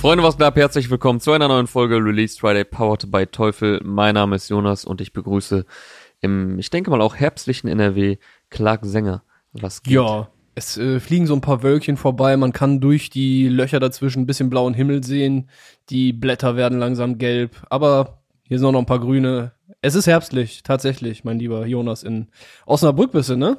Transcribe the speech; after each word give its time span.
Freunde, 0.00 0.24
was 0.24 0.38
gab? 0.38 0.56
Herzlich 0.56 0.88
willkommen 0.88 1.20
zu 1.20 1.30
einer 1.32 1.46
neuen 1.46 1.66
Folge 1.66 1.96
Release 1.96 2.40
Friday 2.40 2.64
Powered 2.64 3.10
by 3.10 3.26
Teufel. 3.26 3.82
Mein 3.84 4.14
Name 4.14 4.34
ist 4.34 4.48
Jonas 4.48 4.86
und 4.86 5.02
ich 5.02 5.12
begrüße 5.12 5.66
im, 6.20 6.58
ich 6.58 6.70
denke 6.70 6.88
mal 6.90 7.02
auch 7.02 7.16
herbstlichen 7.16 7.68
NRW, 7.68 8.16
Clark 8.48 8.86
Sänger. 8.86 9.22
Was 9.52 9.82
geht? 9.82 9.92
Ja, 9.92 10.30
es 10.54 10.78
äh, 10.78 11.00
fliegen 11.00 11.26
so 11.26 11.34
ein 11.34 11.42
paar 11.42 11.62
Wölkchen 11.62 11.98
vorbei, 11.98 12.38
man 12.38 12.54
kann 12.54 12.80
durch 12.80 13.10
die 13.10 13.46
Löcher 13.48 13.78
dazwischen 13.78 14.22
ein 14.22 14.26
bisschen 14.26 14.48
blauen 14.48 14.72
Himmel 14.72 15.04
sehen, 15.04 15.50
die 15.90 16.14
Blätter 16.14 16.56
werden 16.56 16.78
langsam 16.78 17.18
gelb, 17.18 17.62
aber 17.68 18.22
hier 18.44 18.58
sind 18.58 18.68
auch 18.68 18.72
noch 18.72 18.80
ein 18.80 18.86
paar 18.86 19.00
grüne. 19.00 19.52
Es 19.82 19.94
ist 19.94 20.06
herbstlich, 20.06 20.62
tatsächlich, 20.62 21.24
mein 21.24 21.38
lieber 21.38 21.66
Jonas, 21.66 22.04
in 22.04 22.28
Osnabrück 22.64 23.12
bist 23.12 23.28
du, 23.28 23.36
ne? 23.36 23.58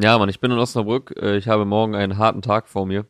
Ja, 0.00 0.16
Mann, 0.18 0.28
ich 0.28 0.38
bin 0.38 0.52
in 0.52 0.58
Osnabrück. 0.58 1.16
Äh, 1.20 1.36
Ich 1.36 1.48
habe 1.48 1.64
morgen 1.64 1.96
einen 1.96 2.16
harten 2.16 2.42
Tag 2.42 2.68
vor 2.68 2.86
mir. 2.86 3.06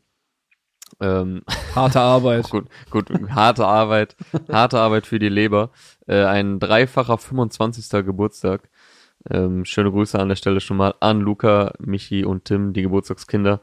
Ähm, 1.01 1.43
Harte 1.75 2.01
Arbeit. 2.01 2.51
gut, 2.51 2.67
gut, 2.91 3.11
harte 3.31 3.67
Arbeit, 3.67 4.17
harte 4.51 4.79
Arbeit 4.79 5.07
für 5.07 5.19
die 5.19 5.29
Leber. 5.29 5.71
Äh, 6.07 6.25
ein 6.25 6.59
dreifacher 6.59 7.19
25. 7.19 8.05
Geburtstag. 8.05 8.69
Ähm, 9.31 9.65
schöne 9.65 9.91
Grüße 9.91 10.19
an 10.19 10.29
der 10.29 10.37
Stelle 10.37 10.61
schon 10.61 10.77
mal 10.77 10.95
an 11.01 11.21
Luca, 11.21 11.73
Michi 11.79 12.25
und 12.25 12.45
Tim, 12.45 12.73
die 12.73 12.83
Geburtstagskinder. 12.83 13.61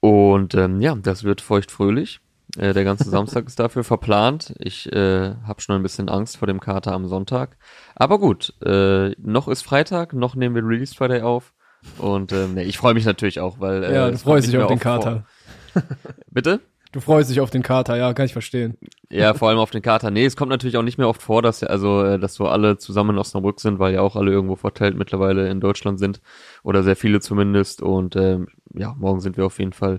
Und 0.00 0.54
ähm, 0.54 0.80
ja, 0.80 0.94
das 0.94 1.24
wird 1.24 1.40
feuchtfröhlich. 1.40 2.20
Äh, 2.58 2.72
der 2.72 2.84
ganze 2.84 3.08
Samstag 3.08 3.46
ist 3.46 3.58
dafür 3.58 3.84
verplant. 3.84 4.54
Ich 4.58 4.92
äh, 4.92 5.34
habe 5.46 5.60
schon 5.60 5.76
ein 5.76 5.82
bisschen 5.82 6.08
Angst 6.08 6.36
vor 6.36 6.46
dem 6.46 6.60
Kater 6.60 6.92
am 6.92 7.06
Sonntag. 7.06 7.56
Aber 7.94 8.18
gut, 8.18 8.52
äh, 8.64 9.10
noch 9.18 9.48
ist 9.48 9.62
Freitag, 9.62 10.12
noch 10.12 10.34
nehmen 10.34 10.54
wir 10.54 10.62
Release 10.62 10.94
Friday 10.94 11.22
auf. 11.22 11.54
Und 11.98 12.32
ähm, 12.32 12.54
nee, 12.54 12.62
ich 12.62 12.78
freue 12.78 12.94
mich 12.94 13.04
natürlich 13.04 13.40
auch, 13.40 13.60
weil 13.60 13.84
äh, 13.84 13.94
ja, 13.94 14.10
du 14.10 14.18
freust 14.18 14.48
dich 14.48 14.58
auf 14.58 14.68
den 14.68 14.78
Kater. 14.78 15.24
Bitte? 16.30 16.60
Du 16.92 17.00
freust 17.00 17.28
dich 17.28 17.40
auf 17.40 17.50
den 17.50 17.64
Kater, 17.64 17.96
ja, 17.96 18.12
kann 18.14 18.26
ich 18.26 18.32
verstehen. 18.32 18.78
Ja, 19.10 19.34
vor 19.34 19.48
allem 19.48 19.58
auf 19.58 19.72
den 19.72 19.82
Kater. 19.82 20.12
Nee, 20.12 20.24
es 20.26 20.36
kommt 20.36 20.50
natürlich 20.50 20.76
auch 20.76 20.82
nicht 20.82 20.96
mehr 20.96 21.08
oft 21.08 21.22
vor, 21.22 21.42
dass 21.42 21.60
ja, 21.60 21.68
also, 21.68 22.04
äh, 22.04 22.18
dass 22.20 22.34
so 22.34 22.46
alle 22.46 22.78
zusammen 22.78 23.10
in 23.10 23.18
Osnabrück 23.18 23.58
sind, 23.60 23.80
weil 23.80 23.94
ja 23.94 24.00
auch 24.00 24.14
alle 24.14 24.30
irgendwo 24.30 24.54
verteilt 24.54 24.96
mittlerweile 24.96 25.48
in 25.48 25.58
Deutschland 25.60 25.98
sind. 25.98 26.20
Oder 26.62 26.84
sehr 26.84 26.94
viele 26.94 27.18
zumindest. 27.20 27.82
Und 27.82 28.14
ähm, 28.14 28.46
ja, 28.74 28.94
morgen 28.96 29.20
sind 29.20 29.36
wir 29.36 29.44
auf 29.46 29.58
jeden 29.58 29.72
Fall 29.72 29.98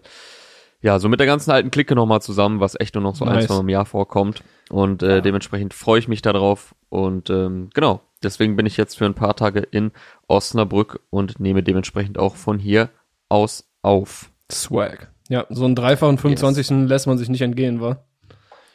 ja, 0.81 0.99
so 0.99 1.09
mit 1.09 1.19
der 1.19 1.27
ganzen 1.27 1.51
alten 1.51 1.71
Clique 1.71 1.95
nochmal 1.95 2.21
zusammen, 2.21 2.59
was 2.61 2.79
echt 2.79 2.95
nur 2.95 3.03
noch 3.03 3.15
so 3.15 3.25
ein, 3.25 3.33
Nice. 3.33 3.47
zwei 3.47 3.55
Mal 3.55 3.61
im 3.61 3.69
Jahr 3.69 3.85
vorkommt. 3.85 4.43
Und 4.69 5.03
äh, 5.03 5.15
Ja. 5.15 5.21
dementsprechend 5.21 5.73
freue 5.73 5.99
ich 5.99 6.07
mich 6.07 6.21
darauf. 6.21 6.75
Und 6.89 7.29
ähm, 7.29 7.71
genau, 7.73 8.01
deswegen 8.23 8.55
bin 8.55 8.65
ich 8.65 8.77
jetzt 8.77 8.97
für 8.97 9.05
ein 9.05 9.15
paar 9.15 9.35
Tage 9.35 9.59
in 9.59 9.91
Osnabrück 10.27 11.01
und 11.09 11.39
nehme 11.41 11.61
dementsprechend 11.61 12.17
auch 12.19 12.35
von 12.37 12.57
hier 12.59 12.89
aus 13.27 13.67
auf. 13.81 14.31
Swag. 14.51 15.11
Ja, 15.29 15.45
so 15.49 15.65
einen 15.65 15.75
dreifachen 15.75 16.17
25. 16.17 16.87
lässt 16.87 17.07
man 17.07 17.17
sich 17.17 17.29
nicht 17.29 17.41
entgehen, 17.41 17.81
wa? 17.81 17.97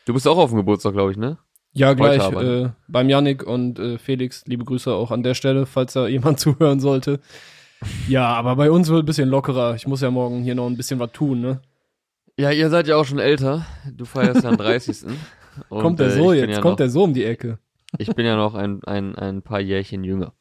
Du 0.05 0.15
bist 0.15 0.27
auch 0.27 0.39
auf 0.39 0.51
dem 0.51 0.57
Geburtstag, 0.57 0.95
glaube 0.95 1.13
ich, 1.13 1.17
ne? 1.17 1.39
Ja, 1.73 1.93
gleich 1.93 2.29
äh, 2.33 2.71
beim 2.89 3.09
Yannick 3.09 3.45
und 3.45 3.79
äh, 3.79 3.99
Felix, 3.99 4.45
liebe 4.47 4.65
Grüße 4.65 4.93
auch 4.93 5.13
an 5.13 5.23
der 5.23 5.35
Stelle, 5.35 5.67
falls 5.67 5.93
da 5.93 6.09
jemand 6.09 6.41
zuhören 6.41 6.81
sollte. 6.81 7.21
Ja, 8.09 8.27
aber 8.27 8.57
bei 8.57 8.71
uns 8.71 8.89
wird 8.89 9.05
ein 9.05 9.07
bisschen 9.07 9.29
lockerer. 9.29 9.77
Ich 9.77 9.87
muss 9.87 10.01
ja 10.01 10.11
morgen 10.11 10.43
hier 10.43 10.57
noch 10.57 10.67
ein 10.67 10.77
bisschen 10.77 10.99
was 10.99 11.13
tun, 11.13 11.41
ne? 11.41 11.63
Ja, 12.37 12.51
ihr 12.51 12.71
seid 12.71 12.89
ja 12.89 12.97
auch 12.97 13.05
schon 13.05 13.19
älter. 13.19 13.67
Du 13.91 14.05
feierst 14.05 14.43
ja 14.43 14.51
am 14.51 14.57
30. 14.59 15.05
Und, 15.69 15.81
kommt 15.81 16.01
der 16.01 16.09
äh, 16.09 16.11
so 16.11 16.31
bin 16.31 16.39
jetzt, 16.39 16.57
ja 16.57 16.61
kommt 16.61 16.73
noch, 16.73 16.77
der 16.77 16.91
so 16.91 17.05
um 17.05 17.15
die 17.15 17.25
Ecke. 17.25 17.59
Ich 17.99 18.09
bin 18.15 18.27
ja 18.27 18.37
noch 18.37 18.55
ein, 18.55 18.83
ein, 18.85 19.15
ein 19.15 19.43
paar 19.43 19.61
Jährchen 19.61 20.05
jünger. 20.05 20.33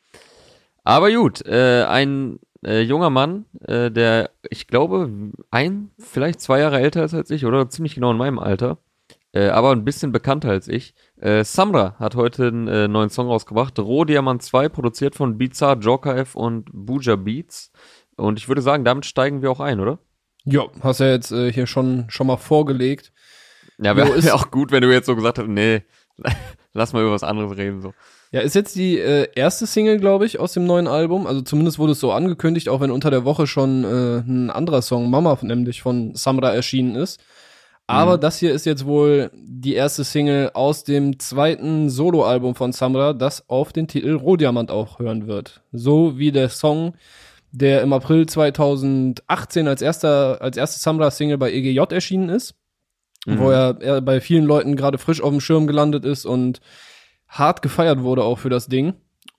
Aber 0.84 1.12
gut, 1.12 1.46
äh, 1.46 1.84
ein 1.84 2.40
äh, 2.66 2.82
junger 2.82 3.10
Mann, 3.10 3.46
äh, 3.62 3.92
der, 3.92 4.32
ich 4.50 4.68
glaube, 4.68 5.12
ein, 5.52 5.92
vielleicht 5.98 6.42
zwei 6.42 6.60
Jahre 6.60 6.80
älter 6.80 7.04
ist 7.04 7.14
als 7.14 7.32
ich, 7.32 7.46
oder 7.46 7.70
ziemlich 7.70 7.96
genau 7.96 8.12
in 8.12 8.18
meinem 8.18 8.40
Alter, 8.40 8.78
äh, 9.32 9.50
aber 9.50 9.72
ein 9.72 9.86
bisschen 9.86 10.12
bekannter 10.12 10.50
als 10.50 10.68
ich. 10.68 10.94
Äh, 11.18 11.44
Samra 11.44 11.96
hat 12.00 12.16
heute 12.16 12.48
einen 12.48 12.68
äh, 12.68 12.88
neuen 12.88 13.10
Song 13.10 13.28
rausgebracht. 13.28 13.78
Rohdiamant 13.78 14.42
2, 14.42 14.70
produziert 14.70 15.16
von 15.16 15.38
Bizarre, 15.38 15.80
Joker 15.80 16.18
F 16.18 16.36
und 16.36 16.70
Buja 16.74 17.16
Beats. 17.16 17.72
Und 18.16 18.40
ich 18.40 18.48
würde 18.48 18.62
sagen, 18.62 18.84
damit 18.84 19.06
steigen 19.06 19.42
wir 19.42 19.52
auch 19.52 19.60
ein, 19.60 19.80
oder? 19.80 20.00
Ja, 20.46 20.64
hast 20.82 21.00
ja 21.00 21.08
jetzt 21.08 21.32
äh, 21.32 21.52
hier 21.52 21.68
schon, 21.68 22.06
schon 22.10 22.28
mal 22.28 22.38
vorgelegt. 22.38 23.14
Ja, 23.78 23.96
wäre 23.96 24.22
wär 24.22 24.36
auch 24.36 24.52
gut, 24.52 24.72
wenn 24.72 24.82
du 24.82 24.92
jetzt 24.92 25.06
so 25.06 25.16
gesagt 25.16 25.38
hättest, 25.38 25.54
nee, 25.54 25.84
lass 26.74 26.94
mal 26.94 27.04
über 27.04 27.12
was 27.12 27.24
anderes 27.24 27.56
reden, 27.56 27.82
so. 27.82 27.94
Ja, 28.32 28.42
ist 28.42 28.54
jetzt 28.56 28.76
die 28.76 29.00
äh, 29.00 29.28
erste 29.36 29.66
Single, 29.66 29.98
glaube 30.00 30.26
ich, 30.26 30.40
aus 30.40 30.54
dem 30.54 30.66
neuen 30.66 30.88
Album. 30.88 31.26
Also 31.26 31.42
zumindest 31.42 31.80
wurde 31.80 31.94
es 31.94 32.00
so 32.00 32.12
angekündigt, 32.12 32.70
auch 32.70 32.80
wenn 32.80 32.92
unter 32.92 33.10
der 33.10 33.26
Woche 33.26 33.48
schon 33.48 33.84
äh, 33.84 34.20
ein 34.20 34.52
anderer 34.52 34.84
Song, 34.84 35.10
Mama, 35.10 35.38
nämlich 35.42 35.82
von 35.82 36.14
Samra 36.14 36.54
erschienen 36.54 36.96
ist. 36.96 37.20
Aber 37.88 38.18
Mhm. 38.18 38.22
das 38.22 38.38
hier 38.38 38.54
ist 38.54 38.68
jetzt 38.68 38.86
wohl 38.86 39.32
die 39.34 39.74
erste 39.74 40.04
Single 40.04 40.52
aus 40.54 40.84
dem 40.84 41.18
zweiten 41.18 41.90
Soloalbum 41.90 42.54
von 42.54 42.72
Samra, 42.72 43.14
das 43.14 43.50
auf 43.50 43.74
den 43.74 43.88
Titel 43.88 44.14
Rohdiamant 44.14 44.70
auch 44.70 45.00
hören 45.00 45.26
wird. 45.26 45.62
So 45.72 46.20
wie 46.20 46.32
der 46.32 46.50
Song, 46.50 46.94
der 47.52 47.82
im 47.82 47.92
April 47.94 48.28
2018 48.28 49.68
als 49.68 49.82
erster, 49.82 50.40
als 50.40 50.56
erste 50.56 50.80
Samra-Single 50.80 51.40
bei 51.40 51.52
EGJ 51.52 51.80
erschienen 51.92 52.30
ist 52.30 52.54
Mhm. 53.26 53.40
wo 53.40 53.50
er, 53.50 53.76
er 53.82 54.00
bei 54.02 54.22
vielen 54.22 54.46
Leuten 54.46 54.76
gerade 54.78 54.98
frisch 54.98 55.20
auf 55.22 55.32
dem 55.32 55.42
Schirm 55.42 55.68
gelandet 55.68 56.06
ist 56.06 56.26
und 56.26 56.62
hart 57.30 57.62
gefeiert 57.62 58.02
wurde 58.02 58.24
auch 58.24 58.40
für 58.40 58.50
das 58.50 58.68
Ding. 58.68 58.96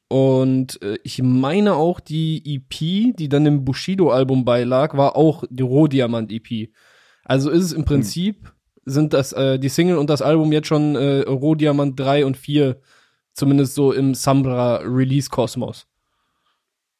Und 0.08 0.82
äh, 0.82 0.98
ich 1.04 1.22
meine 1.22 1.74
auch 1.74 2.00
die 2.00 2.42
EP, 2.56 3.14
die 3.16 3.28
dann 3.28 3.46
im 3.46 3.64
Bushido-Album 3.64 4.44
beilag, 4.44 4.96
war 4.96 5.14
auch 5.14 5.44
die 5.50 5.62
Rohdiamant-EP. 5.62 6.70
Also 7.24 7.50
ist 7.50 7.64
es 7.64 7.72
im 7.72 7.84
Prinzip, 7.84 8.52
sind 8.84 9.12
das 9.12 9.32
äh, 9.32 9.58
die 9.58 9.68
Single 9.68 9.98
und 9.98 10.10
das 10.10 10.22
Album 10.22 10.50
jetzt 10.50 10.66
schon 10.66 10.96
äh, 10.96 11.20
Rohdiamant 11.20 11.98
3 12.00 12.26
und 12.26 12.36
4, 12.36 12.80
zumindest 13.34 13.74
so 13.74 13.92
im 13.92 14.14
Sambra-Release-Kosmos. 14.14 15.86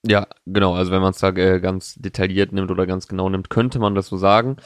Ja, 0.06 0.26
genau. 0.46 0.74
Also 0.74 0.92
wenn 0.92 1.02
man 1.02 1.10
es 1.10 1.18
da 1.18 1.28
äh, 1.30 1.60
ganz 1.60 1.94
detailliert 1.96 2.52
nimmt 2.52 2.70
oder 2.70 2.86
ganz 2.86 3.06
genau 3.06 3.28
nimmt, 3.28 3.50
könnte 3.50 3.78
man 3.78 3.94
das 3.94 4.06
so 4.06 4.16
sagen. 4.16 4.56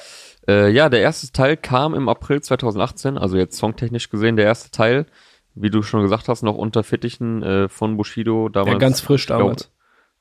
Äh, 0.46 0.70
ja, 0.70 0.88
der 0.88 1.00
erste 1.00 1.32
Teil 1.32 1.56
kam 1.56 1.94
im 1.94 2.08
April 2.08 2.40
2018, 2.40 3.18
also 3.18 3.36
jetzt 3.36 3.56
songtechnisch 3.56 4.10
gesehen 4.10 4.36
der 4.36 4.44
erste 4.44 4.70
Teil, 4.70 5.06
wie 5.54 5.70
du 5.70 5.82
schon 5.82 6.02
gesagt 6.02 6.28
hast, 6.28 6.42
noch 6.42 6.56
unter 6.56 6.82
Fittichen 6.82 7.42
äh, 7.42 7.68
von 7.68 7.96
Bushido 7.96 8.48
damals. 8.48 8.72
Ja, 8.72 8.78
ganz 8.78 9.00
frisch 9.00 9.26
glaub, 9.26 9.40
damals. 9.40 9.72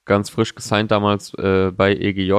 ganz 0.06 0.30
frisch 0.30 0.56
gesigned 0.56 0.92
damals 0.92 1.34
äh, 1.36 1.72
bei 1.72 1.96
EGJ. 1.96 2.34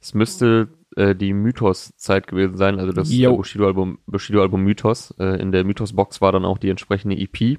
Es 0.00 0.14
müsste 0.14 0.68
äh, 0.96 1.14
die 1.14 1.32
Mythos-Zeit 1.32 2.26
gewesen 2.26 2.56
sein, 2.56 2.78
also 2.78 2.92
das 2.92 3.10
äh. 3.10 3.26
Bushido-Album 3.28 3.98
Bushido-Album 4.06 4.62
Mythos. 4.62 5.14
Äh, 5.18 5.40
in 5.40 5.52
der 5.52 5.64
Mythos-Box 5.64 6.20
war 6.20 6.32
dann 6.32 6.44
auch 6.44 6.58
die 6.58 6.70
entsprechende 6.70 7.16
EP. 7.16 7.58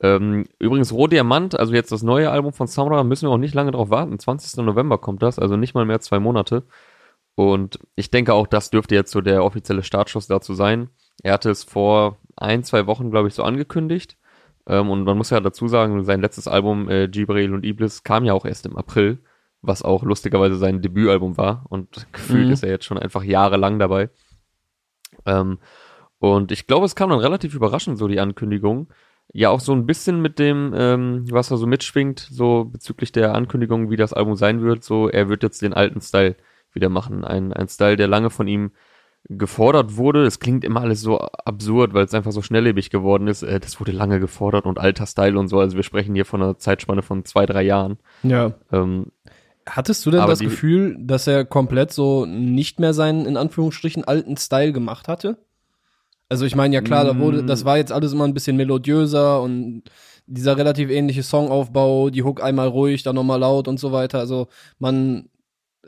Ähm, 0.00 0.46
übrigens, 0.58 0.92
Rohdiamant, 0.92 1.58
also 1.58 1.74
jetzt 1.74 1.90
das 1.92 2.02
neue 2.02 2.30
Album 2.30 2.52
von 2.52 2.66
Samra, 2.68 3.02
müssen 3.04 3.28
wir 3.28 3.32
auch 3.32 3.38
nicht 3.38 3.54
lange 3.54 3.72
drauf 3.72 3.90
warten. 3.90 4.18
20. 4.18 4.64
November 4.64 4.98
kommt 4.98 5.22
das, 5.22 5.38
also 5.38 5.56
nicht 5.56 5.74
mal 5.74 5.84
mehr 5.84 6.00
zwei 6.00 6.20
Monate. 6.20 6.64
Und 7.34 7.78
ich 7.94 8.10
denke 8.10 8.34
auch, 8.34 8.46
das 8.46 8.70
dürfte 8.70 8.94
jetzt 8.94 9.12
so 9.12 9.20
der 9.20 9.44
offizielle 9.44 9.82
Startschuss 9.82 10.26
dazu 10.26 10.54
sein. 10.54 10.90
Er 11.22 11.34
hatte 11.34 11.50
es 11.50 11.64
vor 11.64 12.18
ein, 12.38 12.62
zwei 12.64 12.86
Wochen, 12.86 13.10
glaube 13.10 13.28
ich, 13.28 13.34
so 13.34 13.42
angekündigt. 13.42 14.16
Ähm, 14.66 14.90
und 14.90 15.04
man 15.04 15.16
muss 15.16 15.30
ja 15.30 15.40
dazu 15.40 15.68
sagen, 15.68 16.04
sein 16.04 16.20
letztes 16.20 16.48
Album, 16.48 16.88
äh, 16.90 17.08
Gibril 17.08 17.54
und 17.54 17.64
Iblis, 17.64 18.02
kam 18.02 18.24
ja 18.24 18.32
auch 18.34 18.44
erst 18.44 18.66
im 18.66 18.76
April, 18.76 19.18
was 19.62 19.82
auch 19.82 20.02
lustigerweise 20.02 20.56
sein 20.56 20.82
Debütalbum 20.82 21.36
war. 21.36 21.64
Und 21.68 22.06
gefühlt 22.12 22.46
Mhm. 22.46 22.52
ist 22.52 22.62
er 22.62 22.70
jetzt 22.70 22.84
schon 22.84 22.98
einfach 22.98 23.22
jahrelang 23.24 23.78
dabei. 23.78 24.10
Ähm, 25.26 25.58
und 26.18 26.52
ich 26.52 26.66
glaube, 26.66 26.86
es 26.86 26.96
kam 26.96 27.10
dann 27.10 27.20
relativ 27.20 27.54
überraschend, 27.54 27.98
so 27.98 28.08
die 28.08 28.20
Ankündigung. 28.20 28.88
Ja, 29.32 29.50
auch 29.50 29.60
so 29.60 29.72
ein 29.72 29.86
bisschen 29.86 30.22
mit 30.22 30.38
dem, 30.38 30.72
ähm, 30.74 31.24
was 31.30 31.50
er 31.50 31.58
so 31.58 31.66
mitschwingt, 31.66 32.18
so 32.18 32.64
bezüglich 32.64 33.12
der 33.12 33.34
Ankündigung, 33.34 33.90
wie 33.90 33.96
das 33.96 34.12
Album 34.14 34.36
sein 34.36 34.62
wird. 34.62 34.82
So, 34.84 35.08
er 35.08 35.28
wird 35.28 35.42
jetzt 35.42 35.60
den 35.62 35.74
alten 35.74 36.00
Style 36.00 36.36
wieder 36.72 36.88
machen. 36.88 37.24
Ein, 37.24 37.52
ein 37.52 37.68
Style, 37.68 37.96
der 37.96 38.08
lange 38.08 38.30
von 38.30 38.48
ihm 38.48 38.72
gefordert 39.28 39.96
wurde. 39.96 40.24
Es 40.24 40.40
klingt 40.40 40.64
immer 40.64 40.80
alles 40.80 41.00
so 41.00 41.18
absurd, 41.18 41.92
weil 41.94 42.04
es 42.04 42.14
einfach 42.14 42.32
so 42.32 42.42
schnelllebig 42.42 42.90
geworden 42.90 43.28
ist. 43.28 43.42
Äh, 43.42 43.60
das 43.60 43.78
wurde 43.78 43.92
lange 43.92 44.20
gefordert 44.20 44.66
und 44.66 44.78
alter 44.78 45.06
Style 45.06 45.38
und 45.38 45.48
so. 45.48 45.58
Also 45.58 45.76
wir 45.76 45.82
sprechen 45.82 46.14
hier 46.14 46.24
von 46.24 46.42
einer 46.42 46.58
Zeitspanne 46.58 47.02
von 47.02 47.24
zwei, 47.24 47.46
drei 47.46 47.62
Jahren. 47.62 47.98
Ja. 48.22 48.54
Ähm, 48.72 49.06
Hattest 49.68 50.06
du 50.06 50.10
denn 50.10 50.26
das 50.26 50.38
Gefühl, 50.38 50.96
dass 50.98 51.26
er 51.26 51.44
komplett 51.44 51.92
so 51.92 52.24
nicht 52.24 52.80
mehr 52.80 52.94
seinen, 52.94 53.26
in 53.26 53.36
Anführungsstrichen, 53.36 54.04
alten 54.04 54.38
Style 54.38 54.72
gemacht 54.72 55.08
hatte? 55.08 55.36
Also 56.30 56.44
ich 56.44 56.54
meine, 56.54 56.74
ja 56.74 56.80
klar, 56.80 57.04
da 57.04 57.18
wurde, 57.18 57.42
das 57.42 57.64
war 57.64 57.78
jetzt 57.78 57.92
alles 57.92 58.12
immer 58.12 58.24
ein 58.24 58.34
bisschen 58.34 58.56
melodiöser 58.56 59.42
und 59.42 59.82
dieser 60.26 60.56
relativ 60.58 60.90
ähnliche 60.90 61.22
Songaufbau, 61.22 62.10
die 62.10 62.22
Hook 62.22 62.42
einmal 62.42 62.68
ruhig, 62.68 63.02
dann 63.02 63.14
nochmal 63.14 63.40
laut 63.40 63.66
und 63.66 63.80
so 63.80 63.92
weiter. 63.92 64.18
Also 64.18 64.48
man, 64.78 65.28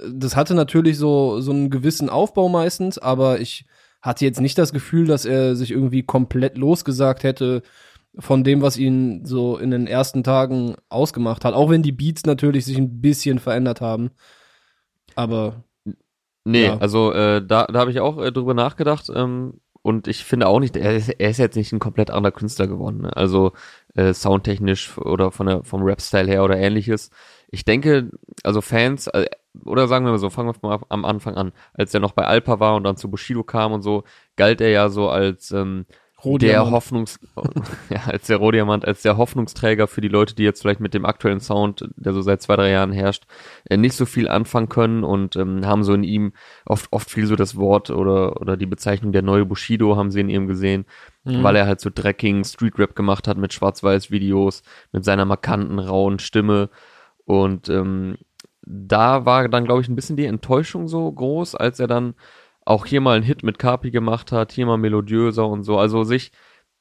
das 0.08 0.36
hatte 0.36 0.54
natürlich 0.54 0.98
so, 0.98 1.40
so 1.40 1.50
einen 1.52 1.70
gewissen 1.70 2.08
Aufbau 2.08 2.48
meistens, 2.48 2.98
aber 2.98 3.40
ich 3.40 3.66
hatte 4.02 4.24
jetzt 4.24 4.40
nicht 4.40 4.56
das 4.58 4.72
Gefühl, 4.72 5.06
dass 5.06 5.24
er 5.24 5.56
sich 5.56 5.70
irgendwie 5.70 6.02
komplett 6.02 6.56
losgesagt 6.56 7.22
hätte 7.22 7.62
von 8.18 8.42
dem, 8.44 8.62
was 8.62 8.76
ihn 8.76 9.24
so 9.24 9.58
in 9.58 9.70
den 9.70 9.86
ersten 9.86 10.24
Tagen 10.24 10.74
ausgemacht 10.88 11.44
hat. 11.44 11.54
Auch 11.54 11.70
wenn 11.70 11.82
die 11.82 11.92
Beats 11.92 12.24
natürlich 12.24 12.64
sich 12.64 12.78
ein 12.78 13.00
bisschen 13.00 13.38
verändert 13.38 13.80
haben. 13.80 14.10
Aber 15.14 15.64
Nee, 16.44 16.64
Ja. 16.66 16.78
also 16.78 17.12
äh, 17.12 17.44
da, 17.46 17.66
da 17.66 17.78
habe 17.80 17.90
ich 17.90 18.00
auch 18.00 18.18
äh, 18.18 18.32
drüber 18.32 18.54
nachgedacht, 18.54 19.10
ähm, 19.14 19.60
und 19.82 20.08
ich 20.08 20.24
finde 20.24 20.46
auch 20.46 20.60
nicht, 20.60 20.76
er 20.76 20.94
ist, 20.96 21.08
er 21.08 21.30
ist 21.30 21.38
jetzt 21.38 21.56
nicht 21.56 21.72
ein 21.72 21.78
komplett 21.78 22.10
anderer 22.10 22.32
Künstler 22.32 22.66
geworden. 22.66 23.02
Ne? 23.02 23.16
Also 23.16 23.52
äh, 23.94 24.12
soundtechnisch 24.12 24.98
oder 24.98 25.30
von 25.30 25.46
der, 25.46 25.64
vom 25.64 25.82
Rap-Style 25.82 26.28
her 26.28 26.44
oder 26.44 26.58
ähnliches. 26.58 27.10
Ich 27.50 27.64
denke, 27.64 28.10
also 28.42 28.60
Fans, 28.60 29.06
äh, 29.06 29.26
oder 29.64 29.88
sagen 29.88 30.04
wir 30.04 30.12
mal 30.12 30.18
so, 30.18 30.30
fangen 30.30 30.54
wir 30.54 30.68
mal 30.68 30.80
am 30.88 31.04
Anfang 31.04 31.34
an, 31.34 31.52
als 31.74 31.92
er 31.94 32.00
noch 32.00 32.12
bei 32.12 32.24
Alpa 32.24 32.60
war 32.60 32.76
und 32.76 32.84
dann 32.84 32.96
zu 32.96 33.10
Bushido 33.10 33.42
kam 33.42 33.72
und 33.72 33.82
so, 33.82 34.04
galt 34.36 34.60
er 34.60 34.70
ja 34.70 34.88
so 34.88 35.08
als 35.08 35.50
ähm, 35.50 35.86
der 36.22 36.70
Hoffnungs, 36.70 37.18
ja, 37.90 38.04
als 38.06 38.26
der 38.26 38.36
Rohdiamant, 38.36 38.86
als 38.86 39.02
der 39.02 39.16
Hoffnungsträger 39.16 39.86
für 39.86 40.00
die 40.00 40.08
Leute, 40.08 40.34
die 40.34 40.42
jetzt 40.42 40.60
vielleicht 40.60 40.80
mit 40.80 40.94
dem 40.94 41.04
aktuellen 41.04 41.40
Sound, 41.40 41.88
der 41.96 42.12
so 42.12 42.20
seit 42.20 42.42
zwei, 42.42 42.56
drei 42.56 42.70
Jahren 42.70 42.92
herrscht, 42.92 43.24
äh, 43.68 43.76
nicht 43.76 43.94
so 43.94 44.06
viel 44.06 44.28
anfangen 44.28 44.68
können 44.68 45.02
und 45.02 45.36
ähm, 45.36 45.64
haben 45.66 45.82
so 45.82 45.94
in 45.94 46.04
ihm 46.04 46.32
oft, 46.66 46.88
oft 46.90 47.10
viel 47.10 47.26
so 47.26 47.36
das 47.36 47.56
Wort 47.56 47.90
oder, 47.90 48.40
oder 48.40 48.56
die 48.56 48.66
Bezeichnung 48.66 49.12
der 49.12 49.22
neue 49.22 49.46
Bushido 49.46 49.96
haben 49.96 50.10
sie 50.10 50.20
in 50.20 50.28
ihm 50.28 50.46
gesehen, 50.46 50.84
mhm. 51.24 51.42
weil 51.42 51.56
er 51.56 51.66
halt 51.66 51.80
so 51.80 51.90
Drecking 51.92 52.44
Street 52.44 52.78
Rap 52.78 52.94
gemacht 52.94 53.26
hat 53.26 53.38
mit 53.38 53.52
Schwarz-Weiß-Videos, 53.52 54.62
mit 54.92 55.04
seiner 55.04 55.24
markanten, 55.24 55.78
rauen 55.78 56.18
Stimme 56.18 56.68
und 57.24 57.68
ähm, 57.68 58.16
da 58.70 59.26
war 59.26 59.48
dann, 59.48 59.64
glaube 59.64 59.80
ich, 59.80 59.88
ein 59.88 59.96
bisschen 59.96 60.16
die 60.16 60.26
Enttäuschung 60.26 60.86
so 60.86 61.10
groß, 61.10 61.54
als 61.54 61.80
er 61.80 61.86
dann 61.86 62.14
auch 62.64 62.86
hier 62.86 63.00
mal 63.00 63.16
einen 63.16 63.24
Hit 63.24 63.42
mit 63.42 63.58
Carpi 63.58 63.90
gemacht 63.90 64.32
hat, 64.32 64.52
hier 64.52 64.66
mal 64.66 64.76
melodiöser 64.76 65.46
und 65.46 65.64
so. 65.64 65.78
Also 65.78 66.04
sich 66.04 66.30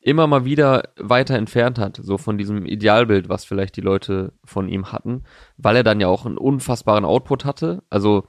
immer 0.02 0.28
mal 0.28 0.46
wieder 0.46 0.84
weiter 0.98 1.36
entfernt 1.36 1.80
hat, 1.80 2.00
so 2.02 2.18
von 2.18 2.38
diesem 2.38 2.66
Idealbild, 2.66 3.28
was 3.28 3.44
vielleicht 3.44 3.76
die 3.76 3.82
Leute 3.82 4.34
von 4.46 4.70
ihm 4.70 4.92
hatten, 4.92 5.24
weil 5.58 5.76
er 5.76 5.84
dann 5.84 6.00
ja 6.00 6.08
auch 6.08 6.26
einen 6.26 6.38
unfassbaren 6.38 7.06
Output 7.06 7.44
hatte. 7.44 7.84
Also 7.90 8.28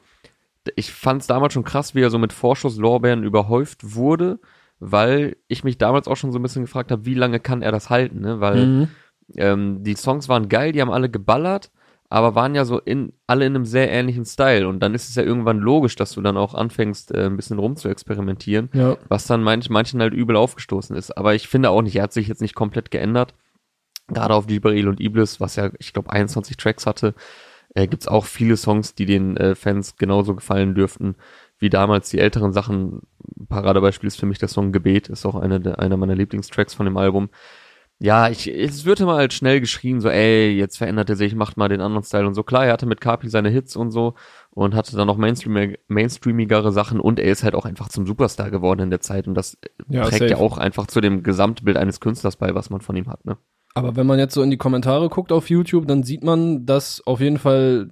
ich 0.74 0.92
fand 0.92 1.20
es 1.20 1.26
damals 1.26 1.52
schon 1.52 1.64
krass, 1.64 1.94
wie 1.94 2.02
er 2.02 2.10
so 2.10 2.18
mit 2.18 2.32
Vorschusslorbeeren 2.32 3.22
überhäuft 3.22 3.94
wurde, 3.94 4.40
weil 4.78 5.36
ich 5.46 5.62
mich 5.62 5.78
damals 5.78 6.08
auch 6.08 6.16
schon 6.16 6.32
so 6.32 6.38
ein 6.38 6.42
bisschen 6.42 6.64
gefragt 6.64 6.90
habe, 6.90 7.04
wie 7.04 7.14
lange 7.14 7.40
kann 7.40 7.62
er 7.62 7.72
das 7.72 7.90
halten, 7.90 8.20
ne? 8.20 8.40
Weil 8.40 8.66
mhm. 8.66 8.88
ähm, 9.36 9.84
die 9.84 9.94
Songs 9.94 10.28
waren 10.28 10.48
geil, 10.48 10.72
die 10.72 10.80
haben 10.80 10.90
alle 10.90 11.10
geballert, 11.10 11.70
aber 12.10 12.34
waren 12.34 12.56
ja 12.56 12.64
so 12.64 12.78
in 12.78 13.12
alle 13.28 13.46
in 13.46 13.54
einem 13.54 13.64
sehr 13.64 13.90
ähnlichen 13.90 14.24
Style 14.24 14.68
und 14.68 14.80
dann 14.80 14.94
ist 14.94 15.08
es 15.08 15.14
ja 15.14 15.22
irgendwann 15.22 15.58
logisch, 15.58 15.94
dass 15.94 16.12
du 16.12 16.20
dann 16.20 16.36
auch 16.36 16.54
anfängst 16.54 17.14
äh, 17.14 17.26
ein 17.26 17.36
bisschen 17.36 17.58
rum 17.58 17.76
zu 17.76 17.88
experimentieren, 17.88 18.68
ja. 18.74 18.96
was 19.08 19.26
dann 19.26 19.42
manch, 19.42 19.70
manchen 19.70 20.02
halt 20.02 20.12
übel 20.12 20.36
aufgestoßen 20.36 20.96
ist. 20.96 21.16
Aber 21.16 21.34
ich 21.34 21.48
finde 21.48 21.70
auch 21.70 21.82
nicht, 21.82 21.96
er 21.96 22.02
hat 22.02 22.12
sich 22.12 22.26
jetzt 22.26 22.42
nicht 22.42 22.56
komplett 22.56 22.90
geändert. 22.90 23.34
Gerade 24.08 24.34
auf 24.34 24.50
Jibril 24.50 24.88
und 24.88 25.00
Iblis, 25.00 25.40
was 25.40 25.54
ja 25.54 25.70
ich 25.78 25.92
glaube 25.92 26.10
21 26.10 26.56
Tracks 26.56 26.84
hatte, 26.84 27.14
äh, 27.74 27.86
gibt's 27.86 28.08
auch 28.08 28.24
viele 28.24 28.56
Songs, 28.56 28.96
die 28.96 29.06
den 29.06 29.36
äh, 29.36 29.54
Fans 29.54 29.96
genauso 29.96 30.34
gefallen 30.34 30.74
dürften 30.74 31.14
wie 31.60 31.70
damals 31.70 32.10
die 32.10 32.18
älteren 32.18 32.52
Sachen. 32.52 33.02
Paradebeispiel 33.48 34.08
ist 34.08 34.18
für 34.18 34.26
mich 34.26 34.38
der 34.38 34.48
Song 34.48 34.72
Gebet, 34.72 35.08
ist 35.08 35.26
auch 35.26 35.36
einer 35.36 35.60
der, 35.60 35.78
einer 35.78 35.96
meiner 35.96 36.16
Lieblingstracks 36.16 36.74
von 36.74 36.86
dem 36.86 36.96
Album 36.96 37.28
ja, 38.02 38.30
ich, 38.30 38.48
es 38.48 38.86
wird 38.86 39.00
immer 39.00 39.16
halt 39.16 39.34
schnell 39.34 39.60
geschrien, 39.60 40.00
so, 40.00 40.08
ey, 40.08 40.50
jetzt 40.56 40.78
verändert 40.78 41.10
er 41.10 41.16
sich, 41.16 41.34
macht 41.34 41.58
mal 41.58 41.68
den 41.68 41.82
anderen 41.82 42.02
Style 42.02 42.26
und 42.26 42.32
so. 42.34 42.42
Klar, 42.42 42.64
er 42.64 42.72
hatte 42.72 42.86
mit 42.86 43.02
Kapi 43.02 43.28
seine 43.28 43.50
Hits 43.50 43.76
und 43.76 43.90
so 43.90 44.14
und 44.52 44.74
hatte 44.74 44.96
dann 44.96 45.06
noch 45.06 45.18
Mainstream 45.18 45.76
mainstreamigere 45.86 46.72
Sachen 46.72 46.98
und 46.98 47.18
er 47.18 47.30
ist 47.30 47.44
halt 47.44 47.54
auch 47.54 47.66
einfach 47.66 47.90
zum 47.90 48.06
Superstar 48.06 48.50
geworden 48.50 48.80
in 48.80 48.90
der 48.90 49.00
Zeit 49.00 49.28
und 49.28 49.34
das 49.34 49.58
ja, 49.90 50.04
trägt 50.04 50.20
safe. 50.20 50.30
ja 50.30 50.36
auch 50.38 50.56
einfach 50.56 50.86
zu 50.86 51.02
dem 51.02 51.22
Gesamtbild 51.22 51.76
eines 51.76 52.00
Künstlers 52.00 52.36
bei, 52.36 52.54
was 52.54 52.70
man 52.70 52.80
von 52.80 52.96
ihm 52.96 53.06
hat, 53.06 53.26
ne? 53.26 53.36
Aber 53.74 53.94
wenn 53.96 54.06
man 54.06 54.18
jetzt 54.18 54.34
so 54.34 54.42
in 54.42 54.50
die 54.50 54.56
Kommentare 54.56 55.10
guckt 55.10 55.30
auf 55.30 55.50
YouTube, 55.50 55.86
dann 55.86 56.02
sieht 56.02 56.24
man, 56.24 56.66
dass 56.66 57.06
auf 57.06 57.20
jeden 57.20 57.38
Fall, 57.38 57.88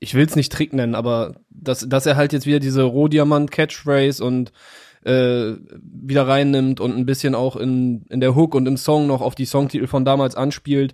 ich 0.00 0.14
will 0.14 0.26
es 0.26 0.36
nicht 0.36 0.52
Trick 0.52 0.72
nennen, 0.72 0.94
aber 0.94 1.36
dass, 1.48 1.88
dass 1.88 2.06
er 2.06 2.16
halt 2.16 2.32
jetzt 2.32 2.44
wieder 2.44 2.58
diese 2.58 2.82
Rohdiamant-Catchphrase 2.82 4.22
und 4.22 4.52
äh, 5.08 5.56
wieder 5.80 6.28
reinnimmt 6.28 6.80
und 6.80 6.94
ein 6.96 7.06
bisschen 7.06 7.34
auch 7.34 7.56
in, 7.56 8.02
in 8.10 8.20
der 8.20 8.34
Hook 8.34 8.54
und 8.54 8.66
im 8.66 8.76
Song 8.76 9.06
noch 9.06 9.22
auf 9.22 9.34
die 9.34 9.46
Songtitel 9.46 9.86
von 9.86 10.04
damals 10.04 10.34
anspielt. 10.34 10.92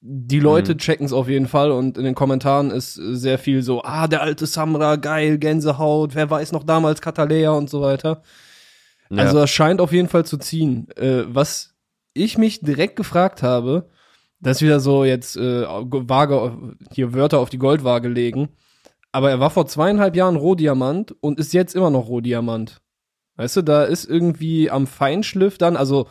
Die 0.00 0.40
Leute 0.40 0.74
mhm. 0.74 0.78
checken 0.78 1.06
es 1.06 1.14
auf 1.14 1.30
jeden 1.30 1.48
Fall 1.48 1.70
und 1.70 1.96
in 1.96 2.04
den 2.04 2.14
Kommentaren 2.14 2.70
ist 2.70 2.94
sehr 2.94 3.38
viel 3.38 3.62
so, 3.62 3.82
ah, 3.82 4.06
der 4.06 4.20
alte 4.20 4.44
Samra, 4.44 4.96
geil, 4.96 5.38
Gänsehaut, 5.38 6.14
wer 6.14 6.28
weiß 6.28 6.52
noch 6.52 6.64
damals 6.64 7.00
Katalea 7.00 7.52
und 7.52 7.70
so 7.70 7.80
weiter. 7.80 8.22
Ja. 9.08 9.22
Also 9.22 9.38
das 9.38 9.50
scheint 9.50 9.80
auf 9.80 9.92
jeden 9.92 10.08
Fall 10.08 10.26
zu 10.26 10.36
ziehen. 10.36 10.88
Äh, 10.96 11.24
was 11.26 11.74
ich 12.12 12.36
mich 12.36 12.60
direkt 12.60 12.96
gefragt 12.96 13.42
habe, 13.42 13.88
das 14.40 14.58
ist 14.58 14.62
wieder 14.62 14.80
so 14.80 15.04
jetzt 15.04 15.38
äh, 15.38 15.64
vage, 15.64 16.76
hier 16.92 17.14
Wörter 17.14 17.38
auf 17.38 17.48
die 17.48 17.58
Goldwaage 17.58 18.08
legen, 18.08 18.50
aber 19.10 19.30
er 19.30 19.40
war 19.40 19.48
vor 19.48 19.66
zweieinhalb 19.66 20.16
Jahren 20.16 20.36
Rohdiamant 20.36 21.14
und 21.20 21.38
ist 21.38 21.54
jetzt 21.54 21.74
immer 21.74 21.88
noch 21.88 22.08
Rohdiamant. 22.08 22.82
Weißt 23.36 23.56
du, 23.56 23.62
da 23.62 23.84
ist 23.84 24.04
irgendwie 24.04 24.70
am 24.70 24.86
Feinschliff 24.86 25.58
dann, 25.58 25.76
also 25.76 26.08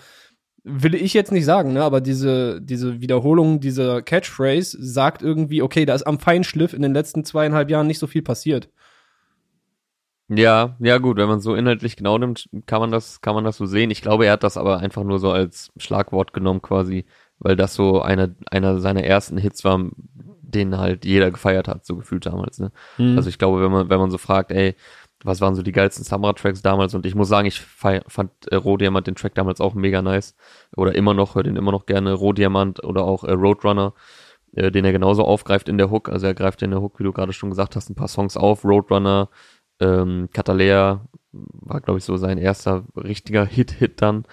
will 0.63 0.95
ich 0.95 1.13
jetzt 1.13 1.31
nicht 1.31 1.45
sagen, 1.45 1.73
ne, 1.73 1.83
aber 1.83 2.01
diese, 2.01 2.61
diese 2.61 3.01
Wiederholung 3.01 3.59
dieser 3.59 4.01
Catchphrase 4.01 4.77
sagt 4.79 5.21
irgendwie, 5.21 5.61
okay, 5.61 5.85
da 5.85 5.93
ist 5.93 6.03
am 6.03 6.19
Feinschliff 6.19 6.73
in 6.73 6.81
den 6.81 6.93
letzten 6.93 7.25
zweieinhalb 7.25 7.69
Jahren 7.69 7.87
nicht 7.87 7.99
so 7.99 8.07
viel 8.07 8.21
passiert. 8.21 8.69
Ja, 10.29 10.77
ja 10.79 10.97
gut, 10.99 11.17
wenn 11.17 11.27
man 11.27 11.41
so 11.41 11.53
inhaltlich 11.53 11.97
genau 11.97 12.17
nimmt, 12.17 12.49
kann 12.65 12.79
man 12.79 12.91
das, 12.91 13.19
kann 13.21 13.35
man 13.35 13.43
das 13.43 13.57
so 13.57 13.65
sehen. 13.65 13.91
Ich 13.91 14.01
glaube, 14.01 14.25
er 14.25 14.33
hat 14.33 14.43
das 14.43 14.57
aber 14.57 14.79
einfach 14.79 15.03
nur 15.03 15.19
so 15.19 15.31
als 15.31 15.71
Schlagwort 15.77 16.33
genommen 16.33 16.61
quasi, 16.61 17.05
weil 17.39 17.57
das 17.57 17.75
so 17.75 18.01
einer, 18.01 18.29
einer 18.49 18.79
seiner 18.79 19.03
ersten 19.03 19.37
Hits 19.37 19.65
war, 19.65 19.79
den 20.53 20.77
halt 20.77 21.03
jeder 21.03 21.29
gefeiert 21.29 21.67
hat, 21.67 21.85
so 21.85 21.97
gefühlt 21.97 22.25
damals, 22.25 22.59
ne. 22.59 22.71
Mhm. 22.97 23.17
Also 23.17 23.27
ich 23.27 23.37
glaube, 23.37 23.61
wenn 23.61 23.71
man, 23.71 23.89
wenn 23.89 23.99
man 23.99 24.11
so 24.11 24.17
fragt, 24.17 24.51
ey, 24.51 24.75
was 25.23 25.41
waren 25.41 25.55
so 25.55 25.63
die 25.63 25.71
geilsten 25.71 26.03
Samra-Tracks 26.03 26.61
damals? 26.61 26.93
Und 26.93 27.05
ich 27.05 27.15
muss 27.15 27.29
sagen, 27.29 27.47
ich 27.47 27.61
fand 27.61 28.31
äh, 28.49 28.55
Rohdiamant 28.55 29.07
den 29.07 29.15
Track 29.15 29.35
damals 29.35 29.61
auch 29.61 29.73
mega 29.73 30.01
nice. 30.01 30.35
Oder 30.75 30.95
immer 30.95 31.13
noch, 31.13 31.35
höre 31.35 31.43
den 31.43 31.55
immer 31.55 31.71
noch 31.71 31.85
gerne, 31.85 32.13
Rohdiamant 32.13 32.83
oder 32.83 33.03
auch 33.03 33.23
äh, 33.23 33.31
Roadrunner, 33.31 33.93
äh, 34.55 34.71
den 34.71 34.85
er 34.85 34.91
genauso 34.91 35.23
aufgreift 35.23 35.69
in 35.69 35.77
der 35.77 35.89
Hook, 35.89 36.09
also 36.09 36.27
er 36.27 36.33
greift 36.33 36.61
in 36.61 36.71
der 36.71 36.81
Hook, 36.81 36.99
wie 36.99 37.03
du 37.03 37.11
gerade 37.11 37.33
schon 37.33 37.49
gesagt 37.49 37.75
hast, 37.75 37.89
ein 37.89 37.95
paar 37.95 38.07
Songs 38.07 38.37
auf, 38.37 38.63
Roadrunner, 38.63 39.29
ähm, 39.79 40.29
Catalea 40.31 41.01
war 41.31 41.81
glaube 41.81 41.97
ich 41.97 42.05
so 42.05 42.17
sein 42.17 42.37
erster 42.37 42.83
richtiger 42.95 43.45
Hit-Hit 43.45 44.01
dann, 44.01 44.25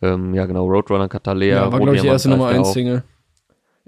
ähm, 0.00 0.32
ja 0.34 0.46
genau, 0.46 0.66
Roadrunner, 0.66 1.08
Catalea, 1.08 1.56
ja, 1.56 1.72
war 1.72 1.80
glaube 1.80 1.96
ich 1.96 2.02
die 2.02 2.08
erste 2.08 2.30
Nummer 2.30 2.48
1 2.48 2.72
Single. 2.72 3.02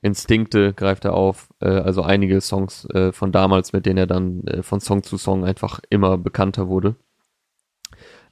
Instinkte 0.03 0.73
greift 0.73 1.05
er 1.05 1.15
auf, 1.15 1.49
äh, 1.61 1.69
also 1.69 2.03
einige 2.03 2.41
Songs 2.41 2.87
äh, 2.91 3.13
von 3.13 3.33
damals, 3.33 3.73
mit 3.73 3.87
denen 3.87 3.99
er 3.99 4.07
dann 4.07 4.45
äh, 4.47 4.63
von 4.63 4.81
Song 4.81 5.03
zu 5.03 5.19
Song 5.19 5.45
einfach 5.45 5.81
immer 5.91 6.17
bekannter 6.17 6.69
wurde. 6.69 6.97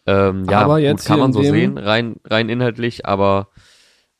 Ähm, 0.06 0.46
ja, 0.48 0.62
aber 0.62 0.78
jetzt 0.78 1.02
gut, 1.02 1.08
kann 1.08 1.20
man 1.20 1.32
so 1.32 1.42
sehen, 1.42 1.76
rein, 1.76 2.16
rein 2.24 2.48
inhaltlich, 2.48 3.04
aber 3.04 3.48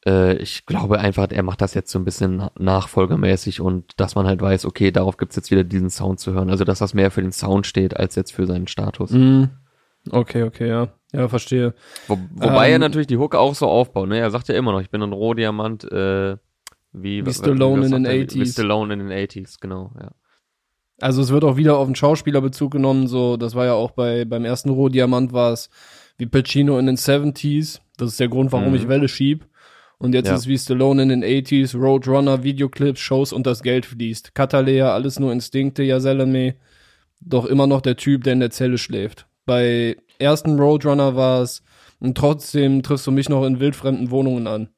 äh, 0.07 0.37
ich 0.37 0.67
glaube 0.67 0.99
einfach, 0.99 1.29
er 1.31 1.43
macht 1.43 1.63
das 1.63 1.75
jetzt 1.75 1.91
so 1.91 1.99
ein 1.99 2.05
bisschen 2.05 2.49
nachfolgermäßig 2.59 3.61
und 3.61 3.99
dass 3.99 4.15
man 4.15 4.27
halt 4.27 4.43
weiß, 4.43 4.67
okay, 4.67 4.91
darauf 4.91 5.17
gibt's 5.17 5.37
jetzt 5.37 5.51
wieder 5.51 5.65
diesen 5.65 5.91
Sound 5.91 6.21
zu 6.21 6.33
hören. 6.33 6.51
Also 6.51 6.65
dass 6.65 6.81
das 6.81 6.95
mehr 6.95 7.11
für 7.11 7.23
den 7.23 7.33
Sound 7.33 7.67
steht, 7.67 7.97
als 7.97 8.15
jetzt 8.17 8.33
für 8.33 8.47
seinen 8.47 8.69
Status. 8.69 9.11
Mm. 9.11 9.45
Okay, 10.11 10.43
okay, 10.45 10.69
ja. 10.69 10.89
Ja, 11.13 11.29
verstehe. 11.29 11.75
Wo, 12.07 12.19
wobei 12.35 12.67
ähm, 12.67 12.75
er 12.75 12.79
natürlich 12.79 13.07
die 13.07 13.17
Hook 13.17 13.35
auch 13.35 13.55
so 13.55 13.67
aufbaut, 13.67 14.09
ne? 14.09 14.19
Er 14.19 14.31
sagt 14.31 14.49
ja 14.49 14.55
immer 14.55 14.73
noch, 14.73 14.81
ich 14.81 14.91
bin 14.91 15.03
ein 15.03 15.13
Rohdiamant, 15.13 15.91
äh, 15.91 16.37
wie, 16.93 17.25
wie 17.25 17.33
Stallone 17.33 17.87
in 17.87 17.93
den 17.93 18.07
80s. 18.07 18.35
Wie 18.35 18.47
Stallone 18.47 18.95
in 18.95 19.01
den 19.01 19.11
80s, 19.11 19.57
genau, 19.61 19.93
ja. 20.01 20.13
Also 21.01 21.23
es 21.23 21.31
wird 21.31 21.45
auch 21.45 21.57
wieder 21.57 21.79
auf 21.79 21.87
den 21.87 21.95
Schauspielerbezug 21.95 22.73
genommen, 22.73 23.07
so, 23.07 23.37
das 23.37 23.55
war 23.55 23.67
ja 23.67 23.75
auch 23.75 23.93
bei, 23.93 24.25
beim 24.25 24.45
ersten 24.45 24.71
Rohdiamant 24.71 25.33
war 25.33 25.53
es 25.53 25.71
wie 26.19 26.27
Pacino 26.27 26.79
in 26.79 26.87
den 26.87 26.97
70s. 26.97 27.81
Das 27.97 28.11
ist 28.11 28.21
der 28.21 28.29
Grund, 28.29 28.53
warum 28.53 28.71
mhm. 28.71 28.75
ich 28.75 28.89
Welle 28.89 29.09
schieb. 29.09 29.47
Und 29.99 30.15
jetzt 30.15 30.29
ja. 30.29 30.35
ist 30.35 30.47
wie 30.47 30.59
Stallone 30.59 31.03
in 31.03 31.09
den 31.09 31.25
80s, 31.25 31.77
Roadrunner, 31.77 32.45
Videoclips, 32.45 33.01
Shows 33.01 33.33
und 33.33 33.47
das 33.47 33.63
Geld 33.63 33.87
fließt. 33.87 34.35
Katalea, 34.35 34.93
alles 34.93 35.19
nur 35.19 35.33
Instinkte, 35.33 35.83
ja 35.83 35.99
Salome. 35.99 36.57
Doch 37.21 37.47
immer 37.47 37.67
noch 37.67 37.81
der 37.81 37.97
Typ, 37.97 38.23
der 38.23 38.35
in 38.35 38.41
der 38.41 38.51
Zelle 38.51 38.79
schläft. 38.79 39.27
Bei 39.45 39.97
ersten 40.19 40.59
Roadrunner 40.59 41.17
war 41.17 41.43
es, 41.43 41.63
und 41.99 42.17
trotzdem 42.17 42.83
triffst 42.85 43.09
du 43.09 43.11
mich 43.11 43.29
noch 43.29 43.45
in 43.45 43.59
wildfremden 43.59 44.13
Wohnungen 44.13 44.47
an. 44.47 44.69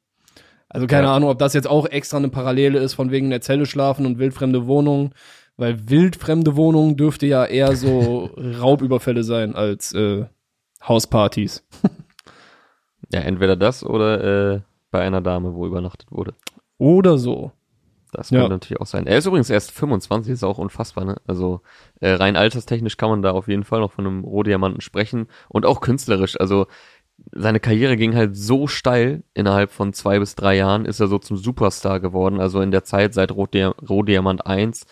Also 0.70 0.86
keine 0.86 1.08
ja. 1.08 1.14
Ahnung, 1.14 1.28
ob 1.28 1.38
das 1.38 1.52
jetzt 1.52 1.68
auch 1.68 1.84
extra 1.86 2.16
eine 2.16 2.28
Parallele 2.28 2.78
ist 2.78 2.94
von 2.94 3.10
wegen 3.10 3.28
der 3.28 3.40
Zelle 3.40 3.66
schlafen 3.66 4.06
und 4.06 4.18
wildfremde 4.18 4.66
Wohnungen, 4.66 5.12
weil 5.56 5.90
wildfremde 5.90 6.56
Wohnungen 6.56 6.96
dürfte 6.96 7.26
ja 7.26 7.44
eher 7.44 7.74
so 7.74 8.30
Raubüberfälle 8.36 9.24
sein 9.24 9.56
als 9.56 9.92
äh, 9.92 10.26
Hauspartys. 10.86 11.66
ja, 13.12 13.20
entweder 13.20 13.56
das 13.56 13.84
oder 13.84 14.54
äh, 14.54 14.60
bei 14.92 15.00
einer 15.00 15.20
Dame, 15.20 15.54
wo 15.54 15.66
übernachtet 15.66 16.10
wurde. 16.12 16.34
Oder 16.78 17.18
so. 17.18 17.50
Das 18.12 18.30
könnte 18.30 18.42
ja. 18.42 18.48
natürlich 18.48 18.80
auch 18.80 18.86
sein. 18.86 19.06
Er 19.06 19.18
ist 19.18 19.26
übrigens 19.26 19.50
erst 19.50 19.70
25, 19.70 20.32
ist 20.32 20.42
auch 20.42 20.58
unfassbar, 20.58 21.04
ne? 21.04 21.16
Also 21.26 21.60
äh, 22.00 22.10
rein 22.10 22.36
alterstechnisch 22.36 22.96
kann 22.96 23.10
man 23.10 23.22
da 23.22 23.30
auf 23.30 23.46
jeden 23.46 23.62
Fall 23.62 23.80
noch 23.80 23.92
von 23.92 24.06
einem 24.06 24.24
Rohdiamanten 24.24 24.80
sprechen 24.80 25.28
und 25.48 25.64
auch 25.64 25.80
künstlerisch. 25.80 26.38
Also 26.40 26.66
seine 27.32 27.60
Karriere 27.60 27.96
ging 27.96 28.14
halt 28.14 28.36
so 28.36 28.66
steil, 28.66 29.22
innerhalb 29.34 29.70
von 29.70 29.92
zwei 29.92 30.18
bis 30.18 30.34
drei 30.34 30.56
Jahren 30.56 30.84
ist 30.84 31.00
er 31.00 31.06
so 31.06 31.18
zum 31.18 31.36
Superstar 31.36 32.00
geworden. 32.00 32.40
Also 32.40 32.60
in 32.60 32.70
der 32.70 32.84
Zeit 32.84 33.14
seit 33.14 33.32
Rohdiamant 33.32 34.46
1 34.46 34.86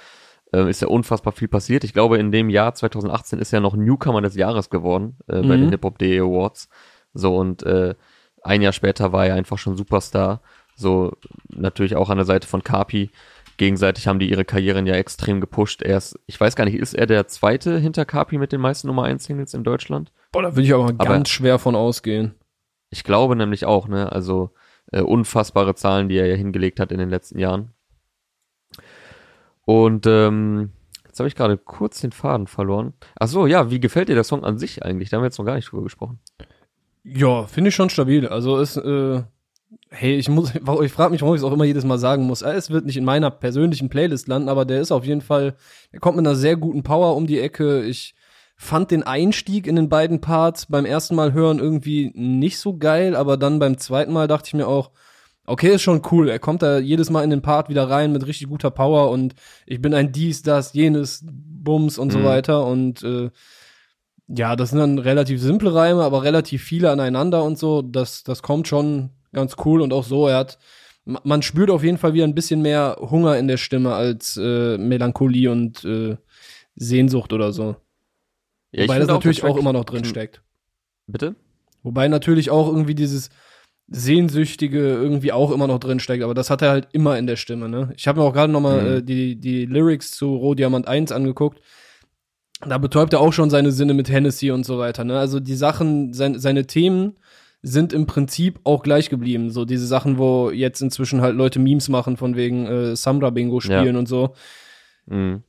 äh, 0.52 0.70
ist 0.70 0.82
ja 0.82 0.88
unfassbar 0.88 1.32
viel 1.32 1.48
passiert. 1.48 1.84
Ich 1.84 1.92
glaube, 1.92 2.18
in 2.18 2.32
dem 2.32 2.48
Jahr 2.48 2.74
2018 2.74 3.38
ist 3.38 3.52
er 3.52 3.60
noch 3.60 3.74
Newcomer 3.74 4.22
des 4.22 4.36
Jahres 4.36 4.70
geworden 4.70 5.16
äh, 5.26 5.40
bei 5.40 5.56
mhm. 5.56 5.62
den 5.62 5.70
Hip-Hop.de 5.70 6.20
Awards. 6.20 6.68
So 7.14 7.36
und 7.36 7.62
äh, 7.64 7.94
ein 8.42 8.62
Jahr 8.62 8.72
später 8.72 9.12
war 9.12 9.26
er 9.26 9.34
einfach 9.34 9.58
schon 9.58 9.76
Superstar. 9.76 10.40
So 10.76 11.12
natürlich 11.48 11.96
auch 11.96 12.10
an 12.10 12.18
der 12.18 12.26
Seite 12.26 12.46
von 12.46 12.62
Kapi. 12.62 13.10
Gegenseitig 13.56 14.06
haben 14.06 14.20
die 14.20 14.30
ihre 14.30 14.44
Karrieren 14.44 14.86
ja 14.86 14.94
extrem 14.94 15.40
gepusht. 15.40 15.82
Er 15.82 15.98
ist, 15.98 16.18
ich 16.26 16.40
weiß 16.40 16.54
gar 16.54 16.64
nicht, 16.64 16.76
ist 16.76 16.94
er 16.94 17.06
der 17.06 17.26
zweite 17.26 17.78
hinter 17.78 18.04
Kapi 18.04 18.38
mit 18.38 18.52
den 18.52 18.60
meisten 18.60 18.86
Nummer 18.86 19.02
1 19.02 19.24
Singles 19.24 19.54
in 19.54 19.64
Deutschland? 19.64 20.12
Boah, 20.32 20.42
da 20.42 20.52
würde 20.54 20.62
ich 20.62 20.74
aber, 20.74 20.86
aber 20.86 21.04
ganz 21.04 21.28
schwer 21.28 21.58
von 21.58 21.74
ausgehen. 21.74 22.34
Ich 22.90 23.04
glaube 23.04 23.36
nämlich 23.36 23.64
auch, 23.64 23.88
ne? 23.88 24.10
Also 24.12 24.50
äh, 24.92 25.00
unfassbare 25.00 25.74
Zahlen, 25.74 26.08
die 26.08 26.16
er 26.16 26.26
ja 26.26 26.36
hingelegt 26.36 26.80
hat 26.80 26.92
in 26.92 26.98
den 26.98 27.10
letzten 27.10 27.38
Jahren. 27.38 27.72
Und 29.64 30.06
ähm, 30.06 30.72
jetzt 31.06 31.18
habe 31.18 31.28
ich 31.28 31.34
gerade 31.34 31.58
kurz 31.58 32.00
den 32.00 32.12
Faden 32.12 32.46
verloren. 32.46 32.94
Ach 33.18 33.28
so, 33.28 33.46
ja, 33.46 33.70
wie 33.70 33.80
gefällt 33.80 34.08
dir 34.08 34.14
der 34.14 34.24
Song 34.24 34.44
an 34.44 34.58
sich 34.58 34.82
eigentlich? 34.82 35.10
Da 35.10 35.16
haben 35.16 35.22
wir 35.22 35.26
jetzt 35.26 35.38
noch 35.38 35.44
gar 35.44 35.56
nicht 35.56 35.70
drüber 35.70 35.82
gesprochen. 35.82 36.20
Ja, 37.04 37.44
finde 37.44 37.68
ich 37.68 37.74
schon 37.74 37.90
stabil. 37.90 38.26
Also 38.28 38.58
ist, 38.58 38.76
äh, 38.76 39.22
hey, 39.90 40.16
ich 40.16 40.28
muss, 40.28 40.54
ich 40.82 40.92
frage 40.92 41.10
mich, 41.10 41.22
warum 41.22 41.34
ich 41.34 41.40
es 41.40 41.44
auch 41.44 41.52
immer 41.52 41.64
jedes 41.64 41.84
Mal 41.84 41.98
sagen 41.98 42.24
muss. 42.24 42.42
Es 42.42 42.70
wird 42.70 42.86
nicht 42.86 42.96
in 42.96 43.04
meiner 43.04 43.30
persönlichen 43.30 43.88
Playlist 43.88 44.28
landen, 44.28 44.48
aber 44.48 44.64
der 44.64 44.80
ist 44.80 44.92
auf 44.92 45.04
jeden 45.04 45.20
Fall, 45.20 45.56
er 45.92 46.00
kommt 46.00 46.16
mit 46.16 46.26
einer 46.26 46.36
sehr 46.36 46.56
guten 46.56 46.82
Power 46.82 47.16
um 47.16 47.26
die 47.26 47.40
Ecke. 47.40 47.82
Ich 47.84 48.14
fand 48.58 48.90
den 48.90 49.04
Einstieg 49.04 49.66
in 49.66 49.76
den 49.76 49.88
beiden 49.88 50.20
Parts 50.20 50.66
beim 50.66 50.84
ersten 50.84 51.14
Mal 51.14 51.32
hören 51.32 51.60
irgendwie 51.60 52.10
nicht 52.14 52.58
so 52.58 52.76
geil, 52.76 53.14
aber 53.14 53.36
dann 53.36 53.60
beim 53.60 53.78
zweiten 53.78 54.12
Mal 54.12 54.26
dachte 54.26 54.48
ich 54.48 54.54
mir 54.54 54.66
auch, 54.66 54.90
okay, 55.46 55.74
ist 55.76 55.82
schon 55.82 56.02
cool. 56.10 56.28
Er 56.28 56.40
kommt 56.40 56.62
da 56.62 56.78
jedes 56.78 57.08
Mal 57.08 57.22
in 57.22 57.30
den 57.30 57.40
Part 57.40 57.68
wieder 57.68 57.88
rein 57.88 58.12
mit 58.12 58.26
richtig 58.26 58.48
guter 58.48 58.72
Power 58.72 59.10
und 59.10 59.34
ich 59.64 59.80
bin 59.80 59.94
ein 59.94 60.12
dies, 60.12 60.42
das, 60.42 60.72
jenes, 60.72 61.24
Bums 61.24 61.98
und 61.98 62.08
mhm. 62.08 62.12
so 62.12 62.24
weiter 62.24 62.66
und 62.66 63.02
äh, 63.04 63.30
ja, 64.26 64.56
das 64.56 64.70
sind 64.70 64.80
dann 64.80 64.98
relativ 64.98 65.40
simple 65.40 65.74
Reime, 65.74 66.02
aber 66.02 66.22
relativ 66.22 66.62
viele 66.62 66.90
aneinander 66.90 67.44
und 67.44 67.58
so. 67.58 67.80
Das, 67.80 68.24
das 68.24 68.42
kommt 68.42 68.68
schon 68.68 69.10
ganz 69.32 69.56
cool 69.64 69.80
und 69.80 69.92
auch 69.92 70.04
so. 70.04 70.28
Er 70.28 70.38
hat, 70.38 70.58
man 71.04 71.42
spürt 71.42 71.70
auf 71.70 71.82
jeden 71.82 71.96
Fall 71.96 72.12
wieder 72.12 72.24
ein 72.24 72.34
bisschen 72.34 72.60
mehr 72.60 72.98
Hunger 73.00 73.38
in 73.38 73.48
der 73.48 73.56
Stimme 73.56 73.94
als 73.94 74.36
äh, 74.36 74.76
Melancholie 74.76 75.50
und 75.50 75.84
äh, 75.84 76.16
Sehnsucht 76.74 77.32
oder 77.32 77.52
so. 77.52 77.76
Ja, 78.72 78.84
Wobei 78.84 78.98
das 78.98 79.08
natürlich 79.08 79.44
auch, 79.44 79.50
auch 79.50 79.56
immer 79.56 79.72
noch 79.72 79.84
drin 79.84 80.04
steckt. 80.04 80.42
Bitte? 81.06 81.36
Wobei 81.82 82.08
natürlich 82.08 82.50
auch 82.50 82.68
irgendwie 82.68 82.94
dieses 82.94 83.30
Sehnsüchtige 83.88 84.80
irgendwie 84.80 85.32
auch 85.32 85.50
immer 85.50 85.66
noch 85.66 85.78
drin 85.78 86.00
steckt, 86.00 86.22
aber 86.22 86.34
das 86.34 86.50
hat 86.50 86.60
er 86.60 86.70
halt 86.70 86.88
immer 86.92 87.16
in 87.18 87.26
der 87.26 87.36
Stimme, 87.36 87.68
ne? 87.68 87.92
Ich 87.96 88.06
habe 88.06 88.20
mir 88.20 88.26
auch 88.26 88.34
gerade 88.34 88.52
noch 88.52 88.60
mal 88.60 88.82
mhm. 88.82 88.96
äh, 88.96 89.02
die, 89.02 89.36
die 89.36 89.64
Lyrics 89.64 90.10
zu 90.10 90.36
Rohdiamant 90.36 90.86
1 90.86 91.10
angeguckt. 91.12 91.60
Da 92.60 92.76
betäubt 92.76 93.12
er 93.14 93.20
auch 93.20 93.32
schon 93.32 93.50
seine 93.50 93.72
Sinne 93.72 93.94
mit 93.94 94.10
Hennessy 94.10 94.50
und 94.50 94.66
so 94.66 94.78
weiter, 94.78 95.04
ne? 95.04 95.18
Also 95.18 95.40
die 95.40 95.54
Sachen, 95.54 96.12
sein, 96.12 96.38
seine 96.38 96.66
Themen 96.66 97.16
sind 97.62 97.94
im 97.94 98.06
Prinzip 98.06 98.60
auch 98.64 98.82
gleich 98.82 99.08
geblieben. 99.08 99.50
So 99.50 99.64
diese 99.64 99.86
Sachen, 99.86 100.18
wo 100.18 100.50
jetzt 100.50 100.82
inzwischen 100.82 101.22
halt 101.22 101.34
Leute 101.34 101.58
Memes 101.58 101.88
machen 101.88 102.18
von 102.18 102.36
wegen 102.36 102.66
äh, 102.66 102.96
Samra 102.96 103.30
Bingo 103.30 103.60
spielen 103.60 103.94
ja. 103.94 103.98
und 103.98 104.06
so. 104.06 104.34
Mhm 105.06 105.44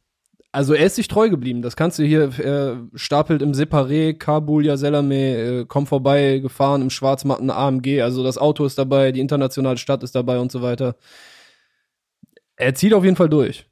also 0.51 0.73
er 0.73 0.85
ist 0.85 0.95
sich 0.95 1.07
treu 1.07 1.29
geblieben. 1.29 1.61
Das 1.61 1.75
kannst 1.75 1.99
du 1.99 2.03
hier, 2.03 2.31
er 2.39 2.87
stapelt 2.95 3.41
im 3.41 3.53
Separé, 3.53 4.17
Kabul, 4.17 4.65
Yaselame, 4.65 5.35
äh, 5.37 5.65
komm 5.67 5.85
vorbei, 5.85 6.39
gefahren 6.39 6.81
im 6.81 6.89
schwarzmatten 6.89 7.51
AMG. 7.51 8.01
Also 8.01 8.23
das 8.23 8.37
Auto 8.37 8.65
ist 8.65 8.77
dabei, 8.77 9.11
die 9.11 9.19
internationale 9.19 9.77
Stadt 9.77 10.03
ist 10.03 10.15
dabei 10.15 10.39
und 10.39 10.51
so 10.51 10.61
weiter. 10.61 10.95
Er 12.55 12.73
zieht 12.75 12.93
auf 12.93 13.03
jeden 13.03 13.15
Fall 13.15 13.29
durch. 13.29 13.67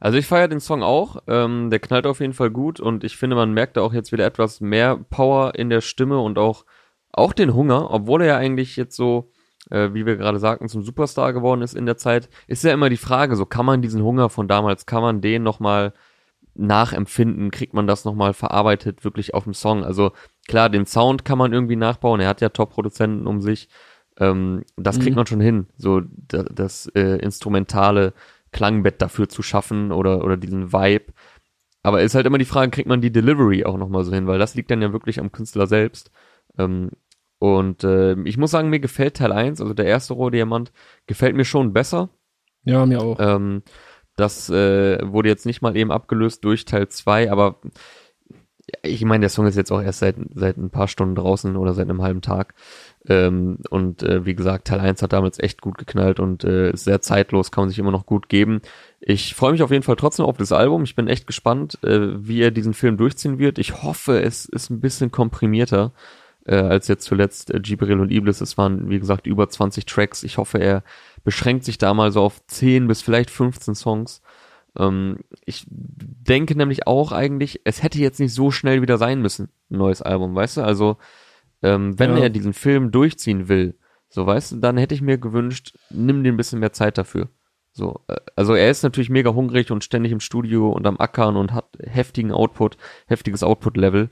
Also 0.00 0.18
ich 0.18 0.26
feiere 0.26 0.48
den 0.48 0.60
Song 0.60 0.82
auch. 0.82 1.22
Ähm, 1.28 1.70
der 1.70 1.78
knallt 1.78 2.06
auf 2.06 2.20
jeden 2.20 2.32
Fall 2.32 2.50
gut 2.50 2.80
und 2.80 3.04
ich 3.04 3.16
finde, 3.16 3.36
man 3.36 3.52
merkt 3.52 3.76
da 3.76 3.82
auch 3.82 3.92
jetzt 3.92 4.12
wieder 4.12 4.26
etwas 4.26 4.60
mehr 4.60 4.96
Power 4.96 5.54
in 5.54 5.70
der 5.70 5.80
Stimme 5.80 6.18
und 6.18 6.38
auch, 6.38 6.64
auch 7.12 7.32
den 7.32 7.54
Hunger, 7.54 7.90
obwohl 7.90 8.22
er 8.22 8.28
ja 8.28 8.36
eigentlich 8.36 8.76
jetzt 8.76 8.96
so 8.96 9.31
äh, 9.70 9.90
wie 9.92 10.06
wir 10.06 10.16
gerade 10.16 10.38
sagten, 10.38 10.68
zum 10.68 10.82
Superstar 10.82 11.32
geworden 11.32 11.62
ist 11.62 11.74
in 11.74 11.86
der 11.86 11.96
Zeit, 11.96 12.28
ist 12.46 12.64
ja 12.64 12.72
immer 12.72 12.90
die 12.90 12.96
Frage, 12.96 13.36
so 13.36 13.46
kann 13.46 13.66
man 13.66 13.82
diesen 13.82 14.02
Hunger 14.02 14.28
von 14.28 14.48
damals, 14.48 14.86
kann 14.86 15.02
man 15.02 15.20
den 15.20 15.42
nochmal 15.42 15.92
nachempfinden, 16.54 17.50
kriegt 17.50 17.74
man 17.74 17.86
das 17.86 18.04
nochmal 18.04 18.34
verarbeitet 18.34 19.04
wirklich 19.04 19.34
auf 19.34 19.44
dem 19.44 19.54
Song. 19.54 19.84
Also 19.84 20.12
klar, 20.46 20.68
den 20.68 20.86
Sound 20.86 21.24
kann 21.24 21.38
man 21.38 21.52
irgendwie 21.52 21.76
nachbauen, 21.76 22.20
er 22.20 22.28
hat 22.28 22.40
ja 22.40 22.50
Top-Produzenten 22.50 23.26
um 23.26 23.40
sich, 23.40 23.68
ähm, 24.18 24.64
das 24.76 24.98
kriegt 24.98 25.12
mhm. 25.12 25.16
man 25.16 25.26
schon 25.26 25.40
hin, 25.40 25.66
so 25.76 26.02
das, 26.28 26.46
das 26.52 26.86
äh, 26.94 27.18
instrumentale 27.18 28.12
Klangbett 28.52 29.00
dafür 29.00 29.28
zu 29.28 29.42
schaffen 29.42 29.92
oder, 29.92 30.22
oder 30.22 30.36
diesen 30.36 30.72
Vibe. 30.72 31.12
Aber 31.82 32.02
ist 32.02 32.14
halt 32.14 32.26
immer 32.26 32.38
die 32.38 32.44
Frage, 32.44 32.70
kriegt 32.70 32.88
man 32.88 33.00
die 33.00 33.10
Delivery 33.10 33.64
auch 33.64 33.76
nochmal 33.76 34.04
so 34.04 34.12
hin, 34.12 34.26
weil 34.26 34.38
das 34.38 34.54
liegt 34.54 34.70
dann 34.70 34.82
ja 34.82 34.92
wirklich 34.92 35.18
am 35.18 35.32
Künstler 35.32 35.66
selbst. 35.66 36.12
Ähm, 36.58 36.90
und 37.42 37.82
äh, 37.82 38.14
ich 38.22 38.38
muss 38.38 38.52
sagen, 38.52 38.70
mir 38.70 38.78
gefällt 38.78 39.16
Teil 39.16 39.32
1, 39.32 39.60
also 39.60 39.74
der 39.74 39.86
erste 39.86 40.14
Rohdiamant, 40.14 40.70
gefällt 41.08 41.34
mir 41.34 41.44
schon 41.44 41.72
besser. 41.72 42.08
Ja, 42.62 42.86
mir 42.86 43.00
auch. 43.00 43.18
Ähm, 43.18 43.64
das 44.14 44.48
äh, 44.48 45.00
wurde 45.02 45.28
jetzt 45.28 45.44
nicht 45.44 45.60
mal 45.60 45.76
eben 45.76 45.90
abgelöst 45.90 46.44
durch 46.44 46.66
Teil 46.66 46.86
2, 46.86 47.32
aber 47.32 47.56
ich 48.84 49.04
meine, 49.04 49.22
der 49.22 49.28
Song 49.28 49.48
ist 49.48 49.56
jetzt 49.56 49.72
auch 49.72 49.82
erst 49.82 49.98
seit, 49.98 50.14
seit 50.32 50.56
ein 50.56 50.70
paar 50.70 50.86
Stunden 50.86 51.16
draußen 51.16 51.56
oder 51.56 51.74
seit 51.74 51.90
einem 51.90 52.00
halben 52.00 52.20
Tag. 52.20 52.54
Ähm, 53.08 53.58
und 53.70 54.04
äh, 54.04 54.24
wie 54.24 54.36
gesagt, 54.36 54.68
Teil 54.68 54.78
1 54.78 55.02
hat 55.02 55.12
damals 55.12 55.40
echt 55.40 55.60
gut 55.60 55.78
geknallt 55.78 56.20
und 56.20 56.44
äh, 56.44 56.70
ist 56.70 56.84
sehr 56.84 57.00
zeitlos, 57.00 57.50
kann 57.50 57.62
man 57.62 57.70
sich 57.70 57.80
immer 57.80 57.90
noch 57.90 58.06
gut 58.06 58.28
geben. 58.28 58.62
Ich 59.00 59.34
freue 59.34 59.50
mich 59.50 59.64
auf 59.64 59.72
jeden 59.72 59.82
Fall 59.82 59.96
trotzdem 59.96 60.26
auf 60.26 60.36
das 60.36 60.52
Album. 60.52 60.84
Ich 60.84 60.94
bin 60.94 61.08
echt 61.08 61.26
gespannt, 61.26 61.82
äh, 61.82 62.24
wie 62.24 62.40
er 62.40 62.52
diesen 62.52 62.72
Film 62.72 62.96
durchziehen 62.96 63.40
wird. 63.40 63.58
Ich 63.58 63.82
hoffe, 63.82 64.22
es 64.22 64.44
ist 64.44 64.70
ein 64.70 64.78
bisschen 64.78 65.10
komprimierter 65.10 65.92
äh, 66.46 66.56
als 66.56 66.88
jetzt 66.88 67.04
zuletzt 67.04 67.52
äh, 67.52 67.60
Gibril 67.60 68.00
und 68.00 68.10
Iblis. 68.10 68.40
Es 68.40 68.58
waren, 68.58 68.88
wie 68.90 68.98
gesagt, 68.98 69.26
über 69.26 69.48
20 69.48 69.86
Tracks. 69.86 70.22
Ich 70.22 70.38
hoffe, 70.38 70.58
er 70.58 70.82
beschränkt 71.24 71.64
sich 71.64 71.78
da 71.78 71.94
mal 71.94 72.12
so 72.12 72.22
auf 72.22 72.44
10 72.46 72.88
bis 72.88 73.02
vielleicht 73.02 73.30
15 73.30 73.74
Songs. 73.74 74.22
Ähm, 74.78 75.18
ich 75.44 75.66
denke 75.68 76.56
nämlich 76.56 76.86
auch 76.86 77.12
eigentlich, 77.12 77.60
es 77.64 77.82
hätte 77.82 77.98
jetzt 77.98 78.20
nicht 78.20 78.34
so 78.34 78.50
schnell 78.50 78.82
wieder 78.82 78.98
sein 78.98 79.20
müssen, 79.20 79.50
ein 79.70 79.78
neues 79.78 80.02
Album, 80.02 80.34
weißt 80.34 80.58
du? 80.58 80.62
Also, 80.62 80.96
ähm, 81.62 81.98
wenn 81.98 82.16
ja. 82.16 82.24
er 82.24 82.30
diesen 82.30 82.52
Film 82.54 82.90
durchziehen 82.90 83.48
will, 83.48 83.78
so 84.08 84.26
weißt 84.26 84.52
du, 84.52 84.56
dann 84.56 84.76
hätte 84.76 84.94
ich 84.94 85.02
mir 85.02 85.18
gewünscht, 85.18 85.76
nimm 85.90 86.24
dir 86.24 86.32
ein 86.32 86.36
bisschen 86.36 86.58
mehr 86.58 86.72
Zeit 86.72 86.98
dafür. 86.98 87.28
So, 87.72 88.00
äh, 88.08 88.16
also 88.36 88.54
er 88.54 88.70
ist 88.70 88.82
natürlich 88.82 89.10
mega 89.10 89.32
hungrig 89.32 89.70
und 89.70 89.84
ständig 89.84 90.12
im 90.12 90.20
Studio 90.20 90.70
und 90.70 90.86
am 90.86 90.98
Ackern 90.98 91.36
und 91.36 91.52
hat 91.52 91.66
heftigen 91.80 92.32
Output, 92.32 92.76
heftiges 93.06 93.42
Output-Level. 93.42 94.10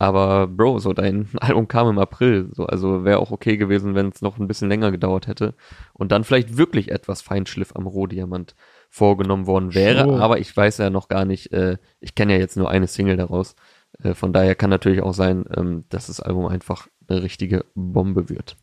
Aber 0.00 0.46
Bro, 0.46 0.78
so 0.78 0.94
dein 0.94 1.28
Album 1.40 1.68
kam 1.68 1.90
im 1.90 1.98
April, 1.98 2.48
so 2.52 2.64
also 2.64 3.04
wäre 3.04 3.18
auch 3.18 3.30
okay 3.30 3.58
gewesen, 3.58 3.94
wenn 3.94 4.08
es 4.08 4.22
noch 4.22 4.38
ein 4.38 4.48
bisschen 4.48 4.70
länger 4.70 4.90
gedauert 4.90 5.26
hätte 5.26 5.54
und 5.92 6.10
dann 6.10 6.24
vielleicht 6.24 6.56
wirklich 6.56 6.90
etwas 6.90 7.20
Feinschliff 7.20 7.76
am 7.76 7.86
Rohdiamant 7.86 8.54
vorgenommen 8.88 9.46
worden 9.46 9.74
wäre. 9.74 10.04
Sure. 10.04 10.22
Aber 10.22 10.38
ich 10.38 10.56
weiß 10.56 10.78
ja 10.78 10.88
noch 10.88 11.08
gar 11.08 11.26
nicht. 11.26 11.52
Äh, 11.52 11.76
ich 12.00 12.14
kenne 12.14 12.32
ja 12.32 12.38
jetzt 12.38 12.56
nur 12.56 12.70
eine 12.70 12.86
Single 12.86 13.18
daraus. 13.18 13.56
Äh, 14.02 14.14
von 14.14 14.32
daher 14.32 14.54
kann 14.54 14.70
natürlich 14.70 15.02
auch 15.02 15.12
sein, 15.12 15.44
ähm, 15.54 15.84
dass 15.90 16.06
das 16.06 16.20
Album 16.20 16.46
einfach 16.46 16.88
eine 17.06 17.22
richtige 17.22 17.66
Bombe 17.74 18.30
wird. 18.30 18.56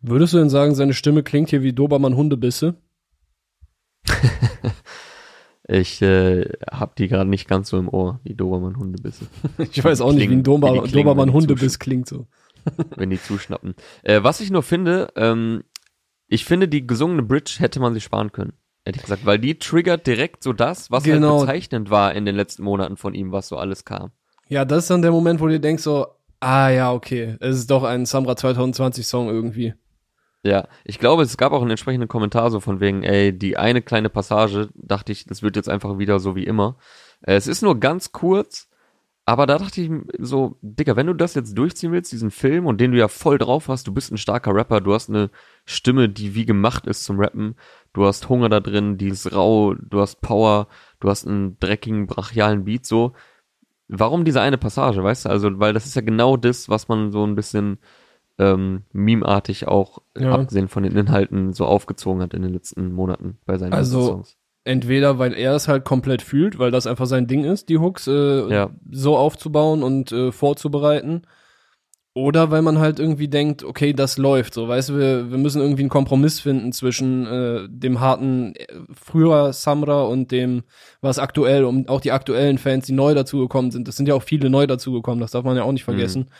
Würdest 0.00 0.34
du 0.34 0.38
denn 0.38 0.50
sagen, 0.50 0.74
seine 0.74 0.94
Stimme 0.94 1.22
klingt 1.22 1.50
hier 1.50 1.62
wie 1.62 1.72
Dobermann 1.72 2.16
Hundebisse? 2.16 2.74
Ich 5.72 6.02
äh, 6.02 6.48
habe 6.68 6.92
die 6.98 7.06
gerade 7.06 7.30
nicht 7.30 7.46
ganz 7.46 7.68
so 7.68 7.78
im 7.78 7.88
Ohr, 7.88 8.18
die 8.24 8.34
Dobermann-Hundebisse. 8.34 9.26
ich 9.58 9.84
weiß 9.84 10.00
auch 10.00 10.12
nicht, 10.12 10.28
wie 10.28 10.34
ein 10.34 10.42
Dober 10.42 10.86
Dobermann-Hundebiss 10.86 11.78
klingt 11.78 12.08
so. 12.08 12.26
wenn 12.96 13.10
die 13.10 13.22
zuschnappen. 13.22 13.74
Äh, 14.02 14.22
was 14.22 14.40
ich 14.40 14.50
nur 14.50 14.62
finde, 14.62 15.12
ähm, 15.16 15.62
ich 16.26 16.44
finde, 16.44 16.68
die 16.68 16.86
gesungene 16.86 17.22
Bridge 17.22 17.56
hätte 17.58 17.78
man 17.78 17.94
sich 17.94 18.04
sparen 18.04 18.32
können. 18.32 18.52
Ehrlich 18.84 19.02
gesagt, 19.02 19.24
weil 19.24 19.38
die 19.38 19.58
triggert 19.58 20.06
direkt 20.06 20.42
so 20.42 20.52
das, 20.52 20.90
was 20.90 21.04
halt 21.04 21.14
genau. 21.14 21.38
halt 21.38 21.46
bezeichnend 21.46 21.90
war 21.90 22.14
in 22.14 22.24
den 22.24 22.34
letzten 22.34 22.64
Monaten 22.64 22.96
von 22.96 23.14
ihm, 23.14 23.30
was 23.30 23.48
so 23.48 23.56
alles 23.56 23.84
kam. 23.84 24.10
Ja, 24.48 24.64
das 24.64 24.84
ist 24.84 24.90
dann 24.90 25.02
der 25.02 25.12
Moment, 25.12 25.40
wo 25.40 25.46
du 25.46 25.60
denkst 25.60 25.84
so, 25.84 26.06
ah 26.40 26.68
ja, 26.70 26.92
okay, 26.92 27.36
es 27.38 27.56
ist 27.56 27.70
doch 27.70 27.84
ein 27.84 28.06
Samra 28.06 28.34
2020 28.34 29.06
Song 29.06 29.28
irgendwie. 29.28 29.74
Ja, 30.42 30.68
ich 30.84 30.98
glaube, 30.98 31.22
es 31.22 31.36
gab 31.36 31.52
auch 31.52 31.60
einen 31.60 31.70
entsprechenden 31.70 32.08
Kommentar 32.08 32.50
so 32.50 32.60
von 32.60 32.80
wegen, 32.80 33.02
ey, 33.02 33.36
die 33.36 33.58
eine 33.58 33.82
kleine 33.82 34.08
Passage, 34.08 34.70
dachte 34.74 35.12
ich, 35.12 35.26
das 35.26 35.42
wird 35.42 35.56
jetzt 35.56 35.68
einfach 35.68 35.98
wieder 35.98 36.18
so 36.18 36.34
wie 36.34 36.44
immer. 36.44 36.76
Äh, 37.22 37.34
es 37.34 37.46
ist 37.46 37.62
nur 37.62 37.78
ganz 37.78 38.12
kurz, 38.12 38.70
aber 39.26 39.46
da 39.46 39.58
dachte 39.58 39.82
ich 39.82 39.90
so, 40.18 40.56
Digga, 40.62 40.96
wenn 40.96 41.06
du 41.06 41.14
das 41.14 41.34
jetzt 41.34 41.56
durchziehen 41.56 41.92
willst, 41.92 42.10
diesen 42.10 42.30
Film, 42.30 42.66
und 42.66 42.80
den 42.80 42.92
du 42.92 42.98
ja 42.98 43.08
voll 43.08 43.36
drauf 43.38 43.68
hast, 43.68 43.86
du 43.86 43.92
bist 43.92 44.10
ein 44.12 44.18
starker 44.18 44.54
Rapper, 44.54 44.80
du 44.80 44.94
hast 44.94 45.10
eine 45.10 45.30
Stimme, 45.66 46.08
die 46.08 46.34
wie 46.34 46.46
gemacht 46.46 46.86
ist 46.86 47.04
zum 47.04 47.20
Rappen, 47.20 47.54
du 47.92 48.06
hast 48.06 48.28
Hunger 48.30 48.48
da 48.48 48.60
drin, 48.60 48.96
die 48.96 49.08
ist 49.08 49.32
rau, 49.32 49.74
du 49.74 50.00
hast 50.00 50.22
Power, 50.22 50.68
du 51.00 51.10
hast 51.10 51.26
einen 51.26 51.58
dreckigen, 51.60 52.06
brachialen 52.06 52.64
Beat, 52.64 52.86
so. 52.86 53.12
Warum 53.88 54.24
diese 54.24 54.40
eine 54.40 54.58
Passage, 54.58 55.02
weißt 55.02 55.26
du? 55.26 55.30
Also, 55.30 55.58
weil 55.60 55.74
das 55.74 55.86
ist 55.86 55.96
ja 55.96 56.02
genau 56.02 56.36
das, 56.36 56.68
was 56.68 56.88
man 56.88 57.12
so 57.12 57.24
ein 57.26 57.34
bisschen 57.34 57.78
ähm, 58.40 58.84
memeartig 58.92 59.68
auch, 59.68 59.98
ja. 60.18 60.32
abgesehen 60.32 60.68
von 60.68 60.82
den 60.82 60.96
Inhalten, 60.96 61.52
so 61.52 61.66
aufgezogen 61.66 62.22
hat 62.22 62.32
in 62.32 62.42
den 62.42 62.52
letzten 62.52 62.92
Monaten 62.92 63.38
bei 63.44 63.58
seinen 63.58 63.74
also, 63.74 64.06
Songs. 64.06 64.36
Entweder 64.64 65.18
weil 65.18 65.34
er 65.34 65.54
es 65.54 65.68
halt 65.68 65.84
komplett 65.84 66.22
fühlt, 66.22 66.58
weil 66.58 66.70
das 66.70 66.86
einfach 66.86 67.06
sein 67.06 67.26
Ding 67.26 67.44
ist, 67.44 67.68
die 67.68 67.78
Hooks 67.78 68.06
äh, 68.06 68.52
ja. 68.52 68.70
so 68.90 69.16
aufzubauen 69.16 69.82
und 69.82 70.10
äh, 70.12 70.32
vorzubereiten. 70.32 71.22
Oder 72.12 72.50
weil 72.50 72.62
man 72.62 72.78
halt 72.78 72.98
irgendwie 72.98 73.28
denkt, 73.28 73.62
okay, 73.62 73.92
das 73.92 74.18
läuft 74.18 74.54
so, 74.54 74.66
weißt 74.66 74.88
du, 74.88 74.98
wir, 74.98 75.30
wir 75.30 75.38
müssen 75.38 75.62
irgendwie 75.62 75.82
einen 75.82 75.90
Kompromiss 75.90 76.40
finden 76.40 76.72
zwischen 76.72 77.26
äh, 77.26 77.68
dem 77.68 78.00
harten 78.00 78.54
äh, 78.56 78.66
früher 78.92 79.52
Samra 79.52 80.02
und 80.02 80.32
dem, 80.32 80.64
was 81.00 81.20
aktuell, 81.20 81.64
um 81.64 81.88
auch 81.88 82.00
die 82.00 82.10
aktuellen 82.10 82.58
Fans, 82.58 82.86
die 82.86 82.92
neu 82.92 83.14
dazugekommen 83.14 83.70
sind, 83.70 83.86
das 83.86 83.96
sind 83.96 84.08
ja 84.08 84.14
auch 84.14 84.24
viele 84.24 84.50
neu 84.50 84.66
dazugekommen, 84.66 85.20
das 85.20 85.30
darf 85.30 85.44
man 85.44 85.56
ja 85.56 85.62
auch 85.62 85.72
nicht 85.72 85.84
Mhm. 86.24 86.30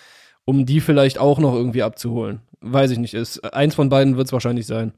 Um 0.50 0.66
die 0.66 0.80
vielleicht 0.80 1.18
auch 1.18 1.38
noch 1.38 1.54
irgendwie 1.54 1.84
abzuholen. 1.84 2.40
Weiß 2.60 2.90
ich 2.90 2.98
nicht, 2.98 3.14
ist 3.14 3.38
eins 3.54 3.76
von 3.76 3.88
beiden 3.88 4.16
wird 4.16 4.26
es 4.26 4.32
wahrscheinlich 4.32 4.66
sein. 4.66 4.94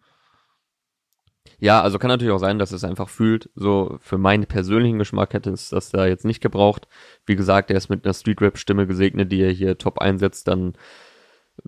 Ja, 1.59 1.82
also 1.82 1.99
kann 1.99 2.09
natürlich 2.09 2.32
auch 2.32 2.38
sein, 2.38 2.59
dass 2.59 2.73
es 2.73 2.85
einfach 2.85 3.11
fühlt. 3.11 3.50
So 3.54 3.99
für 4.00 4.16
meinen 4.16 4.47
persönlichen 4.47 4.99
Geschmack 4.99 5.35
hätte 5.35 5.50
es 5.50 5.68
das 5.68 5.90
da 5.90 6.06
jetzt 6.06 6.25
nicht 6.25 6.40
gebraucht. 6.40 6.88
Wie 7.26 7.37
gesagt, 7.37 7.71
er 7.71 7.76
ist 7.76 7.90
mit 7.90 8.06
einer 8.06 8.14
Street-Rap-Stimme 8.14 8.87
gesegnet, 8.87 9.30
die 9.30 9.42
er 9.42 9.52
hier 9.52 9.76
top 9.76 9.99
einsetzt. 9.99 10.49
Dann 10.49 10.73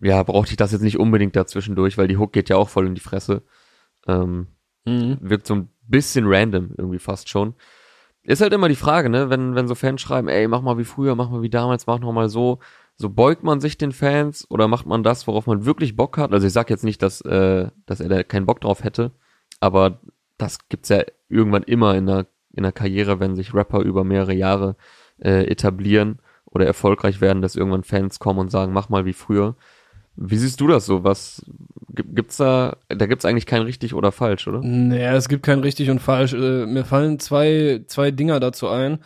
ja, 0.01 0.23
brauchte 0.23 0.53
ich 0.53 0.57
das 0.57 0.73
jetzt 0.73 0.81
nicht 0.81 0.99
unbedingt 0.99 1.37
dazwischendurch, 1.37 1.99
weil 1.99 2.09
die 2.09 2.17
Hook 2.17 2.33
geht 2.33 2.49
ja 2.49 2.57
auch 2.57 2.71
voll 2.71 2.87
in 2.87 2.95
die 2.95 3.03
Fresse. 3.03 3.43
Ähm, 4.09 4.47
wirkt 5.21 5.47
so 5.47 5.57
ein 5.57 5.69
bisschen 5.87 6.25
random 6.27 6.71
irgendwie 6.79 6.99
fast 6.99 7.29
schon. 7.29 7.55
Ist 8.23 8.41
halt 8.41 8.55
immer 8.55 8.71
die 8.71 8.77
Frage, 8.77 9.11
ne, 9.11 9.29
wenn, 9.29 9.55
wenn 9.55 9.69
so 9.69 9.75
Fans 9.75 10.01
schreiben, 10.01 10.29
ey, 10.29 10.49
mach 10.49 10.63
mal 10.63 10.79
wie 10.79 10.85
früher, 10.85 11.15
mach 11.15 11.29
mal 11.29 11.43
wie 11.43 11.51
damals, 11.51 11.87
mach 11.87 11.99
noch 11.99 12.13
mal 12.13 12.31
so. 12.31 12.59
So 12.97 13.09
beugt 13.11 13.43
man 13.43 13.61
sich 13.61 13.77
den 13.77 13.93
Fans 13.93 14.47
oder 14.51 14.69
macht 14.69 14.87
man 14.87 15.03
das, 15.03 15.27
worauf 15.27 15.47
man 15.47 15.65
wirklich 15.67 15.97
Bock 15.97 16.17
hat? 16.17 16.33
Also 16.33 16.47
ich 16.47 16.53
sag 16.53 16.71
jetzt 16.71 16.85
nicht, 16.85 17.03
dass, 17.03 17.21
äh, 17.23 17.69
dass 17.87 18.01
er 18.01 18.09
da 18.09 18.23
keinen 18.23 18.47
Bock 18.47 18.61
drauf 18.61 18.85
hätte, 18.85 19.11
aber 19.61 20.01
das 20.39 20.69
gibt's 20.69 20.89
ja 20.91 21.03
irgendwann 21.29 21.65
immer 21.65 21.95
in 21.97 22.07
der, 22.07 22.27
in 22.53 22.63
der 22.63 22.73
Karriere, 22.73 23.19
wenn 23.21 23.35
sich 23.35 23.53
Rapper 23.55 23.81
über 23.81 24.05
mehrere 24.05 24.35
Jahre 24.35 24.77
äh, 25.19 25.45
etablieren 25.47 26.19
oder 26.47 26.67
erfolgreich 26.67 27.21
werden, 27.21 27.43
dass 27.43 27.57
irgendwann 27.57 27.83
Fans 27.83 28.21
kommen 28.21 28.39
und 28.39 28.51
sagen, 28.51 28.73
mach 28.73 28.89
mal 28.89 29.05
wie 29.05 29.13
früher. 29.13 29.57
Wie 30.17 30.37
siehst 30.37 30.61
du 30.61 30.69
das 30.69 30.87
so? 30.87 31.03
Was 31.03 31.45
gibt- 31.91 32.15
gibt's 32.15 32.37
da? 32.37 32.77
Da 32.89 33.07
gibt's 33.07 33.25
eigentlich 33.25 33.47
kein 33.47 33.63
richtig 33.63 33.95
oder 33.95 34.13
falsch, 34.13 34.47
oder? 34.47 34.61
Naja, 34.63 35.15
es 35.17 35.29
gibt 35.29 35.43
kein 35.45 35.59
richtig 35.59 35.91
und 35.91 35.99
falsch. 35.99 36.33
Äh, 36.35 36.67
mir 36.67 36.85
fallen 36.85 37.19
zwei, 37.19 37.83
zwei 37.89 38.13
Dinger 38.13 38.39
dazu 38.39 38.69
ein. 38.69 39.01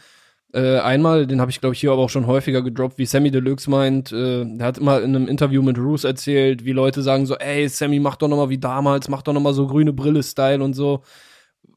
Äh, 0.54 0.78
einmal, 0.78 1.26
den 1.26 1.40
habe 1.42 1.50
ich 1.50 1.60
glaube 1.60 1.74
ich 1.74 1.80
hier 1.80 1.92
aber 1.92 2.00
auch 2.02 2.08
schon 2.10 2.26
häufiger 2.26 2.62
gedroppt, 2.62 2.96
wie 2.96 3.04
Sammy 3.04 3.30
Deluxe 3.30 3.68
meint, 3.68 4.12
äh, 4.12 4.46
der 4.46 4.66
hat 4.66 4.78
immer 4.78 5.02
in 5.02 5.14
einem 5.14 5.28
Interview 5.28 5.60
mit 5.62 5.76
Roos 5.78 6.04
erzählt, 6.04 6.64
wie 6.64 6.72
Leute 6.72 7.02
sagen 7.02 7.26
so, 7.26 7.36
ey, 7.36 7.68
Sammy, 7.68 8.00
mach 8.00 8.16
doch 8.16 8.28
noch 8.28 8.38
mal 8.38 8.48
wie 8.48 8.56
damals, 8.58 9.08
mach 9.10 9.20
doch 9.22 9.34
noch 9.34 9.42
mal 9.42 9.52
so 9.52 9.66
grüne 9.66 9.92
Brille-Style 9.92 10.64
und 10.64 10.72
so. 10.74 11.02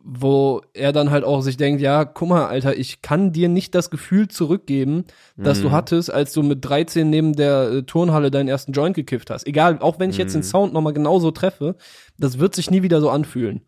Wo 0.04 0.62
er 0.74 0.94
dann 0.94 1.12
halt 1.12 1.24
auch 1.24 1.42
sich 1.42 1.58
denkt, 1.58 1.80
ja, 1.80 2.06
guck 2.06 2.30
mal, 2.30 2.48
Alter, 2.48 2.76
ich 2.76 3.04
kann 3.04 3.34
dir 3.34 3.50
nicht 3.50 3.76
das 3.76 3.92
Gefühl 3.92 4.30
zurückgeben, 4.30 5.04
das 5.38 5.60
Mhm. 5.60 5.64
du 5.64 5.72
hattest, 5.72 6.12
als 6.12 6.34
du 6.34 6.42
mit 6.42 6.66
13 6.66 7.08
neben 7.10 7.34
der 7.34 7.70
äh, 7.72 7.84
Turnhalle 7.84 8.32
deinen 8.32 8.48
ersten 8.48 8.72
Joint 8.72 8.96
gekifft 8.96 9.30
hast. 9.30 9.46
Egal, 9.46 9.78
auch 9.80 10.00
wenn 10.00 10.10
ich 10.10 10.18
jetzt 10.18 10.34
den 10.34 10.40
Mhm. 10.42 10.46
Sound 10.46 10.74
noch 10.74 10.82
mal 10.82 10.94
genauso 10.94 11.30
treffe, 11.30 11.76
das 12.18 12.40
wird 12.40 12.56
sich 12.56 12.72
nie 12.72 12.82
wieder 12.82 13.00
so 13.00 13.12
anfühlen. 13.12 13.62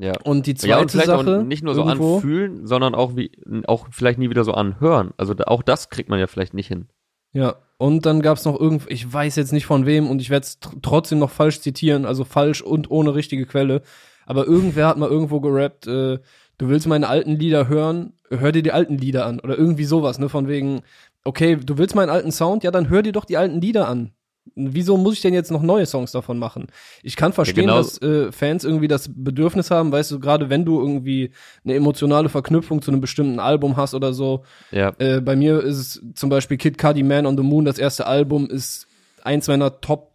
Ja. 0.00 0.14
Und 0.24 0.46
die 0.46 0.54
zweite 0.54 0.70
Ja, 0.70 0.80
und 0.80 0.90
vielleicht 0.90 1.08
Sache 1.08 1.40
auch 1.40 1.42
nicht 1.42 1.62
nur 1.62 1.74
so 1.74 1.82
irgendwo, 1.84 2.16
anfühlen, 2.16 2.66
sondern 2.66 2.94
auch 2.94 3.16
wie, 3.16 3.30
auch 3.66 3.88
vielleicht 3.90 4.18
nie 4.18 4.30
wieder 4.30 4.44
so 4.44 4.52
anhören. 4.52 5.12
Also 5.18 5.34
auch 5.46 5.62
das 5.62 5.90
kriegt 5.90 6.08
man 6.08 6.18
ja 6.18 6.26
vielleicht 6.26 6.54
nicht 6.54 6.68
hin. 6.68 6.86
Ja, 7.32 7.56
und 7.76 8.06
dann 8.06 8.22
gab's 8.22 8.46
noch 8.46 8.58
irgend, 8.58 8.84
ich 8.88 9.12
weiß 9.12 9.36
jetzt 9.36 9.52
nicht 9.52 9.66
von 9.66 9.84
wem 9.84 10.08
und 10.08 10.22
ich 10.22 10.30
werde 10.30 10.44
es 10.44 10.58
tr 10.58 10.72
trotzdem 10.80 11.18
noch 11.18 11.30
falsch 11.30 11.60
zitieren, 11.60 12.06
also 12.06 12.24
falsch 12.24 12.62
und 12.62 12.90
ohne 12.90 13.14
richtige 13.14 13.44
Quelle. 13.44 13.82
Aber 14.24 14.46
irgendwer 14.46 14.86
hat 14.86 14.96
mal 14.96 15.08
irgendwo 15.08 15.40
gerappt, 15.40 15.86
äh, 15.86 16.18
du 16.58 16.68
willst 16.68 16.86
meine 16.86 17.08
alten 17.08 17.36
Lieder 17.36 17.68
hören, 17.68 18.14
hör 18.30 18.52
dir 18.52 18.62
die 18.62 18.72
alten 18.72 18.96
Lieder 18.96 19.26
an. 19.26 19.38
Oder 19.40 19.58
irgendwie 19.58 19.84
sowas, 19.84 20.18
ne? 20.18 20.28
Von 20.30 20.48
wegen, 20.48 20.80
okay, 21.24 21.56
du 21.56 21.76
willst 21.76 21.94
meinen 21.94 22.10
alten 22.10 22.32
Sound, 22.32 22.64
ja, 22.64 22.70
dann 22.70 22.88
hör 22.88 23.02
dir 23.02 23.12
doch 23.12 23.26
die 23.26 23.36
alten 23.36 23.60
Lieder 23.60 23.86
an. 23.86 24.12
Wieso 24.54 24.96
muss 24.96 25.14
ich 25.14 25.20
denn 25.20 25.34
jetzt 25.34 25.50
noch 25.50 25.62
neue 25.62 25.86
Songs 25.86 26.12
davon 26.12 26.38
machen? 26.38 26.66
Ich 27.02 27.14
kann 27.14 27.32
verstehen, 27.32 27.66
genau. 27.66 27.76
dass 27.76 28.00
äh, 28.02 28.32
Fans 28.32 28.64
irgendwie 28.64 28.88
das 28.88 29.10
Bedürfnis 29.14 29.70
haben, 29.70 29.92
weißt 29.92 30.10
du, 30.10 30.20
gerade 30.20 30.50
wenn 30.50 30.64
du 30.64 30.80
irgendwie 30.80 31.30
eine 31.64 31.74
emotionale 31.74 32.28
Verknüpfung 32.28 32.82
zu 32.82 32.90
einem 32.90 33.00
bestimmten 33.00 33.38
Album 33.38 33.76
hast 33.76 33.94
oder 33.94 34.12
so, 34.12 34.44
Ja. 34.70 34.92
äh, 34.98 35.20
bei 35.20 35.36
mir 35.36 35.62
ist 35.62 35.76
es 35.76 36.02
zum 36.14 36.30
Beispiel 36.30 36.56
Kid 36.56 36.78
Cudi 36.78 37.02
Man 37.02 37.26
on 37.26 37.36
the 37.36 37.42
Moon, 37.42 37.64
das 37.64 37.78
erste 37.78 38.06
Album, 38.06 38.48
ist 38.48 38.86
eins 39.22 39.46
meiner 39.46 39.80
Top 39.80 40.12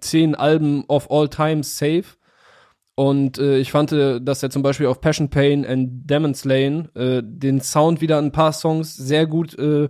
10 0.00 0.34
Alben 0.34 0.84
of 0.88 1.10
all 1.10 1.28
time 1.28 1.62
safe. 1.62 2.04
Und 2.94 3.38
äh, 3.38 3.58
ich 3.58 3.70
fand, 3.70 3.92
äh, 3.92 4.20
dass 4.20 4.42
er 4.42 4.50
zum 4.50 4.62
Beispiel 4.62 4.86
auf 4.86 5.00
Passion 5.00 5.28
Pain 5.28 5.66
and 5.66 6.10
Demon 6.10 6.34
Slain 6.34 6.88
äh, 6.94 7.22
den 7.22 7.60
Sound 7.60 8.00
wieder 8.00 8.18
in 8.18 8.26
ein 8.26 8.32
paar 8.32 8.52
Songs 8.52 8.96
sehr 8.96 9.26
gut 9.26 9.58
äh, 9.58 9.88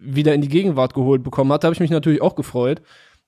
wieder 0.00 0.34
in 0.34 0.40
die 0.40 0.48
Gegenwart 0.48 0.94
geholt 0.94 1.22
bekommen 1.22 1.52
hat. 1.52 1.62
Da 1.62 1.66
habe 1.66 1.74
ich 1.74 1.80
mich 1.80 1.90
natürlich 1.90 2.22
auch 2.22 2.34
gefreut. 2.34 2.82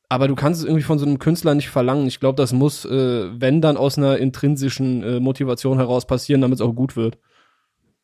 Aber 0.08 0.28
du 0.28 0.34
kannst 0.34 0.60
es 0.60 0.66
irgendwie 0.66 0.82
von 0.82 0.98
so 0.98 1.06
einem 1.06 1.18
Künstler 1.18 1.54
nicht 1.54 1.70
verlangen. 1.70 2.06
Ich 2.06 2.20
glaube, 2.20 2.36
das 2.36 2.52
muss, 2.52 2.84
äh, 2.84 3.30
wenn 3.32 3.62
dann 3.62 3.76
aus 3.78 3.96
einer 3.96 4.18
intrinsischen 4.18 5.02
äh, 5.02 5.20
Motivation 5.20 5.78
heraus 5.78 6.06
passieren, 6.06 6.42
damit 6.42 6.56
es 6.56 6.60
auch 6.60 6.74
gut 6.74 6.96
wird. 6.96 7.18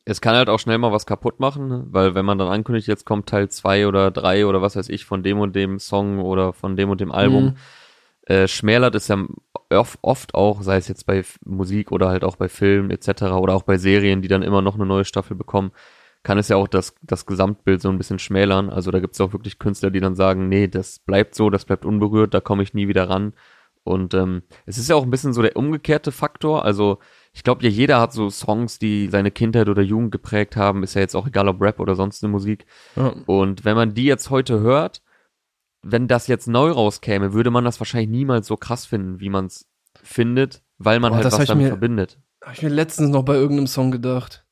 Es 0.07 0.23
kann 0.23 0.35
halt 0.35 0.49
auch 0.49 0.59
schnell 0.59 0.79
mal 0.79 0.91
was 0.91 1.05
kaputt 1.05 1.39
machen, 1.39 1.69
ne? 1.69 1.85
weil 1.91 2.15
wenn 2.15 2.25
man 2.25 2.39
dann 2.39 2.49
ankündigt, 2.49 2.89
jetzt 2.89 3.05
kommt 3.05 3.29
Teil 3.29 3.51
zwei 3.51 3.87
oder 3.87 4.11
drei 4.11 4.47
oder 4.47 4.63
was 4.63 4.75
weiß 4.75 4.89
ich 4.89 5.05
von 5.05 5.23
dem 5.23 5.39
und 5.39 5.55
dem 5.55 5.79
Song 5.79 6.21
oder 6.21 6.55
von 6.55 6.77
dem 6.77 6.89
und 6.89 7.03
dem 7.03 7.13
Album, 7.13 7.45
Mhm. 7.45 7.55
äh, 8.35 8.49
schmälert 8.49 8.95
es 8.95 9.09
ja 9.09 9.19
oft, 10.01 10.35
auch, 10.35 10.63
sei 10.63 10.79
es 10.79 10.89
jetzt 10.89 11.05
bei 11.05 11.23
Musik 11.45 11.93
oder 11.93 12.09
halt 12.09 12.25
auch 12.25 12.37
bei 12.37 12.49
Filmen 12.49 12.91
etc. 12.91 13.25
oder 13.39 13.55
auch 13.55 13.65
bei 13.65 13.77
Serien, 13.77 14.23
die 14.23 14.29
dann 14.29 14.43
immer 14.43 14.63
noch 14.63 14.77
eine 14.77 14.87
neue 14.87 15.05
Staffel 15.05 15.37
bekommen, 15.37 15.73
kann 16.23 16.39
es 16.39 16.49
ja 16.49 16.57
auch 16.57 16.69
das, 16.69 16.95
das 17.03 17.27
Gesamtbild 17.27 17.81
so 17.81 17.89
ein 17.89 17.99
bisschen 17.99 18.19
schmälern. 18.19 18.71
Also 18.71 18.91
da 18.91 19.01
gibt 19.01 19.15
es 19.15 19.21
auch 19.21 19.33
wirklich 19.33 19.59
Künstler, 19.59 19.91
die 19.91 20.01
dann 20.01 20.15
sagen, 20.17 20.49
nee, 20.49 20.69
das 20.69 20.99
bleibt 20.99 21.35
so, 21.35 21.49
das 21.51 21.65
bleibt 21.65 21.85
unberührt, 21.85 22.35
da 22.35 22.41
komme 22.41 22.63
ich 22.63 22.75
nie 22.75 22.89
wieder 22.89 23.09
ran. 23.09 23.33
Und 23.85 24.13
ähm, 24.13 24.43
es 24.67 24.77
ist 24.77 24.91
ja 24.91 24.97
auch 24.97 25.05
ein 25.05 25.11
bisschen 25.11 25.33
so 25.33 25.41
der 25.41 25.57
umgekehrte 25.57 26.13
Faktor. 26.13 26.65
Also 26.65 26.99
ich 27.33 27.43
glaube, 27.43 27.63
ja, 27.65 27.71
jeder 27.71 28.01
hat 28.01 28.13
so 28.13 28.29
Songs, 28.29 28.79
die 28.79 29.09
seine 29.09 29.31
Kindheit 29.31 29.69
oder 29.71 29.81
Jugend 29.81 30.11
geprägt 30.13 30.57
haben. 30.57 30.83
Ist 30.83 30.95
ja 30.95 31.01
jetzt 31.01 31.15
auch 31.15 31.27
egal, 31.27 31.49
ob 31.49 31.63
Rap 31.63 31.81
oder 31.81 31.95
sonst 31.95 32.23
eine 32.23 32.31
Musik. 32.31 32.67
Ja. 32.97 33.15
Und 33.27 33.65
wenn 33.65 33.77
man 33.77 33.95
die 33.95 34.05
jetzt 34.05 34.29
heute 34.29 34.61
hört, 34.61 35.01
wenn 35.83 36.09
das 36.09 36.27
jetzt 36.27 36.49
neu 36.49 36.71
rauskäme, 36.71 37.33
würde 37.33 37.51
man 37.51 37.65
das 37.65 37.81
wahrscheinlich 37.81 38.11
niemals 38.11 38.47
so 38.49 38.57
krass 38.59 38.85
finden, 38.85 39.21
wie 39.21 39.31
man 39.31 39.47
es 39.47 39.67
findet, 40.03 40.63
weil 40.77 41.01
man 41.01 41.13
Boah, 41.13 41.17
halt 41.23 41.27
was 41.33 41.47
damit 41.47 41.65
mir- 41.65 41.69
verbindet. 41.69 42.19
Habe 42.45 42.55
ich 42.55 42.63
mir 42.63 42.69
letztens 42.69 43.11
noch 43.11 43.25
bei 43.25 43.35
irgendeinem 43.37 43.67
Song 43.69 43.91
gedacht. 43.91 44.45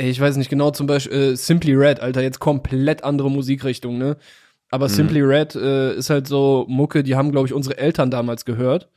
Ich 0.00 0.20
weiß 0.20 0.36
nicht 0.36 0.48
genau, 0.48 0.70
zum 0.70 0.86
Beispiel 0.86 1.32
äh, 1.32 1.36
Simply 1.36 1.74
Red, 1.74 2.00
Alter, 2.00 2.22
jetzt 2.22 2.38
komplett 2.38 3.02
andere 3.04 3.30
Musikrichtung, 3.30 3.98
ne? 3.98 4.16
Aber 4.70 4.86
Mhm. 4.86 4.90
Simply 4.92 5.20
Red 5.22 5.54
äh, 5.56 5.94
ist 5.94 6.08
halt 6.10 6.26
so 6.28 6.64
Mucke, 6.68 7.02
die 7.02 7.16
haben, 7.16 7.32
glaube 7.32 7.48
ich, 7.48 7.52
unsere 7.54 7.78
Eltern 7.78 8.10
damals 8.10 8.44
gehört. 8.44 8.88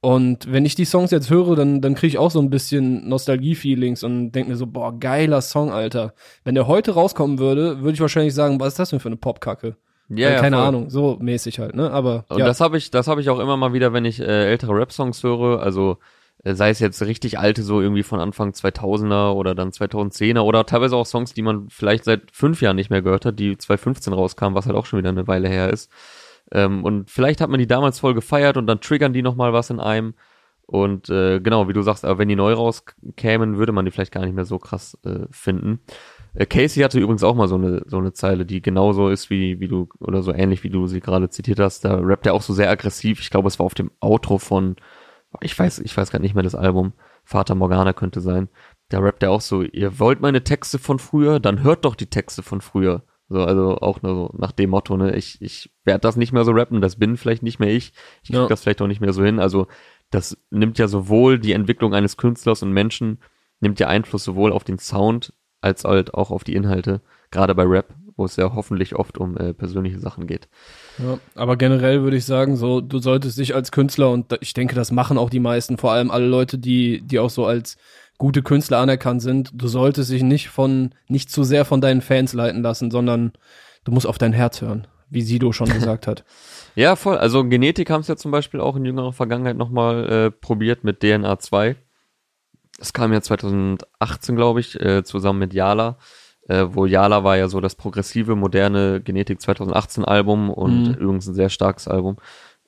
Und 0.00 0.52
wenn 0.52 0.64
ich 0.64 0.76
die 0.76 0.84
Songs 0.84 1.10
jetzt 1.10 1.28
höre, 1.28 1.56
dann, 1.56 1.80
dann 1.80 1.96
kriege 1.96 2.06
ich 2.08 2.18
auch 2.18 2.30
so 2.30 2.40
ein 2.40 2.50
bisschen 2.50 3.08
Nostalgie-Feelings 3.08 4.04
und 4.04 4.30
denke 4.30 4.50
mir 4.50 4.56
so, 4.56 4.66
boah, 4.68 4.96
geiler 4.96 5.40
Song, 5.42 5.72
Alter. 5.72 6.14
Wenn 6.44 6.54
der 6.54 6.68
heute 6.68 6.92
rauskommen 6.92 7.40
würde, 7.40 7.80
würde 7.80 7.94
ich 7.94 8.00
wahrscheinlich 8.00 8.32
sagen, 8.34 8.60
was 8.60 8.74
ist 8.74 8.78
das 8.78 8.90
denn 8.90 9.00
für 9.00 9.08
eine 9.08 9.16
Popkacke? 9.16 9.76
Ja, 10.08 10.28
Äh, 10.28 10.32
ja, 10.34 10.40
keine 10.40 10.56
voll. 10.58 10.66
Ahnung, 10.66 10.88
so 10.90 11.16
mäßig 11.20 11.58
halt, 11.58 11.74
ne? 11.74 11.90
Aber 11.90 12.26
Und 12.28 12.38
ja. 12.38 12.46
das 12.46 12.60
habe 12.60 12.78
ich, 12.78 12.92
das 12.92 13.08
habe 13.08 13.20
ich 13.20 13.28
auch 13.28 13.40
immer 13.40 13.56
mal 13.56 13.72
wieder, 13.72 13.92
wenn 13.92 14.04
ich 14.04 14.20
äh, 14.20 14.50
ältere 14.50 14.72
Rap-Songs 14.72 15.22
höre, 15.24 15.60
also 15.60 15.98
sei 16.44 16.70
es 16.70 16.78
jetzt 16.78 17.02
richtig 17.02 17.38
alte, 17.38 17.62
so 17.62 17.80
irgendwie 17.80 18.02
von 18.02 18.20
Anfang 18.20 18.50
2000er 18.50 19.32
oder 19.32 19.54
dann 19.54 19.70
2010er 19.70 20.40
oder 20.40 20.64
teilweise 20.66 20.96
auch 20.96 21.06
Songs, 21.06 21.34
die 21.34 21.42
man 21.42 21.68
vielleicht 21.68 22.04
seit 22.04 22.30
fünf 22.30 22.62
Jahren 22.62 22.76
nicht 22.76 22.90
mehr 22.90 23.02
gehört 23.02 23.24
hat, 23.24 23.38
die 23.38 23.56
2015 23.56 24.12
rauskamen, 24.12 24.54
was 24.54 24.66
halt 24.66 24.76
auch 24.76 24.86
schon 24.86 24.98
wieder 24.98 25.08
eine 25.08 25.26
Weile 25.26 25.48
her 25.48 25.70
ist. 25.70 25.90
Ähm, 26.52 26.84
und 26.84 27.10
vielleicht 27.10 27.40
hat 27.40 27.50
man 27.50 27.58
die 27.58 27.66
damals 27.66 27.98
voll 27.98 28.14
gefeiert 28.14 28.56
und 28.56 28.66
dann 28.66 28.80
triggern 28.80 29.12
die 29.12 29.22
nochmal 29.22 29.52
was 29.52 29.70
in 29.70 29.80
einem. 29.80 30.14
Und 30.66 31.08
äh, 31.08 31.40
genau, 31.40 31.66
wie 31.66 31.72
du 31.72 31.82
sagst, 31.82 32.04
aber 32.04 32.18
wenn 32.18 32.28
die 32.28 32.36
neu 32.36 32.52
rauskämen, 32.52 33.56
würde 33.56 33.72
man 33.72 33.86
die 33.86 33.90
vielleicht 33.90 34.12
gar 34.12 34.24
nicht 34.24 34.34
mehr 34.34 34.44
so 34.44 34.58
krass 34.58 34.98
äh, 35.02 35.26
finden. 35.30 35.80
Äh, 36.34 36.44
Casey 36.44 36.82
hatte 36.82 37.00
übrigens 37.00 37.24
auch 37.24 37.34
mal 37.34 37.48
so 37.48 37.54
eine 37.54 37.82
so 37.86 37.96
eine 37.96 38.12
Zeile, 38.12 38.44
die 38.44 38.60
genauso 38.60 39.08
ist 39.08 39.30
wie 39.30 39.60
wie 39.60 39.68
du 39.68 39.88
oder 39.98 40.22
so 40.22 40.32
ähnlich 40.32 40.64
wie 40.64 40.68
du 40.68 40.86
sie 40.86 41.00
gerade 41.00 41.30
zitiert 41.30 41.58
hast. 41.58 41.86
Da 41.86 41.98
rappt 41.98 42.26
er 42.26 42.34
auch 42.34 42.42
so 42.42 42.52
sehr 42.52 42.68
aggressiv. 42.70 43.20
Ich 43.20 43.30
glaube, 43.30 43.48
es 43.48 43.58
war 43.58 43.64
auf 43.64 43.72
dem 43.72 43.90
Outro 44.00 44.36
von 44.36 44.76
ich 45.40 45.58
weiß 45.58 45.80
ich 45.80 45.96
weiß 45.96 46.10
gar 46.10 46.18
nicht 46.20 46.34
mehr 46.34 46.42
das 46.42 46.54
Album. 46.54 46.92
Vater 47.24 47.54
Morgana 47.54 47.92
könnte 47.92 48.20
sein. 48.20 48.48
Da 48.88 49.00
rappt 49.00 49.22
er 49.22 49.30
auch 49.30 49.40
so: 49.40 49.62
Ihr 49.62 49.98
wollt 49.98 50.20
meine 50.20 50.42
Texte 50.44 50.78
von 50.78 50.98
früher, 50.98 51.40
dann 51.40 51.62
hört 51.62 51.84
doch 51.84 51.94
die 51.94 52.06
Texte 52.06 52.42
von 52.42 52.60
früher. 52.60 53.02
So 53.28 53.42
also 53.42 53.76
auch 53.78 54.00
nur 54.00 54.14
so 54.14 54.34
nach 54.38 54.52
dem 54.52 54.70
Motto 54.70 54.96
ne. 54.96 55.14
Ich 55.14 55.40
ich 55.42 55.70
werde 55.84 56.00
das 56.00 56.16
nicht 56.16 56.32
mehr 56.32 56.44
so 56.44 56.52
rappen. 56.52 56.80
Das 56.80 56.96
bin 56.96 57.16
vielleicht 57.18 57.42
nicht 57.42 57.58
mehr 57.58 57.70
ich. 57.70 57.92
Ich 58.22 58.30
krieg 58.30 58.36
Ja. 58.36 58.46
das 58.46 58.62
vielleicht 58.62 58.80
auch 58.80 58.86
nicht 58.86 59.00
mehr 59.02 59.12
so 59.12 59.22
hin. 59.22 59.38
Also 59.38 59.66
das 60.10 60.38
nimmt 60.50 60.78
ja 60.78 60.88
sowohl 60.88 61.38
die 61.38 61.52
Entwicklung 61.52 61.94
eines 61.94 62.16
Künstlers 62.16 62.62
und 62.62 62.72
Menschen 62.72 63.18
nimmt 63.60 63.78
ja 63.80 63.88
Einfluss 63.88 64.24
sowohl 64.24 64.52
auf 64.52 64.64
den 64.64 64.78
Sound 64.78 65.34
als 65.60 65.84
halt 65.84 66.14
auch 66.14 66.30
auf 66.30 66.44
die 66.44 66.54
Inhalte, 66.54 67.02
gerade 67.30 67.54
bei 67.54 67.64
Rap, 67.64 67.92
wo 68.18 68.24
es 68.24 68.36
ja 68.36 68.52
hoffentlich 68.54 68.96
oft 68.96 69.16
um 69.16 69.36
äh, 69.36 69.54
persönliche 69.54 70.00
Sachen 70.00 70.26
geht. 70.26 70.48
Ja, 70.98 71.18
aber 71.34 71.56
generell 71.56 72.02
würde 72.02 72.16
ich 72.16 72.24
sagen, 72.24 72.56
so, 72.56 72.80
du 72.80 72.98
solltest 72.98 73.38
dich 73.38 73.54
als 73.54 73.72
Künstler, 73.72 74.10
und 74.10 74.36
ich 74.40 74.52
denke, 74.52 74.74
das 74.74 74.90
machen 74.90 75.16
auch 75.16 75.30
die 75.30 75.40
meisten, 75.40 75.78
vor 75.78 75.92
allem 75.92 76.10
alle 76.10 76.26
Leute, 76.26 76.58
die, 76.58 77.00
die 77.00 77.20
auch 77.20 77.30
so 77.30 77.46
als 77.46 77.76
gute 78.18 78.42
Künstler 78.42 78.78
anerkannt 78.78 79.22
sind, 79.22 79.50
du 79.54 79.68
solltest 79.68 80.10
dich 80.10 80.24
nicht 80.24 80.48
von, 80.48 80.90
nicht 81.06 81.30
zu 81.30 81.44
sehr 81.44 81.64
von 81.64 81.80
deinen 81.80 82.00
Fans 82.02 82.32
leiten 82.32 82.62
lassen, 82.62 82.90
sondern 82.90 83.32
du 83.84 83.92
musst 83.92 84.06
auf 84.06 84.18
dein 84.18 84.32
Herz 84.32 84.60
hören. 84.60 84.86
wie 85.08 85.22
Sido 85.22 85.52
schon 85.52 85.68
gesagt 85.72 86.06
hat. 86.06 86.24
Ja, 86.74 86.96
voll. 86.96 87.16
Also 87.16 87.44
Genetik 87.44 87.90
haben 87.90 88.00
es 88.00 88.08
ja 88.08 88.16
zum 88.16 88.32
Beispiel 88.32 88.60
auch 88.60 88.76
in 88.76 88.84
jüngerer 88.84 89.12
Vergangenheit 89.12 89.56
nochmal 89.56 90.08
äh, 90.08 90.30
probiert 90.30 90.84
mit 90.84 91.00
DNA 91.00 91.38
2. 91.38 91.76
Das 92.78 92.92
kam 92.92 93.12
ja 93.12 93.20
2018, 93.20 94.36
glaube 94.36 94.60
ich, 94.60 94.78
äh, 94.80 95.02
zusammen 95.04 95.38
mit 95.38 95.54
Yala. 95.54 95.98
Äh, 96.48 96.66
wo 96.70 96.86
Yala 96.86 97.22
war 97.24 97.36
ja 97.36 97.48
so 97.48 97.60
das 97.60 97.74
progressive, 97.76 98.34
moderne 98.34 99.00
Genetik 99.00 99.40
2018 99.40 100.04
Album 100.04 100.50
und 100.50 100.88
Mhm. 100.88 100.94
übrigens 100.94 101.26
ein 101.28 101.34
sehr 101.34 101.50
starkes 101.50 101.86
Album. 101.88 102.16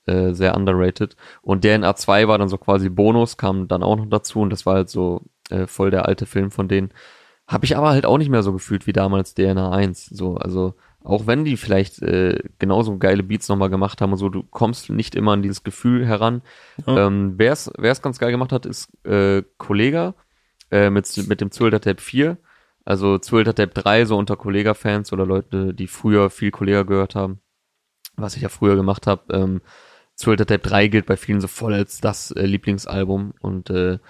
Äh, 0.06 0.32
sehr 0.32 0.56
underrated. 0.56 1.16
Und 1.42 1.62
DNA 1.64 1.94
2 1.94 2.26
war 2.28 2.38
dann 2.38 2.48
so 2.48 2.56
quasi 2.58 2.88
Bonus, 2.88 3.36
kam 3.36 3.68
dann 3.68 3.82
auch 3.82 3.96
noch 3.96 4.06
dazu 4.08 4.40
und 4.40 4.50
das 4.50 4.64
war 4.66 4.74
halt 4.74 4.88
so 4.88 5.22
äh, 5.50 5.66
voll 5.66 5.90
der 5.90 6.06
alte 6.06 6.24
Film 6.26 6.50
von 6.50 6.68
denen. 6.68 6.90
Habe 7.46 7.64
ich 7.64 7.76
aber 7.76 7.90
halt 7.90 8.06
auch 8.06 8.16
nicht 8.18 8.30
mehr 8.30 8.42
so 8.42 8.52
gefühlt 8.52 8.86
wie 8.86 8.92
damals 8.92 9.34
DNA 9.34 9.72
1. 9.72 10.06
So, 10.06 10.36
also 10.36 10.74
auch 11.02 11.26
wenn 11.26 11.44
die 11.44 11.56
vielleicht 11.56 12.00
äh, 12.02 12.38
genauso 12.58 12.96
geile 12.98 13.22
Beats 13.22 13.48
nochmal 13.48 13.70
gemacht 13.70 14.00
haben 14.00 14.12
und 14.12 14.18
so, 14.18 14.28
du 14.28 14.42
kommst 14.42 14.90
nicht 14.90 15.14
immer 15.14 15.32
an 15.32 15.42
dieses 15.42 15.64
Gefühl 15.64 16.06
heran. 16.06 16.42
Ja. 16.86 17.06
Ähm, 17.06 17.34
Wer 17.36 17.52
es 17.52 18.02
ganz 18.02 18.18
geil 18.18 18.30
gemacht 18.30 18.52
hat, 18.52 18.66
ist 18.66 18.88
äh, 19.06 19.42
Kollega 19.58 20.14
äh, 20.70 20.90
mit, 20.90 21.06
mit 21.28 21.40
dem 21.40 21.50
Zuelter 21.50 21.80
Tape 21.80 22.00
4. 22.00 22.36
Also 22.90 23.18
Zuelter 23.18 23.54
Tape 23.54 23.72
3, 23.72 24.04
so 24.04 24.16
unter 24.16 24.34
Kollega-Fans 24.34 25.12
oder 25.12 25.24
Leute, 25.24 25.72
die 25.72 25.86
früher 25.86 26.28
viel 26.28 26.50
Kollega 26.50 26.82
gehört 26.82 27.14
haben, 27.14 27.38
was 28.16 28.34
ich 28.34 28.42
ja 28.42 28.48
früher 28.48 28.74
gemacht 28.74 29.06
habe. 29.06 29.32
Ähm, 29.32 29.60
Zuelter 30.16 30.44
Tape 30.44 30.68
3 30.68 30.88
gilt 30.88 31.06
bei 31.06 31.16
vielen 31.16 31.40
so 31.40 31.46
voll 31.46 31.72
als 31.72 32.00
das 32.00 32.32
äh, 32.32 32.44
Lieblingsalbum 32.44 33.34
und 33.42 33.70
äh, 33.70 34.00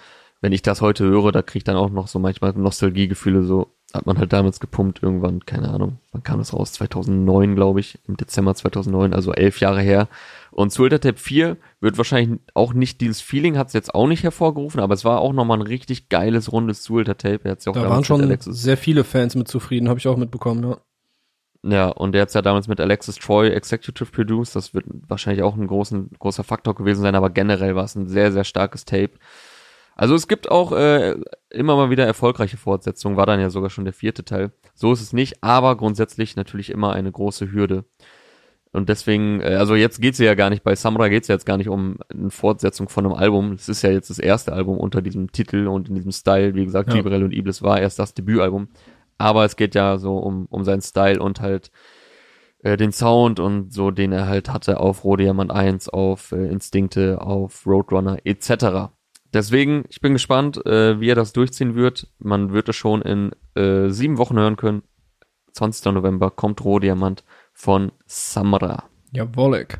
wenn 0.41 0.51
ich 0.51 0.63
das 0.63 0.81
heute 0.81 1.03
höre, 1.03 1.31
da 1.31 1.43
kriege 1.43 1.59
ich 1.59 1.63
dann 1.63 1.75
auch 1.75 1.91
noch 1.91 2.07
so 2.07 2.17
manchmal 2.17 2.53
Nostalgiegefühle, 2.53 3.43
so 3.43 3.71
hat 3.93 4.07
man 4.07 4.17
halt 4.17 4.33
damals 4.33 4.59
gepumpt 4.59 5.03
irgendwann, 5.03 5.45
keine 5.45 5.69
Ahnung, 5.69 5.99
wann 6.11 6.23
kam 6.23 6.39
das 6.39 6.51
raus? 6.51 6.73
2009, 6.73 7.53
glaube 7.53 7.81
ich, 7.81 7.99
im 8.07 8.17
Dezember 8.17 8.55
2009, 8.55 9.13
also 9.13 9.31
elf 9.31 9.59
Jahre 9.59 9.81
her. 9.81 10.07
Und 10.51 10.71
Zulter 10.71 10.99
Tape 10.99 11.17
4 11.17 11.57
wird 11.79 11.97
wahrscheinlich 11.97 12.39
auch 12.53 12.73
nicht, 12.73 12.99
dieses 13.01 13.21
Feeling 13.21 13.57
hat 13.57 13.67
es 13.67 13.73
jetzt 13.73 13.95
auch 13.95 14.07
nicht 14.07 14.23
hervorgerufen, 14.23 14.81
aber 14.81 14.93
es 14.93 15.05
war 15.05 15.21
auch 15.21 15.31
nochmal 15.31 15.59
ein 15.59 15.65
richtig 15.65 16.09
geiles, 16.09 16.51
rundes 16.51 16.81
Zulter 16.81 17.17
Tape. 17.17 17.39
Er 17.43 17.51
hat's 17.51 17.65
ja 17.65 17.71
auch 17.71 17.75
Da 17.75 17.89
waren 17.89 18.03
schon 18.03 18.21
Alexis, 18.21 18.61
sehr 18.61 18.77
viele 18.77 19.03
Fans 19.03 19.35
mit 19.35 19.47
zufrieden, 19.47 19.87
habe 19.87 19.99
ich 19.99 20.07
auch 20.07 20.17
mitbekommen, 20.17 20.63
ja. 21.63 21.71
ja, 21.71 21.87
und 21.87 22.11
der 22.11 22.23
hat's 22.23 22.33
ja 22.33 22.41
damals 22.41 22.67
mit 22.67 22.81
Alexis 22.81 23.15
Troy 23.15 23.49
Executive 23.49 24.11
Produced, 24.11 24.55
das 24.55 24.73
wird 24.73 24.85
wahrscheinlich 25.07 25.43
auch 25.43 25.55
ein 25.55 25.67
großen, 25.67 26.11
großer 26.19 26.43
Faktor 26.43 26.75
gewesen 26.75 27.01
sein, 27.01 27.15
aber 27.15 27.29
generell 27.29 27.75
war 27.75 27.85
es 27.85 27.95
ein 27.95 28.07
sehr, 28.07 28.33
sehr 28.33 28.43
starkes 28.43 28.83
Tape. 28.83 29.11
Also 29.95 30.15
es 30.15 30.27
gibt 30.27 30.49
auch 30.51 30.71
äh, 30.71 31.15
immer 31.49 31.75
mal 31.75 31.89
wieder 31.89 32.05
erfolgreiche 32.05 32.57
Fortsetzungen, 32.57 33.17
war 33.17 33.25
dann 33.25 33.39
ja 33.39 33.49
sogar 33.49 33.69
schon 33.69 33.85
der 33.85 33.93
vierte 33.93 34.25
Teil. 34.25 34.51
So 34.73 34.91
ist 34.91 35.01
es 35.01 35.13
nicht, 35.13 35.43
aber 35.43 35.77
grundsätzlich 35.77 36.35
natürlich 36.35 36.71
immer 36.71 36.93
eine 36.93 37.11
große 37.11 37.51
Hürde. 37.51 37.85
Und 38.73 38.87
deswegen, 38.87 39.41
äh, 39.41 39.55
also 39.55 39.75
jetzt 39.75 40.01
geht's 40.01 40.17
ja 40.19 40.33
gar 40.33 40.49
nicht, 40.49 40.63
bei 40.63 40.75
Samurai 40.75 41.09
geht's 41.09 41.27
ja 41.27 41.35
jetzt 41.35 41.45
gar 41.45 41.57
nicht 41.57 41.69
um 41.69 41.97
eine 42.09 42.29
Fortsetzung 42.29 42.87
von 42.87 43.05
einem 43.05 43.15
Album. 43.15 43.51
Es 43.53 43.67
ist 43.67 43.81
ja 43.81 43.91
jetzt 43.91 44.09
das 44.09 44.19
erste 44.19 44.53
Album 44.53 44.77
unter 44.77 45.01
diesem 45.01 45.31
Titel 45.31 45.67
und 45.67 45.89
in 45.89 45.95
diesem 45.95 46.11
Style. 46.11 46.55
Wie 46.55 46.65
gesagt, 46.65 46.89
Ja. 46.89 46.95
Gibrel 46.95 47.23
und 47.23 47.33
Iblis 47.33 47.61
war 47.61 47.79
erst 47.81 47.99
das 47.99 48.13
Debütalbum. 48.13 48.69
Aber 49.17 49.45
es 49.45 49.55
geht 49.55 49.75
ja 49.75 49.97
so 49.97 50.17
um, 50.17 50.45
um 50.49 50.63
seinen 50.63 50.81
Style 50.81 51.21
und 51.21 51.41
halt 51.41 51.69
äh, 52.63 52.77
den 52.77 52.91
Sound 52.91 53.39
und 53.39 53.73
so, 53.73 53.91
den 53.91 54.13
er 54.13 54.27
halt 54.27 54.51
hatte 54.51 54.79
auf 54.79 55.01
Diamant 55.03 55.51
1, 55.51 55.89
auf 55.89 56.31
äh, 56.31 56.47
Instinkte, 56.47 57.21
auf 57.21 57.65
Roadrunner 57.65 58.19
etc. 58.23 58.91
Deswegen, 59.33 59.83
ich 59.89 60.01
bin 60.01 60.13
gespannt, 60.13 60.65
äh, 60.65 60.99
wie 60.99 61.09
er 61.09 61.15
das 61.15 61.33
durchziehen 61.33 61.75
wird. 61.75 62.07
Man 62.19 62.53
wird 62.53 62.69
es 62.69 62.75
schon 62.75 63.01
in 63.01 63.31
äh, 63.55 63.89
sieben 63.89 64.17
Wochen 64.17 64.37
hören 64.37 64.55
können. 64.55 64.83
20. 65.53 65.93
November 65.93 66.31
kommt 66.31 66.63
Rohdiamant 66.63 67.23
von 67.53 67.91
Samra. 68.05 68.85
Jawollek. 69.11 69.79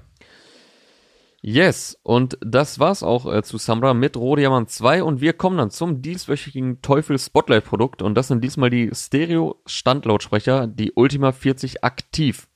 Yes, 1.43 1.97
und 2.03 2.37
das 2.41 2.79
war's 2.79 3.01
auch 3.01 3.31
äh, 3.31 3.41
zu 3.41 3.57
Samra 3.57 3.95
mit 3.95 4.15
Rohdiamant 4.15 4.69
2 4.69 5.01
und 5.01 5.21
wir 5.21 5.33
kommen 5.33 5.57
dann 5.57 5.71
zum 5.71 6.03
dieswöchigen 6.03 6.83
Teufel 6.83 7.17
Spotlight 7.17 7.65
Produkt 7.65 8.03
und 8.03 8.13
das 8.13 8.27
sind 8.27 8.43
diesmal 8.43 8.69
die 8.69 8.91
Stereo 8.93 9.59
Standlautsprecher, 9.65 10.67
die 10.67 10.91
Ultima 10.93 11.31
40 11.31 11.83
aktiv. 11.83 12.47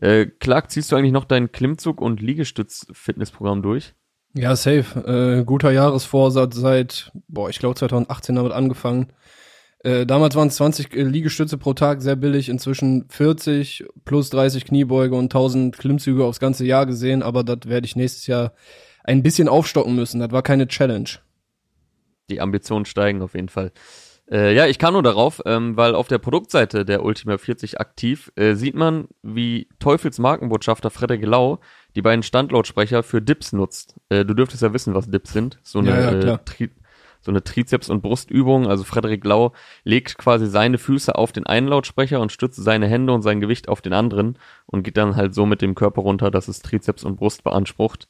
Äh, 0.00 0.26
Clark, 0.26 0.70
ziehst 0.70 0.90
du 0.90 0.96
eigentlich 0.96 1.12
noch 1.12 1.26
dein 1.26 1.52
Klimmzug 1.52 2.00
und 2.00 2.22
Liegestütz 2.22 2.86
Fitnessprogramm 2.92 3.60
durch? 3.60 3.94
Ja, 4.34 4.56
safe. 4.56 5.40
Äh, 5.40 5.44
guter 5.44 5.70
Jahresvorsatz 5.70 6.56
seit, 6.56 7.12
boah, 7.28 7.50
ich 7.50 7.58
glaube 7.58 7.74
2018 7.74 8.34
damit 8.34 8.52
angefangen. 8.52 9.12
Äh, 9.84 10.06
damals 10.06 10.36
waren 10.36 10.48
es 10.48 10.56
20 10.56 10.94
äh, 10.94 11.02
Liegestütze 11.02 11.58
pro 11.58 11.74
Tag, 11.74 12.02
sehr 12.02 12.16
billig. 12.16 12.48
Inzwischen 12.48 13.06
40 13.08 13.84
plus 14.04 14.30
30 14.30 14.64
Kniebeuge 14.64 15.16
und 15.16 15.24
1000 15.24 15.76
Klimmzüge 15.76 16.24
aufs 16.24 16.40
ganze 16.40 16.64
Jahr 16.64 16.86
gesehen. 16.86 17.22
Aber 17.22 17.42
das 17.42 17.58
werde 17.66 17.86
ich 17.86 17.96
nächstes 17.96 18.26
Jahr 18.26 18.52
ein 19.04 19.22
bisschen 19.22 19.48
aufstocken 19.48 19.94
müssen. 19.94 20.20
Das 20.20 20.30
war 20.30 20.42
keine 20.42 20.68
Challenge. 20.68 21.08
die 22.30 22.40
Ambitionen 22.40 22.84
steigen 22.84 23.20
auf 23.22 23.34
jeden 23.34 23.48
Fall. 23.48 23.72
Äh, 24.30 24.54
ja, 24.54 24.66
ich 24.66 24.78
kam 24.78 24.94
nur 24.94 25.02
darauf, 25.02 25.42
ähm, 25.44 25.76
weil 25.76 25.94
auf 25.94 26.08
der 26.08 26.18
Produktseite 26.18 26.84
der 26.84 27.04
Ultima 27.04 27.36
40 27.36 27.80
aktiv 27.80 28.32
äh, 28.36 28.54
sieht 28.54 28.74
man, 28.74 29.08
wie 29.22 29.68
Teufels 29.80 30.18
Markenbotschafter 30.18 30.90
Frederik 30.90 31.26
Lau 31.26 31.58
die 31.96 32.02
beiden 32.02 32.22
Standlautsprecher 32.22 33.02
für 33.02 33.20
Dips 33.20 33.52
nutzt. 33.52 33.96
Äh, 34.08 34.24
du 34.24 34.32
dürftest 34.34 34.62
ja 34.62 34.72
wissen, 34.72 34.94
was 34.94 35.10
Dips 35.10 35.32
sind. 35.32 35.58
So 35.64 35.80
eine, 35.80 35.90
Ja, 35.90 36.12
ja, 36.12 36.34
äh. 36.34 36.38
Tri 36.44 36.70
so 37.22 37.30
eine 37.30 37.42
Trizeps- 37.42 37.88
und 37.88 38.02
Brustübung. 38.02 38.66
Also 38.66 38.84
Frederik 38.84 39.24
Lau 39.24 39.52
legt 39.84 40.18
quasi 40.18 40.46
seine 40.46 40.78
Füße 40.78 41.14
auf 41.14 41.32
den 41.32 41.46
einen 41.46 41.68
Lautsprecher 41.68 42.20
und 42.20 42.32
stützt 42.32 42.62
seine 42.62 42.86
Hände 42.86 43.12
und 43.12 43.22
sein 43.22 43.40
Gewicht 43.40 43.68
auf 43.68 43.80
den 43.80 43.92
anderen 43.92 44.38
und 44.66 44.82
geht 44.82 44.96
dann 44.96 45.16
halt 45.16 45.34
so 45.34 45.46
mit 45.46 45.62
dem 45.62 45.74
Körper 45.74 46.02
runter, 46.02 46.30
dass 46.30 46.48
es 46.48 46.60
Trizeps 46.60 47.04
und 47.04 47.16
Brust 47.16 47.44
beansprucht. 47.44 48.08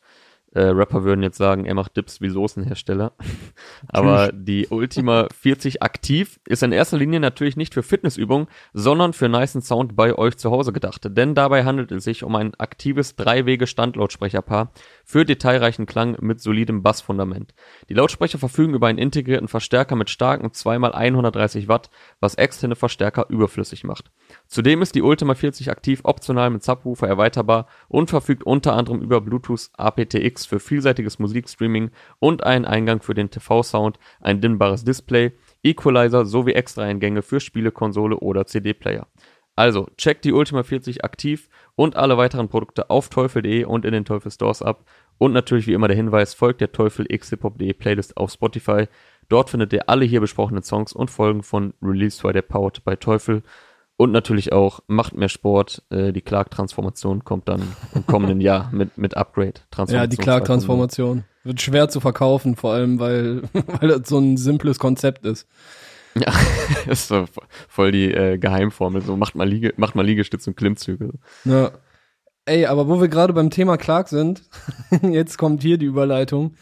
Äh, 0.55 0.65
Rapper 0.65 1.05
würden 1.05 1.23
jetzt 1.23 1.39
sagen, 1.39 1.65
er 1.65 1.75
macht 1.75 1.97
Dips 1.97 2.21
wie 2.21 2.29
Soßenhersteller. 2.29 3.13
Aber 3.89 4.31
die 4.33 4.67
Ultima 4.69 5.29
40 5.41 5.83
aktiv 5.83 6.41
ist 6.47 6.63
in 6.63 6.73
erster 6.73 6.99
Linie 6.99 7.21
natürlich 7.21 7.57
nicht 7.57 7.73
für 7.73 7.83
Fitnessübungen, 7.83 8.49
sondern 8.75 9.15
für 9.15 9.29
nicen 9.29 9.63
Sound 9.63 9.97
bei 9.97 10.15
euch 10.17 10.37
zu 10.37 10.51
Hause 10.51 10.73
gedacht. 10.73 11.03
Denn 11.09 11.35
dabei 11.35 11.65
handelt 11.65 11.91
es 11.91 12.05
sich 12.05 12.23
um 12.23 12.37
ein 12.37 12.55
aktives 12.57 13.17
Drei-Wege-Standlautsprecherpaar 13.17 14.73
für 15.05 15.25
detailreichen 15.25 15.87
Klang 15.87 16.17
mit 16.21 16.41
solidem 16.41 16.83
Bassfundament. 16.83 17.55
Die 17.89 17.95
Lautsprecher 17.95 18.39
verfügen 18.39 18.75
über 18.75 18.89
einen 18.89 18.99
integrierten 18.99 19.49
Verstärker 19.49 19.97
mit 19.97 20.11
starken 20.11 20.49
2x130 20.49 21.69
Watt, 21.69 21.91
was 22.21 22.35
externe 22.35 22.77
Verstärker 22.77 23.27
überflüssig 23.31 23.85
macht. 23.85 24.11
Zudem 24.47 24.83
ist 24.83 24.95
die 24.95 25.03
Ultima 25.03 25.35
40 25.35 25.71
aktiv 25.71 26.01
optional 26.05 26.51
mit 26.51 26.63
Subwoofer 26.63 27.09
erweiterbar 27.09 27.67
und 27.89 28.11
verfügt 28.11 28.45
unter 28.45 28.75
anderem 28.75 29.01
über 29.01 29.21
Bluetooth 29.21 29.71
aptX 29.77 30.47
für 30.47 30.61
vielseitiges 30.61 31.19
Musikstreaming 31.19 31.91
und 32.19 32.45
einen 32.45 32.65
Eingang 32.65 33.03
für 33.03 33.15
den 33.15 33.31
TV-Sound, 33.31 33.99
ein 34.21 34.41
dimmbares 34.41 34.85
Display, 34.85 35.33
Equalizer 35.63 36.25
sowie 36.25 36.53
Extra-Eingänge 36.53 37.23
für 37.23 37.41
Spielekonsole 37.41 38.17
oder 38.17 38.47
CD-Player. 38.47 39.07
Also, 39.55 39.87
checkt 39.99 40.25
die 40.25 40.33
Ultima 40.33 40.63
40 40.63 41.05
aktiv 41.05 41.51
und 41.75 41.97
alle 41.97 42.17
weiteren 42.17 42.49
Produkte 42.49 42.89
auf 42.89 43.11
teufel.de 43.11 43.65
und 43.65 43.85
in 43.85 43.93
den 43.93 44.07
Teufel 44.07 44.31
Stores 44.31 44.63
ab. 44.63 44.85
Und 45.19 45.33
natürlich 45.33 45.67
wie 45.67 45.75
immer 45.75 45.89
der 45.89 45.97
Hinweis, 45.97 46.33
folgt 46.33 46.63
der 46.63 46.73
Teufel 46.73 47.07
xhiphop.de 47.07 47.73
Playlist 47.75 48.17
auf 48.17 48.33
Spotify. 48.33 48.87
Dort 49.29 49.51
findet 49.51 49.73
ihr 49.75 49.89
alle 49.89 50.07
hier 50.07 50.21
besprochenen 50.21 50.63
Songs 50.63 50.93
und 50.93 51.11
Folgen 51.11 51.43
von 51.43 51.75
Release 51.83 52.21
der 52.33 52.43
Powered 52.43 52.83
bei 52.85 52.97
Teufel. 52.97 53.43
Und 53.97 54.11
natürlich 54.11 54.53
auch 54.53 54.81
macht 54.87 55.15
mehr 55.15 55.29
Sport. 55.29 55.83
Äh, 55.91 56.13
die 56.13 56.23
Clark-Transformation 56.23 57.25
kommt 57.25 57.49
dann 57.49 57.63
im 57.95 58.07
kommenden 58.07 58.41
Jahr 58.41 58.71
mit, 58.73 58.99
mit 58.99 59.17
Upgrade. 59.17 59.55
Ja, 59.89 60.07
die 60.07 60.17
Clark-Transformation. 60.17 61.25
Wird 61.45 61.61
schwer 61.61 61.89
zu 61.89 62.01
verkaufen, 62.01 62.57
vor 62.57 62.73
allem, 62.73 62.99
weil, 62.99 63.43
weil 63.53 63.89
das 63.89 64.09
so 64.09 64.19
ein 64.19 64.37
simples 64.37 64.79
Konzept 64.79 65.27
ist. 65.27 65.47
Ja, 66.15 66.33
ist 66.87 67.09
so 67.09 67.25
voll 67.69 67.93
die 67.93 68.13
äh, 68.13 68.39
Geheimformel. 68.39 69.03
So 69.03 69.17
macht 69.17 69.35
mal, 69.35 69.49
Liege, 69.49 69.73
macht 69.77 69.95
mal 69.95 70.05
Liegestütze 70.05 70.51
und 70.51 70.57
Klimmzüge. 70.57 71.13
Ja. 71.45 71.73
Ey, 72.45 72.67
aber 72.67 72.89
wo 72.89 73.01
wir 73.01 73.09
gerade 73.09 73.33
beim 73.33 73.51
Thema 73.51 73.77
Clark 73.77 74.09
sind, 74.09 74.43
jetzt 75.03 75.39
kommt 75.39 75.63
hier 75.63 75.79
die 75.79 75.87
Überleitung. 75.87 76.57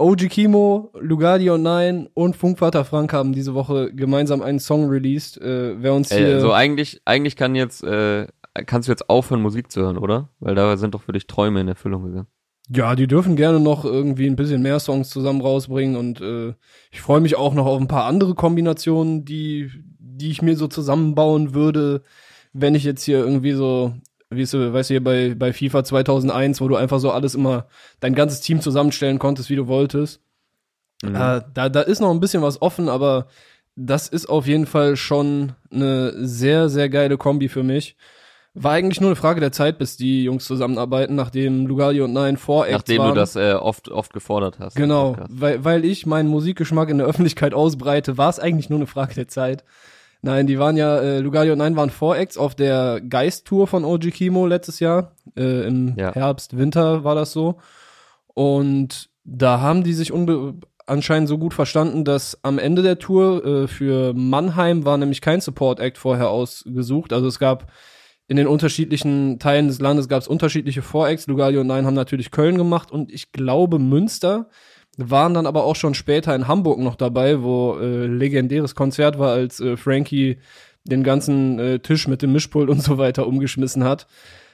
OG 0.00 0.28
Kimo, 0.30 0.90
Lugardio 0.98 1.58
9 1.58 2.08
und 2.14 2.34
Funkvater 2.34 2.84
Frank 2.86 3.12
haben 3.12 3.32
diese 3.32 3.54
Woche 3.54 3.92
gemeinsam 3.92 4.40
einen 4.40 4.58
Song 4.58 4.88
released. 4.88 5.38
Äh, 5.40 5.80
wer 5.82 5.92
uns 5.92 6.10
hier. 6.10 6.36
Ey, 6.36 6.40
so 6.40 6.52
eigentlich, 6.52 7.02
eigentlich 7.04 7.36
kann 7.36 7.54
jetzt, 7.54 7.84
äh, 7.84 8.26
kannst 8.66 8.88
du 8.88 8.92
jetzt 8.92 9.10
aufhören, 9.10 9.42
Musik 9.42 9.70
zu 9.70 9.82
hören, 9.82 9.98
oder? 9.98 10.30
Weil 10.40 10.54
da 10.54 10.76
sind 10.78 10.94
doch 10.94 11.02
für 11.02 11.12
dich 11.12 11.26
Träume 11.26 11.60
in 11.60 11.68
Erfüllung 11.68 12.04
gegangen. 12.04 12.26
Ja, 12.72 12.94
die 12.94 13.08
dürfen 13.08 13.36
gerne 13.36 13.60
noch 13.60 13.84
irgendwie 13.84 14.26
ein 14.26 14.36
bisschen 14.36 14.62
mehr 14.62 14.78
Songs 14.80 15.10
zusammen 15.10 15.40
rausbringen 15.40 15.96
und 15.96 16.20
äh, 16.20 16.54
ich 16.90 17.00
freue 17.00 17.20
mich 17.20 17.36
auch 17.36 17.52
noch 17.52 17.66
auf 17.66 17.80
ein 17.80 17.88
paar 17.88 18.04
andere 18.06 18.34
Kombinationen, 18.34 19.24
die, 19.24 19.70
die 19.98 20.30
ich 20.30 20.40
mir 20.40 20.56
so 20.56 20.68
zusammenbauen 20.68 21.52
würde, 21.52 22.04
wenn 22.52 22.74
ich 22.74 22.84
jetzt 22.84 23.02
hier 23.02 23.18
irgendwie 23.18 23.52
so, 23.52 23.94
wie 24.30 24.42
äh, 24.42 24.72
weißt 24.72 24.90
du, 24.90 24.94
hier 24.94 25.04
bei, 25.04 25.34
bei 25.34 25.52
FIFA 25.52 25.84
2001, 25.84 26.60
wo 26.60 26.68
du 26.68 26.76
einfach 26.76 27.00
so 27.00 27.10
alles 27.10 27.34
immer, 27.34 27.66
dein 27.98 28.14
ganzes 28.14 28.40
Team 28.40 28.60
zusammenstellen 28.60 29.18
konntest, 29.18 29.50
wie 29.50 29.56
du 29.56 29.66
wolltest. 29.66 30.20
Mhm. 31.02 31.14
Äh, 31.14 31.42
da, 31.52 31.68
da 31.68 31.80
ist 31.80 32.00
noch 32.00 32.10
ein 32.10 32.20
bisschen 32.20 32.42
was 32.42 32.62
offen, 32.62 32.88
aber 32.88 33.26
das 33.76 34.08
ist 34.08 34.26
auf 34.28 34.46
jeden 34.46 34.66
Fall 34.66 34.96
schon 34.96 35.52
eine 35.72 36.12
sehr, 36.26 36.68
sehr 36.68 36.88
geile 36.88 37.16
Kombi 37.16 37.48
für 37.48 37.62
mich. 37.62 37.96
War 38.52 38.72
eigentlich 38.72 39.00
nur 39.00 39.10
eine 39.10 39.16
Frage 39.16 39.40
der 39.40 39.52
Zeit, 39.52 39.78
bis 39.78 39.96
die 39.96 40.24
Jungs 40.24 40.44
zusammenarbeiten, 40.44 41.14
nachdem 41.14 41.66
Lugali 41.66 42.00
und 42.00 42.12
Nein 42.12 42.36
Vorex 42.36 42.72
Nachdem 42.72 42.98
waren. 42.98 43.08
du 43.10 43.14
das 43.14 43.36
äh, 43.36 43.52
oft, 43.52 43.88
oft 43.88 44.12
gefordert 44.12 44.58
hast. 44.58 44.74
Genau, 44.74 45.16
weil, 45.28 45.64
weil 45.64 45.84
ich 45.84 46.04
meinen 46.04 46.28
Musikgeschmack 46.28 46.88
in 46.88 46.98
der 46.98 47.06
Öffentlichkeit 47.06 47.54
ausbreite, 47.54 48.18
war 48.18 48.28
es 48.28 48.40
eigentlich 48.40 48.68
nur 48.68 48.80
eine 48.80 48.88
Frage 48.88 49.14
der 49.14 49.28
Zeit. 49.28 49.64
Nein, 50.22 50.46
die 50.46 50.58
waren 50.58 50.76
ja, 50.76 50.98
äh, 50.98 51.18
Lugali 51.20 51.50
und 51.50 51.58
Nein 51.58 51.76
waren 51.76 51.90
Vorex 51.90 52.36
auf 52.36 52.54
der 52.54 53.00
Geist-Tour 53.00 53.66
von 53.66 53.84
OG 53.84 54.10
Kimo 54.10 54.46
letztes 54.46 54.80
Jahr. 54.80 55.12
Äh, 55.36 55.66
Im 55.66 55.94
Ja. 55.96 56.12
Herbst, 56.14 56.58
Winter 56.58 57.04
war 57.04 57.14
das 57.14 57.32
so. 57.32 57.58
Und 58.34 59.08
da 59.24 59.60
haben 59.60 59.82
die 59.82 59.92
sich 59.94 60.12
unbe 60.12 60.54
anscheinend 60.86 61.28
so 61.28 61.38
gut 61.38 61.54
verstanden, 61.54 62.04
dass 62.04 62.38
am 62.42 62.58
Ende 62.58 62.82
der 62.82 62.98
Tour 62.98 63.44
äh, 63.44 63.68
für 63.68 64.12
Mannheim 64.12 64.84
war 64.84 64.98
nämlich 64.98 65.20
kein 65.20 65.40
Support-Act 65.40 65.96
vorher 65.98 66.30
ausgesucht. 66.30 67.12
Also 67.12 67.28
es 67.28 67.38
gab 67.38 67.70
in 68.26 68.36
den 68.36 68.46
unterschiedlichen 68.46 69.38
Teilen 69.38 69.68
des 69.68 69.80
Landes 69.80 70.08
gab 70.08 70.20
es 70.22 70.28
unterschiedliche 70.28 70.82
Voracts. 70.82 71.26
Lugali 71.26 71.58
und 71.58 71.66
Nein 71.66 71.86
haben 71.86 71.94
natürlich 71.94 72.30
Köln 72.30 72.56
gemacht 72.58 72.92
und 72.92 73.10
ich 73.10 73.32
glaube 73.32 73.78
Münster 73.78 74.48
waren 74.96 75.34
dann 75.34 75.46
aber 75.46 75.64
auch 75.64 75.76
schon 75.76 75.94
später 75.94 76.34
in 76.34 76.48
Hamburg 76.48 76.78
noch 76.78 76.96
dabei, 76.96 77.42
wo 77.42 77.78
äh, 77.78 78.06
legendäres 78.06 78.74
Konzert 78.74 79.18
war, 79.18 79.32
als 79.32 79.60
äh, 79.60 79.76
Frankie 79.76 80.38
den 80.84 81.02
ganzen 81.02 81.58
äh, 81.58 81.78
Tisch 81.78 82.08
mit 82.08 82.22
dem 82.22 82.32
Mischpult 82.32 82.68
und 82.68 82.82
so 82.82 82.98
weiter 82.98 83.26
umgeschmissen 83.26 83.84
hat. 83.84 84.06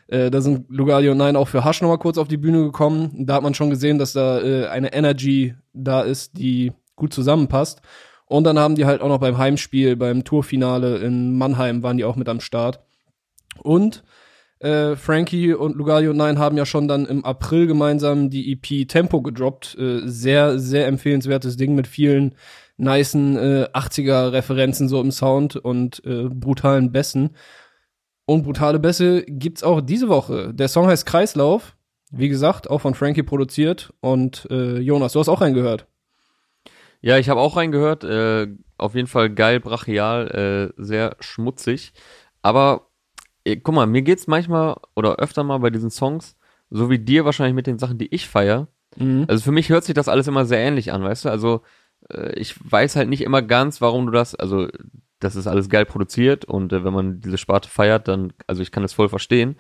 Äh, 0.09 0.31
da 0.31 0.40
sind 0.40 0.66
und 0.70 1.16
Nein 1.16 1.37
auch 1.37 1.49
für 1.49 1.64
Hasch 1.64 1.83
nochmal 1.83 1.99
kurz 1.99 2.18
auf 2.18 2.29
die 2.29 2.37
Bühne 2.37 2.62
gekommen. 2.62 3.27
Da 3.27 3.35
hat 3.35 3.42
man 3.42 3.55
schon 3.55 3.70
gesehen, 3.70 3.99
dass 3.99 4.12
da 4.12 4.40
äh, 4.40 4.66
eine 4.68 4.92
Energy 4.92 5.55
da 5.72 6.03
ist, 6.03 6.38
die 6.38 6.72
gut 6.94 7.12
zusammenpasst. 7.12 7.83
Und 8.27 8.44
dann 8.44 8.59
haben 8.59 8.75
die 8.75 8.87
halt 8.87 9.03
auch 9.03 9.09
noch 9.09 9.20
beim 9.20 9.38
Heimspiel, 9.38 9.96
beim 9.96 10.25
Tourfinale 10.25 10.99
in 10.99 11.37
Mannheim 11.38 11.83
waren 11.83 11.96
die 11.96 12.05
auch 12.05 12.16
mit 12.16 12.29
am 12.29 12.40
Start. 12.40 12.81
Und 13.62 14.03
äh, 14.60 14.96
Frankie 14.96 15.52
und 15.52 15.76
Lugali 15.76 16.08
und 16.08 16.16
Nein 16.16 16.38
haben 16.38 16.56
ja 16.56 16.64
schon 16.64 16.88
dann 16.88 17.06
im 17.06 17.24
April 17.24 17.66
gemeinsam 17.66 18.30
die 18.30 18.52
EP 18.52 18.88
Tempo 18.88 19.20
gedroppt. 19.20 19.76
Äh, 19.78 20.00
sehr, 20.06 20.58
sehr 20.58 20.86
empfehlenswertes 20.86 21.56
Ding 21.56 21.74
mit 21.74 21.86
vielen 21.86 22.34
nicen 22.78 23.36
äh, 23.36 23.68
80er-Referenzen 23.72 24.88
so 24.88 25.00
im 25.00 25.10
Sound 25.10 25.56
und 25.56 26.02
äh, 26.04 26.28
brutalen 26.30 26.90
Bässen. 26.90 27.36
Und 28.24 28.44
brutale 28.44 28.78
Bässe 28.78 29.22
gibt's 29.26 29.62
auch 29.62 29.80
diese 29.80 30.08
Woche. 30.08 30.52
Der 30.54 30.68
Song 30.68 30.86
heißt 30.86 31.06
Kreislauf. 31.06 31.76
Wie 32.10 32.28
gesagt, 32.28 32.70
auch 32.70 32.80
von 32.80 32.94
Frankie 32.94 33.22
produziert. 33.22 33.92
Und 34.00 34.48
äh, 34.50 34.78
Jonas, 34.78 35.12
du 35.12 35.20
hast 35.20 35.28
auch 35.28 35.42
reingehört. 35.42 35.86
Ja, 37.02 37.18
ich 37.18 37.28
habe 37.28 37.40
auch 37.40 37.56
reingehört. 37.56 38.04
Äh, 38.04 38.48
auf 38.78 38.94
jeden 38.94 39.06
Fall 39.06 39.30
geil, 39.30 39.60
brachial, 39.60 40.74
sehr 40.76 41.16
schmutzig. 41.20 41.94
Aber 42.42 42.88
guck 43.54 43.74
mal, 43.74 43.87
mir 43.87 44.02
geht's 44.02 44.26
manchmal 44.26 44.76
oder 44.96 45.16
öfter 45.16 45.44
mal 45.44 45.59
bei 45.59 45.70
diesen 45.70 45.90
Songs, 45.90 46.37
so 46.70 46.90
wie 46.90 46.98
dir 46.98 47.24
wahrscheinlich 47.24 47.54
mit 47.54 47.68
den 47.68 47.78
Sachen, 47.78 47.98
die 47.98 48.12
ich 48.12 48.28
feier. 48.28 48.66
Mhm. 48.96 49.26
Also 49.28 49.44
für 49.44 49.52
mich 49.52 49.68
hört 49.68 49.85
sich 49.85 49.94
das 49.94 50.09
alles 50.09 50.26
immer 50.26 50.44
sehr 50.44 50.59
ähnlich 50.59 50.92
an, 50.92 51.04
weißt 51.04 51.26
du? 51.26 51.28
Also 51.28 51.62
äh, 52.11 52.32
ich 52.38 52.54
weiß 52.70 52.96
halt 52.96 53.09
nicht 53.09 53.22
immer 53.22 53.42
ganz, 53.42 53.80
warum 53.80 54.06
du 54.06 54.12
das, 54.12 54.35
also 54.35 54.68
das 55.20 55.37
ist 55.37 55.46
alles 55.46 55.68
geil 55.68 55.87
produziert 55.87 56.44
und 56.44 56.72
äh, 56.72 56.85
wenn 56.85 56.92
man 56.92 57.20
diese 57.20 57.38
Sparte 57.38 57.68
feiert, 57.68 58.09
dann, 58.09 58.32
also 58.46 58.62
ich 58.62 58.70
kann 58.72 58.82
das 58.82 58.92
voll 58.92 59.09
verstehen. 59.09 59.56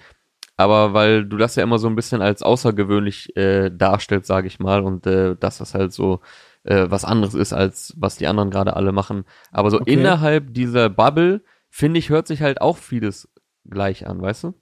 Aber 0.58 0.94
weil 0.94 1.26
du 1.26 1.36
das 1.36 1.54
ja 1.56 1.62
immer 1.62 1.78
so 1.78 1.86
ein 1.86 1.96
bisschen 1.96 2.22
als 2.22 2.42
außergewöhnlich 2.42 3.36
äh, 3.36 3.70
darstellst, 3.70 4.26
sage 4.26 4.46
ich 4.46 4.58
mal, 4.58 4.80
und 4.82 5.06
äh, 5.06 5.36
dass 5.36 5.58
das 5.58 5.74
halt 5.74 5.92
so 5.92 6.20
äh, 6.64 6.86
was 6.88 7.04
anderes 7.04 7.34
ist, 7.34 7.52
als 7.52 7.94
was 7.98 8.16
die 8.16 8.26
anderen 8.26 8.50
gerade 8.50 8.74
alle 8.74 8.92
machen. 8.92 9.24
Aber 9.52 9.70
so 9.70 9.80
Okay. 9.80 9.92
innerhalb 9.92 10.54
dieser 10.54 10.88
Bubble, 10.88 11.42
finde 11.68 11.98
ich, 11.98 12.08
hört 12.08 12.26
sich 12.26 12.40
halt 12.40 12.62
auch 12.62 12.78
vieles 12.78 13.28
gleich 13.70 14.06
an, 14.06 14.20
weißt 14.22 14.44
du? 14.44 14.54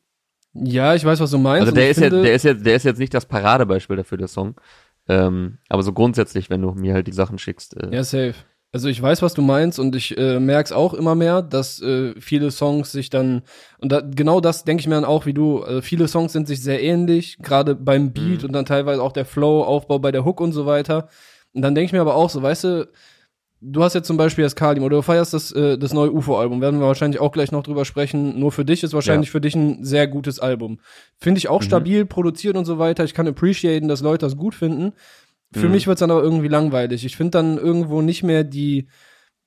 Ja, 0.54 0.94
ich 0.94 1.04
weiß, 1.04 1.18
was 1.20 1.30
du 1.32 1.38
meinst. 1.38 1.62
Also 1.62 1.72
der 1.74 1.90
ist, 1.90 1.96
jetzt, 1.98 2.08
finde- 2.10 2.22
der, 2.22 2.34
ist 2.34 2.44
jetzt, 2.44 2.64
der 2.66 2.76
ist 2.76 2.84
jetzt 2.84 2.98
nicht 2.98 3.12
das 3.14 3.26
Paradebeispiel 3.26 3.96
dafür, 3.96 4.18
der 4.18 4.28
Song. 4.28 4.54
Ähm, 5.08 5.58
aber 5.68 5.82
so 5.82 5.92
grundsätzlich, 5.92 6.48
wenn 6.48 6.62
du 6.62 6.70
mir 6.72 6.94
halt 6.94 7.06
die 7.06 7.12
Sachen 7.12 7.38
schickst. 7.38 7.76
Äh, 7.76 7.94
Ja, 7.94 8.04
safe. 8.04 8.34
Also 8.72 8.88
ich 8.88 9.00
weiß, 9.00 9.22
was 9.22 9.34
du 9.34 9.42
meinst 9.42 9.78
und 9.78 9.94
ich 9.94 10.16
äh, 10.18 10.40
merke 10.40 10.66
es 10.66 10.72
auch 10.72 10.94
immer 10.94 11.14
mehr, 11.14 11.42
dass 11.42 11.80
äh, 11.80 12.12
viele 12.20 12.50
Songs 12.50 12.90
sich 12.90 13.08
dann 13.08 13.42
und 13.78 13.92
da, 13.92 14.00
genau 14.00 14.40
das 14.40 14.64
denke 14.64 14.80
ich 14.80 14.88
mir 14.88 14.96
dann 14.96 15.04
auch 15.04 15.26
wie 15.26 15.34
du. 15.34 15.62
Äh, 15.62 15.80
viele 15.82 16.08
Songs 16.08 16.32
sind 16.32 16.48
sich 16.48 16.60
sehr 16.60 16.82
ähnlich, 16.82 17.38
gerade 17.38 17.76
beim 17.76 18.12
Beat 18.12 18.40
Mhm. 18.42 18.46
und 18.46 18.52
dann 18.52 18.64
teilweise 18.66 19.00
auch 19.00 19.12
der 19.12 19.26
Flow, 19.26 19.62
Aufbau 19.62 20.00
bei 20.00 20.10
der 20.10 20.24
Hook 20.24 20.40
und 20.40 20.50
so 20.52 20.66
weiter. 20.66 21.08
Und 21.52 21.62
dann 21.62 21.76
denke 21.76 21.86
ich 21.86 21.92
mir 21.92 22.00
aber 22.00 22.16
auch 22.16 22.30
so, 22.30 22.42
weißt 22.42 22.64
du, 22.64 22.88
du 23.66 23.82
hast 23.82 23.94
jetzt 23.94 24.06
zum 24.06 24.16
Beispiel 24.18 24.44
das 24.44 24.54
Kalim 24.56 24.82
oder 24.84 24.96
du 24.96 25.02
feierst 25.02 25.32
das, 25.32 25.50
äh, 25.52 25.78
das 25.78 25.92
neue 25.94 26.12
UFO-Album, 26.12 26.60
werden 26.60 26.80
wir 26.80 26.86
wahrscheinlich 26.86 27.20
auch 27.20 27.32
gleich 27.32 27.50
noch 27.50 27.62
drüber 27.62 27.84
sprechen. 27.84 28.38
Nur 28.38 28.52
für 28.52 28.64
dich 28.64 28.82
ist 28.82 28.92
wahrscheinlich 28.92 29.30
für 29.30 29.40
dich 29.40 29.54
ein 29.54 29.82
sehr 29.84 30.06
gutes 30.06 30.38
Album. 30.38 30.80
Finde 31.18 31.38
ich 31.38 31.48
auch 31.48 31.60
Mhm. 31.60 31.64
stabil 31.66 32.04
produziert 32.04 32.56
und 32.56 32.66
so 32.66 32.78
weiter. 32.78 33.04
Ich 33.04 33.14
kann 33.14 33.26
appreciaten, 33.26 33.88
dass 33.88 34.02
Leute 34.02 34.26
das 34.26 34.36
gut 34.36 34.54
finden. 34.54 34.92
Für 35.52 35.66
Mhm. 35.66 35.72
mich 35.72 35.86
wird's 35.86 36.00
dann 36.00 36.10
aber 36.10 36.22
irgendwie 36.22 36.48
langweilig. 36.48 37.04
Ich 37.04 37.16
finde 37.16 37.30
dann 37.32 37.56
irgendwo 37.58 38.02
nicht 38.02 38.22
mehr 38.22 38.44
die 38.44 38.86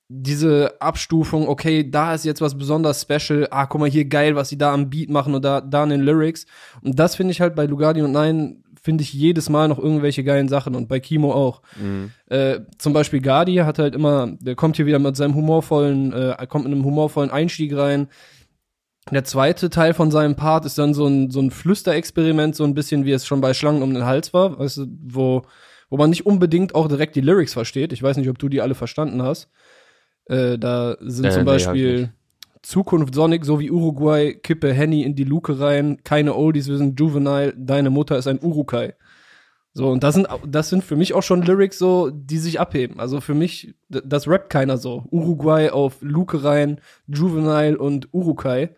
diese 0.09 0.79
Abstufung, 0.79 1.49
okay, 1.49 1.89
da 1.91 2.13
ist 2.13 2.23
jetzt 2.23 2.39
was 2.39 2.57
besonders 2.57 3.01
special, 3.01 3.45
ah, 3.51 3.65
guck 3.65 3.81
mal 3.81 3.89
hier 3.89 4.05
geil, 4.05 4.37
was 4.37 4.47
sie 4.47 4.57
da 4.57 4.73
am 4.73 4.89
Beat 4.89 5.09
machen 5.09 5.35
und 5.35 5.43
da, 5.43 5.59
da 5.59 5.83
in 5.83 5.89
den 5.89 5.99
Lyrics. 5.99 6.45
Und 6.81 6.97
das 6.97 7.17
finde 7.17 7.31
ich 7.31 7.41
halt 7.41 7.55
bei 7.55 7.65
Lugardi 7.65 8.01
und 8.01 8.13
Nein, 8.13 8.63
finde 8.87 9.01
ich 9.01 9.11
jedes 9.11 9.49
Mal 9.49 9.67
noch 9.67 9.79
irgendwelche 9.79 10.23
geilen 10.23 10.47
Sachen 10.47 10.73
und 10.73 10.87
bei 10.87 11.01
Kimo 11.01 11.33
auch. 11.33 11.61
mh. 11.75 12.09
Äh, 12.33 12.61
zum 12.77 12.93
Beispiel 12.93 13.19
Gardi 13.19 13.55
hat 13.55 13.79
halt 13.79 13.95
immer, 13.95 14.37
der 14.39 14.55
kommt 14.55 14.77
hier 14.77 14.85
wieder 14.85 14.97
mit 14.97 15.17
seinem 15.17 15.35
humorvollen, 15.35 16.13
äh, 16.13 16.47
kommt 16.47 16.63
mit 16.63 16.73
einem 16.73 16.85
humorvollen 16.85 17.29
Einstieg 17.29 17.75
rein. 17.75 18.07
Der 19.11 19.25
zweite 19.25 19.69
Teil 19.69 19.93
von 19.93 20.09
seinem 20.09 20.37
Part 20.37 20.63
ist 20.63 20.77
dann 20.77 20.93
so 20.93 21.05
ein, 21.05 21.31
so 21.31 21.41
ein 21.41 21.51
Flüsterexperiment, 21.51 22.55
so 22.55 22.63
ein 22.63 22.75
bisschen 22.75 23.03
wie 23.03 23.11
es 23.11 23.25
schon 23.27 23.41
bei 23.41 23.53
Schlangen 23.53 23.83
um 23.83 23.93
den 23.93 24.05
Hals 24.05 24.33
war, 24.33 24.57
weißt 24.57 24.77
du, 24.77 24.85
wo, 25.03 25.41
wo 25.89 25.97
man 25.97 26.09
nicht 26.09 26.25
unbedingt 26.25 26.73
auch 26.73 26.87
direkt 26.87 27.17
die 27.17 27.21
Lyrics 27.21 27.51
versteht. 27.51 27.91
Ich 27.91 28.01
weiß 28.01 28.15
nicht, 28.15 28.29
ob 28.29 28.39
du 28.39 28.47
die 28.47 28.61
alle 28.61 28.73
verstanden 28.73 29.21
hast. 29.21 29.49
Äh, 30.27 30.57
da 30.57 30.95
sind 31.01 31.25
Äh, 31.25 31.31
zum 31.31 31.43
Beispiel. 31.43 32.13
Zukunft 32.63 33.15
Sonic, 33.15 33.45
so 33.45 33.59
wie 33.59 33.71
Uruguay, 33.71 34.33
Kippe 34.33 34.73
Henny 34.73 35.03
in 35.03 35.15
die 35.15 35.23
Luke 35.23 35.59
rein, 35.59 35.97
keine 36.03 36.35
Oldies, 36.35 36.67
wir 36.67 36.77
sind 36.77 36.99
Juvenile, 36.99 37.53
deine 37.57 37.89
Mutter 37.89 38.17
ist 38.17 38.27
ein 38.27 38.39
Urukai. 38.41 38.95
So, 39.73 39.89
und 39.91 40.03
das 40.03 40.15
sind, 40.15 40.27
das 40.47 40.69
sind 40.69 40.83
für 40.83 40.95
mich 40.95 41.13
auch 41.13 41.21
schon 41.21 41.43
Lyrics 41.43 41.77
so, 41.77 42.09
die 42.09 42.39
sich 42.39 42.59
abheben. 42.59 42.99
Also 42.99 43.21
für 43.21 43.35
mich, 43.35 43.75
das 43.89 44.27
rappt 44.27 44.49
keiner 44.49 44.77
so. 44.77 45.03
Uruguay 45.11 45.69
auf 45.69 45.97
Luke 46.01 46.43
rein, 46.43 46.81
Juvenile 47.05 47.77
und 47.77 48.11
Urukai. 48.11 48.75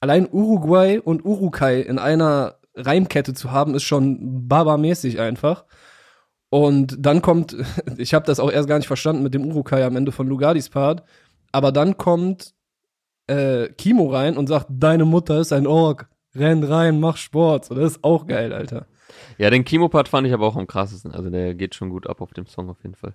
Allein 0.00 0.28
Uruguay 0.28 0.98
und 0.98 1.24
Urukai 1.24 1.80
in 1.80 2.00
einer 2.00 2.56
Reimkette 2.74 3.32
zu 3.32 3.52
haben, 3.52 3.76
ist 3.76 3.84
schon 3.84 4.48
babamäßig 4.48 5.20
einfach. 5.20 5.66
Und 6.50 6.96
dann 6.98 7.22
kommt, 7.22 7.56
ich 7.96 8.12
habe 8.12 8.26
das 8.26 8.40
auch 8.40 8.50
erst 8.50 8.68
gar 8.68 8.78
nicht 8.78 8.88
verstanden 8.88 9.22
mit 9.22 9.34
dem 9.34 9.46
Urukai 9.46 9.84
am 9.84 9.94
Ende 9.96 10.12
von 10.12 10.26
Lugardis 10.26 10.68
Part, 10.68 11.04
aber 11.52 11.70
dann 11.70 11.96
kommt 11.96 12.54
äh, 13.26 13.68
Kimo 13.68 14.08
rein 14.10 14.36
und 14.36 14.48
sagt, 14.48 14.66
deine 14.70 15.04
Mutter 15.04 15.40
ist 15.40 15.52
ein 15.52 15.66
Ork, 15.66 16.08
renn 16.34 16.64
rein, 16.64 17.00
mach 17.00 17.16
Sport. 17.16 17.66
So, 17.66 17.74
das 17.74 17.92
ist 17.92 18.04
auch 18.04 18.26
geil, 18.26 18.52
Alter. 18.52 18.86
Ja, 19.38 19.50
den 19.50 19.64
Kimo-Part 19.64 20.08
fand 20.08 20.26
ich 20.26 20.32
aber 20.32 20.46
auch 20.46 20.56
am 20.56 20.66
krassesten. 20.66 21.12
Also 21.12 21.30
der 21.30 21.54
geht 21.54 21.74
schon 21.74 21.90
gut 21.90 22.06
ab 22.06 22.20
auf 22.20 22.32
dem 22.32 22.46
Song 22.46 22.68
auf 22.68 22.82
jeden 22.82 22.94
Fall. 22.94 23.14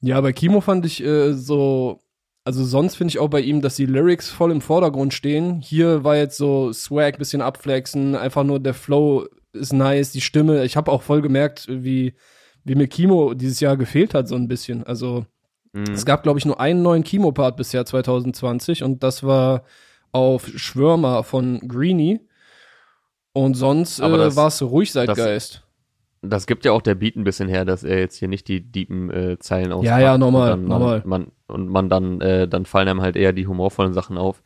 Ja, 0.00 0.20
bei 0.20 0.32
Kimo 0.32 0.60
fand 0.60 0.86
ich 0.86 1.02
äh, 1.02 1.32
so, 1.32 2.02
also 2.44 2.64
sonst 2.64 2.96
finde 2.96 3.10
ich 3.10 3.18
auch 3.18 3.28
bei 3.28 3.40
ihm, 3.40 3.60
dass 3.60 3.76
die 3.76 3.86
Lyrics 3.86 4.30
voll 4.30 4.52
im 4.52 4.60
Vordergrund 4.60 5.12
stehen. 5.12 5.60
Hier 5.60 6.04
war 6.04 6.16
jetzt 6.16 6.36
so 6.36 6.72
Swag, 6.72 7.18
bisschen 7.18 7.42
abflexen, 7.42 8.14
einfach 8.14 8.44
nur 8.44 8.60
der 8.60 8.74
Flow 8.74 9.26
ist 9.52 9.72
nice, 9.72 10.12
die 10.12 10.20
Stimme. 10.20 10.64
Ich 10.64 10.76
habe 10.76 10.92
auch 10.92 11.02
voll 11.02 11.20
gemerkt, 11.20 11.66
wie, 11.68 12.14
wie 12.64 12.74
mir 12.74 12.86
Kimo 12.86 13.34
dieses 13.34 13.60
Jahr 13.60 13.76
gefehlt 13.76 14.14
hat, 14.14 14.28
so 14.28 14.36
ein 14.36 14.46
bisschen. 14.46 14.84
Also 14.84 15.26
Mhm. 15.72 15.84
es 15.92 16.04
gab, 16.06 16.22
glaube 16.22 16.38
ich, 16.38 16.46
nur 16.46 16.60
einen 16.60 16.82
neuen 16.82 17.04
Kimo-Part 17.04 17.56
bisher 17.56 17.84
2020 17.84 18.82
und 18.82 19.02
das 19.02 19.22
war 19.22 19.62
auf 20.12 20.46
Schwörmer 20.48 21.22
von 21.24 21.60
Greenie. 21.68 22.20
Und 23.34 23.54
sonst 23.54 24.00
Aber 24.00 24.18
äh, 24.26 24.34
war 24.36 24.48
es 24.48 24.60
ruhig 24.62 24.90
seit 24.92 25.08
das- 25.08 25.16
Geist. 25.18 25.64
Das 26.20 26.48
gibt 26.48 26.64
ja 26.64 26.72
auch 26.72 26.82
der 26.82 26.96
Beat 26.96 27.14
ein 27.14 27.22
bisschen 27.22 27.48
her, 27.48 27.64
dass 27.64 27.84
er 27.84 28.00
jetzt 28.00 28.16
hier 28.16 28.26
nicht 28.26 28.48
die 28.48 28.60
diepen 28.60 29.08
äh, 29.08 29.38
Zeilen 29.38 29.70
auspackt. 29.70 29.86
Ja, 30.00 30.00
ja, 30.00 30.18
normal, 30.18 30.54
und 30.54 30.62
dann, 30.62 30.68
normal. 30.68 31.02
Man, 31.06 31.26
und 31.46 31.68
man 31.68 31.88
dann, 31.88 32.20
äh, 32.20 32.48
dann 32.48 32.66
fallen 32.66 32.88
einem 32.88 33.02
halt 33.02 33.14
eher 33.14 33.32
die 33.32 33.46
humorvollen 33.46 33.92
Sachen 33.92 34.18
auf. 34.18 34.42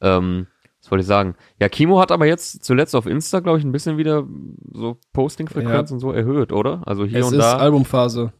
Ähm, 0.00 0.48
was 0.80 0.90
wollte 0.90 1.02
ich 1.02 1.06
sagen? 1.06 1.36
Ja, 1.60 1.68
Kimo 1.68 2.00
hat 2.00 2.10
aber 2.10 2.26
jetzt 2.26 2.64
zuletzt 2.64 2.96
auf 2.96 3.06
Insta, 3.06 3.38
glaube 3.38 3.58
ich, 3.60 3.64
ein 3.64 3.70
bisschen 3.70 3.98
wieder 3.98 4.26
so 4.72 4.98
Posting-Frequenz 5.12 5.90
Ja. 5.90 5.94
und 5.94 6.00
so 6.00 6.10
erhöht, 6.10 6.50
oder? 6.52 6.82
Also 6.86 7.04
hier 7.04 7.20
Es 7.20 7.26
und 7.28 7.34
ist 7.34 7.40
da. 7.42 7.56
Albumphase. 7.58 8.32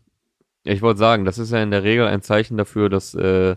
Ja, 0.64 0.72
ich 0.72 0.82
wollte 0.82 0.98
sagen, 0.98 1.24
das 1.24 1.38
ist 1.38 1.50
ja 1.52 1.62
in 1.62 1.70
der 1.70 1.82
Regel 1.82 2.06
ein 2.06 2.22
Zeichen 2.22 2.56
dafür, 2.56 2.88
dass 2.88 3.14
äh, 3.14 3.56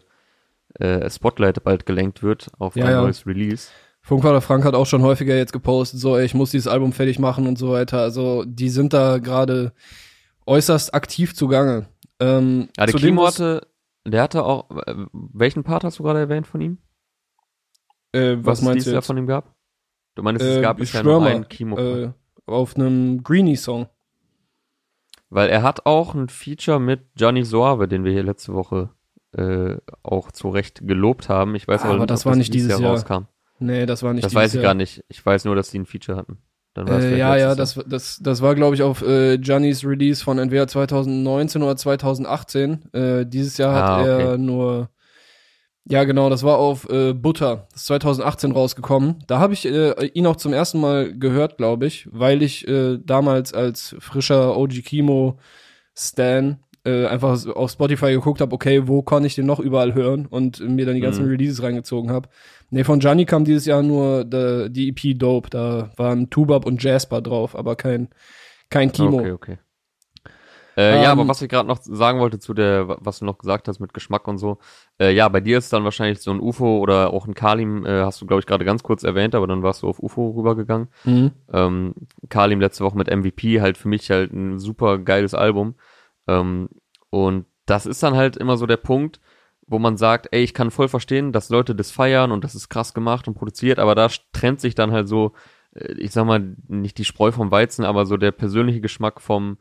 äh, 0.79 1.09
Spotlight 1.09 1.63
bald 1.63 1.85
gelenkt 1.85 2.23
wird 2.23 2.49
auf 2.59 2.75
Ja, 2.75 2.85
ein 2.85 2.91
ja. 2.91 3.01
neues 3.03 3.25
Release. 3.27 3.69
Funkvater 4.01 4.41
Frank 4.41 4.65
hat 4.65 4.75
auch 4.75 4.85
schon 4.85 5.01
häufiger 5.01 5.35
jetzt 5.35 5.53
gepostet, 5.53 5.99
so, 5.99 6.15
ey, 6.15 6.25
ich 6.25 6.35
muss 6.35 6.51
dieses 6.51 6.67
Album 6.67 6.93
fertig 6.93 7.17
machen 7.17 7.47
und 7.47 7.57
so 7.57 7.71
weiter. 7.71 7.99
Also, 8.01 8.43
die 8.45 8.69
sind 8.69 8.93
da 8.93 9.17
gerade 9.17 9.73
äußerst 10.45 10.93
aktiv 10.93 11.33
zugange. 11.35 11.87
Ähm, 12.19 12.69
Ja, 12.77 12.85
der 12.85 12.93
zu 12.93 12.99
dem, 12.99 13.15
Kimo 13.15 13.23
was, 13.23 13.35
hatte, 13.35 13.67
der 14.05 14.21
hatte 14.21 14.43
auch, 14.43 14.69
äh, 14.85 14.95
welchen 15.11 15.63
Part 15.63 15.83
hast 15.83 15.97
du 15.99 16.03
gerade 16.03 16.19
erwähnt 16.19 16.45
von 16.45 16.61
ihm? 16.61 16.77
äh, 18.13 18.35
was, 18.39 18.59
es 18.59 18.65
meinst 18.65 18.85
du 18.85 18.91
Jahr 18.91 18.99
jetzt? 18.99 19.07
von 19.07 19.17
ihm 19.17 19.27
gab? 19.27 19.55
Du 20.15 20.23
meinst, 20.23 20.41
es 20.43 20.57
Äh, 20.57 20.61
gab 20.61 20.77
bisher 20.77 21.03
nur 21.03 21.21
einen 21.23 21.49
Chemo-Part. 21.49 21.87
äh, 21.87 22.11
auf 22.45 22.75
einem 22.75 23.23
Greenie-Song. 23.23 23.87
Weil 25.35 25.49
er 25.49 25.63
hat 25.63 25.85
auch 25.85 26.15
ein 26.15 26.29
Feature 26.29 26.79
mit 26.79 27.01
Gianni 27.15 27.43
Soave, 27.43 27.87
den 27.89 28.05
wir 28.05 28.13
hier 28.13 28.23
letzte 28.23 28.53
Woche 28.53 28.89
äh, 29.37 29.75
auch 30.01 30.31
zu 30.31 30.47
Recht 30.47 30.87
gelobt 30.87 31.27
haben. 31.27 31.55
Ich 31.55 31.67
weiß 31.67 31.83
Aber 31.83 31.95
aber, 31.95 32.05
das 32.07 32.25
ob 32.25 32.31
war 32.31 32.35
nicht 32.37 32.53
dieses 32.53 32.79
Jahr. 32.79 32.91
rauskam. 32.91 33.25
Nee, 33.59 33.85
das 33.85 34.01
war 34.01 34.13
nicht 34.13 34.23
Das 34.23 34.31
dieses 34.31 34.41
weiß 34.43 34.49
ich 34.53 34.55
Jahr. 34.61 34.63
gar 34.63 34.73
nicht. 34.75 35.03
Ich 35.09 35.25
weiß 35.25 35.43
nur, 35.43 35.55
dass 35.55 35.71
die 35.71 35.79
ein 35.79 35.85
Feature 35.85 36.17
hatten. 36.17 36.37
Äh, 36.77 37.17
ja, 37.17 37.35
ja, 37.37 37.55
das, 37.55 37.79
das, 37.85 38.19
das 38.21 38.41
war, 38.41 38.55
glaube 38.55 38.75
ich, 38.75 38.81
auf 38.83 39.01
äh, 39.01 39.37
Giannis 39.37 39.85
Release 39.85 40.23
von 40.23 40.39
entweder 40.39 40.67
2019 40.67 41.61
oder 41.63 41.75
2018. 41.75 42.93
Äh, 42.93 43.25
dieses 43.25 43.57
Jahr 43.57 43.73
hat 43.75 43.83
Ah, 43.83 44.01
okay. 44.01 44.23
er 44.23 44.37
nur, 44.37 44.89
ja 45.87 46.03
genau, 46.03 46.29
das 46.29 46.43
war 46.43 46.57
auf 46.57 46.89
äh, 46.89 47.13
Butter, 47.13 47.67
das 47.71 47.81
ist 47.81 47.87
2018 47.87 48.51
rausgekommen. 48.51 49.23
Da 49.27 49.39
habe 49.39 49.53
ich 49.53 49.65
äh, 49.65 50.05
ihn 50.13 50.25
auch 50.27 50.35
zum 50.35 50.53
ersten 50.53 50.79
Mal 50.79 51.17
gehört, 51.17 51.57
glaube 51.57 51.85
ich, 51.85 52.07
weil 52.11 52.41
ich 52.41 52.67
äh, 52.67 52.97
damals 53.03 53.53
als 53.53 53.95
frischer 53.99 54.57
OG 54.57 54.83
Kimo 54.83 55.37
Stan 55.95 56.59
äh, 56.85 57.05
einfach 57.07 57.45
auf 57.47 57.71
Spotify 57.71 58.11
geguckt 58.11 58.41
habe, 58.41 58.53
okay, 58.53 58.87
wo 58.87 59.01
kann 59.01 59.25
ich 59.25 59.35
den 59.35 59.45
noch 59.45 59.59
überall 59.59 59.93
hören 59.93 60.25
und 60.27 60.59
mir 60.59 60.85
dann 60.85 60.95
die 60.95 61.01
ganzen 61.01 61.25
Mhm. 61.25 61.31
Releases 61.31 61.63
reingezogen 61.63 62.11
habe. 62.11 62.29
Nee, 62.69 62.83
von 62.83 62.99
Gianni 62.99 63.25
kam 63.25 63.45
dieses 63.45 63.65
Jahr 63.65 63.81
nur 63.81 64.23
die 64.25 64.89
EP 64.89 65.17
Dope. 65.17 65.49
Da 65.49 65.91
waren 65.97 66.29
Tubab 66.29 66.65
und 66.65 66.83
Jasper 66.83 67.21
drauf, 67.21 67.55
aber 67.55 67.75
kein, 67.75 68.09
kein 68.69 68.91
Kimo. 68.91 69.19
Okay, 69.19 69.31
okay. 69.31 69.57
Äh, 70.77 71.01
ja, 71.01 71.11
Ähm, 71.11 71.19
aber 71.19 71.27
was 71.27 71.41
ich 71.41 71.49
gerade 71.49 71.67
noch 71.67 71.79
sagen 71.81 72.19
wollte 72.19 72.39
zu 72.39 72.53
der, 72.53 72.97
was 72.99 73.19
du 73.19 73.25
noch 73.25 73.37
gesagt 73.37 73.67
hast 73.67 73.79
mit 73.79 73.93
Geschmack 73.93 74.27
und 74.27 74.37
so. 74.37 74.57
Äh, 74.99 75.13
ja, 75.13 75.29
bei 75.29 75.39
dir 75.39 75.57
ist 75.57 75.71
dann 75.71 75.83
wahrscheinlich 75.83 76.19
so 76.19 76.31
ein 76.31 76.39
UFO 76.39 76.79
oder 76.79 77.13
auch 77.13 77.27
ein 77.27 77.33
Kalim, 77.33 77.85
äh, 77.85 78.01
hast 78.01 78.21
du, 78.21 78.25
glaube 78.25 78.41
ich, 78.41 78.45
gerade 78.45 78.65
ganz 78.65 78.83
kurz 78.83 79.03
erwähnt, 79.03 79.35
aber 79.35 79.47
dann 79.47 79.63
warst 79.63 79.83
du 79.83 79.87
auf 79.87 79.99
UFO 79.99 80.31
rübergegangen. 80.31 80.89
Mhm. 81.05 81.31
Ähm, 81.51 81.93
Kalim 82.29 82.59
letzte 82.59 82.83
Woche 82.83 82.97
mit 82.97 83.09
MVP, 83.09 83.61
halt 83.61 83.77
für 83.77 83.87
mich 83.87 84.09
halt 84.09 84.33
ein 84.33 84.59
super 84.59 84.97
geiles 84.99 85.33
Album. 85.33 85.75
Ähm, 86.27 86.69
und 87.09 87.45
das 87.65 87.85
ist 87.85 88.03
dann 88.03 88.15
halt 88.15 88.37
immer 88.37 88.57
so 88.57 88.65
der 88.65 88.77
Punkt, 88.77 89.19
wo 89.67 89.79
man 89.79 89.97
sagt, 89.97 90.27
ey, 90.31 90.43
ich 90.43 90.53
kann 90.53 90.71
voll 90.71 90.87
verstehen, 90.87 91.31
dass 91.31 91.49
Leute 91.49 91.73
das 91.73 91.91
feiern 91.91 92.31
und 92.31 92.43
das 92.43 92.53
ist 92.53 92.69
krass 92.69 92.93
gemacht 92.93 93.27
und 93.27 93.35
produziert, 93.35 93.79
aber 93.79 93.95
da 93.95 94.07
trennt 94.31 94.59
sich 94.61 94.75
dann 94.75 94.91
halt 94.91 95.07
so, 95.07 95.33
äh, 95.73 95.93
ich 95.93 96.11
sag 96.11 96.25
mal, 96.25 96.55
nicht 96.67 96.97
die 96.97 97.05
Spreu 97.05 97.31
vom 97.31 97.51
Weizen, 97.51 97.85
aber 97.85 98.05
so 98.05 98.17
der 98.17 98.31
persönliche 98.31 98.81
Geschmack 98.81 99.21
vom 99.21 99.57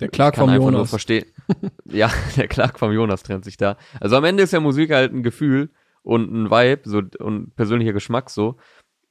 Der 0.00 0.08
Clark 0.08 0.36
vom 0.36 0.54
Jonas. 0.54 0.90
verstehen. 0.90 1.26
ja, 1.84 2.10
der 2.36 2.48
Clark 2.48 2.78
vom 2.78 2.92
Jonas 2.92 3.22
trennt 3.22 3.44
sich 3.44 3.56
da. 3.56 3.76
Also 4.00 4.16
am 4.16 4.24
Ende 4.24 4.42
ist 4.42 4.52
ja 4.52 4.60
Musik 4.60 4.92
halt 4.92 5.12
ein 5.12 5.22
Gefühl 5.22 5.70
und 6.02 6.32
ein 6.32 6.50
Vibe 6.50 6.82
so 6.84 7.02
und 7.18 7.54
persönlicher 7.56 7.92
Geschmack 7.92 8.30
so. 8.30 8.56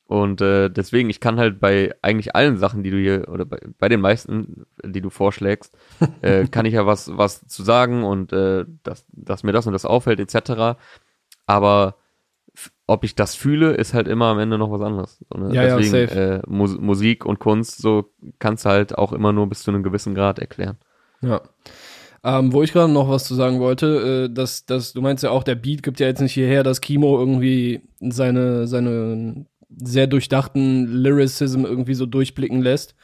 Und 0.05 0.39
äh, 0.39 0.69
deswegen, 0.69 1.09
ich 1.09 1.19
kann 1.19 1.37
halt 1.37 1.59
bei 1.59 1.93
eigentlich 2.01 2.33
allen 2.33 2.55
Sachen, 2.55 2.81
die 2.81 2.91
du 2.91 2.97
hier, 2.97 3.27
oder 3.27 3.43
bei, 3.43 3.59
bei 3.77 3.89
den 3.89 3.99
meisten, 3.99 4.65
die 4.81 5.01
du 5.01 5.09
vorschlägst, 5.09 5.77
äh, 6.21 6.47
kann 6.47 6.65
ich 6.65 6.73
ja 6.73 6.85
was, 6.85 7.17
was 7.17 7.45
zu 7.45 7.61
sagen 7.63 8.05
und 8.05 8.31
äh, 8.31 8.63
dass, 8.83 9.05
dass 9.11 9.43
mir 9.43 9.51
das 9.51 9.67
und 9.67 9.73
das 9.73 9.85
auffällt, 9.85 10.21
etc. 10.21 10.79
Aber 11.45 11.97
ob 12.87 13.03
ich 13.03 13.15
das 13.15 13.35
fühle, 13.35 13.73
ist 13.73 13.93
halt 13.93 14.07
immer 14.07 14.25
am 14.27 14.39
Ende 14.39 14.57
noch 14.57 14.71
was 14.71 14.81
anderes. 14.81 15.23
Ne? 15.35 15.53
Ja, 15.53 15.63
ja, 15.63 15.77
Deswegen, 15.77 16.07
safe. 16.07 16.19
äh, 16.19 16.41
Mus 16.47 16.77
Musik 16.79 17.25
und 17.25 17.39
Kunst, 17.39 17.79
so 17.81 18.11
kannst 18.39 18.65
du 18.65 18.69
halt 18.69 18.97
auch 18.97 19.13
immer 19.13 19.33
nur 19.33 19.47
bis 19.47 19.63
zu 19.63 19.71
einem 19.71 19.83
gewissen 19.83 20.15
Grad 20.15 20.39
erklären. 20.39 20.77
Ja. 21.21 21.41
Ähm, 22.23 22.51
wo 22.51 22.63
ich 22.63 22.73
gerade 22.73 22.91
noch 22.91 23.09
was 23.09 23.25
zu 23.25 23.35
sagen 23.35 23.59
wollte, 23.59 24.27
äh, 24.29 24.33
dass, 24.33 24.65
dass 24.65 24.93
du 24.93 25.01
meinst 25.01 25.23
ja 25.23 25.29
auch, 25.29 25.43
der 25.43 25.55
Beat 25.55 25.83
gibt 25.83 25.99
ja 25.99 26.07
jetzt 26.07 26.21
nicht 26.21 26.33
hierher, 26.33 26.63
dass 26.63 26.81
Kimo 26.81 27.17
irgendwie 27.19 27.81
seine, 27.99 28.67
seine 28.67 29.45
sehr 29.69 30.07
durchdachten 30.07 30.87
Lyricism 30.87 31.65
irgendwie 31.65 31.93
so 31.93 32.05
durchblicken 32.05 32.61
lässt. 32.61 32.95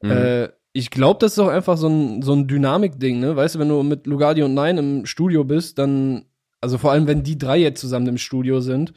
Mhm. 0.00 0.10
Äh, 0.10 0.48
ich 0.72 0.90
glaube, 0.90 1.18
das 1.20 1.32
ist 1.32 1.38
auch 1.38 1.48
einfach 1.48 1.76
so 1.76 1.88
ein, 1.88 2.22
so 2.22 2.32
ein 2.32 2.46
Dynamik-Ding, 2.46 3.20
ne? 3.20 3.36
Weißt 3.36 3.54
du, 3.54 3.58
wenn 3.58 3.68
du 3.68 3.82
mit 3.82 4.06
Lugardi 4.06 4.42
und 4.42 4.54
Nein 4.54 4.78
im 4.78 5.06
Studio 5.06 5.44
bist, 5.44 5.78
dann, 5.78 6.26
also 6.60 6.78
vor 6.78 6.92
allem, 6.92 7.06
wenn 7.06 7.22
die 7.22 7.38
drei 7.38 7.58
jetzt 7.58 7.80
zusammen 7.80 8.06
im 8.06 8.18
Studio 8.18 8.60
sind, 8.60 8.92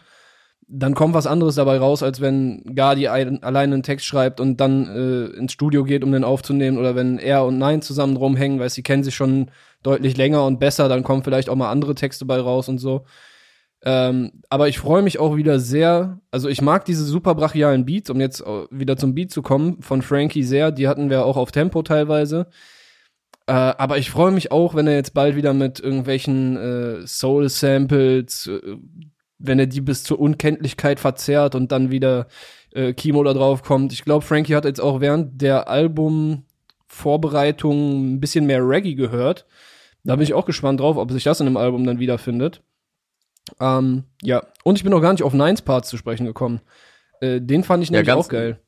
dann 0.67 0.95
kommt 0.95 1.13
was 1.13 1.27
anderes 1.27 1.55
dabei 1.55 1.77
raus, 1.79 2.01
als 2.01 2.21
wenn 2.21 2.63
Gardi 2.75 3.09
ein, 3.09 3.43
alleine 3.43 3.73
einen 3.73 3.83
Text 3.83 4.05
schreibt 4.05 4.39
und 4.39 4.61
dann 4.61 4.87
äh, 4.87 5.37
ins 5.37 5.51
Studio 5.51 5.83
geht, 5.83 6.03
um 6.03 6.13
den 6.13 6.23
aufzunehmen, 6.23 6.77
oder 6.77 6.95
wenn 6.95 7.19
er 7.19 7.43
und 7.45 7.57
Nein 7.57 7.81
zusammen 7.81 8.15
rumhängen, 8.15 8.59
weil 8.59 8.69
sie 8.69 8.83
kennen 8.83 9.03
sich 9.03 9.15
schon 9.15 9.51
deutlich 9.83 10.15
länger 10.15 10.45
und 10.45 10.59
besser, 10.59 10.87
dann 10.87 11.03
kommen 11.03 11.23
vielleicht 11.23 11.49
auch 11.49 11.55
mal 11.55 11.71
andere 11.71 11.93
Texte 11.93 12.25
bei 12.25 12.39
raus 12.39 12.69
und 12.69 12.77
so. 12.77 13.03
Ähm, 13.83 14.43
aber 14.49 14.69
ich 14.69 14.79
freue 14.79 15.01
mich 15.01 15.19
auch 15.19 15.35
wieder 15.35 15.59
sehr, 15.59 16.19
also 16.29 16.47
ich 16.47 16.61
mag 16.61 16.85
diese 16.85 17.03
super 17.03 17.35
brachialen 17.35 17.85
Beats, 17.85 18.09
um 18.09 18.21
jetzt 18.21 18.41
äh, 18.41 18.65
wieder 18.69 18.95
zum 18.95 19.13
Beat 19.13 19.31
zu 19.31 19.41
kommen, 19.41 19.81
von 19.81 20.01
Frankie 20.01 20.43
sehr, 20.43 20.71
die 20.71 20.87
hatten 20.87 21.09
wir 21.09 21.25
auch 21.25 21.35
auf 21.35 21.51
Tempo 21.51 21.81
teilweise. 21.81 22.47
Äh, 23.47 23.53
aber 23.53 23.97
ich 23.97 24.11
freue 24.11 24.31
mich 24.31 24.51
auch, 24.51 24.75
wenn 24.75 24.87
er 24.87 24.95
jetzt 24.95 25.13
bald 25.13 25.35
wieder 25.35 25.53
mit 25.53 25.79
irgendwelchen 25.79 26.57
äh, 26.57 27.07
Soul-Samples, 27.07 28.47
äh, 28.47 28.77
wenn 29.39 29.59
er 29.59 29.67
die 29.67 29.81
bis 29.81 30.03
zur 30.03 30.19
Unkenntlichkeit 30.19 30.99
verzerrt 30.99 31.55
und 31.55 31.71
dann 31.71 31.91
wieder 31.91 32.27
äh, 32.73 32.93
Kimo 32.93 33.23
da 33.23 33.33
drauf 33.33 33.63
kommt. 33.63 33.93
Ich 33.93 34.03
glaube, 34.05 34.25
Frankie 34.25 34.55
hat 34.55 34.65
jetzt 34.65 34.81
auch 34.81 35.01
während 35.01 35.41
der 35.41 35.67
Albumvorbereitung 35.67 38.15
ein 38.15 38.19
bisschen 38.19 38.45
mehr 38.45 38.67
Reggae 38.67 38.95
gehört. 38.95 39.45
Da 40.03 40.15
bin 40.15 40.23
ich 40.23 40.33
auch 40.33 40.45
gespannt 40.45 40.79
drauf, 40.79 40.97
ob 40.97 41.11
sich 41.11 41.23
das 41.23 41.39
in 41.39 41.45
dem 41.45 41.57
Album 41.57 41.85
dann 41.85 41.99
wiederfindet. 41.99 42.61
Ähm, 43.59 44.05
ja, 44.21 44.43
und 44.63 44.77
ich 44.77 44.83
bin 44.83 44.91
noch 44.91 45.01
gar 45.01 45.11
nicht 45.11 45.23
auf 45.23 45.33
Nines 45.33 45.61
Parts 45.61 45.89
zu 45.89 45.97
sprechen 45.97 46.25
gekommen. 46.25 46.61
Äh, 47.19 47.41
den 47.41 47.63
fand 47.63 47.83
ich 47.83 47.89
Ja, 47.89 47.97
nämlich 47.97 48.13
auch 48.13 48.29
geil. 48.29 48.59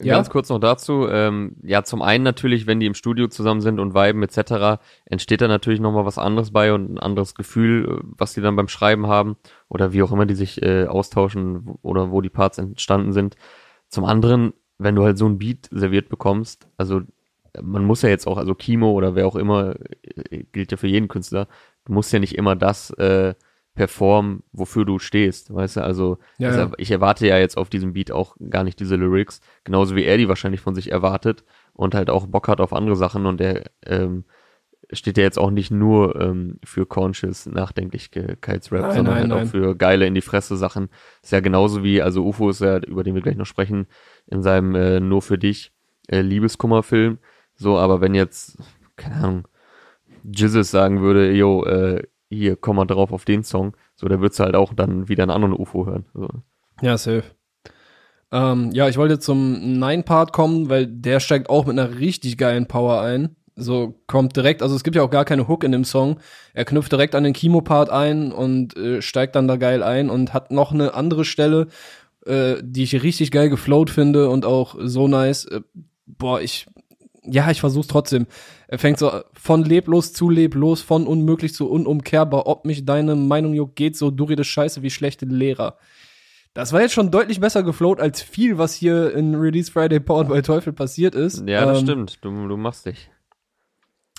Ja? 0.00 0.14
Ganz 0.14 0.30
kurz 0.30 0.48
noch 0.48 0.58
dazu. 0.58 1.06
Ähm, 1.08 1.56
ja, 1.62 1.84
zum 1.84 2.02
einen 2.02 2.24
natürlich, 2.24 2.66
wenn 2.66 2.80
die 2.80 2.86
im 2.86 2.94
Studio 2.94 3.28
zusammen 3.28 3.60
sind 3.60 3.78
und 3.78 3.94
viben 3.94 4.22
etc., 4.22 4.82
entsteht 5.04 5.40
da 5.40 5.48
natürlich 5.48 5.80
nochmal 5.80 6.06
was 6.06 6.18
anderes 6.18 6.50
bei 6.50 6.72
und 6.72 6.94
ein 6.94 6.98
anderes 6.98 7.34
Gefühl, 7.34 7.88
äh, 7.88 8.04
was 8.16 8.34
die 8.34 8.40
dann 8.40 8.56
beim 8.56 8.68
Schreiben 8.68 9.06
haben 9.06 9.36
oder 9.68 9.92
wie 9.92 10.02
auch 10.02 10.12
immer 10.12 10.26
die 10.26 10.34
sich 10.34 10.62
äh, 10.62 10.86
austauschen 10.86 11.78
oder 11.82 12.10
wo 12.10 12.20
die 12.20 12.30
Parts 12.30 12.58
entstanden 12.58 13.12
sind. 13.12 13.36
Zum 13.88 14.04
anderen, 14.04 14.54
wenn 14.78 14.94
du 14.94 15.04
halt 15.04 15.18
so 15.18 15.26
ein 15.26 15.38
Beat 15.38 15.68
serviert 15.70 16.08
bekommst, 16.08 16.66
also 16.78 17.02
man 17.60 17.84
muss 17.84 18.00
ja 18.00 18.08
jetzt 18.08 18.26
auch, 18.26 18.38
also 18.38 18.54
Kimo 18.54 18.92
oder 18.92 19.14
wer 19.14 19.26
auch 19.26 19.36
immer, 19.36 19.74
äh, 20.02 20.44
gilt 20.52 20.70
ja 20.70 20.78
für 20.78 20.88
jeden 20.88 21.08
Künstler, 21.08 21.48
du 21.84 21.92
musst 21.92 22.12
ja 22.12 22.18
nicht 22.18 22.36
immer 22.36 22.56
das 22.56 22.90
äh, 22.92 23.34
performen, 23.74 24.42
wofür 24.52 24.84
du 24.84 24.98
stehst, 24.98 25.52
weißt 25.52 25.76
du, 25.76 25.80
also 25.82 26.18
Ja, 26.38 26.48
also 26.50 26.60
ja. 26.60 26.70
ich 26.76 26.90
erwarte 26.90 27.26
ja 27.26 27.38
jetzt 27.38 27.56
auf 27.56 27.70
diesem 27.70 27.94
Beat 27.94 28.10
auch 28.10 28.36
gar 28.50 28.64
nicht 28.64 28.78
diese 28.80 28.96
Lyrics, 28.96 29.40
genauso 29.64 29.96
wie 29.96 30.04
er 30.04 30.18
die 30.18 30.28
wahrscheinlich 30.28 30.60
von 30.60 30.74
sich 30.74 30.92
erwartet 30.92 31.44
und 31.72 31.94
halt 31.94 32.10
auch 32.10 32.26
Bock 32.26 32.48
hat 32.48 32.60
auf 32.60 32.72
andere 32.72 32.96
Sachen 32.96 33.24
und 33.24 33.40
er 33.40 33.64
ähm, 33.86 34.24
steht 34.92 35.16
ja 35.16 35.24
jetzt 35.24 35.38
auch 35.38 35.50
nicht 35.50 35.70
nur 35.70 36.20
ähm, 36.20 36.58
für 36.64 36.86
conscious 36.86 37.46
Nachdenklichkeitsrap, 37.46 38.82
Nein, 38.82 38.94
sondern 38.94 39.14
nein, 39.14 39.20
halt 39.22 39.28
nein. 39.28 39.46
auch 39.46 39.50
für 39.50 39.74
geile 39.74 40.06
in 40.06 40.14
die 40.14 40.20
Fresse 40.20 40.56
Sachen. 40.56 40.90
Ist 41.22 41.32
ja 41.32 41.40
genauso 41.40 41.82
wie, 41.82 42.02
also 42.02 42.26
UFO 42.26 42.50
ist 42.50 42.60
ja, 42.60 42.78
über 42.78 43.02
den 43.02 43.14
wir 43.14 43.22
gleich 43.22 43.36
noch 43.36 43.46
sprechen, 43.46 43.86
in 44.26 44.42
seinem 44.42 44.74
äh, 44.74 45.00
Nur 45.00 45.22
für 45.22 45.38
dich 45.38 45.72
äh, 46.08 46.20
Liebeskummerfilm. 46.20 47.18
So, 47.54 47.78
aber 47.78 48.00
wenn 48.02 48.14
jetzt, 48.14 48.58
keine 48.96 49.16
Ahnung, 49.16 49.48
Jizzes 50.24 50.70
sagen 50.70 51.00
würde, 51.00 51.32
yo, 51.32 51.64
äh, 51.64 52.02
hier, 52.32 52.56
komm 52.56 52.76
mal 52.76 52.86
drauf 52.86 53.12
auf 53.12 53.24
den 53.24 53.44
Song, 53.44 53.76
so, 53.94 54.08
da 54.08 54.20
würdest 54.20 54.40
du 54.40 54.44
halt 54.44 54.54
auch 54.54 54.74
dann 54.74 55.08
wieder 55.08 55.22
einen 55.22 55.30
anderen 55.30 55.54
UFO 55.54 55.86
hören. 55.86 56.06
So. 56.14 56.28
Ja, 56.80 56.96
safe. 56.98 57.24
Ähm, 58.32 58.70
ja, 58.72 58.88
ich 58.88 58.96
wollte 58.96 59.18
zum 59.18 59.78
Nine-Part 59.78 60.32
kommen, 60.32 60.70
weil 60.70 60.86
der 60.86 61.20
steigt 61.20 61.50
auch 61.50 61.66
mit 61.66 61.78
einer 61.78 61.98
richtig 61.98 62.38
geilen 62.38 62.66
Power 62.66 63.02
ein. 63.02 63.36
So 63.54 64.00
kommt 64.06 64.34
direkt, 64.34 64.62
also 64.62 64.74
es 64.74 64.82
gibt 64.82 64.96
ja 64.96 65.02
auch 65.02 65.10
gar 65.10 65.26
keine 65.26 65.46
Hook 65.46 65.62
in 65.62 65.72
dem 65.72 65.84
Song. 65.84 66.18
Er 66.54 66.64
knüpft 66.64 66.90
direkt 66.90 67.14
an 67.14 67.24
den 67.24 67.34
Chemo-Part 67.34 67.90
ein 67.90 68.32
und 68.32 68.74
äh, 68.76 69.02
steigt 69.02 69.36
dann 69.36 69.46
da 69.46 69.56
geil 69.56 69.82
ein 69.82 70.08
und 70.08 70.32
hat 70.32 70.50
noch 70.50 70.72
eine 70.72 70.94
andere 70.94 71.26
Stelle, 71.26 71.68
äh, 72.24 72.54
die 72.62 72.84
ich 72.84 73.02
richtig 73.02 73.30
geil 73.30 73.50
geflowt 73.50 73.90
finde 73.90 74.30
und 74.30 74.46
auch 74.46 74.76
so 74.78 75.06
nice. 75.06 75.44
Äh, 75.44 75.60
boah, 76.06 76.40
ich, 76.40 76.66
ja, 77.24 77.50
ich 77.50 77.60
versuch's 77.60 77.86
trotzdem. 77.88 78.26
Er 78.68 78.78
fängt 78.78 78.98
so 78.98 79.10
von 79.32 79.64
leblos 79.64 80.12
zu 80.12 80.28
leblos, 80.30 80.82
von 80.82 81.06
unmöglich 81.06 81.54
zu 81.54 81.68
unumkehrbar. 81.70 82.46
Ob 82.46 82.64
mich 82.64 82.84
deine 82.84 83.14
Meinung 83.14 83.54
juckt, 83.54 83.76
geht 83.76 83.96
so, 83.96 84.10
du 84.10 84.24
redest 84.24 84.50
scheiße 84.50 84.82
wie 84.82 84.90
schlechte 84.90 85.26
Lehrer. 85.26 85.76
Das 86.54 86.72
war 86.72 86.82
jetzt 86.82 86.92
schon 86.92 87.10
deutlich 87.10 87.40
besser 87.40 87.62
geflowt 87.62 88.00
als 88.00 88.20
viel, 88.20 88.58
was 88.58 88.74
hier 88.74 89.14
in 89.14 89.34
Release 89.34 89.72
Friday 89.72 90.00
Powered 90.00 90.28
by 90.28 90.42
Teufel 90.42 90.72
passiert 90.72 91.14
ist. 91.14 91.48
Ja, 91.48 91.64
das 91.64 91.78
Ähm, 91.78 91.84
stimmt. 91.86 92.18
Du, 92.22 92.48
du 92.48 92.56
machst 92.56 92.84
dich. 92.86 93.10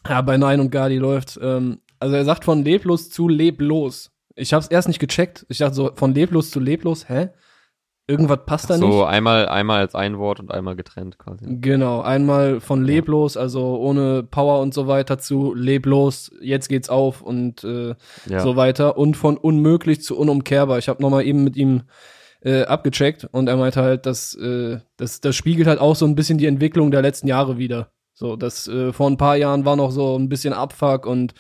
Ja, 0.08 0.22
bei 0.22 0.38
Nein 0.38 0.60
und 0.60 0.72
Gardi 0.72 0.98
läuft. 0.98 1.40
Ähm, 1.42 1.80
also 2.00 2.16
er 2.16 2.26
sagt 2.26 2.44
von 2.46 2.64
leblos 2.64 3.10
zu 3.10 3.28
leblos. 3.30 4.12
Ich 4.36 4.54
hab's 4.54 4.68
erst 4.68 4.88
nicht 4.88 5.00
gecheckt. 5.00 5.46
Ich 5.50 5.60
dachte 5.60 5.76
so, 5.76 5.92
von 5.96 6.14
leblos 6.14 6.50
zu 6.50 6.60
leblos, 6.60 7.08
hä? 7.08 7.30
Irgendwas 8.06 8.40
passt 8.46 8.70
da 8.70 8.78
So, 8.78 8.88
nicht. 8.88 9.04
einmal, 9.08 9.48
einmal 9.48 9.80
als 9.80 9.96
ein 9.96 10.18
Wort 10.18 10.40
und 10.42 10.52
einmal 10.52 10.76
getrennt 10.76 11.18
quasi. 11.18 11.46
Genau, 11.48 12.02
einmal 12.02 12.60
von 12.60 12.84
leblos, 12.84 13.38
also 13.38 13.78
ohne 13.78 14.24
Power 14.24 14.60
und 14.60 14.74
so 14.74 14.88
weiter 14.88 15.20
zu 15.20 15.54
leblos, 15.54 16.30
jetzt 16.42 16.68
geht's 16.68 16.90
auf 16.90 17.22
und 17.22 17.64
äh, 17.64 17.96
Ja. 18.28 18.42
so 18.42 18.58
weiter. 18.58 18.98
Und 18.98 19.16
von 19.16 19.38
unmöglich 19.38 20.02
zu 20.04 20.18
unumkehrbar. 20.18 20.80
Ich 20.80 20.90
habe 20.90 21.02
nochmal 21.02 21.26
eben 21.26 21.46
mit 21.46 21.56
ihm 21.56 21.84
äh, 22.42 22.64
abgecheckt 22.64 23.30
und 23.32 23.48
er 23.48 23.56
meinte 23.56 23.82
halt, 23.82 24.06
dass 24.06 24.36
äh, 24.36 24.80
das, 24.98 25.22
das 25.22 25.34
spiegelt 25.38 25.68
halt 25.68 25.80
auch 25.80 25.96
so 25.96 26.06
ein 26.06 26.16
bisschen 26.16 26.38
die 26.38 26.48
Entwicklung 26.48 26.92
der 26.92 27.02
letzten 27.02 27.28
Jahre 27.28 27.58
wieder. 27.58 27.92
So, 28.14 28.36
das 28.36 28.68
äh, 28.68 28.92
vor 28.92 29.10
ein 29.10 29.16
paar 29.18 29.38
Jahren 29.38 29.64
war 29.64 29.78
noch 29.78 29.92
so 29.92 30.18
ein 30.20 30.28
bisschen 30.28 30.54
Abfuck 30.54 31.06
und 31.06 31.34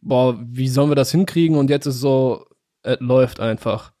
boah, 0.00 0.34
wie 0.42 0.68
sollen 0.68 0.90
wir 0.90 0.94
das 0.96 1.10
hinkriegen? 1.12 1.58
Und 1.58 1.68
jetzt 1.68 1.84
ist 1.84 2.00
so, 2.00 2.46
es 2.82 2.96
läuft 3.00 3.38
einfach. 3.38 3.92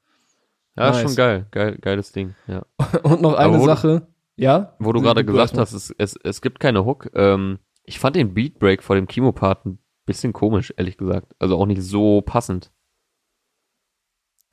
Ja, 0.76 0.90
Nice. 0.90 0.96
ist 0.96 1.02
schon 1.02 1.16
geil. 1.16 1.46
geil. 1.50 1.78
Geiles 1.80 2.12
Ding, 2.12 2.34
ja. 2.46 2.64
Und 3.02 3.22
noch 3.22 3.34
eine 3.34 3.58
du- 3.58 3.64
Sache, 3.64 4.06
ja? 4.36 4.74
Wo 4.78 4.92
du 4.92 5.00
gerade 5.00 5.24
gesagt 5.24 5.56
hast, 5.58 5.72
es, 5.72 5.94
es, 5.96 6.16
es 6.22 6.42
gibt 6.42 6.60
keine 6.60 6.84
Hook. 6.84 7.10
Ähm, 7.14 7.58
ich 7.84 7.98
fand 7.98 8.16
den 8.16 8.34
Beatbreak 8.34 8.82
vor 8.82 8.96
dem 8.96 9.06
Chemopart 9.06 9.64
ein 9.64 9.78
bisschen 10.04 10.32
komisch, 10.32 10.74
ehrlich 10.76 10.96
gesagt. 10.98 11.34
Also 11.38 11.56
auch 11.58 11.66
nicht 11.66 11.82
so 11.82 12.20
passend. 12.20 12.72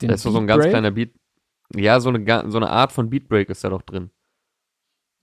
Den 0.00 0.08
da 0.08 0.14
ist 0.14 0.22
so 0.22 0.36
ein 0.36 0.46
ganz 0.46 0.66
kleiner 0.66 0.90
Beat. 0.90 1.12
Ja, 1.74 2.00
so 2.00 2.08
eine, 2.10 2.50
so 2.50 2.56
eine 2.58 2.70
Art 2.70 2.92
von 2.92 3.10
Beatbreak 3.10 3.48
ist 3.50 3.64
da 3.64 3.70
doch 3.70 3.82
drin. 3.82 4.10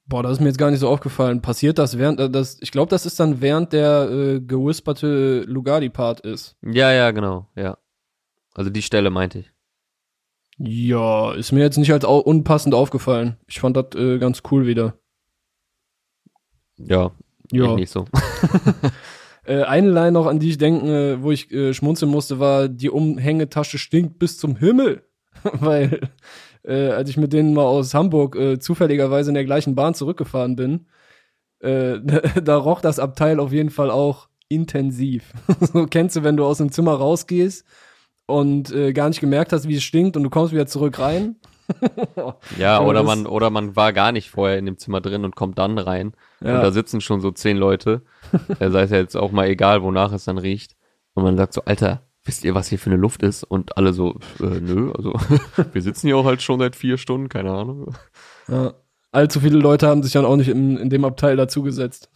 Boah, 0.08 0.24
das 0.24 0.34
ist 0.34 0.40
mir 0.42 0.48
jetzt 0.48 0.58
gar 0.58 0.72
nicht 0.72 0.80
so 0.80 0.90
aufgefallen. 0.90 1.42
Passiert 1.42 1.78
das 1.78 1.98
während, 1.98 2.20
äh, 2.20 2.30
das, 2.30 2.58
ich 2.62 2.72
glaube, 2.72 2.90
das 2.90 3.06
ist 3.06 3.20
dann 3.20 3.40
während 3.42 3.72
der 3.74 4.10
äh, 4.10 4.40
gewisperte 4.42 5.42
Lugardi-Part 5.42 6.22
ist. 6.22 6.58
Ja, 6.64 6.92
ja, 6.92 7.12
genau, 7.12 7.48
ja. 7.56 7.78
Also 8.54 8.70
die 8.70 8.82
Stelle 8.82 9.10
meinte 9.10 9.40
ich. 9.40 9.54
Ja, 10.58 11.34
ist 11.34 11.52
mir 11.52 11.62
jetzt 11.62 11.78
nicht 11.78 11.92
als 11.92 12.06
unpassend 12.06 12.76
aufgefallen. 12.76 13.38
Ich 13.48 13.60
fand 13.60 13.78
das 13.78 13.96
äh, 13.96 14.20
ganz 14.20 14.44
cool 14.52 14.66
wieder. 14.66 14.96
Ja, 16.78 17.12
ich 17.52 17.62
nicht 17.62 17.92
so. 17.92 18.06
Äh, 19.44 19.64
eine 19.64 19.90
Line 19.90 20.12
noch, 20.12 20.28
an 20.28 20.40
die 20.40 20.50
ich 20.50 20.58
denke, 20.58 21.14
äh, 21.14 21.24
wo 21.24 21.32
ich 21.32 21.52
äh, 21.52 21.74
schmunzeln 21.74 22.12
musste, 22.12 22.40
war, 22.40 22.68
die 22.68 22.90
Umhängetasche 22.90 23.78
stinkt 23.80 24.20
bis 24.20 24.38
zum 24.38 24.56
Himmel. 24.56 25.04
Weil, 25.44 26.10
äh, 26.64 26.90
als 26.90 27.10
ich 27.10 27.18
mit 27.18 27.34
denen 27.34 27.54
mal 27.54 27.66
aus 27.66 27.94
Hamburg 27.94 28.36
äh, 28.36 28.60
zufälligerweise 28.60 29.32
in 29.32 29.34
der 29.34 29.46
gleichen 29.46 29.74
Bahn 29.76 29.96
zurückgefahren 29.96 30.56
bin, 30.56 30.86
äh, 31.60 32.00
da 32.44 32.58
roch 32.58 32.82
das 32.82 33.00
Abteil 33.00 33.40
auf 33.40 33.52
jeden 33.52 33.72
Fall 33.72 33.90
auch 33.90 34.30
intensiv. 34.48 35.34
so 35.60 35.88
kennst 35.88 36.16
du, 36.18 36.24
wenn 36.24 36.38
du 36.38 36.46
aus 36.46 36.60
dem 36.60 36.72
Zimmer 36.72 36.94
rausgehst 36.94 37.66
und 38.32 38.72
äh, 38.72 38.94
gar 38.94 39.10
nicht 39.10 39.20
gemerkt 39.22 39.54
hast, 39.54 39.68
wie 39.68 39.76
es 39.76 39.84
stinkt 39.84 40.18
und 40.18 40.24
du 40.24 40.30
kommst 40.30 40.54
wieder 40.54 40.68
zurück 40.68 41.00
rein. 41.00 41.36
Ja, 42.58 42.82
oder 42.82 43.02
man, 43.04 43.26
oder 43.26 43.50
man 43.50 43.78
war 43.78 43.94
gar 43.94 44.12
nicht 44.12 44.30
vorher 44.30 44.58
in 44.58 44.66
dem 44.66 44.78
Zimmer 44.78 45.00
drin 45.00 45.24
und 45.24 45.38
kommt 45.38 45.58
dann 45.58 45.78
rein. 45.78 46.08
Und 46.42 46.48
da 46.48 46.64
Ja, 46.64 46.72
sitzen 46.72 47.00
schon 47.00 47.22
so 47.22 47.32
zehn 47.32 47.56
Leute. 47.56 48.02
äh, 48.60 48.70
sei 48.70 48.82
es 48.82 48.92
ja 48.92 48.98
jetzt 48.98 49.16
auch 49.16 49.32
mal 49.32 49.48
egal, 49.48 49.82
wonach 49.82 50.12
es 50.12 50.26
dann 50.26 50.38
riecht. 50.38 50.76
Und 51.14 51.24
man 51.24 51.38
sagt 51.38 51.54
so, 51.54 51.62
Alter, 51.64 52.02
wisst 52.26 52.44
ihr, 52.44 52.56
was 52.56 52.68
hier 52.68 52.78
für 52.78 52.90
eine 52.90 53.00
Luft 53.00 53.24
ist? 53.24 53.46
Und 53.46 53.78
alle 53.78 53.94
so, 53.94 54.20
äh, 54.42 54.60
nö, 54.60 54.92
also 54.92 55.14
wir 55.72 55.82
sitzen 55.82 56.08
hier 56.08 56.18
auch 56.18 56.26
halt 56.26 56.42
schon 56.42 56.60
seit 56.60 56.76
vier 56.76 56.98
Stunden, 56.98 57.30
keine 57.30 57.52
Ahnung. 57.52 57.94
ja. 58.50 58.74
Allzu 59.14 59.40
viele 59.42 59.58
Leute 59.60 59.88
haben 59.88 60.04
sich 60.04 60.12
dann 60.14 60.26
auch 60.26 60.36
nicht 60.38 60.48
in, 60.50 60.76
in 60.78 60.90
dem 60.90 61.04
Abteil 61.06 61.36
dazugesetzt. 61.38 62.10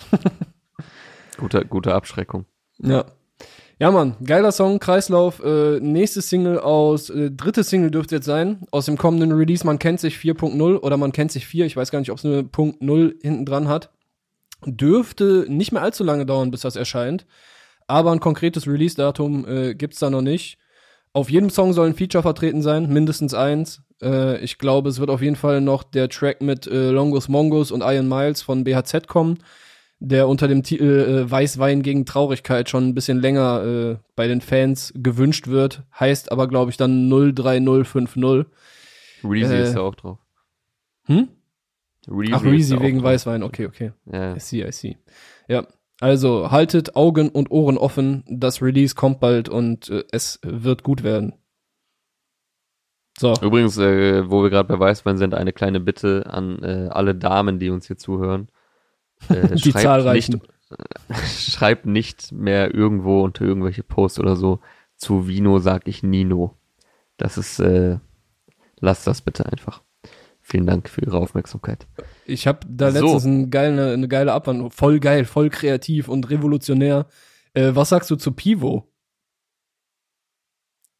Gute, 1.37 1.65
gute 1.65 1.93
Abschreckung. 1.93 2.45
Ja. 2.77 3.05
Ja, 3.77 3.91
Mann, 3.91 4.15
geiler 4.23 4.53
Song, 4.53 4.79
Kreislauf. 4.79 5.43
Äh, 5.43 5.81
nächste 5.81 6.21
Single 6.21 6.59
aus, 6.59 7.09
äh, 7.09 7.29
dritte 7.29 7.61
Single 7.61 7.91
dürfte 7.91 8.15
jetzt 8.15 8.25
sein, 8.25 8.65
aus 8.71 8.85
dem 8.85 8.97
kommenden 8.97 9.33
Release, 9.33 9.65
man 9.65 9.79
kennt 9.79 9.99
sich 9.99 10.15
4.0 10.15 10.77
oder 10.77 10.95
man 10.95 11.11
kennt 11.11 11.33
sich 11.33 11.45
4, 11.45 11.65
ich 11.65 11.75
weiß 11.75 11.91
gar 11.91 11.99
nicht, 11.99 12.09
ob 12.09 12.17
es 12.17 12.23
eine 12.23 12.45
Punkt 12.45 12.81
0 12.81 13.17
hinten 13.21 13.45
dran 13.45 13.67
hat. 13.67 13.91
Dürfte 14.65 15.45
nicht 15.49 15.73
mehr 15.73 15.81
allzu 15.81 16.05
lange 16.05 16.25
dauern, 16.25 16.51
bis 16.51 16.61
das 16.61 16.77
erscheint. 16.77 17.25
Aber 17.85 18.13
ein 18.13 18.21
konkretes 18.21 18.65
Release-Datum 18.65 19.45
äh, 19.45 19.75
gibt's 19.75 19.99
da 19.99 20.09
noch 20.09 20.21
nicht. 20.21 20.57
Auf 21.11 21.29
jedem 21.29 21.49
Song 21.49 21.73
soll 21.73 21.87
ein 21.87 21.95
Feature 21.95 22.21
vertreten 22.21 22.61
sein, 22.61 22.87
mindestens 22.87 23.33
eins. 23.33 23.81
Äh, 24.01 24.39
ich 24.39 24.57
glaube, 24.57 24.87
es 24.87 24.99
wird 24.99 25.09
auf 25.09 25.21
jeden 25.21 25.35
Fall 25.35 25.59
noch 25.59 25.83
der 25.83 26.07
Track 26.07 26.41
mit 26.41 26.65
äh, 26.65 26.91
Longus 26.91 27.27
Mongus 27.27 27.71
und 27.71 27.81
Iron 27.81 28.07
Miles 28.07 28.41
von 28.41 28.63
BHZ 28.63 29.07
kommen 29.07 29.39
der 29.99 30.27
unter 30.27 30.47
dem 30.47 30.63
Titel 30.63 31.25
äh, 31.25 31.31
Weißwein 31.31 31.81
gegen 31.81 32.05
Traurigkeit 32.05 32.69
schon 32.69 32.89
ein 32.89 32.93
bisschen 32.95 33.19
länger 33.19 33.63
äh, 33.63 33.97
bei 34.15 34.27
den 34.27 34.41
Fans 34.41 34.93
gewünscht 34.95 35.47
wird, 35.47 35.83
heißt 35.97 36.31
aber, 36.31 36.47
glaube 36.47 36.71
ich, 36.71 36.77
dann 36.77 37.09
03050. 37.09 38.45
Reezy 39.23 39.53
Äh, 39.53 39.63
ist 39.63 39.75
ja 39.75 39.81
auch 39.81 39.95
drauf. 39.95 40.19
Hm? 41.05 41.29
Reezy 42.07 42.33
Ach, 42.33 42.43
Reezy 42.43 42.79
wegen 42.79 42.99
drauf. 42.99 43.11
Weißwein, 43.11 43.43
okay, 43.43 43.65
okay. 43.65 43.91
Ja, 44.11 44.35
I 44.35 44.39
see, 44.39 44.67
I 44.67 44.71
see. 44.71 44.97
Ja, 45.47 45.65
also 46.01 46.51
haltet 46.51 46.95
Augen 46.95 47.29
und 47.29 47.49
Ohren 47.51 47.77
offen, 47.77 48.23
das 48.27 48.61
Release 48.61 48.95
kommt 48.95 49.19
bald 49.19 49.49
und 49.49 49.89
äh, 49.89 50.03
es 50.11 50.39
wird 50.43 50.83
gut 50.83 51.03
werden. 51.03 51.33
So, 53.17 53.33
Übrigens, 53.41 53.77
äh, 53.77 54.29
wo 54.29 54.43
wir 54.43 54.49
gerade 54.49 54.67
bei 54.67 54.77
Weißwein 54.77 55.17
sind, 55.17 55.33
eine 55.33 55.53
kleine 55.53 55.79
Bitte 55.79 56.25
an 56.27 56.61
äh, 56.61 56.89
alle 56.91 57.15
Damen, 57.15 57.59
die 57.59 57.69
uns 57.69 57.87
hier 57.87 57.97
zuhören. 57.97 58.49
Äh, 59.29 59.55
die 59.55 59.71
schreibt 59.71 59.83
zahlreichen. 59.83 60.41
Nicht, 61.09 61.51
schreibt 61.53 61.85
nicht 61.85 62.31
mehr 62.31 62.73
irgendwo 62.73 63.23
unter 63.23 63.45
irgendwelche 63.45 63.83
Posts 63.83 64.19
oder 64.19 64.35
so 64.35 64.59
zu 64.97 65.27
Vino 65.27 65.59
sag 65.59 65.87
ich 65.87 66.03
Nino. 66.03 66.55
Das 67.17 67.37
ist, 67.37 67.59
äh, 67.59 67.97
lasst 68.79 69.07
das 69.07 69.21
bitte 69.21 69.45
einfach. 69.45 69.81
Vielen 70.41 70.67
Dank 70.67 70.89
für 70.89 71.01
Ihre 71.01 71.17
Aufmerksamkeit. 71.17 71.87
Ich 72.25 72.45
habe 72.47 72.59
da 72.69 72.91
So. 72.91 72.99
letztens 73.01 73.25
ein 73.25 73.49
geile, 73.49 73.93
eine 73.93 74.07
geile 74.07 74.33
Abwandlung, 74.33 74.69
voll 74.71 74.99
geil, 74.99 75.25
voll 75.25 75.49
kreativ 75.49 76.07
und 76.07 76.29
revolutionär. 76.29 77.07
Äh, 77.53 77.71
was 77.73 77.89
sagst 77.89 78.11
du 78.11 78.15
zu 78.15 78.31
Pivo? 78.31 78.87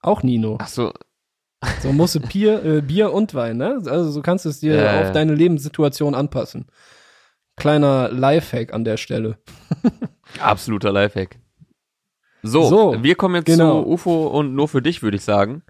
Auch 0.01 0.23
Nino. 0.23 0.57
Ach 0.59 0.67
so, 0.67 0.93
So 1.82 1.91
musst 1.91 2.15
du 2.15 2.19
Bier, 2.21 2.63
äh, 2.63 2.82
Bier 2.82 3.11
und 3.11 3.34
Wein, 3.34 3.57
ne? 3.57 3.82
Also 3.86 4.11
so 4.11 4.21
kannst 4.21 4.45
du 4.45 4.49
es 4.49 4.59
dir 4.59 4.76
Ja, 4.76 4.99
auf 4.99 5.05
ja. 5.07 5.11
deine 5.11 5.34
Lebenssituation 5.36 6.15
anpassen. 6.15 6.65
Kleiner 7.58 8.10
Lifehack 8.12 8.74
an 8.74 8.84
der 8.84 8.97
Stelle. 8.97 9.38
absoluter 10.39 10.91
Lifehack. 10.91 11.39
So, 12.43 12.64
So, 12.64 13.03
wir 13.03 13.16
kommen 13.16 13.36
jetzt 13.36 13.45
genau. 13.45 13.82
zu 13.82 13.89
UFO 13.89 14.28
und 14.28 14.53
nur 14.56 14.68
für 14.68 14.82
dich, 14.82 15.01
würde 15.01 15.18
ich 15.18 15.24
sagen. 15.24 15.64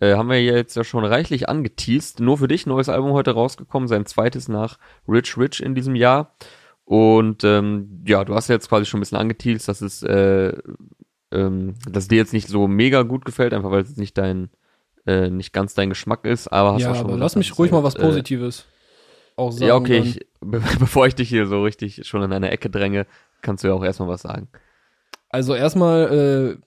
Äh, 0.00 0.14
haben 0.14 0.28
wir 0.28 0.42
jetzt 0.42 0.76
ja 0.76 0.84
schon 0.84 1.04
reichlich 1.04 1.48
angeteased. 1.48 2.20
Nur 2.20 2.38
für 2.38 2.48
dich, 2.48 2.66
neues 2.66 2.88
Album 2.88 3.12
heute 3.12 3.32
rausgekommen, 3.32 3.88
sein 3.88 4.06
zweites 4.06 4.48
nach 4.48 4.78
Rich 5.08 5.36
Rich 5.38 5.62
in 5.62 5.74
diesem 5.74 5.94
Jahr. 5.94 6.34
Und 6.84 7.44
ähm, 7.44 8.02
ja, 8.06 8.24
du 8.24 8.34
hast 8.34 8.48
ja 8.48 8.54
jetzt 8.54 8.68
quasi 8.68 8.86
schon 8.86 8.98
ein 8.98 9.02
bisschen 9.02 9.18
angeteased, 9.18 9.68
dass 9.68 9.80
es, 9.80 10.02
äh, 10.02 10.52
ähm, 11.32 11.74
dass 11.88 12.08
dir 12.08 12.16
jetzt 12.16 12.32
nicht 12.32 12.48
so 12.48 12.66
mega 12.68 13.02
gut 13.02 13.24
gefällt, 13.24 13.54
einfach 13.54 13.70
weil 13.70 13.82
es 13.82 13.96
nicht 13.96 14.18
dein, 14.18 14.50
äh, 15.06 15.30
nicht 15.30 15.52
ganz 15.52 15.74
dein 15.74 15.88
Geschmack 15.90 16.24
ist. 16.24 16.48
Aber 16.48 16.74
hast 16.74 16.82
ja, 16.82 16.90
auch 16.90 16.94
schon 16.94 17.04
aber 17.04 17.14
gesagt, 17.14 17.20
lass 17.20 17.36
mich 17.36 17.58
ruhig 17.58 17.70
mal 17.70 17.82
was 17.82 17.94
Positives 17.94 18.66
auch 19.36 19.52
sagen. 19.52 19.66
ja, 19.66 19.74
okay, 19.76 19.98
ich, 19.98 20.26
be 20.40 20.60
bevor 20.78 21.06
ich 21.06 21.14
dich 21.14 21.28
hier 21.28 21.46
so 21.46 21.62
richtig 21.62 22.06
schon 22.06 22.22
in 22.22 22.32
eine 22.32 22.50
Ecke 22.50 22.70
dränge, 22.70 23.06
kannst 23.42 23.62
du 23.62 23.68
ja 23.68 23.74
auch 23.74 23.84
erstmal 23.84 24.08
was 24.08 24.22
sagen. 24.22 24.48
Also 25.28 25.54
erstmal 25.54 26.58
äh, 26.58 26.66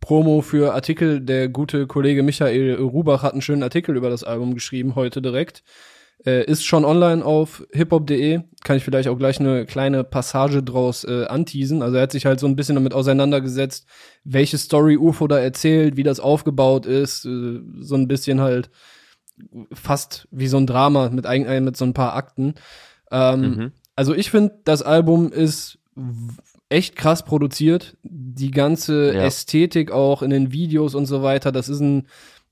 Promo 0.00 0.40
für 0.40 0.74
Artikel. 0.74 1.20
Der 1.20 1.48
gute 1.48 1.86
Kollege 1.86 2.22
Michael 2.22 2.74
Rubach 2.76 3.22
hat 3.22 3.32
einen 3.32 3.42
schönen 3.42 3.62
Artikel 3.62 3.96
über 3.96 4.10
das 4.10 4.24
Album 4.24 4.54
geschrieben, 4.54 4.94
heute 4.94 5.22
direkt. 5.22 5.62
Äh, 6.24 6.44
ist 6.46 6.64
schon 6.64 6.84
online 6.84 7.24
auf 7.24 7.64
hiphop.de. 7.72 8.40
Kann 8.64 8.76
ich 8.76 8.84
vielleicht 8.84 9.08
auch 9.08 9.18
gleich 9.18 9.38
eine 9.38 9.66
kleine 9.66 10.02
Passage 10.02 10.64
draus 10.64 11.04
äh, 11.04 11.26
anteasen. 11.26 11.80
Also 11.80 11.96
er 11.96 12.02
hat 12.02 12.12
sich 12.12 12.26
halt 12.26 12.40
so 12.40 12.48
ein 12.48 12.56
bisschen 12.56 12.74
damit 12.74 12.92
auseinandergesetzt, 12.92 13.86
welche 14.24 14.58
Story 14.58 14.96
UFO 14.96 15.28
da 15.28 15.38
erzählt, 15.38 15.96
wie 15.96 16.02
das 16.02 16.18
aufgebaut 16.18 16.86
ist. 16.86 17.24
Äh, 17.24 17.60
so 17.80 17.94
ein 17.94 18.08
bisschen 18.08 18.40
halt 18.40 18.70
fast 19.72 20.28
wie 20.30 20.48
so 20.48 20.56
ein 20.56 20.66
Drama 20.66 21.10
mit, 21.10 21.26
ein, 21.26 21.44
äh, 21.46 21.60
mit 21.60 21.76
so 21.76 21.84
ein 21.84 21.94
paar 21.94 22.14
Akten. 22.14 22.54
Ähm, 23.10 23.40
Mhm. 23.40 23.72
also 23.96 24.14
ich 24.14 24.30
finde, 24.30 24.58
das 24.64 24.82
Album 24.82 25.32
ist 25.32 25.78
echt 26.68 26.96
krass 26.96 27.24
produziert. 27.24 27.96
Die 28.02 28.50
ganze 28.50 29.14
Ja. 29.14 29.22
Ästhetik 29.24 29.90
auch 29.90 30.22
in 30.22 30.30
den 30.30 30.52
Videos 30.52 30.94
und 30.94 31.06
so 31.06 31.22
weiter, 31.22 31.50
das 31.52 31.68
ist 31.68 31.80
ein 31.80 32.06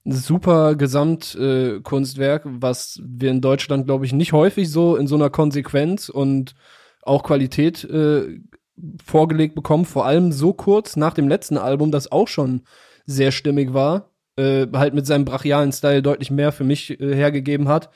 super 0.05 0.75
Gesamtkunstwerk, 0.77 2.47
äh, 2.47 2.49
was 2.61 3.01
wir 3.05 3.31
in 3.31 3.41
Deutschland, 3.41 3.87
glaube 3.87 4.07
ich, 4.07 4.13
nicht 4.13 4.33
häufig 4.33 4.71
so 4.71 4.97
in 4.97 5.07
so 5.07 5.17
einer 5.17 5.31
Konsequenz 5.31 6.09
und 6.09 6.55
auch 7.03 7.23
Qualität 7.23 7.85
äh, 7.85 8.39
vorgelegt 9.05 9.55
bekommen. 9.55 9.85
Vor 9.85 10.07
allem 10.07 10.33
so 10.33 10.53
kurz 10.53 10.97
nach 10.97 11.15
dem 11.15 11.29
letzten 11.29 11.59
Album, 11.59 11.91
das 11.91 12.11
auch 12.13 12.29
schon 12.29 12.63
sehr 13.07 13.33
stimmig 13.33 13.73
war, 13.73 14.11
äh, 14.37 14.67
halt 14.75 14.95
mit 14.95 15.07
seinem 15.07 15.25
brachialen 15.25 15.73
Style 15.73 16.03
deutlich 16.03 16.31
mehr 16.31 16.53
für 16.53 16.65
mich 16.65 17.01
äh, 17.01 17.15
hergegeben 17.15 17.69
hat. 17.69 17.91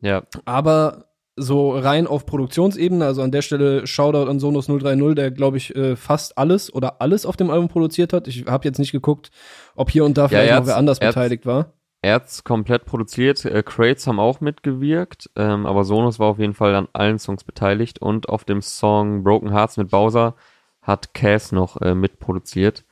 Ja, 0.00 0.22
Aber 0.44 1.06
so 1.36 1.76
rein 1.76 2.06
auf 2.06 2.26
Produktionsebene, 2.26 3.04
also 3.04 3.22
an 3.22 3.32
der 3.32 3.42
Stelle 3.42 3.86
Shoutout 3.86 4.30
an 4.30 4.38
Sonos 4.38 4.66
030, 4.66 5.14
der 5.16 5.30
glaube 5.30 5.56
ich 5.56 5.74
äh, 5.74 5.96
fast 5.96 6.38
alles 6.38 6.72
oder 6.72 7.00
alles 7.00 7.26
auf 7.26 7.36
dem 7.36 7.50
Album 7.50 7.68
produziert 7.68 8.12
hat. 8.12 8.28
Ich 8.28 8.46
habe 8.46 8.64
jetzt 8.66 8.78
nicht 8.78 8.92
geguckt, 8.92 9.30
ob 9.74 9.90
hier 9.90 10.04
und 10.04 10.16
da 10.16 10.28
vielleicht 10.28 10.50
er 10.50 10.60
noch 10.60 10.66
wer 10.66 10.76
anders 10.76 10.98
er 10.98 11.08
beteiligt 11.08 11.44
war. 11.46 11.72
Er 12.02 12.16
hat's 12.16 12.44
komplett 12.44 12.84
produziert, 12.84 13.44
äh, 13.46 13.62
Crates 13.62 14.06
haben 14.06 14.20
auch 14.20 14.40
mitgewirkt, 14.40 15.30
ähm, 15.36 15.64
aber 15.64 15.84
Sonos 15.84 16.18
war 16.18 16.28
auf 16.28 16.38
jeden 16.38 16.54
Fall 16.54 16.74
an 16.74 16.86
allen 16.92 17.18
Songs 17.18 17.44
beteiligt 17.44 18.00
und 18.00 18.28
auf 18.28 18.44
dem 18.44 18.60
Song 18.60 19.24
Broken 19.24 19.50
Hearts 19.50 19.78
mit 19.78 19.90
Bowser 19.90 20.34
hat 20.82 21.14
Cass 21.14 21.50
noch 21.50 21.80
äh, 21.80 21.94
mitproduziert. 21.94 22.84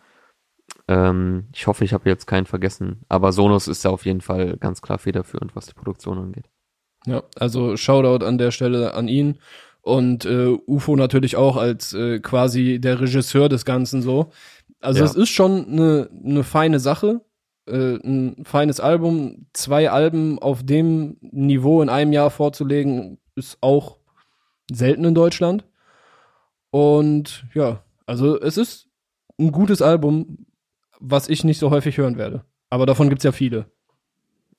Ähm, 0.92 1.48
ich 1.54 1.66
hoffe, 1.66 1.84
ich 1.84 1.92
habe 1.92 2.08
jetzt 2.08 2.26
keinen 2.26 2.46
vergessen. 2.46 3.04
Aber 3.08 3.32
Sonos 3.32 3.68
ist 3.68 3.84
ja 3.84 3.90
auf 3.90 4.04
jeden 4.04 4.20
Fall 4.20 4.56
ganz 4.58 4.82
klar 4.82 4.98
federführend, 4.98 5.56
was 5.56 5.66
die 5.66 5.74
Produktion 5.74 6.18
angeht. 6.18 6.44
Ja, 7.06 7.22
also 7.38 7.76
Shoutout 7.76 8.24
an 8.24 8.38
der 8.38 8.50
Stelle 8.50 8.94
an 8.94 9.08
ihn 9.08 9.38
und 9.80 10.24
äh, 10.24 10.56
UFO 10.66 10.94
natürlich 10.96 11.36
auch 11.36 11.56
als 11.56 11.92
äh, 11.94 12.20
quasi 12.20 12.78
der 12.80 13.00
Regisseur 13.00 13.48
des 13.48 13.64
Ganzen 13.64 14.02
so. 14.02 14.30
Also 14.80 15.00
Ja. 15.00 15.06
es 15.06 15.14
ist 15.14 15.30
schon 15.30 15.66
eine 15.66 16.08
ne 16.12 16.44
feine 16.44 16.78
Sache, 16.78 17.20
äh, 17.66 17.96
ein 17.96 18.44
feines 18.44 18.78
Album, 18.78 19.46
zwei 19.52 19.90
Alben 19.90 20.38
auf 20.38 20.62
dem 20.62 21.16
Niveau 21.20 21.82
in 21.82 21.88
einem 21.88 22.12
Jahr 22.12 22.30
vorzulegen, 22.30 23.18
ist 23.34 23.58
auch 23.60 23.96
selten 24.72 25.04
in 25.04 25.14
Deutschland. 25.14 25.64
Und 26.70 27.44
ja, 27.54 27.82
also 28.06 28.40
es 28.40 28.56
ist 28.56 28.88
ein 29.38 29.50
gutes 29.52 29.82
Album, 29.82 30.46
was 31.02 31.28
ich 31.28 31.44
nicht 31.44 31.58
so 31.58 31.70
häufig 31.70 31.98
hören 31.98 32.16
werde. 32.16 32.44
Aber 32.70 32.86
davon 32.86 33.08
gibt's 33.08 33.24
ja 33.24 33.32
viele. 33.32 33.66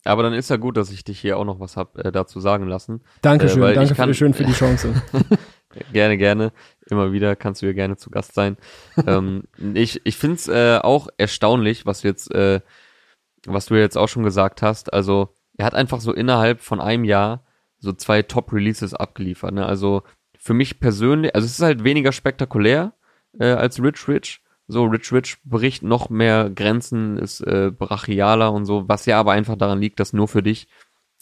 Aber 0.06 0.22
dann 0.24 0.34
ist 0.34 0.50
ja 0.50 0.58
gut, 0.58 0.76
dass 0.76 0.92
ich 0.92 1.04
dich 1.06 1.20
hier 1.20 1.38
auch 1.38 1.46
noch 1.46 1.60
was 1.62 1.78
hab 1.78 1.98
äh, 1.98 2.12
dazu 2.12 2.40
sagen 2.42 2.68
lassen. 2.68 3.02
Dankeschön, 3.22 3.64
Äh, 3.64 3.74
danke 3.74 3.96
kann- 3.96 4.10
für, 4.10 4.14
schön 4.14 4.34
für 4.34 4.44
die 4.44 4.52
Chance. 4.62 4.94
Gerne, 5.92 6.18
gerne. 6.18 6.52
Immer 6.90 7.12
wieder 7.14 7.36
kannst 7.36 7.62
du 7.62 7.66
hier 7.68 7.74
gerne 7.74 7.96
zu 7.96 8.10
Gast 8.10 8.34
sein. 8.36 8.58
ähm, 9.08 9.44
ich 9.74 10.02
ich 10.06 10.18
finde 10.18 10.36
es 10.36 10.48
äh, 10.48 10.80
auch 10.84 11.08
erstaunlich, 11.18 11.86
was 11.86 12.02
du 12.02 12.10
jetzt, 12.10 12.30
äh, 12.36 12.60
was 13.46 13.66
du 13.68 13.76
jetzt 13.76 13.98
auch 13.98 14.10
schon 14.10 14.24
gesagt 14.24 14.62
hast. 14.62 14.94
Also 14.94 15.30
er 15.58 15.66
hat 15.66 15.74
einfach 15.74 16.02
so 16.02 16.14
innerhalb 16.14 16.60
von 16.62 16.82
einem 16.82 17.06
Jahr 17.06 17.46
so 17.80 17.94
zwei 17.94 18.22
Top-Releases 18.22 18.94
abgeliefert. 18.94 19.54
Ne? 19.54 19.66
Also 19.66 20.04
für 20.38 20.54
mich 20.54 20.80
persönlich, 20.80 21.34
also 21.34 21.46
es 21.46 21.54
ist 21.54 21.62
halt 21.64 21.84
weniger 21.86 22.12
spektakulär 22.12 22.94
äh, 23.40 23.46
als 23.54 23.82
Rich 23.82 24.08
Rich. 24.08 24.42
So, 24.74 24.84
Rich 24.86 25.14
Rich 25.14 25.38
bricht 25.46 25.84
noch 25.84 26.10
mehr 26.10 26.50
Grenzen, 26.50 27.18
ist 27.18 27.42
äh, 27.42 27.72
brachialer 27.72 28.52
und 28.52 28.66
so, 28.66 28.88
was 28.88 29.06
ja 29.06 29.20
aber 29.20 29.32
einfach 29.32 29.56
daran 29.56 29.80
liegt, 29.80 30.00
dass 30.00 30.12
nur 30.12 30.28
für 30.28 30.44
dich 30.44 30.68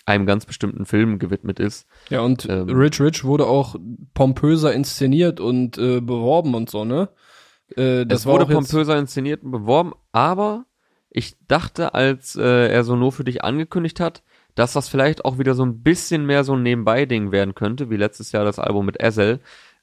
einem 0.06 0.26
ganz 0.26 0.45
bestimmten 0.45 0.86
Film 0.86 1.20
gewidmet 1.20 1.60
ist. 1.60 1.88
Ja, 2.10 2.22
und 2.22 2.47
Ähm. 2.49 2.70
Rich 2.70 2.99
Rich 2.99 3.24
wurde 3.24 3.45
auch 3.45 3.76
pompöser 4.14 4.74
inszeniert 4.74 5.39
und 5.39 5.78
äh, 5.78 6.02
beworben 6.02 6.56
und 6.56 6.70
so, 6.70 6.86
ne? 6.86 7.10
Äh, 7.76 8.06
das 8.06 8.22
es 8.22 8.26
wurde 8.26 8.45
pompöser 8.45 8.97
inszeniert 8.97 9.43
und 9.43 9.52
beworben, 9.52 9.93
aber 10.12 10.66
ich 11.10 11.36
dachte, 11.47 11.93
als 11.93 12.36
äh, 12.36 12.72
er 12.72 12.84
so 12.84 12.95
nur 12.95 13.12
für 13.12 13.24
dich 13.24 13.43
angekündigt 13.43 13.99
hat, 13.99 14.24
dass 14.56 14.74
das 14.74 14.89
vielleicht 14.89 15.24
auch 15.26 15.38
wieder 15.38 15.54
so 15.54 15.64
ein 15.64 15.82
bisschen 15.82 16.26
mehr 16.26 16.43
so 16.43 16.54
ein 16.54 16.64
Nebenbei-Ding 16.64 17.32
werden 17.32 17.56
könnte, 17.56 17.89
wie 17.89 17.97
letztes 17.97 18.32
Jahr 18.32 18.43
das 18.43 18.60
Album 18.60 18.86
mit 18.86 19.02
Ezel, 19.02 19.39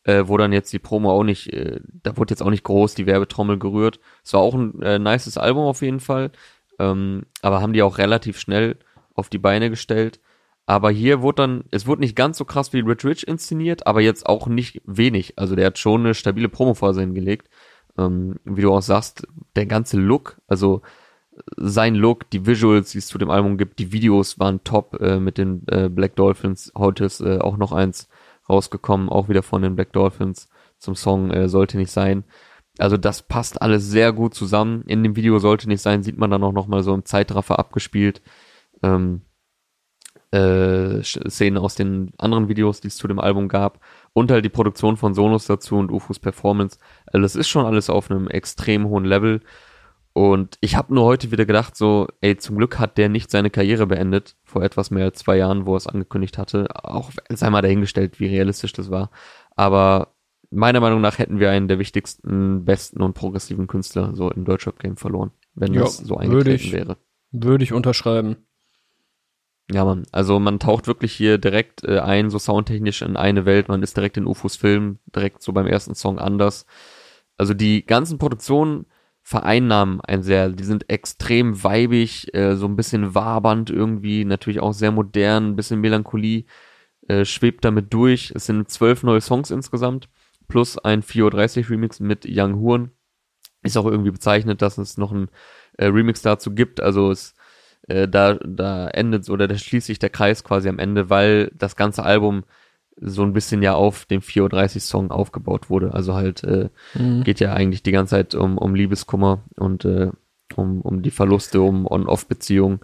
äh, 0.08 0.26
wo 0.26 0.38
dann 0.38 0.54
jetzt 0.54 0.72
die 0.72 0.78
Promo 0.78 1.12
auch 1.12 1.22
nicht, 1.22 1.52
äh, 1.52 1.80
da 2.02 2.16
wurde 2.16 2.32
jetzt 2.32 2.40
auch 2.40 2.48
nicht 2.48 2.64
groß 2.64 2.94
die 2.94 3.04
Werbetrommel 3.04 3.58
gerührt. 3.58 4.00
Es 4.24 4.32
war 4.32 4.40
auch 4.40 4.54
ein 4.54 4.80
äh, 4.80 4.98
nices 4.98 5.36
Album 5.36 5.64
auf 5.64 5.82
jeden 5.82 6.00
Fall, 6.00 6.32
ähm, 6.78 7.26
aber 7.42 7.60
haben 7.60 7.74
die 7.74 7.82
auch 7.82 7.98
relativ 7.98 8.40
schnell 8.40 8.78
auf 9.14 9.28
die 9.28 9.38
Beine 9.38 9.68
gestellt. 9.68 10.18
Aber 10.64 10.90
hier 10.90 11.20
wurde 11.20 11.42
dann, 11.42 11.64
es 11.70 11.86
wurde 11.86 12.00
nicht 12.00 12.16
ganz 12.16 12.38
so 12.38 12.46
krass 12.46 12.72
wie 12.72 12.80
Rich 12.80 13.04
Rich 13.04 13.28
inszeniert, 13.28 13.86
aber 13.86 14.00
jetzt 14.00 14.26
auch 14.26 14.46
nicht 14.46 14.80
wenig. 14.86 15.38
Also 15.38 15.54
der 15.56 15.66
hat 15.66 15.78
schon 15.78 16.00
eine 16.00 16.14
stabile 16.14 16.48
Promophase 16.48 17.02
hingelegt. 17.02 17.50
Ähm, 17.98 18.36
wie 18.44 18.62
du 18.62 18.72
auch 18.72 18.82
sagst, 18.82 19.26
der 19.56 19.66
ganze 19.66 19.98
Look, 19.98 20.38
also 20.46 20.80
sein 21.56 21.94
Look, 21.94 22.30
die 22.30 22.46
Visuals, 22.46 22.92
die 22.92 22.98
es 22.98 23.08
zu 23.08 23.18
dem 23.18 23.30
Album 23.30 23.58
gibt, 23.58 23.78
die 23.78 23.92
Videos 23.92 24.38
waren 24.38 24.64
top 24.64 24.98
äh, 25.02 25.20
mit 25.20 25.36
den 25.36 25.64
äh, 25.68 25.90
Black 25.90 26.16
Dolphins. 26.16 26.72
Heute 26.76 27.04
ist 27.04 27.20
äh, 27.20 27.38
auch 27.38 27.58
noch 27.58 27.72
eins 27.72 28.08
rausgekommen, 28.48 29.08
auch 29.08 29.28
wieder 29.28 29.42
von 29.42 29.62
den 29.62 29.76
Black 29.76 29.92
Dolphins 29.92 30.48
zum 30.78 30.94
Song 30.94 31.30
äh, 31.30 31.48
Sollte 31.48 31.76
nicht 31.76 31.90
sein. 31.90 32.24
Also 32.78 32.96
das 32.96 33.22
passt 33.22 33.60
alles 33.60 33.88
sehr 33.88 34.12
gut 34.12 34.34
zusammen. 34.34 34.82
In 34.86 35.02
dem 35.02 35.16
Video 35.16 35.38
Sollte 35.38 35.68
nicht 35.68 35.82
sein, 35.82 36.02
sieht 36.02 36.18
man 36.18 36.30
dann 36.30 36.44
auch 36.44 36.52
noch 36.52 36.68
mal 36.68 36.82
so 36.82 36.94
im 36.94 37.04
Zeitraffer 37.04 37.58
abgespielt. 37.58 38.22
Ähm, 38.82 39.22
äh, 40.30 41.02
Szenen 41.02 41.58
aus 41.58 41.74
den 41.74 42.12
anderen 42.18 42.48
Videos, 42.48 42.80
die 42.80 42.88
es 42.88 42.96
zu 42.96 43.08
dem 43.08 43.18
Album 43.18 43.48
gab 43.48 43.80
und 44.12 44.30
halt 44.30 44.44
die 44.44 44.50
Produktion 44.50 44.96
von 44.96 45.14
Sonos 45.14 45.46
dazu 45.46 45.76
und 45.76 45.90
Ufos 45.90 46.18
Performance. 46.18 46.78
Also 47.06 47.22
das 47.22 47.34
ist 47.34 47.48
schon 47.48 47.64
alles 47.64 47.88
auf 47.88 48.10
einem 48.10 48.28
extrem 48.28 48.86
hohen 48.88 49.04
Level 49.04 49.40
und 50.18 50.56
ich 50.60 50.74
habe 50.74 50.92
nur 50.92 51.04
heute 51.04 51.30
wieder 51.30 51.46
gedacht 51.46 51.76
so, 51.76 52.08
ey, 52.20 52.36
zum 52.36 52.56
Glück 52.56 52.78
hat 52.80 52.98
der 52.98 53.08
nicht 53.08 53.30
seine 53.30 53.50
Karriere 53.50 53.86
beendet 53.86 54.36
vor 54.42 54.62
etwas 54.62 54.90
mehr 54.90 55.04
als 55.04 55.18
zwei 55.20 55.36
Jahren, 55.36 55.64
wo 55.64 55.74
er 55.74 55.78
es 55.78 55.86
angekündigt 55.86 56.38
hatte. 56.38 56.66
Auch 56.82 57.10
sei 57.28 57.50
mal 57.50 57.62
dahingestellt, 57.62 58.18
wie 58.18 58.26
realistisch 58.26 58.72
das 58.72 58.90
war. 58.90 59.10
Aber 59.54 60.14
meiner 60.50 60.80
Meinung 60.80 61.00
nach 61.00 61.18
hätten 61.18 61.38
wir 61.38 61.50
einen 61.50 61.68
der 61.68 61.78
wichtigsten, 61.78 62.64
besten 62.64 63.00
und 63.02 63.14
progressiven 63.14 63.66
Künstler 63.68 64.16
so 64.16 64.30
im 64.30 64.44
Deutschrap-Game 64.44 64.96
verloren, 64.96 65.30
wenn 65.54 65.72
Ja, 65.74 65.82
das 65.82 65.98
so 65.98 66.16
eingetreten 66.16 66.66
ich- 66.66 66.72
wäre. 66.72 66.96
würde 67.30 67.62
ich 67.62 67.72
unterschreiben. 67.72 68.36
Ja, 69.70 69.84
man. 69.84 70.06
Also 70.12 70.40
man 70.40 70.58
taucht 70.58 70.86
wirklich 70.86 71.12
hier 71.12 71.36
direkt 71.38 71.84
äh, 71.84 72.00
ein, 72.00 72.30
so 72.30 72.38
soundtechnisch 72.38 73.02
in 73.02 73.16
eine 73.16 73.44
Welt. 73.44 73.68
Man 73.68 73.82
ist 73.82 73.96
direkt 73.96 74.16
in 74.16 74.26
UFOs 74.26 74.56
Film, 74.56 74.98
direkt 75.14 75.42
so 75.42 75.52
beim 75.52 75.66
ersten 75.66 75.94
Song 75.94 76.18
anders. 76.18 76.64
Also 77.36 77.52
die 77.54 77.84
ganzen 77.84 78.18
Produktionen 78.18 78.86
vereinnahmen 79.28 80.00
ein 80.00 80.22
sehr, 80.22 80.48
die 80.48 80.64
sind 80.64 80.88
extrem 80.88 81.62
weibig, 81.62 82.32
äh, 82.32 82.56
so 82.56 82.64
ein 82.64 82.76
bisschen 82.76 83.14
wabernd 83.14 83.68
irgendwie, 83.68 84.24
natürlich 84.24 84.60
auch 84.60 84.72
sehr 84.72 84.90
modern, 84.90 85.50
ein 85.50 85.56
bisschen 85.56 85.82
Melancholie 85.82 86.46
äh, 87.08 87.26
schwebt 87.26 87.62
damit 87.62 87.92
durch. 87.92 88.32
Es 88.34 88.46
sind 88.46 88.70
zwölf 88.70 89.02
neue 89.02 89.20
Songs 89.20 89.50
insgesamt, 89.50 90.08
plus 90.48 90.78
ein 90.78 91.02
4.30 91.02 91.64
Uhr 91.64 91.70
Remix 91.72 92.00
mit 92.00 92.24
Young 92.26 92.58
Horn. 92.62 92.90
Ist 93.62 93.76
auch 93.76 93.84
irgendwie 93.84 94.12
bezeichnet, 94.12 94.62
dass 94.62 94.78
es 94.78 94.96
noch 94.96 95.12
ein 95.12 95.28
äh, 95.76 95.84
Remix 95.88 96.22
dazu 96.22 96.54
gibt. 96.54 96.80
Also 96.80 97.10
es 97.10 97.34
äh, 97.86 98.08
da, 98.08 98.36
da 98.36 98.88
endet 98.88 99.28
oder 99.28 99.46
da 99.46 99.58
schließt 99.58 99.88
sich 99.88 99.98
der 99.98 100.08
Kreis 100.08 100.42
quasi 100.42 100.70
am 100.70 100.78
Ende, 100.78 101.10
weil 101.10 101.52
das 101.54 101.76
ganze 101.76 102.02
Album 102.02 102.44
so 103.00 103.22
ein 103.22 103.32
bisschen 103.32 103.62
ja 103.62 103.74
auf 103.74 104.04
dem 104.06 104.20
4.30 104.20 104.80
Song 104.80 105.10
aufgebaut 105.10 105.70
wurde. 105.70 105.94
Also 105.94 106.14
halt 106.14 106.42
äh, 106.44 106.68
Mhm. 106.94 107.22
geht 107.24 107.40
ja 107.40 107.52
eigentlich 107.52 107.82
die 107.82 107.92
ganze 107.92 108.10
Zeit 108.16 108.34
um, 108.34 108.58
um 108.58 108.74
Liebeskummer 108.74 109.42
und 109.56 109.84
äh, 109.84 110.10
um, 110.56 110.80
um 110.80 111.02
die 111.02 111.10
Verluste, 111.10 111.60
um 111.60 111.86
On-Off-Beziehungen 111.86 112.80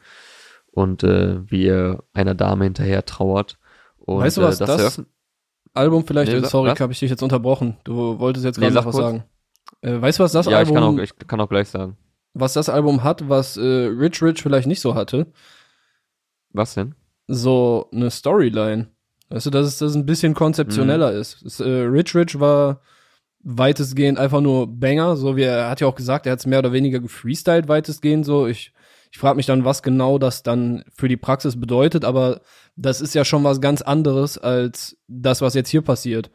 und 0.71 1.03
äh, 1.03 1.39
wie 1.51 1.67
er 1.67 2.05
einer 2.13 2.35
Dame 2.35 2.65
hinterher 2.65 3.05
trauert. 3.05 3.59
Und, 3.99 4.21
Weißt 4.21 4.37
du, 4.37 4.43
was 4.43 4.61
äh, 4.61 4.67
das 4.67 4.81
eröffnet- 4.81 5.07
Album 5.73 6.07
vielleicht, 6.07 6.31
Nee, 6.31 6.41
sorry, 6.47 6.71
habe 6.77 6.93
ich 6.93 7.01
dich 7.01 7.11
jetzt 7.11 7.23
unterbrochen. 7.23 7.79
Du 7.83 8.19
wolltest 8.21 8.45
jetzt 8.45 8.59
Nee, 8.59 8.67
gerade 8.71 8.75
sag 8.75 8.81
noch 8.83 8.87
was 8.87 8.95
kurz. 8.97 9.05
sagen. 9.07 9.25
Äh, 9.81 10.01
weißt 10.01 10.19
du, 10.21 10.23
was 10.23 10.33
das 10.33 10.47
Ja, 10.47 10.53
ich 10.53 10.69
Album, 10.69 10.75
kann, 10.75 10.85
auch, 10.85 11.03
ich 11.03 11.17
kann 11.27 11.41
auch 11.41 11.49
gleich 11.49 11.69
sagen. 11.69 11.97
was 12.35 12.53
das 12.53 12.69
Album 12.69 13.03
hat, 13.03 13.29
was 13.29 13.57
äh, 13.57 13.61
Rich 13.63 14.23
Rich 14.23 14.43
vielleicht 14.43 14.69
nicht 14.69 14.81
so 14.81 14.95
hatte? 14.95 15.27
Was 16.53 16.75
denn? 16.75 16.95
so 17.27 17.89
eine 17.93 18.11
Storyline. 18.11 18.89
Weißt 19.35 19.47
du, 19.47 19.51
dass 19.51 19.67
es 19.67 19.79
das 19.79 19.97
ein 19.97 20.07
bisschen 20.07 20.33
konzeptioneller 20.33 21.11
Mhm. 21.13 21.19
ist. 21.21 21.43
Es, 21.43 21.59
äh, 21.59 21.65
Rich 21.69 22.15
Rich 22.15 22.39
war 22.39 22.81
weitestgehend 23.43 24.17
einfach 24.17 24.41
nur 24.41 24.69
Banger, 24.69 25.17
so 25.17 25.37
wie 25.37 25.43
er, 25.43 25.57
er 25.59 25.71
hat 25.71 25.81
ja 25.81 25.89
auch 25.89 25.97
gesagt, 25.97 26.27
er 26.27 26.33
hat 26.33 26.39
es 26.39 26.47
mehr 26.47 26.61
oder 26.61 26.73
weniger 26.73 27.01
gefreestylt 27.01 27.67
weitestgehend 27.67 28.25
so. 28.25 28.47
Ich 28.47 28.73
ich 29.11 29.19
frage 29.19 29.37
mich 29.37 29.47
dann, 29.47 29.65
was 29.65 29.83
genau 29.83 30.19
das 30.19 30.43
dann 30.45 30.85
für 30.93 31.09
die 31.09 31.17
Praxis 31.17 31.59
bedeutet, 31.59 32.05
aber 32.05 32.41
das 32.77 33.01
ist 33.01 33.15
ja 33.15 33.25
schon 33.25 33.45
was 33.45 33.61
ganz 33.61 33.81
anderes 33.83 34.39
als 34.39 34.97
das, 35.09 35.41
was 35.41 35.55
jetzt 35.55 35.69
hier 35.69 35.83
passiert. 35.83 36.31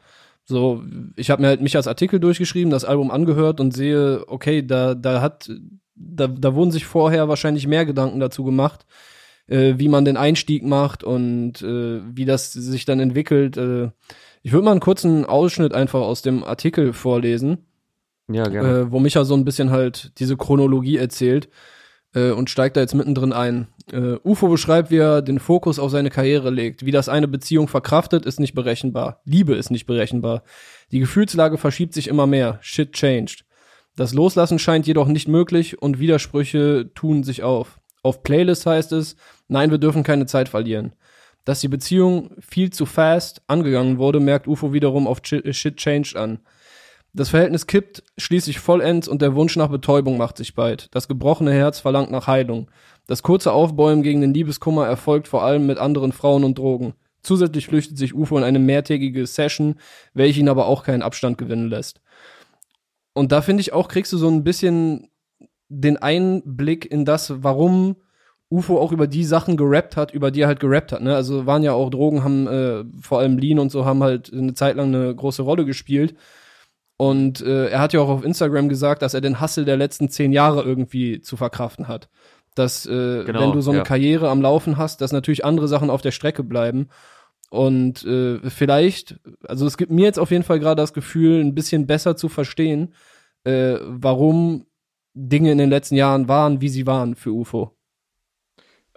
So, 0.46 0.84
ich 1.16 1.30
habe 1.30 1.42
mir 1.42 1.50
halt 1.50 1.62
mich 1.62 1.76
als 1.78 1.88
Artikel 1.88 2.20
durchgeschrieben, 2.20 2.70
das 2.72 2.86
Album 2.86 3.12
angehört 3.12 3.60
und 3.62 3.74
sehe, 3.74 4.24
okay, 4.28 4.62
da 4.66 4.94
da 4.94 5.22
hat 5.22 5.50
da 5.96 6.28
da 6.28 6.54
wurden 6.56 6.72
sich 6.72 6.86
vorher 6.86 7.30
wahrscheinlich 7.30 7.66
mehr 7.68 7.86
Gedanken 7.86 8.20
dazu 8.20 8.44
gemacht, 8.44 8.86
äh, 9.50 9.74
wie 9.78 9.90
man 9.90 10.06
den 10.06 10.18
Einstieg 10.18 10.64
macht 10.64 11.04
und 11.04 11.62
äh, 11.62 12.02
wie 12.16 12.26
das 12.26 12.54
sich 12.54 12.86
dann 12.86 13.00
entwickelt. 13.00 13.58
Äh, 13.58 13.90
ich 14.42 14.54
würde 14.54 14.66
mal 14.66 14.72
einen 14.72 14.80
kurzen 14.80 15.26
Ausschnitt 15.26 15.74
einfach 15.74 16.02
aus 16.02 16.22
dem 16.22 16.44
Artikel 16.44 16.94
vorlesen, 16.94 17.66
Ja, 18.32 18.44
gerne. 18.44 18.70
äh, 18.70 18.92
wo 18.92 19.00
Micha 19.00 19.26
so 19.26 19.36
ein 19.36 19.46
bisschen 19.46 19.72
halt 19.72 20.18
diese 20.20 20.38
Chronologie 20.38 20.98
erzählt 20.98 21.50
äh, 22.14 22.32
und 22.32 22.50
steigt 22.50 22.78
da 22.78 22.82
jetzt 22.82 22.96
mittendrin 22.96 23.34
ein. 23.34 23.68
Äh, 23.92 24.18
UFO 24.24 24.48
beschreibt, 24.48 24.92
wie 24.92 24.98
er 24.98 25.22
den 25.22 25.40
Fokus 25.40 25.80
auf 25.80 25.92
seine 25.92 26.10
Karriere 26.12 26.52
legt. 26.52 26.86
Wie 26.86 26.92
das 26.92 27.10
eine 27.10 27.28
Beziehung 27.28 27.68
verkraftet, 27.68 28.26
ist 28.26 28.40
nicht 28.40 28.54
berechenbar. 28.54 29.22
Liebe 29.26 29.56
ist 29.56 29.72
nicht 29.72 29.88
berechenbar. 29.88 30.44
Die 30.92 31.00
Gefühlslage 31.00 31.58
verschiebt 31.58 31.94
sich 31.94 32.08
immer 32.08 32.28
mehr. 32.28 32.60
Shit 32.62 32.94
changed. 32.94 33.46
Das 33.96 34.14
Loslassen 34.14 34.60
scheint 34.60 34.88
jedoch 34.88 35.08
nicht 35.08 35.28
möglich 35.28 35.82
und 35.82 36.00
Widersprüche 36.00 36.92
tun 36.94 37.24
sich 37.24 37.44
auf. 37.44 37.80
Auf 38.02 38.24
Playlist 38.24 38.66
heißt 38.66 38.94
es, 38.94 39.18
nein, 39.50 39.72
wir 39.72 39.78
dürfen 39.78 40.04
keine 40.04 40.26
Zeit 40.26 40.48
verlieren. 40.48 40.94
Dass 41.44 41.60
die 41.60 41.68
Beziehung 41.68 42.32
viel 42.40 42.70
zu 42.70 42.86
fast 42.86 43.42
angegangen 43.48 43.98
wurde, 43.98 44.20
merkt 44.20 44.48
UFO 44.48 44.72
wiederum 44.72 45.08
auf 45.08 45.22
Chi- 45.22 45.54
Shit 45.54 45.78
Changed 45.78 46.16
an. 46.16 46.40
Das 47.14 47.30
Verhältnis 47.30 47.66
kippt 47.66 48.04
schließlich 48.18 48.60
vollends 48.60 49.08
und 49.08 49.22
der 49.22 49.34
Wunsch 49.36 49.56
nach 49.56 49.70
Betäubung 49.70 50.18
macht 50.18 50.38
sich 50.38 50.54
bald. 50.54 50.90
Das 50.92 51.08
gebrochene 51.08 51.52
Herz 51.52 51.80
verlangt 51.80 52.12
nach 52.12 52.28
Heilung. 52.28 52.70
Das 53.08 53.24
kurze 53.24 53.52
Aufbäumen 53.52 54.04
gegen 54.04 54.22
den 54.22 54.34
Liebeskummer 54.34 54.86
erfolgt 54.86 55.28
vor 55.28 55.44
allem 55.44 55.66
mit 55.66 55.80
anderen 55.80 56.12
Frauen 56.12 56.44
und 56.44 56.60
Drogen. 56.60 56.94
Zusätzlich 57.24 57.66
flüchtet 57.66 57.98
sich 57.98 58.14
UFO 58.14 58.38
in 58.38 58.44
eine 58.44 58.60
mehrtägige 58.60 59.26
Session, 59.26 59.76
welche 60.14 60.40
ihn 60.40 60.50
aber 60.50 60.68
auch 60.68 60.84
keinen 60.84 61.02
Abstand 61.02 61.38
gewinnen 61.38 61.68
lässt. 61.68 62.00
Und 63.14 63.32
da 63.32 63.42
finde 63.42 63.62
ich 63.62 63.74
auch, 63.74 63.88
kriegst 63.88 64.14
du 64.14 64.18
so 64.18 64.30
ein 64.30 64.44
bisschen 64.44 65.10
den 65.68 65.98
Einblick 65.98 66.90
in 66.90 67.06
das, 67.06 67.44
warum 67.44 67.96
UFO 68.52 68.80
auch 68.80 68.92
über 68.92 69.08
die 69.08 69.24
Sachen 69.24 69.58
gerappt 69.58 69.96
hat, 69.96 70.12
über 70.12 70.32
die 70.32 70.42
er 70.42 70.48
halt 70.48 70.60
gerappt 70.60 70.92
hat. 70.92 71.02
Ne? 71.02 71.16
Also 71.16 71.46
waren 71.46 71.64
ja 71.64 71.74
auch 71.74 71.90
Drogen, 71.90 72.24
haben 72.24 72.48
äh, 72.48 72.84
vor 73.00 73.20
allem 73.20 73.38
Lean 73.38 73.60
und 73.60 73.72
so 73.72 73.86
haben 73.86 74.02
halt 74.02 74.34
eine 74.34 74.54
Zeit 74.54 74.76
lang 74.76 74.94
eine 74.94 75.14
große 75.16 75.44
Rolle 75.44 75.66
gespielt. 75.66 76.16
Und 76.98 77.42
äh, 77.42 77.68
er 77.68 77.80
hat 77.80 77.94
ja 77.94 78.02
auch 78.02 78.10
auf 78.10 78.26
Instagram 78.26 78.68
gesagt, 78.68 79.02
dass 79.02 79.14
er 79.14 79.22
den 79.22 79.40
Hassel 79.40 79.66
der 79.66 79.78
letzten 79.78 80.10
zehn 80.10 80.34
Jahre 80.34 80.64
irgendwie 80.64 81.22
zu 81.22 81.38
verkraften 81.38 81.88
hat. 81.88 82.10
Dass, 82.56 82.86
äh, 82.88 83.24
genau, 83.24 83.40
wenn 83.40 83.52
du 83.54 83.62
so 83.62 83.72
eine 83.72 83.80
ja. 83.80 83.84
Karriere 83.86 84.30
am 84.30 84.42
Laufen 84.42 84.78
hast, 84.78 85.00
dass 85.02 85.12
natürlich 85.12 85.46
andere 85.46 85.68
Sachen 85.68 85.90
auf 85.90 86.02
der 86.02 86.12
Strecke 86.12 86.44
bleiben. 86.44 86.90
Und 87.52 88.04
äh, 88.04 88.40
vielleicht, 88.50 89.20
also 89.48 89.66
es 89.66 89.78
gibt 89.78 89.92
mir 89.92 90.06
jetzt 90.06 90.20
auf 90.20 90.32
jeden 90.32 90.44
Fall 90.44 90.60
gerade 90.60 90.82
das 90.82 90.94
Gefühl, 90.94 91.40
ein 91.40 91.56
bisschen 91.56 91.88
besser 91.88 92.16
zu 92.16 92.30
verstehen, 92.30 92.94
äh, 93.44 93.78
warum 93.82 94.66
Dinge 95.14 95.52
in 95.52 95.58
den 95.58 95.70
letzten 95.70 95.96
Jahren 95.96 96.28
waren, 96.28 96.62
wie 96.62 96.70
sie 96.70 96.86
waren 96.86 97.16
für 97.16 97.32
UFO. 97.32 97.79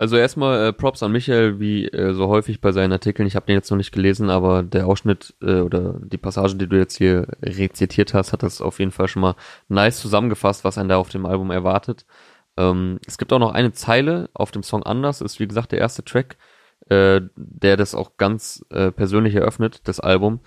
Also 0.02 0.16
erstmal 0.16 0.66
äh, 0.66 0.72
Props 0.72 1.04
an 1.04 1.12
Michael, 1.12 1.60
wie 1.60 1.86
äh, 1.86 2.12
so 2.12 2.26
häufig 2.26 2.60
bei 2.60 2.72
seinen 2.72 2.90
Artikeln. 2.90 3.28
Ich 3.28 3.36
habe 3.36 3.46
den 3.46 3.54
jetzt 3.54 3.70
noch 3.70 3.76
nicht 3.76 3.92
gelesen, 3.92 4.30
aber 4.30 4.64
der 4.64 4.88
Ausschnitt 4.88 5.32
äh, 5.40 5.60
oder 5.60 5.94
die 6.00 6.18
Passage, 6.18 6.56
die 6.56 6.66
du 6.66 6.76
jetzt 6.76 6.96
hier 6.98 7.28
rezitiert 7.40 8.12
hast, 8.12 8.32
hat 8.32 8.42
das 8.42 8.60
auf 8.60 8.80
jeden 8.80 8.90
Fall 8.90 9.06
schon 9.06 9.22
mal 9.22 9.36
nice 9.68 10.00
zusammengefasst, 10.00 10.64
was 10.64 10.76
einen 10.76 10.88
da 10.88 10.96
auf 10.96 11.10
dem 11.10 11.24
Album 11.24 11.52
erwartet. 11.52 12.04
Ähm, 12.56 12.98
es 13.06 13.16
gibt 13.16 13.32
auch 13.32 13.38
noch 13.38 13.52
eine 13.52 13.74
Zeile 13.74 14.28
auf 14.34 14.50
dem 14.50 14.64
Song 14.64 14.82
Anders, 14.82 15.20
ist 15.20 15.38
wie 15.38 15.46
gesagt 15.46 15.70
der 15.70 15.78
erste 15.78 16.04
Track, 16.04 16.36
äh, 16.88 17.20
der 17.36 17.76
das 17.76 17.94
auch 17.94 18.16
ganz 18.16 18.66
äh, 18.70 18.90
persönlich 18.90 19.36
eröffnet, 19.36 19.82
das 19.84 20.00
Album. 20.00 20.40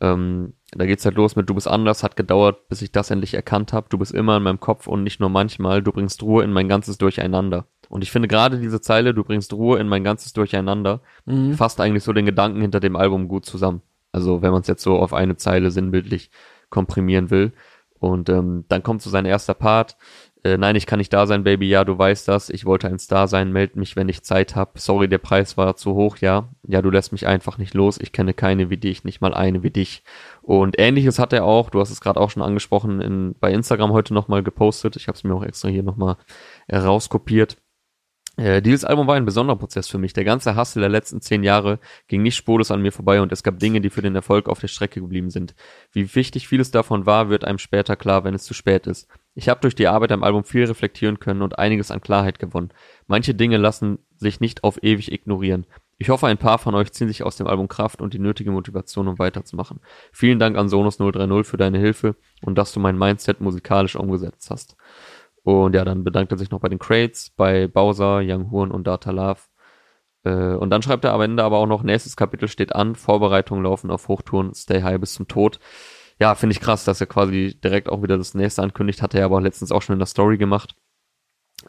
Ähm, 0.00 0.54
da 0.70 0.86
geht's 0.86 1.04
halt 1.04 1.16
los 1.16 1.36
mit 1.36 1.50
Du 1.50 1.54
bist 1.54 1.68
anders, 1.68 2.02
hat 2.02 2.16
gedauert, 2.16 2.66
bis 2.70 2.80
ich 2.80 2.92
das 2.92 3.10
endlich 3.10 3.34
erkannt 3.34 3.74
habe. 3.74 3.88
Du 3.90 3.98
bist 3.98 4.12
immer 4.12 4.38
in 4.38 4.42
meinem 4.42 4.58
Kopf 4.58 4.86
und 4.86 5.02
nicht 5.02 5.20
nur 5.20 5.28
manchmal. 5.28 5.82
Du 5.82 5.92
bringst 5.92 6.22
Ruhe 6.22 6.44
in 6.44 6.52
mein 6.52 6.68
ganzes 6.68 6.96
Durcheinander. 6.96 7.66
Und 7.92 8.00
ich 8.00 8.10
finde 8.10 8.26
gerade 8.26 8.58
diese 8.58 8.80
Zeile, 8.80 9.12
du 9.12 9.22
bringst 9.22 9.52
Ruhe 9.52 9.78
in 9.78 9.86
mein 9.86 10.02
ganzes 10.02 10.32
Durcheinander, 10.32 11.02
mhm. 11.26 11.52
fasst 11.52 11.78
eigentlich 11.78 12.04
so 12.04 12.14
den 12.14 12.24
Gedanken 12.24 12.62
hinter 12.62 12.80
dem 12.80 12.96
Album 12.96 13.28
gut 13.28 13.44
zusammen. 13.44 13.82
Also 14.12 14.40
wenn 14.40 14.50
man 14.50 14.62
es 14.62 14.66
jetzt 14.66 14.82
so 14.82 14.96
auf 14.96 15.12
eine 15.12 15.36
Zeile 15.36 15.70
sinnbildlich 15.70 16.30
komprimieren 16.70 17.28
will. 17.28 17.52
Und 17.98 18.30
ähm, 18.30 18.64
dann 18.68 18.82
kommt 18.82 19.02
so 19.02 19.10
sein 19.10 19.26
erster 19.26 19.52
Part. 19.52 19.98
Äh, 20.42 20.56
nein, 20.56 20.74
ich 20.74 20.86
kann 20.86 21.00
nicht 21.00 21.12
da 21.12 21.26
sein, 21.26 21.44
Baby, 21.44 21.68
ja, 21.68 21.84
du 21.84 21.98
weißt 21.98 22.28
das. 22.28 22.48
Ich 22.48 22.64
wollte 22.64 22.88
ein 22.88 22.98
Star 22.98 23.28
sein, 23.28 23.52
meld 23.52 23.76
mich, 23.76 23.94
wenn 23.94 24.08
ich 24.08 24.22
Zeit 24.22 24.56
hab. 24.56 24.78
Sorry, 24.78 25.06
der 25.06 25.18
Preis 25.18 25.58
war 25.58 25.76
zu 25.76 25.92
hoch, 25.94 26.16
ja. 26.16 26.48
Ja, 26.66 26.80
du 26.80 26.88
lässt 26.88 27.12
mich 27.12 27.26
einfach 27.26 27.58
nicht 27.58 27.74
los. 27.74 27.98
Ich 28.00 28.12
kenne 28.12 28.32
keine 28.32 28.70
wie 28.70 28.78
dich, 28.78 29.04
nicht 29.04 29.20
mal 29.20 29.34
eine 29.34 29.62
wie 29.62 29.70
dich. 29.70 30.02
Und 30.40 30.76
ähnliches 30.78 31.18
hat 31.18 31.34
er 31.34 31.44
auch, 31.44 31.68
du 31.68 31.78
hast 31.78 31.90
es 31.90 32.00
gerade 32.00 32.18
auch 32.18 32.30
schon 32.30 32.42
angesprochen, 32.42 33.02
in, 33.02 33.34
bei 33.38 33.52
Instagram 33.52 33.92
heute 33.92 34.14
nochmal 34.14 34.42
gepostet. 34.42 34.96
Ich 34.96 35.08
habe 35.08 35.16
es 35.16 35.24
mir 35.24 35.34
auch 35.34 35.44
extra 35.44 35.68
hier 35.68 35.82
nochmal 35.82 36.16
rauskopiert. 36.72 37.58
Äh, 38.42 38.60
dieses 38.60 38.84
Album 38.84 39.06
war 39.06 39.14
ein 39.14 39.24
besonderer 39.24 39.56
Prozess 39.56 39.86
für 39.86 39.98
mich. 39.98 40.14
Der 40.14 40.24
ganze 40.24 40.56
Hustle 40.56 40.80
der 40.80 40.88
letzten 40.88 41.20
zehn 41.20 41.44
Jahre 41.44 41.78
ging 42.08 42.22
nicht 42.22 42.34
spurlos 42.34 42.72
an 42.72 42.82
mir 42.82 42.90
vorbei 42.90 43.20
und 43.20 43.30
es 43.30 43.44
gab 43.44 43.60
Dinge, 43.60 43.80
die 43.80 43.90
für 43.90 44.02
den 44.02 44.16
Erfolg 44.16 44.48
auf 44.48 44.58
der 44.58 44.66
Strecke 44.66 45.00
geblieben 45.00 45.30
sind. 45.30 45.54
Wie 45.92 46.12
wichtig 46.16 46.48
vieles 46.48 46.72
davon 46.72 47.06
war, 47.06 47.28
wird 47.28 47.44
einem 47.44 47.58
später 47.58 47.94
klar, 47.94 48.24
wenn 48.24 48.34
es 48.34 48.42
zu 48.42 48.52
spät 48.52 48.88
ist. 48.88 49.06
Ich 49.36 49.48
habe 49.48 49.60
durch 49.60 49.76
die 49.76 49.86
Arbeit 49.86 50.10
am 50.10 50.24
Album 50.24 50.42
viel 50.42 50.64
reflektieren 50.64 51.20
können 51.20 51.40
und 51.40 51.60
einiges 51.60 51.92
an 51.92 52.00
Klarheit 52.00 52.40
gewonnen. 52.40 52.70
Manche 53.06 53.32
Dinge 53.32 53.58
lassen 53.58 54.00
sich 54.16 54.40
nicht 54.40 54.64
auf 54.64 54.82
ewig 54.82 55.12
ignorieren. 55.12 55.64
Ich 55.98 56.08
hoffe, 56.08 56.26
ein 56.26 56.36
paar 56.36 56.58
von 56.58 56.74
euch 56.74 56.90
ziehen 56.90 57.06
sich 57.06 57.22
aus 57.22 57.36
dem 57.36 57.46
Album 57.46 57.68
Kraft 57.68 58.00
und 58.02 58.12
die 58.12 58.18
nötige 58.18 58.50
Motivation, 58.50 59.06
um 59.06 59.20
weiterzumachen. 59.20 59.78
Vielen 60.10 60.40
Dank 60.40 60.58
an 60.58 60.68
Sonus 60.68 60.96
030 60.96 61.46
für 61.46 61.58
deine 61.58 61.78
Hilfe 61.78 62.16
und 62.40 62.58
dass 62.58 62.72
du 62.72 62.80
mein 62.80 62.98
Mindset 62.98 63.40
musikalisch 63.40 63.94
umgesetzt 63.94 64.50
hast. 64.50 64.76
Und 65.44 65.74
ja, 65.74 65.84
dann 65.84 66.04
bedankt 66.04 66.32
er 66.32 66.38
sich 66.38 66.50
noch 66.50 66.60
bei 66.60 66.68
den 66.68 66.78
Crates, 66.78 67.30
bei 67.36 67.66
Bowser, 67.66 68.20
Young 68.22 68.50
Horn 68.50 68.70
und 68.70 68.86
Data 68.86 69.10
Love. 69.10 69.40
Äh, 70.24 70.54
und 70.54 70.70
dann 70.70 70.82
schreibt 70.82 71.04
er 71.04 71.14
am 71.14 71.20
Ende 71.20 71.42
aber 71.42 71.58
auch 71.58 71.66
noch, 71.66 71.82
nächstes 71.82 72.16
Kapitel 72.16 72.48
steht 72.48 72.74
an, 72.74 72.94
Vorbereitungen 72.94 73.64
laufen 73.64 73.90
auf 73.90 74.08
Hochtouren, 74.08 74.54
Stay 74.54 74.82
High 74.82 75.00
bis 75.00 75.14
zum 75.14 75.26
Tod. 75.26 75.58
Ja, 76.20 76.34
finde 76.36 76.52
ich 76.54 76.60
krass, 76.60 76.84
dass 76.84 77.00
er 77.00 77.08
quasi 77.08 77.58
direkt 77.62 77.88
auch 77.88 78.02
wieder 78.02 78.18
das 78.18 78.34
nächste 78.34 78.62
ankündigt, 78.62 79.02
hat 79.02 79.14
er 79.14 79.24
aber 79.24 79.40
letztens 79.40 79.72
auch 79.72 79.82
schon 79.82 79.94
in 79.94 79.98
der 79.98 80.06
Story 80.06 80.38
gemacht. 80.38 80.76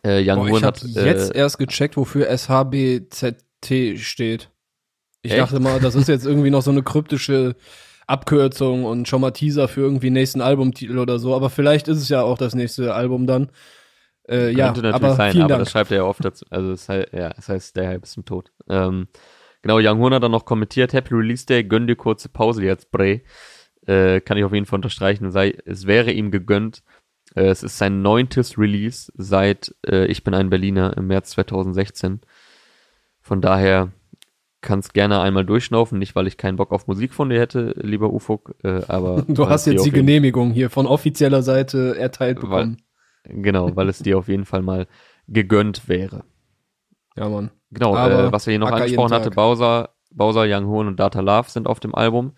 Äh, 0.04 0.22
Young 0.24 0.46
Boah, 0.46 0.50
Horn 0.52 0.66
hat 0.66 0.84
jetzt 0.84 1.34
äh, 1.34 1.38
erst 1.38 1.58
gecheckt, 1.58 1.98
wofür 1.98 2.28
SHBZT 2.30 3.98
steht. 3.98 4.50
Ich 5.24 5.32
echt? 5.32 5.42
dachte 5.42 5.60
mal, 5.60 5.80
das 5.80 5.96
ist 5.96 6.08
jetzt 6.08 6.26
irgendwie 6.26 6.50
noch 6.50 6.62
so 6.62 6.72
eine 6.72 6.84
kryptische 6.84 7.56
Abkürzung 8.08 8.86
und 8.86 9.08
schon 9.08 9.22
mal 9.22 9.32
Teaser 9.32 9.68
für 9.68 9.82
irgendwie 9.82 10.10
nächsten 10.10 10.42
Albumtitel 10.42 10.98
oder 10.98 11.20
so. 11.20 11.36
Aber 11.36 11.50
vielleicht 11.50 11.88
ist 11.88 11.98
es 11.98 12.10
ja 12.10 12.22
auch 12.22 12.38
das 12.38 12.56
nächste 12.56 12.94
Album 12.94 13.28
dann. 13.28 13.50
Äh, 14.28 14.52
ja, 14.52 14.68
natürlich 14.68 14.94
aber 14.94 15.16
sein, 15.16 15.42
aber 15.42 15.58
das 15.58 15.72
schreibt 15.72 15.92
er 15.92 15.98
ja 15.98 16.04
oft 16.04 16.24
dazu. 16.24 16.46
Also 16.50 16.72
es 16.72 16.88
heißt, 16.88 17.12
ja, 17.12 17.32
es 17.38 17.50
heißt 17.50 17.76
der 17.76 17.90
Hype 17.90 18.04
ist 18.04 18.14
zum 18.14 18.26
Tod. 18.26 18.52
Ähm, 18.70 19.08
genau, 19.62 19.80
Young 19.80 20.00
Horn 20.00 20.14
hat 20.14 20.24
dann 20.24 20.32
noch 20.32 20.46
kommentiert, 20.46 20.94
Happy 20.94 21.14
Release 21.14 21.46
Day, 21.46 21.64
gönn 21.64 21.88
dir 21.88 21.96
kurze 21.96 22.30
Pause 22.30 22.64
jetzt, 22.64 22.92
Bray. 22.92 23.24
Äh, 23.86 24.22
kann 24.22 24.38
ich 24.38 24.46
auf 24.46 24.54
jeden 24.54 24.66
Fall 24.66 24.78
unterstreichen. 24.78 25.32
Sei, 25.32 25.58
es 25.66 25.88
wäre 25.88 26.12
ihm 26.12 26.32
gegönnt. 26.32 26.84
Äh, 27.36 27.48
es 27.48 27.64
ist 27.64 27.78
sein 27.78 28.02
neuntes 28.02 28.58
Release 28.58 29.12
seit 29.16 29.76
äh, 29.86 30.06
Ich 30.06 30.24
bin 30.24 30.34
ein 30.34 30.50
Berliner 30.50 30.96
im 30.96 31.08
März 31.08 31.32
2016. 31.32 32.22
Von 33.20 33.42
daher 33.42 33.92
kannst 34.64 34.96
gerne 34.96 35.22
einmal 35.22 35.46
durchschnaufen, 35.46 36.00
nicht 36.00 36.16
weil 36.16 36.26
ich 36.26 36.38
keinen 36.38 36.56
Bock 36.56 36.72
auf 36.72 36.88
Musik 36.88 37.14
von 37.14 37.30
dir 37.30 37.40
hätte, 37.40 37.76
lieber 37.78 38.12
Ufuk, 38.12 38.56
äh, 38.64 38.82
aber 38.88 39.22
du 39.28 39.48
hast 39.48 39.68
jetzt 39.68 39.86
die 39.86 39.92
Genehmigung 39.92 40.52
hier 40.52 40.72
von 40.72 40.88
offizieller 40.88 41.44
Seite 41.44 41.96
erteilt 42.00 42.40
bekommen. 42.40 42.78
Weil, 43.24 43.42
genau, 43.42 43.76
weil 43.76 43.90
es 43.90 44.00
dir 44.00 44.18
auf 44.18 44.28
jeden 44.28 44.46
Fall 44.46 44.64
mal 44.64 44.88
gegönnt 45.28 45.88
wäre. 45.88 46.24
Ja, 47.16 47.30
Mann. 47.30 47.52
Genau, 47.70 47.96
äh, 47.96 48.32
was 48.32 48.48
wir 48.48 48.52
hier 48.52 48.60
noch 48.60 48.68
Acker 48.68 48.78
angesprochen 48.78 49.14
hatte, 49.14 49.30
Bowser, 49.30 49.90
Bowser, 50.12 50.46
Young 50.48 50.68
Hoon 50.68 50.88
und 50.88 51.00
Data 51.00 51.20
Love 51.20 51.50
sind 51.50 51.68
auf 51.68 51.80
dem 51.80 51.94
Album. 51.94 52.34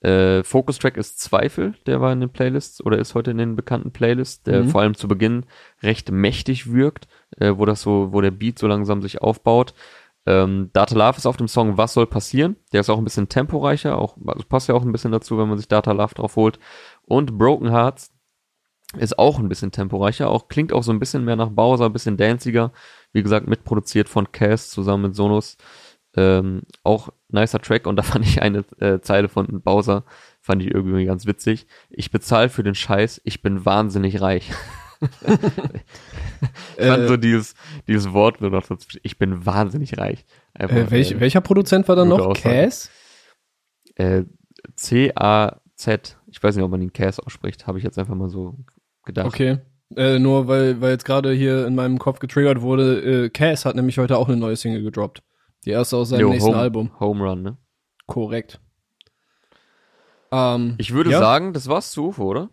Äh, 0.00 0.44
Focus 0.44 0.78
Track 0.78 0.96
ist 0.96 1.20
Zweifel, 1.20 1.74
der 1.86 2.00
war 2.00 2.12
in 2.12 2.20
den 2.20 2.30
Playlists 2.30 2.84
oder 2.84 2.98
ist 2.98 3.14
heute 3.14 3.30
in 3.30 3.38
den 3.38 3.56
bekannten 3.56 3.92
Playlists, 3.92 4.42
der 4.42 4.64
mhm. 4.64 4.68
vor 4.68 4.82
allem 4.82 4.94
zu 4.94 5.08
Beginn 5.08 5.46
recht 5.82 6.10
mächtig 6.10 6.72
wirkt, 6.72 7.08
äh, 7.38 7.54
wo 7.56 7.64
das 7.64 7.82
so, 7.82 8.12
wo 8.12 8.20
der 8.20 8.30
Beat 8.30 8.58
so 8.58 8.66
langsam 8.66 9.00
sich 9.00 9.22
aufbaut. 9.22 9.74
Ähm, 10.26 10.70
Data 10.72 10.94
Love 10.94 11.18
ist 11.18 11.26
auf 11.26 11.36
dem 11.36 11.48
Song 11.48 11.78
Was 11.78 11.94
soll 11.94 12.06
passieren? 12.06 12.56
Der 12.72 12.80
ist 12.80 12.90
auch 12.90 12.98
ein 12.98 13.04
bisschen 13.04 13.28
temporeicher, 13.28 13.96
auch, 13.98 14.16
also 14.26 14.44
passt 14.48 14.68
ja 14.68 14.74
auch 14.74 14.82
ein 14.82 14.92
bisschen 14.92 15.12
dazu, 15.12 15.38
wenn 15.38 15.48
man 15.48 15.56
sich 15.56 15.68
Data 15.68 15.92
Love 15.92 16.14
drauf 16.14 16.36
holt. 16.36 16.58
Und 17.02 17.38
Broken 17.38 17.70
Hearts 17.70 18.12
ist 18.96 19.18
auch 19.18 19.38
ein 19.38 19.48
bisschen 19.48 19.72
temporeicher, 19.72 20.28
auch 20.28 20.48
klingt 20.48 20.72
auch 20.72 20.82
so 20.82 20.92
ein 20.92 20.98
bisschen 20.98 21.24
mehr 21.24 21.36
nach 21.36 21.50
Bowser, 21.50 21.86
ein 21.86 21.92
bisschen 21.92 22.16
danciger. 22.16 22.72
Wie 23.12 23.22
gesagt, 23.22 23.46
mitproduziert 23.46 24.08
von 24.08 24.30
Cass 24.32 24.70
zusammen 24.70 25.04
mit 25.04 25.14
Sonos. 25.14 25.56
Ähm, 26.16 26.62
auch 26.82 27.10
nicer 27.28 27.60
Track 27.60 27.86
und 27.86 27.96
da 27.96 28.02
fand 28.02 28.24
ich 28.24 28.42
eine 28.42 28.64
äh, 28.80 29.00
Zeile 29.00 29.28
von 29.28 29.62
Bowser, 29.62 30.04
fand 30.40 30.62
ich 30.62 30.72
irgendwie 30.72 31.04
ganz 31.04 31.26
witzig. 31.26 31.66
Ich 31.90 32.10
bezahle 32.10 32.48
für 32.48 32.62
den 32.62 32.74
Scheiß, 32.74 33.20
ich 33.24 33.42
bin 33.42 33.64
wahnsinnig 33.64 34.20
reich. 34.20 34.50
ich 35.00 36.86
fand 36.86 37.02
äh, 37.02 37.08
so 37.08 37.16
dieses, 37.16 37.54
dieses 37.86 38.12
Wort 38.12 38.40
nur 38.40 38.50
noch 38.50 38.64
ich 39.02 39.18
bin 39.18 39.44
wahnsinnig 39.46 39.98
reich. 39.98 40.24
Einfach, 40.54 40.76
äh, 40.76 40.90
welch, 40.90 41.12
äh, 41.12 41.20
welcher 41.20 41.40
Produzent 41.40 41.88
war 41.88 41.96
da 41.96 42.04
noch? 42.04 42.34
Cass? 42.34 42.90
Äh, 43.96 44.24
C-A-Z. 44.74 46.18
Ich 46.28 46.42
weiß 46.42 46.56
nicht, 46.56 46.64
ob 46.64 46.70
man 46.70 46.82
ihn 46.82 46.92
Cass 46.92 47.20
ausspricht. 47.20 47.66
Habe 47.66 47.78
ich 47.78 47.84
jetzt 47.84 47.98
einfach 47.98 48.14
mal 48.14 48.28
so 48.28 48.58
gedacht. 49.04 49.26
Okay. 49.26 49.58
Äh, 49.94 50.18
nur 50.18 50.48
weil, 50.48 50.80
weil 50.80 50.92
jetzt 50.92 51.04
gerade 51.04 51.32
hier 51.32 51.66
in 51.66 51.74
meinem 51.74 51.98
Kopf 51.98 52.18
getriggert 52.18 52.60
wurde, 52.60 53.30
Cass 53.30 53.64
hat 53.64 53.76
nämlich 53.76 53.98
heute 53.98 54.18
auch 54.18 54.28
eine 54.28 54.36
neue 54.36 54.56
Single 54.56 54.82
gedroppt. 54.82 55.22
Die 55.64 55.70
erste 55.70 55.96
aus 55.96 56.10
seinem 56.10 56.20
Yo, 56.20 56.28
nächsten 56.30 56.50
Home, 56.50 56.58
Album. 56.58 56.90
Home 57.00 57.24
Run, 57.24 57.42
ne? 57.42 57.56
Korrekt. 58.06 58.60
Ähm, 60.30 60.74
ich 60.78 60.92
würde 60.92 61.10
ja? 61.10 61.18
sagen, 61.18 61.52
das 61.52 61.68
war's 61.68 61.92
zu 61.92 62.08
UFO, 62.08 62.24
oder? 62.24 62.50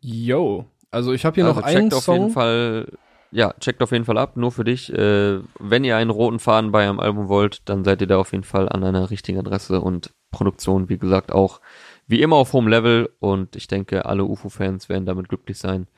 Yo. 0.00 0.66
Also 0.90 1.12
ich 1.12 1.24
habe 1.24 1.34
hier 1.34 1.46
also 1.46 1.60
noch 1.60 1.66
einen 1.66 1.92
auf 1.92 2.04
Song. 2.04 2.20
Jeden 2.20 2.30
Fall, 2.32 2.92
ja, 3.30 3.52
checkt 3.60 3.82
auf 3.82 3.92
jeden 3.92 4.04
Fall 4.04 4.18
ab, 4.18 4.36
nur 4.36 4.52
für 4.52 4.64
dich. 4.64 4.92
Äh, 4.92 5.40
wenn 5.58 5.84
ihr 5.84 5.96
einen 5.96 6.10
roten 6.10 6.38
Faden 6.38 6.72
bei 6.72 6.84
einem 6.84 7.00
Album 7.00 7.28
wollt, 7.28 7.68
dann 7.68 7.84
seid 7.84 8.00
ihr 8.00 8.06
da 8.06 8.18
auf 8.18 8.32
jeden 8.32 8.44
Fall 8.44 8.68
an 8.68 8.84
einer 8.84 9.10
richtigen 9.10 9.38
Adresse 9.38 9.80
und 9.80 10.12
Produktion, 10.30 10.88
wie 10.88 10.98
gesagt, 10.98 11.32
auch 11.32 11.60
wie 12.06 12.22
immer 12.22 12.36
auf 12.36 12.52
hohem 12.52 12.68
Level 12.68 13.10
und 13.18 13.56
ich 13.56 13.66
denke, 13.66 14.06
alle 14.06 14.24
UFO-Fans 14.24 14.88
werden 14.88 15.06
damit 15.06 15.28
glücklich 15.28 15.58
sein. 15.58 15.88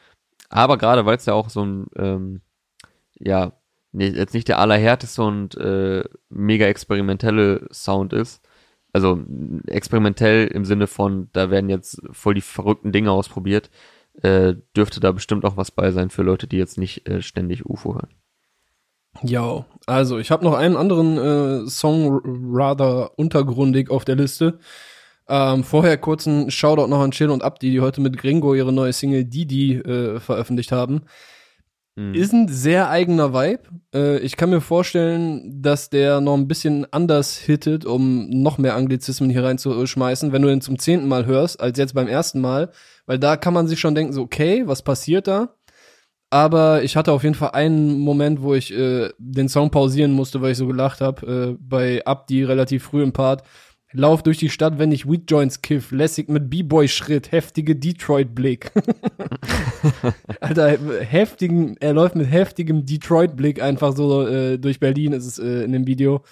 Aber 0.49 0.79
gerade 0.79 1.05
weil 1.07 1.17
es 1.17 1.27
ja 1.27 1.35
auch 1.35 1.51
so 1.51 1.65
ein, 1.65 1.87
ähm, 1.97 2.41
ja, 3.19 3.53
nee, 3.93 4.09
jetzt 4.09 4.35
nicht 4.35 4.49
der 4.49 4.59
allerhärteste 4.59 5.23
und 5.23 5.57
äh, 5.57 6.05
mega 6.31 6.67
experimentelle 6.67 7.69
Sound 7.71 8.13
ist, 8.13 8.43
also 8.93 9.21
experimentell 9.67 10.47
im 10.47 10.65
Sinne 10.65 10.87
von, 10.87 11.29
da 11.33 11.51
werden 11.51 11.69
jetzt 11.69 12.01
voll 12.13 12.35
die 12.35 12.41
verrückten 12.41 12.93
Dinge 12.93 13.11
ausprobiert, 13.11 13.71
äh, 14.23 14.55
dürfte 14.77 15.01
da 15.01 15.13
bestimmt 15.13 15.45
auch 15.45 15.57
was 15.57 15.71
bei 15.71 15.91
sein 15.91 16.11
für 16.11 16.23
Leute, 16.23 16.47
die 16.47 16.57
jetzt 16.57 16.79
nicht 16.79 17.09
äh, 17.09 17.23
ständig 17.23 17.67
UFO 17.67 17.95
hören. 17.95 18.15
Ja, 19.23 19.65
also 19.87 20.19
ich 20.19 20.31
habe 20.31 20.45
noch 20.45 20.55
einen 20.55 20.77
anderen 20.77 21.19
äh, 21.19 21.69
Song 21.69 22.21
rather 22.53 23.19
untergrundig 23.19 23.91
auf 23.91 24.05
der 24.05 24.17
Liste. 24.17 24.59
Ähm, 25.29 25.65
vorher 25.65 25.99
kurzen 25.99 26.51
Shoutout 26.51 26.87
noch 26.87 27.01
an 27.01 27.11
Chill 27.11 27.31
und 27.31 27.43
Abdi, 27.43 27.71
die 27.71 27.81
heute 27.81 28.01
mit 28.01 28.17
Gringo 28.17 28.55
ihre 28.55 28.73
neue 28.73 28.93
Single 28.93 29.25
Didi 29.25 29.75
äh, 29.75 30.21
veröffentlicht 30.21 30.73
haben. 30.73 31.03
Mhm. 31.99 32.15
Ist 32.15 32.33
ein 32.33 32.47
sehr 32.47 32.91
eigener 32.91 33.35
Vibe. 33.35 33.63
Äh, 33.93 34.19
ich 34.21 34.37
kann 34.37 34.51
mir 34.51 34.61
vorstellen, 34.61 35.61
dass 35.61 35.91
der 35.91 36.21
noch 36.21 36.35
ein 36.35 36.47
bisschen 36.47 36.87
anders 36.93 37.37
hittet, 37.37 37.85
um 37.85 38.31
noch 38.31 38.57
mehr 38.57 38.77
Anglizismen 38.77 39.31
hier 39.31 39.43
reinzuschmeißen, 39.43 40.31
wenn 40.33 40.43
du 40.43 40.49
den 40.49 40.61
zum 40.61 40.79
zehnten 40.79 41.09
Mal 41.09 41.27
hörst, 41.27 41.61
als 41.61 41.77
jetzt 41.77 41.95
beim 41.95 42.07
ersten 42.07 42.41
Mal. 42.41 42.71
Weil 43.07 43.19
da 43.19 43.37
kann 43.37 43.53
man 43.53 43.67
sich 43.67 43.81
schon 43.81 43.97
denken, 43.97 44.13
so, 44.13 44.23
okay, 44.23 44.63
was 44.67 44.83
passiert 44.83 45.27
da? 45.27 45.57
Aber 46.31 46.85
ich 46.85 46.97
hatte 46.97 47.11
auf 47.11 47.25
jeden 47.25 47.35
Fall 47.35 47.51
einen 47.53 47.99
Moment, 47.99 48.43
wo 48.43 48.55
ich 48.55 48.73
äh, 48.73 49.09
den 49.19 49.49
Song 49.49 49.71
pausieren 49.71 50.13
musste, 50.13 50.41
weil 50.41 50.53
ich 50.53 50.59
so 50.59 50.69
gelacht 50.69 51.01
habe, 51.01 51.27
äh, 51.27 51.57
bei 51.59 52.05
Abdi 52.05 52.45
relativ 52.45 52.85
früh 52.85 53.03
im 53.03 53.13
Part. 53.13 53.43
Lauf 53.93 54.23
durch 54.23 54.37
die 54.37 54.51
Stadt, 54.51 54.79
wenn 54.79 54.93
ich 54.93 55.09
Weed 55.09 55.31
Joints 55.31 55.63
kiff, 55.63 55.93
lässig 55.93 56.29
mit 56.29 56.51
B-Boy-Schritt, 56.51 57.33
heftige 57.33 57.75
Detroit-Blick. 57.75 58.71
Alter, 60.41 60.77
heftigen, 61.05 61.77
er 61.81 61.95
läuft 61.95 62.15
mit 62.15 62.31
heftigem 62.31 62.85
Detroit-Blick 62.85 63.63
einfach 63.63 63.97
so 63.97 64.27
äh, 64.27 64.59
durch 64.59 64.79
Berlin, 64.79 65.13
ist 65.13 65.25
es 65.25 65.39
äh, 65.39 65.65
in 65.65 65.73
dem 65.73 65.87
Video. 65.87 66.23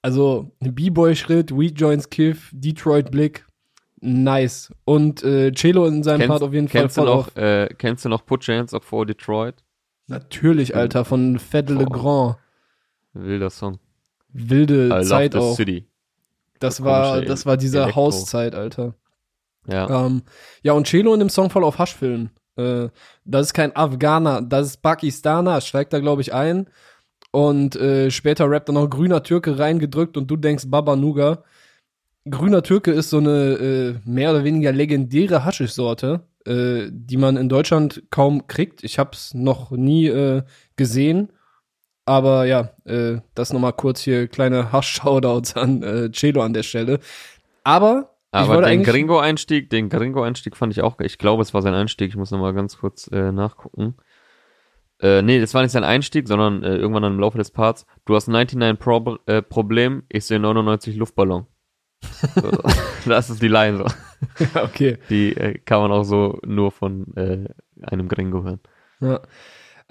Also, 0.00 0.50
B-Boy-Schritt, 0.60 1.56
Weed 1.56 1.78
Joints 1.78 2.08
kiff, 2.08 2.50
Detroit-Blick, 2.52 3.44
nice. 4.00 4.72
Und 4.84 5.22
äh, 5.24 5.52
Celo 5.52 5.86
in 5.86 6.02
seinem 6.02 6.20
Kennst, 6.20 6.28
Part 6.28 6.42
auf 6.42 6.52
jeden 6.54 6.68
Fall 6.68 6.82
kennst, 6.82 6.96
du 6.96 7.02
voll 7.02 7.10
noch, 7.10 7.28
auf. 7.28 7.36
äh, 7.36 7.68
kennst 7.76 8.04
du 8.06 8.08
noch 8.08 8.24
Put 8.24 8.48
Your 8.48 8.56
Hands 8.56 8.72
Up 8.72 8.84
for 8.84 9.04
Detroit? 9.04 9.56
Natürlich, 10.06 10.74
Alter, 10.74 11.04
von 11.04 11.38
Fed. 11.38 11.68
Le 11.70 11.84
Grand. 11.84 12.36
Wilder 13.12 13.50
Song. 13.50 13.78
Wilde 14.32 14.86
I 14.86 14.88
love 14.88 15.04
Zeit 15.04 15.32
the 15.32 15.38
auch. 15.38 15.56
city. 15.56 15.86
Das 16.58 16.82
war, 16.82 17.20
das 17.22 17.46
war 17.46 17.56
diese 17.56 17.78
Elektro. 17.78 17.96
Hauszeit, 17.96 18.54
Alter. 18.54 18.94
Ja. 19.66 20.06
Ähm, 20.06 20.22
ja, 20.62 20.72
und 20.72 20.86
Celo 20.86 21.14
in 21.14 21.20
dem 21.20 21.28
Song 21.28 21.50
voll 21.50 21.64
auf 21.64 21.78
Haschfilm. 21.78 22.30
Äh, 22.56 22.88
das 23.24 23.46
ist 23.46 23.54
kein 23.54 23.74
Afghaner, 23.74 24.42
das 24.42 24.68
ist 24.68 24.82
Pakistaner, 24.82 25.60
steigt 25.60 25.92
da, 25.92 26.00
glaube 26.00 26.22
ich, 26.22 26.32
ein. 26.32 26.68
Und 27.32 27.74
äh, 27.76 28.10
später 28.10 28.48
rappt 28.48 28.68
dann 28.68 28.76
noch 28.76 28.88
grüner 28.88 29.22
Türke 29.22 29.58
reingedrückt 29.58 30.16
und 30.16 30.30
du 30.30 30.36
denkst 30.36 30.66
Baba 30.68 30.94
Nuga. 30.94 31.42
Grüner 32.28 32.62
Türke 32.62 32.92
ist 32.92 33.10
so 33.10 33.18
eine 33.18 33.30
äh, 33.30 33.94
mehr 34.08 34.30
oder 34.30 34.44
weniger 34.44 34.72
legendäre 34.72 35.44
Haschischsorte, 35.44 36.20
äh, 36.46 36.84
die 36.90 37.16
man 37.16 37.36
in 37.36 37.48
Deutschland 37.48 38.04
kaum 38.10 38.46
kriegt. 38.46 38.84
Ich 38.84 38.98
hab's 38.98 39.34
noch 39.34 39.72
nie 39.72 40.06
äh, 40.06 40.42
gesehen. 40.76 41.32
Aber 42.06 42.44
ja, 42.44 42.70
äh, 42.84 43.20
das 43.34 43.52
nochmal 43.52 43.72
kurz 43.72 44.00
hier 44.00 44.28
kleine 44.28 44.72
Hasch-Shoutouts 44.72 45.56
an 45.56 45.82
äh, 45.82 46.10
Celo 46.12 46.42
an 46.42 46.52
der 46.52 46.62
Stelle. 46.62 47.00
Aber 47.62 48.10
Aber 48.30 48.62
den 48.62 48.82
Gringo-Einstieg, 48.82 49.70
den 49.70 49.88
Gringo-Einstieg 49.88 50.56
fand 50.56 50.72
ich 50.72 50.82
auch, 50.82 51.00
ich 51.00 51.18
glaube, 51.18 51.42
es 51.42 51.54
war 51.54 51.62
sein 51.62 51.74
Einstieg, 51.74 52.10
ich 52.10 52.16
muss 52.16 52.30
nochmal 52.30 52.52
ganz 52.52 52.78
kurz 52.78 53.08
äh, 53.08 53.32
nachgucken. 53.32 53.96
Äh, 55.00 55.22
nee, 55.22 55.40
das 55.40 55.54
war 55.54 55.62
nicht 55.62 55.72
sein 55.72 55.84
Einstieg, 55.84 56.28
sondern 56.28 56.62
äh, 56.62 56.76
irgendwann 56.76 57.02
dann 57.02 57.14
im 57.14 57.20
Laufe 57.20 57.38
des 57.38 57.50
Parts. 57.50 57.86
Du 58.04 58.14
hast 58.14 58.28
99 58.28 58.78
Prob 58.78 59.20
äh, 59.26 59.42
Problem, 59.42 60.04
ich 60.08 60.24
sehe 60.24 60.38
99 60.38 60.96
Luftballon. 60.96 61.46
So, 63.04 63.10
das 63.10 63.28
ist 63.28 63.42
die 63.42 63.48
Line 63.48 63.78
so. 63.78 63.86
okay. 64.60 64.98
Die 65.10 65.36
äh, 65.36 65.58
kann 65.58 65.80
man 65.80 65.92
auch 65.92 66.04
so 66.04 66.38
nur 66.44 66.70
von 66.70 67.14
äh, 67.16 67.48
einem 67.82 68.08
Gringo 68.08 68.42
hören. 68.42 68.60
Ja. 69.00 69.20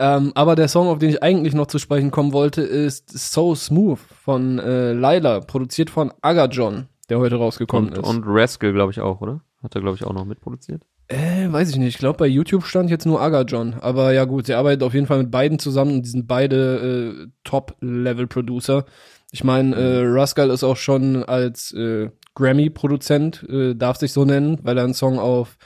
Ähm, 0.05 0.31
aber 0.35 0.55
der 0.55 0.67
Song, 0.67 0.87
auf 0.87 0.99
den 0.99 1.09
ich 1.11 1.23
eigentlich 1.23 1.53
noch 1.53 1.67
zu 1.67 1.79
sprechen 1.79 2.11
kommen 2.11 2.33
wollte, 2.33 2.61
ist 2.61 3.09
So 3.09 3.55
Smooth 3.55 3.99
von 3.99 4.59
äh, 4.59 4.91
Laila, 4.91 5.39
produziert 5.39 5.89
von 5.89 6.11
Aga 6.21 6.45
John, 6.47 6.87
der 7.09 7.19
heute 7.19 7.35
rausgekommen 7.37 7.89
Und, 7.93 7.97
ist. 7.99 8.05
und 8.07 8.23
Rascal, 8.27 8.73
glaube 8.73 8.91
ich, 8.91 8.99
auch, 8.99 9.21
oder? 9.21 9.41
Hat 9.61 9.75
er, 9.75 9.81
glaube 9.81 9.95
ich, 9.95 10.03
auch 10.03 10.11
noch 10.13 10.25
mitproduziert. 10.25 10.81
äh, 11.07 11.49
weiß 11.49 11.69
ich 11.69 11.77
nicht. 11.77 11.87
Ich 11.95 11.97
glaube, 11.99 12.17
bei 12.17 12.27
YouTube 12.27 12.65
stand 12.65 12.89
jetzt 12.89 13.05
nur 13.05 13.21
Aga 13.21 13.43
John. 13.43 13.75
Aber 13.79 14.11
ja 14.11 14.25
gut, 14.25 14.45
sie 14.47 14.55
arbeitet 14.55 14.83
auf 14.83 14.93
jeden 14.93 15.07
Fall 15.07 15.19
mit 15.19 15.31
beiden 15.31 15.57
zusammen 15.59 15.93
und 15.95 16.01
die 16.03 16.09
sind 16.09 16.27
beide 16.27 17.23
äh, 17.25 17.27
Top-Level-Producer. 17.45 18.85
Ich 19.31 19.43
meine, 19.43 19.75
äh, 19.75 20.01
Rascal 20.05 20.49
ist 20.49 20.63
auch 20.63 20.77
schon 20.77 21.23
als 21.23 21.71
äh, 21.73 22.09
Grammy-Produzent, 22.35 23.43
äh, 23.49 23.73
darf 23.75 23.97
sich 23.97 24.11
so 24.11 24.25
nennen, 24.25 24.59
weil 24.63 24.77
er 24.77 24.83
einen 24.83 24.93
Song 24.93 25.17
auf 25.19 25.57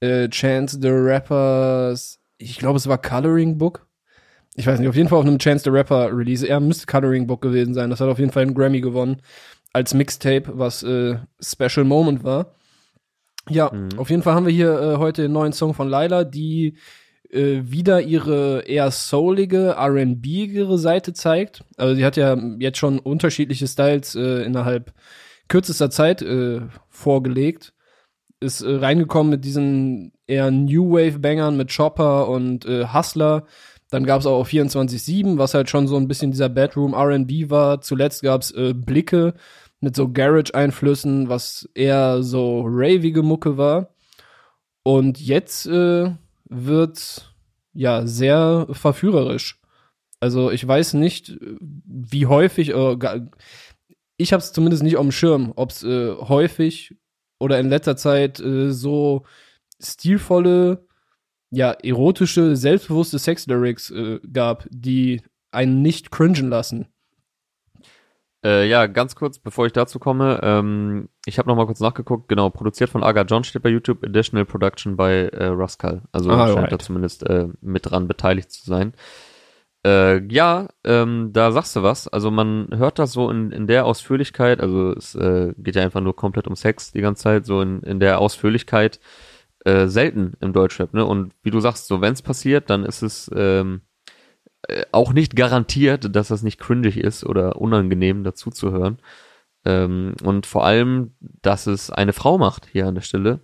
äh, 0.00 0.28
Chance 0.28 0.78
the 0.80 0.88
Rappers, 0.90 2.18
ich 2.38 2.58
glaube, 2.58 2.76
es 2.78 2.86
war 2.88 2.98
Coloring 2.98 3.58
Book. 3.58 3.86
Ich 4.54 4.66
weiß 4.66 4.78
nicht, 4.80 4.88
auf 4.88 4.96
jeden 4.96 5.08
Fall 5.08 5.18
auf 5.18 5.26
einem 5.26 5.38
Chance 5.38 5.64
the 5.64 5.70
Rapper 5.70 6.16
Release. 6.16 6.46
Er 6.46 6.58
müsste 6.60 6.86
Coloring 6.86 7.26
Book 7.26 7.42
gewesen 7.42 7.74
sein. 7.74 7.90
Das 7.90 8.00
hat 8.00 8.08
auf 8.08 8.18
jeden 8.18 8.32
Fall 8.32 8.42
einen 8.42 8.54
Grammy 8.54 8.80
gewonnen. 8.80 9.22
Als 9.72 9.94
Mixtape, 9.94 10.44
was 10.58 10.82
äh, 10.82 11.18
Special 11.40 11.84
Moment 11.84 12.24
war. 12.24 12.54
Ja, 13.48 13.70
Mhm. 13.72 13.98
auf 13.98 14.10
jeden 14.10 14.22
Fall 14.22 14.34
haben 14.34 14.46
wir 14.46 14.52
hier 14.52 14.78
äh, 14.80 14.96
heute 14.96 15.22
den 15.22 15.32
neuen 15.32 15.52
Song 15.52 15.74
von 15.74 15.88
Laila, 15.88 16.24
die 16.24 16.76
äh, 17.30 17.60
wieder 17.62 18.00
ihre 18.00 18.62
eher 18.66 18.90
soulige, 18.90 19.70
R&B-igere 19.78 20.78
Seite 20.78 21.12
zeigt. 21.12 21.62
Also 21.76 21.94
sie 21.94 22.04
hat 22.04 22.16
ja 22.16 22.36
jetzt 22.58 22.78
schon 22.78 22.98
unterschiedliche 22.98 23.66
Styles 23.66 24.14
äh, 24.14 24.42
innerhalb 24.44 24.92
kürzester 25.48 25.90
Zeit 25.90 26.20
äh, 26.22 26.62
vorgelegt. 26.88 27.74
Ist 28.40 28.62
äh, 28.62 28.70
reingekommen 28.76 29.30
mit 29.30 29.44
diesen 29.44 30.12
eher 30.28 30.50
New 30.50 30.92
Wave-Bangern 30.92 31.56
mit 31.56 31.74
Chopper 31.74 32.28
und 32.28 32.64
äh, 32.66 32.86
Hustler. 32.92 33.44
Dann 33.90 34.04
gab's 34.04 34.26
auch 34.26 34.46
24-7, 34.46 35.38
was 35.38 35.54
halt 35.54 35.70
schon 35.70 35.88
so 35.88 35.96
ein 35.96 36.08
bisschen 36.08 36.30
dieser 36.30 36.48
Bedroom 36.48 36.92
R&B 36.92 37.50
war. 37.50 37.80
Zuletzt 37.80 38.22
gab's 38.22 38.50
äh, 38.50 38.74
Blicke 38.74 39.34
mit 39.80 39.96
so 39.96 40.12
Garage-Einflüssen, 40.12 41.28
was 41.28 41.68
eher 41.74 42.22
so 42.22 42.62
ravige 42.66 43.22
Mucke 43.22 43.56
war. 43.56 43.94
Und 44.82 45.20
jetzt 45.20 45.66
äh, 45.66 46.12
wird 46.48 47.34
ja 47.72 48.06
sehr 48.06 48.66
verführerisch. 48.70 49.60
Also 50.20 50.50
ich 50.50 50.66
weiß 50.66 50.94
nicht, 50.94 51.30
äh, 51.30 51.56
wie 51.60 52.26
häufig, 52.26 52.70
äh, 52.70 53.20
ich 54.16 54.32
habe 54.32 54.42
es 54.42 54.52
zumindest 54.52 54.82
nicht 54.82 54.96
auf 54.96 55.06
dem 55.06 55.12
Schirm, 55.12 55.52
ob 55.56 55.70
es 55.70 55.82
äh, 55.84 56.14
häufig 56.14 56.96
oder 57.38 57.58
in 57.58 57.68
letzter 57.68 57.96
Zeit 57.96 58.40
äh, 58.40 58.72
so 58.72 59.24
stilvolle, 59.80 60.86
ja, 61.50 61.72
erotische, 61.72 62.56
selbstbewusste 62.56 63.18
Sex-Lyrics 63.18 63.90
äh, 63.90 64.20
gab, 64.32 64.66
die 64.70 65.22
einen 65.50 65.82
nicht 65.82 66.10
cringen 66.10 66.48
lassen. 66.50 66.88
Äh, 68.44 68.68
ja, 68.68 68.86
ganz 68.86 69.16
kurz, 69.16 69.38
bevor 69.38 69.66
ich 69.66 69.72
dazu 69.72 69.98
komme, 69.98 70.38
ähm, 70.42 71.08
ich 71.26 71.38
habe 71.38 71.48
noch 71.48 71.56
mal 71.56 71.66
kurz 71.66 71.80
nachgeguckt, 71.80 72.28
genau, 72.28 72.50
produziert 72.50 72.88
von 72.88 73.02
Aga 73.02 73.22
John 73.22 73.42
steht 73.42 73.62
bei 73.62 73.68
YouTube, 73.68 74.04
Additional 74.04 74.44
Production 74.44 74.96
bei 74.96 75.28
äh, 75.28 75.46
Rascal. 75.46 76.02
Also 76.12 76.30
Ah, 76.30 76.46
scheint 76.48 76.70
da 76.70 76.78
zumindest 76.78 77.24
äh, 77.24 77.48
mit 77.60 77.90
dran 77.90 78.06
beteiligt 78.06 78.52
zu 78.52 78.64
sein. 78.64 78.94
Äh, 79.84 80.22
ja, 80.32 80.68
ähm, 80.84 81.30
da 81.32 81.50
sagst 81.50 81.74
du 81.74 81.82
was. 81.82 82.06
Also 82.06 82.30
man 82.30 82.68
hört 82.76 83.00
das 83.00 83.12
so 83.12 83.28
in, 83.28 83.50
in 83.50 83.66
der 83.66 83.86
Ausführlichkeit, 83.86 84.60
also 84.60 84.92
es 84.92 85.16
äh, 85.16 85.52
geht 85.56 85.74
ja 85.74 85.82
einfach 85.82 86.00
nur 86.00 86.14
komplett 86.14 86.46
um 86.46 86.54
Sex 86.54 86.92
die 86.92 87.00
ganze 87.00 87.24
Zeit, 87.24 87.44
so 87.44 87.60
in, 87.60 87.82
in 87.82 87.98
der 87.98 88.20
Ausführlichkeit 88.20 89.00
äh, 89.68 89.88
selten 89.88 90.34
im 90.40 90.52
Deutschrap, 90.52 90.94
ne? 90.94 91.04
Und 91.04 91.32
wie 91.42 91.50
du 91.50 91.60
sagst, 91.60 91.86
so 91.88 92.00
wenn 92.00 92.14
es 92.14 92.22
passiert, 92.22 92.70
dann 92.70 92.84
ist 92.84 93.02
es 93.02 93.30
ähm, 93.34 93.82
äh, 94.62 94.84
auch 94.92 95.12
nicht 95.12 95.36
garantiert, 95.36 96.14
dass 96.16 96.28
das 96.28 96.42
nicht 96.42 96.58
cringig 96.58 96.96
ist 96.96 97.24
oder 97.24 97.60
unangenehm 97.60 98.24
dazu 98.24 98.50
zu 98.50 98.72
hören. 98.72 98.98
Ähm, 99.64 100.14
und 100.22 100.46
vor 100.46 100.64
allem, 100.64 101.12
dass 101.20 101.66
es 101.66 101.90
eine 101.90 102.12
Frau 102.12 102.38
macht 102.38 102.66
hier 102.66 102.86
an 102.86 102.94
der 102.94 103.02
Stelle. 103.02 103.40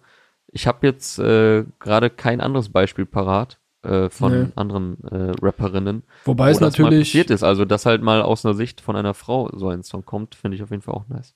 Ich 0.49 0.66
habe 0.66 0.87
jetzt 0.87 1.18
äh, 1.18 1.64
gerade 1.79 2.11
kein 2.11 2.41
anderes 2.41 2.68
Beispiel 2.68 3.07
parat 3.07 3.59
äh, 3.83 4.09
von 4.09 4.33
Nee. 4.33 4.49
anderen 4.55 5.03
äh, 5.05 5.33
Rapperinnen, 5.43 6.05
Wobei 6.25 6.49
wo 6.49 6.53
es 6.53 6.61
natürlich, 6.61 7.09
passiert 7.09 7.31
ist. 7.31 7.43
Also, 7.43 7.64
dass 7.64 7.87
halt 7.87 8.03
mal 8.03 8.22
aus 8.22 8.45
einer 8.47 8.55
Sicht 8.55 8.81
von 8.81 8.97
einer 8.97 9.14
Frau 9.14 9.51
so 9.53 9.68
ein 9.68 9.83
Song 9.83 10.05
kommt, 10.05 10.35
finde 10.37 10.57
ich 10.57 10.62
auf 10.62 10.70
jeden 10.70 10.83
Fall 10.83 10.95
auch 10.95 11.09
nice. 11.09 11.35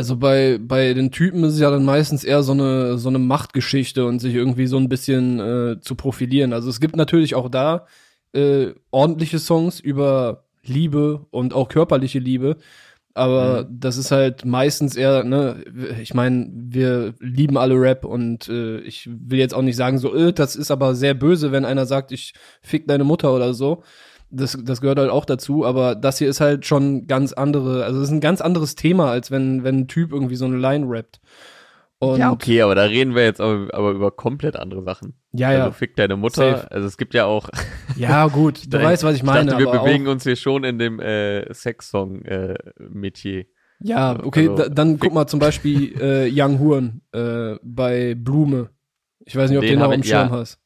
Also 0.00 0.16
bei, 0.16 0.58
bei 0.58 0.94
den 0.94 1.10
Typen 1.10 1.44
ist 1.44 1.52
es 1.52 1.60
ja 1.60 1.70
dann 1.70 1.84
meistens 1.84 2.24
eher 2.24 2.42
so 2.42 2.52
eine, 2.52 2.96
so 2.96 3.10
eine 3.10 3.18
Machtgeschichte 3.18 4.06
und 4.06 4.18
sich 4.18 4.34
irgendwie 4.34 4.66
so 4.66 4.78
ein 4.78 4.88
bisschen 4.88 5.38
äh, 5.40 5.80
zu 5.82 5.94
profilieren. 5.94 6.54
Also 6.54 6.70
es 6.70 6.80
gibt 6.80 6.96
natürlich 6.96 7.34
auch 7.34 7.50
da 7.50 7.86
äh, 8.32 8.68
ordentliche 8.90 9.38
Songs 9.38 9.78
über 9.78 10.44
Liebe 10.64 11.26
und 11.30 11.52
auch 11.52 11.68
körperliche 11.68 12.18
Liebe. 12.18 12.56
Aber 13.12 13.68
das 13.70 13.98
ist 13.98 14.10
halt 14.10 14.46
meistens 14.46 14.96
eher, 14.96 15.22
ne, 15.22 15.64
ich 16.00 16.14
meine, 16.14 16.48
wir 16.50 17.12
lieben 17.18 17.58
alle 17.58 17.74
Rap 17.74 18.06
und 18.06 18.48
äh, 18.48 18.78
ich 18.78 19.06
will 19.06 19.38
jetzt 19.38 19.52
auch 19.52 19.60
nicht 19.60 19.76
sagen, 19.76 19.98
so, 19.98 20.14
äh, 20.14 20.32
das 20.32 20.56
ist 20.56 20.70
aber 20.70 20.94
sehr 20.94 21.12
böse, 21.12 21.52
wenn 21.52 21.66
einer 21.66 21.84
sagt, 21.84 22.10
ich 22.10 22.32
fick 22.62 22.88
deine 22.88 23.04
Mutter 23.04 23.34
oder 23.34 23.52
so. 23.52 23.82
Das, 24.30 24.56
das 24.62 24.80
gehört 24.80 24.98
halt 24.98 25.10
auch 25.10 25.24
dazu, 25.24 25.64
aber 25.66 25.94
das 25.96 26.18
hier 26.18 26.28
ist 26.28 26.40
halt 26.40 26.64
schon 26.64 27.06
ganz 27.08 27.32
andere, 27.32 27.84
also 27.84 27.98
es 28.00 28.08
ist 28.08 28.12
ein 28.14 28.20
ganz 28.20 28.40
anderes 28.40 28.76
Thema, 28.76 29.10
als 29.10 29.30
wenn, 29.32 29.64
wenn 29.64 29.80
ein 29.80 29.88
Typ 29.88 30.12
irgendwie 30.12 30.36
so 30.36 30.44
eine 30.44 30.56
Line 30.56 30.86
rappt. 30.88 31.20
Und 31.98 32.18
ja, 32.18 32.30
okay, 32.32 32.62
aber 32.62 32.74
da 32.74 32.84
reden 32.84 33.14
wir 33.14 33.24
jetzt 33.24 33.40
aber, 33.42 33.68
aber 33.74 33.90
über 33.90 34.10
komplett 34.10 34.56
andere 34.56 34.82
Sachen. 34.84 35.14
ja, 35.32 35.52
ja, 35.52 35.64
Also 35.64 35.72
fick 35.72 35.96
deine 35.96 36.16
Mutter. 36.16 36.52
Safe. 36.56 36.70
Also 36.70 36.86
es 36.86 36.96
gibt 36.96 37.12
ja 37.12 37.26
auch. 37.26 37.48
ja, 37.96 38.26
gut, 38.28 38.64
du 38.64 38.70
dachte- 38.70 38.84
weißt, 38.86 39.02
was 39.04 39.16
ich 39.16 39.22
meine. 39.22 39.50
dachte, 39.50 39.64
wir 39.64 39.70
bewegen 39.70 40.06
uns 40.08 40.22
hier 40.22 40.36
schon 40.36 40.64
in 40.64 40.78
dem 40.78 40.98
äh, 41.00 41.52
Sex-Song-Metier. 41.52 43.46
Ja, 43.82 44.18
okay, 44.22 44.48
Also, 44.48 44.62
da, 44.64 44.68
dann 44.68 44.90
fick- 44.92 45.00
guck 45.00 45.14
mal 45.14 45.26
zum 45.26 45.40
Beispiel 45.40 46.00
äh, 46.00 46.30
Young 46.32 46.58
Huren 46.58 47.02
äh, 47.12 47.56
bei 47.62 48.14
Blume. 48.14 48.70
Ich 49.24 49.36
weiß 49.36 49.50
nicht, 49.50 49.58
ob 49.58 49.62
Den 49.62 49.70
du 49.70 49.76
den 49.76 49.78
noch 49.88 49.92
im 49.92 50.00
ich- 50.00 50.08
Schirm 50.08 50.28
ja. 50.28 50.30
hast. 50.30 50.59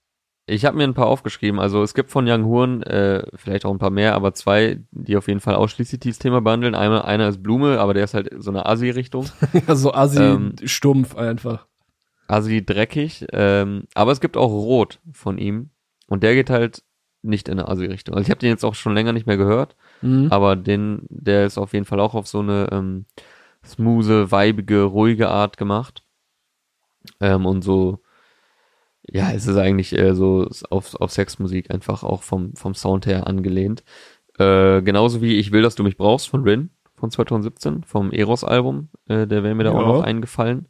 Ich 0.46 0.64
habe 0.66 0.76
mir 0.76 0.84
ein 0.84 0.94
paar 0.94 1.06
aufgeschrieben. 1.06 1.58
Also 1.58 1.82
es 1.82 1.94
gibt 1.94 2.10
von 2.10 2.28
Young 2.28 2.44
Horn 2.44 2.82
äh, 2.82 3.24
vielleicht 3.34 3.64
auch 3.64 3.70
ein 3.70 3.78
paar 3.78 3.90
mehr, 3.90 4.14
aber 4.14 4.34
zwei, 4.34 4.80
die 4.90 5.16
auf 5.16 5.26
jeden 5.28 5.40
Fall 5.40 5.54
ausschließlich 5.54 6.00
dieses 6.00 6.18
Thema 6.18 6.40
behandeln. 6.42 6.74
Einmal, 6.74 7.02
einer 7.02 7.28
ist 7.28 7.42
Blume, 7.42 7.80
aber 7.80 7.94
der 7.94 8.04
ist 8.04 8.12
halt 8.14 8.30
so 8.36 8.50
eine 8.50 8.66
Asi-Richtung. 8.66 9.26
ja, 9.66 9.74
so 9.74 9.94
assi 9.94 10.22
Ähm, 10.22 10.54
stumpf 10.64 11.16
einfach. 11.16 11.66
Asi 12.28 12.64
dreckig. 12.64 13.26
Ähm, 13.32 13.84
aber 13.94 14.12
es 14.12 14.20
gibt 14.20 14.36
auch 14.36 14.50
Rot 14.50 15.00
von 15.12 15.38
ihm. 15.38 15.70
Und 16.08 16.22
der 16.22 16.34
geht 16.34 16.50
halt 16.50 16.82
nicht 17.22 17.48
in 17.48 17.58
eine 17.58 17.66
Asi-Richtung. 17.68 18.14
Also 18.14 18.26
ich 18.26 18.30
habe 18.30 18.40
den 18.40 18.50
jetzt 18.50 18.64
auch 18.64 18.74
schon 18.74 18.94
länger 18.94 19.14
nicht 19.14 19.26
mehr 19.26 19.38
gehört, 19.38 19.76
Mhm. 20.02 20.26
aber 20.30 20.56
den, 20.56 21.06
der 21.08 21.46
ist 21.46 21.56
auf 21.56 21.72
jeden 21.72 21.86
Fall 21.86 22.00
auch 22.00 22.12
auf 22.14 22.26
so 22.26 22.40
eine 22.40 22.68
ähm, 22.70 23.06
smooth, 23.64 24.30
weibige, 24.30 24.82
ruhige 24.82 25.30
Art 25.30 25.56
gemacht. 25.56 26.02
Ähm, 27.20 27.46
und 27.46 27.62
so, 27.62 28.00
ja, 29.10 29.32
es 29.32 29.46
ist 29.46 29.56
eigentlich 29.56 29.96
äh, 29.96 30.14
so 30.14 30.48
auf, 30.70 30.94
auf 30.96 31.10
Sexmusik 31.12 31.70
einfach 31.72 32.02
auch 32.02 32.22
vom, 32.22 32.54
vom 32.54 32.74
Sound 32.74 33.06
her 33.06 33.26
angelehnt. 33.26 33.84
Äh, 34.38 34.82
genauso 34.82 35.22
wie 35.22 35.36
Ich 35.36 35.52
will, 35.52 35.62
dass 35.62 35.74
du 35.74 35.82
mich 35.84 35.96
brauchst 35.96 36.28
von 36.28 36.42
Rin 36.42 36.70
von 36.96 37.10
2017, 37.10 37.82
vom 37.84 38.12
Eros-Album, 38.12 38.88
äh, 39.08 39.26
der 39.26 39.42
wäre 39.42 39.54
mir 39.54 39.64
da 39.64 39.72
auch 39.72 39.80
Ja. 39.80 39.86
noch 39.88 40.02
eingefallen. 40.02 40.68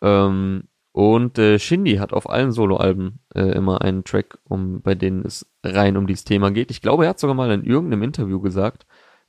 Ähm, 0.00 0.64
und 0.92 1.38
äh, 1.38 1.58
Shindy 1.58 1.96
hat 1.96 2.12
auf 2.12 2.28
allen 2.28 2.52
Soloalben 2.52 3.20
äh, 3.34 3.52
immer 3.52 3.80
einen 3.82 4.04
Track, 4.04 4.38
um 4.44 4.82
bei 4.82 4.94
denen 4.94 5.24
es 5.24 5.46
rein 5.64 5.96
um 5.96 6.06
dieses 6.06 6.24
Thema 6.24 6.50
geht. 6.50 6.70
Ich 6.70 6.82
glaube, 6.82 7.04
er 7.04 7.10
hat 7.10 7.18
sogar 7.18 7.34
mal 7.34 7.50
in 7.50 7.64
irgendeinem 7.64 8.02
Interview 8.02 8.40
gesagt, 8.40 8.86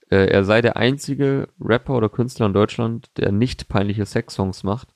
äh, 0.09 0.27
er 0.27 0.43
sei 0.43 0.61
der 0.61 0.75
einzige 0.77 1.47
Rapper 1.61 1.95
oder 1.95 2.09
Künstler 2.09 2.47
in 2.47 2.53
Deutschland, 2.53 3.09
der 3.17 3.31
nicht 3.31 3.69
peinliche 3.69 4.05
Sexsongs 4.05 4.63
macht. 4.63 4.92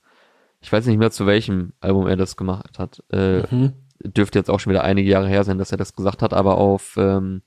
Ich 0.61 0.71
weiß 0.71 0.85
nicht 0.87 0.97
mehr, 0.97 1.11
zu 1.11 1.25
welchem 1.25 1.73
Album 1.81 2.07
er 2.07 2.15
das 2.17 2.35
gemacht 2.35 2.79
hat. 2.79 3.03
Äh, 3.11 3.41
Mhm. 3.53 3.73
dürfte 4.03 4.39
jetzt 4.39 4.49
auch 4.49 4.59
schon 4.59 4.71
wieder 4.71 4.83
einige 4.83 5.09
Jahre 5.09 5.27
her 5.27 5.43
sein, 5.43 5.57
dass 5.57 5.71
er 5.71 5.77
das 5.77 5.93
gesagt 5.95 6.21
hat, 6.21 6.33
aber 6.33 6.57
auf, 6.57 6.95
ähm, 6.97 7.41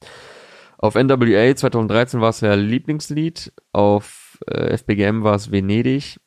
auf 0.79 0.95
NWA 0.97 1.55
2013 1.55 2.21
war 2.21 2.31
es 2.31 2.41
ja 2.41 2.55
Lieblingslied, 2.55 3.53
auf 3.73 4.39
äh, 4.47 4.77
FBGM 4.77 5.23
war 5.23 5.35
es 5.35 5.51
Venedig, 5.53 6.19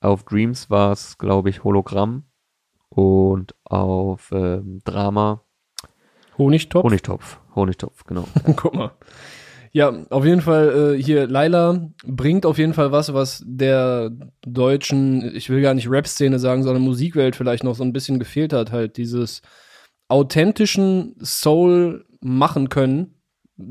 auf 0.00 0.24
Dreams 0.24 0.68
war 0.70 0.92
es, 0.92 1.16
glaube 1.18 1.48
ich, 1.50 1.64
Hologramm 1.64 2.24
und 2.90 3.54
auf 3.64 4.30
ähm, 4.32 4.80
Drama 4.84 5.42
Honigtopf. 6.38 6.84
Honigtopf. 6.84 7.38
Honigtopf, 7.54 8.04
genau. 8.04 8.24
Guck 8.56 8.74
mal. 8.74 8.90
Ja, 9.74 9.90
auf 10.10 10.24
jeden 10.26 10.42
Fall 10.42 10.94
äh, 10.96 11.02
hier 11.02 11.26
Laila 11.26 11.88
bringt 12.04 12.44
auf 12.44 12.58
jeden 12.58 12.74
Fall 12.74 12.92
was, 12.92 13.14
was 13.14 13.42
der 13.46 14.10
deutschen, 14.42 15.34
ich 15.34 15.48
will 15.48 15.62
gar 15.62 15.72
nicht 15.72 15.88
Rap-Szene 15.88 16.38
sagen, 16.38 16.62
sondern 16.62 16.82
Musikwelt 16.82 17.36
vielleicht 17.36 17.64
noch 17.64 17.74
so 17.74 17.82
ein 17.82 17.94
bisschen 17.94 18.18
gefehlt 18.18 18.52
hat, 18.52 18.70
halt 18.70 18.98
dieses 18.98 19.40
authentischen 20.08 21.14
Soul 21.24 22.04
machen 22.20 22.68
können, 22.68 23.14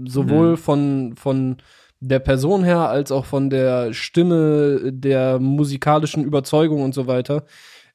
sowohl 0.08 0.52
Mhm. 0.52 0.58
von 0.58 1.16
von 1.16 1.58
der 2.00 2.20
Person 2.20 2.64
her 2.64 2.90
als 2.90 3.12
auch 3.12 3.26
von 3.26 3.52
der 3.52 3.94
Stimme, 3.94 4.92
der 4.92 5.38
musikalischen 5.40 6.24
Überzeugung 6.24 6.82
und 6.82 6.96
so 6.96 7.06
weiter. 7.06 7.46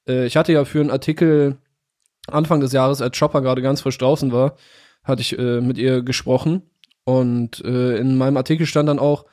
Äh, 0.08 0.26
ich 0.26 0.36
hatte 0.36 0.52
ja 0.52 0.64
für 0.64 0.78
einen 0.80 0.90
Artikel 0.92 1.56
Anfang 2.28 2.60
des 2.60 2.72
Jahres, 2.72 3.02
als 3.02 3.18
Chopper 3.18 3.40
gerade 3.42 3.62
ganz 3.62 3.80
frisch 3.80 3.98
draußen 3.98 4.30
war, 4.32 4.56
hatte 5.02 5.22
ich 5.22 5.36
äh, 5.38 5.60
mit 5.60 5.76
ihr 5.78 6.02
gesprochen 6.02 6.62
und 7.06 7.64
äh, 7.64 7.98
in 7.98 8.18
meinem 8.18 8.36
Artikel 8.36 8.66
stand 8.66 8.88
dann 8.88 8.98
auch, 8.98 9.26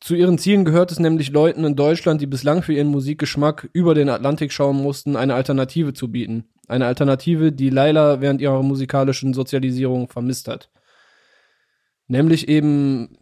zu 0.00 0.14
ihren 0.14 0.38
Zielen 0.38 0.64
gehört 0.64 0.90
es 0.90 0.98
nämlich 0.98 1.30
Leuten 1.30 1.64
in 1.64 1.76
Deutschland, 1.76 2.22
die 2.22 2.26
bislang 2.26 2.62
für 2.62 2.72
ihren 2.72 2.88
Musikgeschmack 2.88 3.68
über 3.74 3.94
den 3.94 4.08
Atlantik 4.08 4.52
schauen 4.52 4.76
mussten, 4.76 5.16
eine 5.16 5.34
Alternative 5.34 5.92
zu 5.92 6.10
bieten. 6.10 6.44
Eine 6.66 6.86
Alternative, 6.86 7.52
die 7.52 7.68
Laila 7.68 8.22
während 8.22 8.40
ihrer 8.40 8.62
musikalischen 8.62 9.34
Sozialisierung 9.34 10.08
vermisst 10.08 10.48
hat. 10.48 10.70
Nämlich 12.08 12.48
eben 12.48 13.18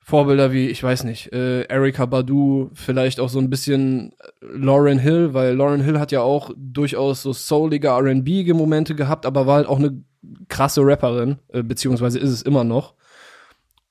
Vorbilder 0.00 0.52
wie, 0.52 0.68
ich 0.68 0.82
weiß 0.82 1.04
nicht, 1.04 1.32
äh, 1.32 1.62
Erika 1.62 2.04
Badu, 2.04 2.70
vielleicht 2.74 3.18
auch 3.18 3.30
so 3.30 3.38
ein 3.38 3.48
bisschen 3.48 4.12
äh, 4.12 4.46
Lauren 4.52 4.98
Hill, 4.98 5.32
weil 5.32 5.54
Lauren 5.54 5.80
Hill 5.80 5.98
hat 5.98 6.12
ja 6.12 6.20
auch 6.20 6.50
durchaus 6.54 7.22
so 7.22 7.32
soulige 7.32 7.88
R&B-Momente 7.88 8.94
gehabt, 8.94 9.24
aber 9.24 9.46
war 9.46 9.56
halt 9.56 9.68
auch 9.68 9.78
eine 9.78 10.04
krasse 10.48 10.82
Rapperin, 10.82 11.38
äh, 11.48 11.62
beziehungsweise 11.62 12.18
ist 12.18 12.30
es 12.30 12.42
immer 12.42 12.64
noch. 12.64 12.94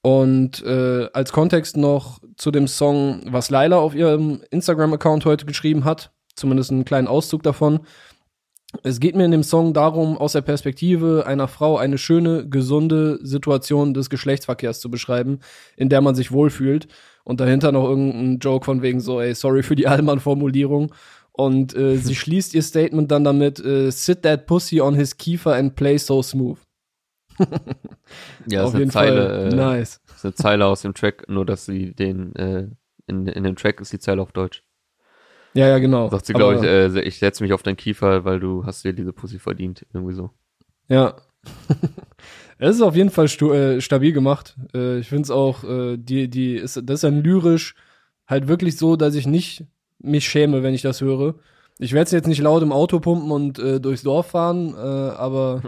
Und 0.01 0.63
äh, 0.63 1.09
als 1.13 1.31
Kontext 1.31 1.75
noch 1.75 2.19
zu 2.37 2.51
dem 2.51 2.67
Song, 2.67 3.21
was 3.25 3.49
Laila 3.49 3.77
auf 3.77 3.93
ihrem 3.93 4.41
Instagram-Account 4.49 5.25
heute 5.25 5.45
geschrieben 5.45 5.83
hat, 5.83 6.11
zumindest 6.35 6.71
einen 6.71 6.85
kleinen 6.85 7.07
Auszug 7.07 7.43
davon. 7.43 7.81
Es 8.83 8.99
geht 8.99 9.15
mir 9.15 9.25
in 9.25 9.31
dem 9.31 9.43
Song 9.43 9.73
darum, 9.73 10.17
aus 10.17 10.33
der 10.33 10.41
Perspektive 10.41 11.25
einer 11.25 11.47
Frau 11.47 11.77
eine 11.77 11.97
schöne, 11.97 12.47
gesunde 12.47 13.19
Situation 13.23 13.93
des 13.95 14.09
Geschlechtsverkehrs 14.09 14.79
zu 14.79 14.91
beschreiben, 14.91 15.39
in 15.75 15.89
der 15.89 16.01
man 16.01 16.15
sich 16.15 16.31
wohlfühlt. 16.31 16.87
Und 17.23 17.39
dahinter 17.39 17.71
noch 17.71 17.87
irgendein 17.87 18.39
Joke 18.39 18.65
von 18.65 18.81
wegen 18.81 19.01
so, 19.01 19.19
ey, 19.19 19.33
sorry 19.33 19.63
für 19.63 19.75
die 19.75 19.87
Allmann-Formulierung. 19.87 20.93
Und 21.39 21.73
äh, 21.73 21.95
sie 21.97 22.15
schließt 22.15 22.53
ihr 22.53 22.61
Statement 22.61 23.09
dann 23.11 23.23
damit, 23.23 23.63
äh, 23.63 23.91
sit 23.91 24.23
that 24.23 24.45
pussy 24.45 24.81
on 24.81 24.93
his 24.93 25.15
Kiefer 25.15 25.55
and 25.55 25.73
play 25.75 25.97
so 25.97 26.21
smooth. 26.21 26.57
Ja, 28.47 28.63
Auf 28.63 28.69
ist 28.69 28.75
eine 28.75 28.79
jeden 28.79 28.91
Zeile, 28.91 29.29
Fall 29.29 29.53
äh, 29.53 29.55
nice. 29.55 30.01
ist 30.13 30.25
eine 30.25 30.33
Zeile 30.33 30.65
aus 30.65 30.81
dem 30.81 30.93
Track, 30.93 31.29
nur 31.29 31.45
dass 31.45 31.65
sie 31.65 31.93
den, 31.93 32.35
äh, 32.35 32.67
in, 33.07 33.27
in 33.27 33.43
dem 33.45 33.55
Track 33.55 33.79
ist 33.79 33.93
die 33.93 33.99
Zeile 33.99 34.21
auf 34.21 34.33
Deutsch. 34.33 34.63
Ja, 35.53 35.67
ja, 35.67 35.77
genau. 35.77 36.09
Sagt 36.09 36.25
sie, 36.25 36.33
glaube 36.33 36.55
ich, 36.55 36.63
äh, 36.63 37.01
ich 37.01 37.19
setze 37.19 37.41
mich 37.41 37.53
auf 37.53 37.63
deinen 37.63 37.77
Kiefer, 37.77 38.25
weil 38.25 38.41
du 38.41 38.65
hast 38.65 38.83
dir 38.83 38.91
diese 38.91 39.13
Pussy 39.13 39.39
verdient. 39.39 39.85
Irgendwie 39.93 40.13
so. 40.13 40.31
Ja. 40.89 41.15
es 42.57 42.75
ist 42.75 42.81
auf 42.81 42.95
jeden 42.95 43.11
Fall 43.11 43.27
äh, 43.27 43.79
stabil 43.79 44.11
gemacht. 44.11 44.57
Äh, 44.73 44.99
ich 44.99 45.07
finde 45.07 45.23
es 45.23 45.31
auch, 45.31 45.63
äh, 45.63 45.95
die, 45.95 46.29
die 46.29 46.55
ist, 46.55 46.75
das 46.83 46.95
ist 46.95 47.03
dann 47.05 47.23
lyrisch 47.23 47.75
halt 48.27 48.49
wirklich 48.49 48.75
so, 48.75 48.97
dass 48.97 49.15
ich 49.15 49.25
nicht 49.25 49.65
mich 49.99 50.27
schäme, 50.27 50.63
wenn 50.63 50.73
ich 50.73 50.81
das 50.81 51.01
höre. 51.01 51.35
Ich 51.77 51.93
werde 51.93 52.05
es 52.05 52.11
jetzt 52.11 52.27
nicht 52.27 52.41
laut 52.41 52.61
im 52.61 52.71
Auto 52.73 52.99
pumpen 52.99 53.31
und 53.31 53.57
äh, 53.59 53.79
durchs 53.79 54.03
Dorf 54.03 54.27
fahren, 54.31 54.73
äh, 54.75 54.77
aber 54.77 55.61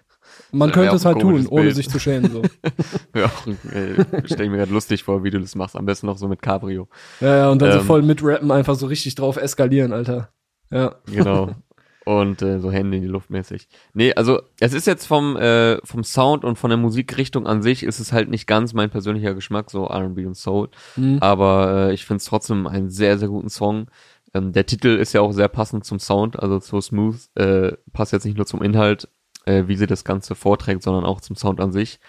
man 0.52 0.72
könnte 0.72 0.94
es 0.94 1.04
halt 1.04 1.20
tun, 1.20 1.46
ohne 1.46 1.62
Bild. 1.64 1.74
sich 1.76 1.88
zu 1.88 1.98
schämen. 1.98 2.30
So. 2.30 2.42
Ja, 3.14 3.26
äh, 3.72 4.04
stell 4.24 4.46
ich 4.46 4.50
mir 4.50 4.58
gerade 4.58 4.72
lustig 4.72 5.04
vor, 5.04 5.22
wie 5.24 5.30
du 5.30 5.40
das 5.40 5.54
machst. 5.54 5.76
Am 5.76 5.86
besten 5.86 6.06
noch 6.06 6.18
so 6.18 6.28
mit 6.28 6.42
Cabrio. 6.42 6.88
ja, 7.20 7.36
ja, 7.38 7.50
und 7.50 7.62
dann 7.62 7.72
so 7.72 7.78
Ähm. 7.78 7.84
voll 7.84 8.02
mitrappen, 8.02 8.50
einfach 8.50 8.74
so 8.74 8.86
richtig 8.86 9.14
drauf 9.14 9.36
eskalieren, 9.36 9.92
Alter. 9.92 10.30
Ja. 10.70 10.96
Genau. 11.06 11.50
Und 12.04 12.42
äh, 12.42 12.60
so 12.60 12.70
Hände 12.70 12.98
in 12.98 13.02
die 13.02 13.08
Luft 13.08 13.30
mäßig. 13.30 13.66
Nee, 13.94 14.12
also 14.14 14.42
es 14.60 14.74
ist 14.74 14.86
jetzt 14.86 15.06
vom, 15.06 15.36
äh, 15.36 15.78
vom 15.84 16.04
Sound 16.04 16.44
und 16.44 16.56
von 16.56 16.68
der 16.68 16.76
Musikrichtung 16.76 17.46
an 17.46 17.62
sich 17.62 17.82
ist 17.82 17.98
es 17.98 18.12
halt 18.12 18.28
nicht 18.28 18.46
ganz 18.46 18.74
mein 18.74 18.90
persönlicher 18.90 19.34
Geschmack, 19.34 19.70
so 19.70 19.86
R&B 19.86 20.26
und 20.26 20.36
Soul. 20.36 20.68
Hm. 20.96 21.18
Aber 21.20 21.88
äh, 21.88 21.94
ich 21.94 22.04
finde 22.04 22.18
es 22.18 22.26
trotzdem 22.26 22.66
einen 22.66 22.90
sehr, 22.90 23.18
sehr 23.18 23.28
guten 23.28 23.48
Song. 23.48 23.86
Ähm, 24.34 24.52
der 24.52 24.66
Titel 24.66 24.88
ist 24.88 25.12
ja 25.14 25.22
auch 25.22 25.32
sehr 25.32 25.48
passend 25.48 25.84
zum 25.84 25.98
Sound, 25.98 26.38
also 26.38 26.58
so 26.58 26.80
smooth. 26.80 27.16
Äh, 27.36 27.72
passt 27.92 28.12
jetzt 28.12 28.26
nicht 28.26 28.36
nur 28.36 28.46
zum 28.46 28.62
Inhalt, 28.62 29.08
äh, 29.46 29.64
wie 29.66 29.76
sie 29.76 29.86
das 29.86 30.04
Ganze 30.04 30.34
vorträgt, 30.34 30.82
sondern 30.82 31.04
auch 31.04 31.20
zum 31.20 31.36
Sound 31.36 31.60
an 31.60 31.72
sich. 31.72 32.00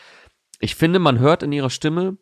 Ich 0.60 0.76
finde, 0.76 1.00
man 1.00 1.20
hört 1.20 1.43
in 1.43 1.52
ihrer 1.52 1.70
Stimme, 1.70 2.18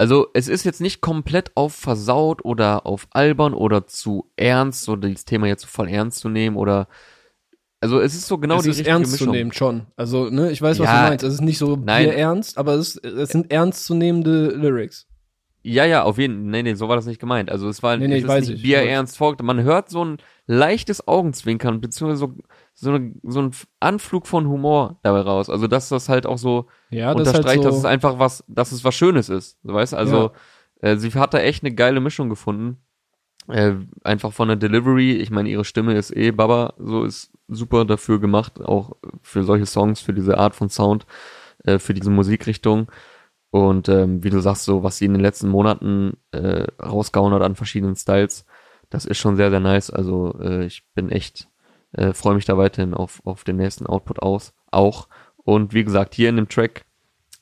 also 0.00 0.28
es 0.32 0.48
ist 0.48 0.64
jetzt 0.64 0.80
nicht 0.80 1.02
komplett 1.02 1.54
auf 1.56 1.74
versaut 1.74 2.42
oder 2.44 2.86
auf 2.86 3.06
albern 3.10 3.52
oder 3.52 3.86
zu 3.86 4.30
ernst, 4.36 4.84
so 4.84 4.96
dieses 4.96 5.26
Thema 5.26 5.46
jetzt 5.46 5.60
so 5.62 5.68
voll 5.68 5.88
ernst 5.88 6.20
zu 6.20 6.30
nehmen 6.30 6.56
oder 6.56 6.88
also 7.82 8.00
es 8.00 8.14
ist 8.14 8.26
so 8.26 8.38
genau 8.38 8.56
es 8.56 8.62
die 8.64 8.70
ist 8.70 8.76
richtige 8.78 8.90
ernst 8.90 9.12
Mischung. 9.12 9.26
zu 9.28 9.32
nehmen, 9.32 9.52
schon. 9.52 9.86
Also, 9.96 10.30
ne, 10.30 10.50
ich 10.50 10.60
weiß, 10.60 10.78
was 10.78 10.86
Ja, 10.86 11.02
du 11.04 11.08
meinst. 11.10 11.24
Es 11.24 11.34
ist 11.34 11.40
nicht 11.42 11.58
so 11.58 11.76
nein. 11.76 12.04
Bier 12.04 12.14
ernst, 12.14 12.58
aber 12.58 12.74
es, 12.74 12.96
ist, 12.96 13.04
es 13.04 13.28
sind 13.30 13.50
ernstzunehmende 13.52 14.48
Lyrics. 14.54 15.06
Ja, 15.62 15.84
ja, 15.84 16.02
auf 16.04 16.16
jeden 16.18 16.36
Fall. 16.42 16.50
Nee, 16.50 16.62
nee, 16.62 16.74
so 16.74 16.88
war 16.88 16.96
das 16.96 17.06
nicht 17.06 17.20
gemeint. 17.20 17.50
Also 17.50 17.68
es 17.68 17.82
war 17.82 17.96
Nee, 17.96 18.08
nee, 18.08 18.14
es 18.14 18.18
ich 18.18 18.24
ist 18.24 18.28
weiß 18.28 18.48
nicht 18.48 18.56
ich. 18.56 18.62
Bier 18.62 18.82
Ich 18.82 18.88
ernst 18.88 19.16
folgt. 19.18 19.42
Man 19.42 19.62
hört 19.62 19.90
so 19.90 20.04
ein 20.04 20.16
leichtes 20.46 21.06
Augenzwinkern, 21.06 21.80
beziehungsweise 21.80 22.18
so, 22.20 22.34
so, 22.80 22.90
eine, 22.90 23.14
so 23.22 23.42
ein 23.42 23.50
Anflug 23.78 24.26
von 24.26 24.48
Humor 24.48 24.98
dabei 25.02 25.20
raus. 25.20 25.50
Also 25.50 25.66
dass 25.66 25.88
das 25.90 26.08
halt 26.08 26.26
auch 26.26 26.38
so 26.38 26.66
Ja, 26.90 27.08
das 27.14 27.28
unterstreicht, 27.28 27.46
halt 27.46 27.62
so, 27.62 27.68
dass 27.68 27.78
es 27.78 27.84
einfach 27.84 28.18
was, 28.18 28.44
dass 28.48 28.72
es 28.72 28.84
was 28.84 28.94
Schönes 28.94 29.28
ist. 29.28 29.58
So, 29.62 29.74
weißt 29.74 29.92
du? 29.92 29.96
Also 29.98 30.32
äh, 30.80 30.96
sie 30.96 31.10
hat 31.12 31.34
da 31.34 31.38
echt 31.38 31.62
eine 31.62 31.74
geile 31.74 32.00
Mischung 32.00 32.28
gefunden. 32.28 32.78
Äh, 33.48 33.74
einfach 34.04 34.32
von 34.32 34.48
der 34.48 34.56
Delivery, 34.56 35.12
ich 35.12 35.30
meine, 35.30 35.48
ihre 35.48 35.64
Stimme 35.64 35.94
ist 35.94 36.14
eh 36.16 36.30
Baba, 36.30 36.74
so 36.78 37.04
ist 37.04 37.32
super 37.48 37.84
dafür 37.84 38.20
gemacht, 38.20 38.60
auch 38.60 38.96
für 39.22 39.42
solche 39.42 39.66
Songs, 39.66 40.00
für 40.00 40.14
diese 40.14 40.38
Art 40.38 40.54
von 40.54 40.68
Sound, 40.68 41.04
äh, 41.64 41.78
für 41.78 41.94
diese 41.94 42.10
Musikrichtung. 42.10 42.90
Und 43.50 43.88
ähm, 43.88 44.22
wie 44.22 44.30
du 44.30 44.40
sagst, 44.40 44.64
so 44.64 44.84
was 44.84 44.98
sie 44.98 45.06
in 45.06 45.12
den 45.12 45.22
letzten 45.22 45.48
Monaten 45.48 46.16
äh, 46.30 46.64
rausgehauen 46.80 47.34
hat 47.34 47.42
an 47.42 47.56
verschiedenen 47.56 47.96
Styles, 47.96 48.46
das 48.88 49.04
ist 49.04 49.18
schon 49.18 49.36
sehr, 49.36 49.50
sehr 49.50 49.60
nice. 49.60 49.90
Also 49.90 50.38
äh, 50.40 50.64
ich 50.64 50.84
bin 50.94 51.10
echt, 51.10 51.48
äh, 51.92 52.12
freue 52.12 52.34
mich 52.34 52.44
da 52.44 52.56
weiterhin 52.58 52.94
auf, 52.94 53.20
auf 53.24 53.44
den 53.44 53.56
nächsten 53.56 53.86
Output 53.86 54.20
aus, 54.20 54.52
auch. 54.70 55.08
Und 55.36 55.74
wie 55.74 55.84
gesagt, 55.84 56.14
hier 56.14 56.28
in 56.28 56.36
dem 56.36 56.48
Track, 56.48 56.84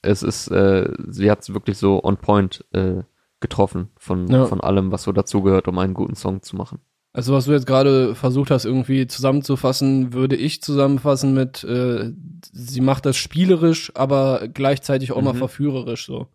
es 0.02 0.22
ist, 0.22 0.48
äh, 0.48 0.90
sie 1.08 1.30
hat 1.30 1.40
es 1.40 1.52
wirklich 1.52 1.76
so 1.78 2.02
on 2.02 2.16
point 2.16 2.64
äh, 2.72 3.02
getroffen 3.40 3.90
von, 3.96 4.26
Ja. 4.28 4.46
von 4.46 4.60
allem, 4.60 4.90
was 4.92 5.02
so 5.02 5.12
dazugehört, 5.12 5.68
um 5.68 5.78
einen 5.78 5.94
guten 5.94 6.14
Song 6.14 6.42
zu 6.42 6.56
machen. 6.56 6.80
Also 7.12 7.32
was 7.34 7.46
du 7.46 7.52
jetzt 7.52 7.66
gerade 7.66 8.14
versucht 8.14 8.50
hast, 8.50 8.64
irgendwie 8.64 9.06
zusammenzufassen, 9.06 10.12
würde 10.12 10.36
ich 10.36 10.62
zusammenfassen 10.62 11.34
mit, 11.34 11.64
äh, 11.64 12.12
sie 12.52 12.80
macht 12.80 13.06
das 13.06 13.16
spielerisch, 13.16 13.90
aber 13.96 14.46
gleichzeitig 14.48 15.12
auch 15.12 15.22
mal 15.22 15.32
Mhm. 15.32 15.38
verführerisch 15.38 16.06
so. 16.06 16.28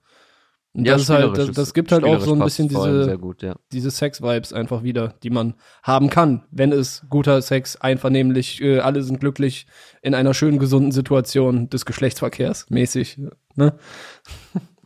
Und 0.74 0.86
Ja, 0.86 0.94
das 0.94 1.04
ist 1.04 1.10
halt, 1.10 1.38
das, 1.38 1.52
das 1.52 1.74
gibt 1.74 1.92
halt 1.92 2.04
auch 2.04 2.20
so 2.20 2.34
ein 2.34 2.40
bisschen 2.40 2.68
diese, 2.68 3.06
Sehr 3.06 3.18
gut, 3.18 3.44
ja. 3.44 3.56
diese 3.72 3.92
Sex-Vibes 3.92 4.54
einfach 4.54 4.82
wieder, 4.82 5.14
die 5.22 5.30
man 5.30 5.54
haben 5.84 6.10
kann, 6.10 6.46
wenn 6.50 6.72
es 6.72 7.04
guter 7.10 7.42
Sex, 7.44 7.76
einvernehmlich, 7.76 8.60
äh, 8.62 8.80
alle 8.80 9.04
sind 9.04 9.20
glücklich 9.20 9.68
in 10.02 10.16
einer 10.16 10.34
schönen, 10.34 10.58
gesunden 10.58 10.92
Situation 10.92 11.70
des 11.70 11.86
Geschlechtsverkehrs 11.86 12.70
mäßig, 12.70 13.20
ne? 13.56 13.74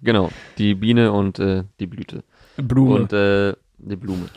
Genau, 0.01 0.29
die 0.59 0.75
Biene 0.75 1.11
und 1.11 1.39
äh, 1.39 1.63
die 1.79 1.87
Blüte. 1.87 2.23
Blume. 2.55 2.95
Und 2.95 3.13
äh, 3.13 3.53
die 3.79 3.95
Blume. 3.95 4.29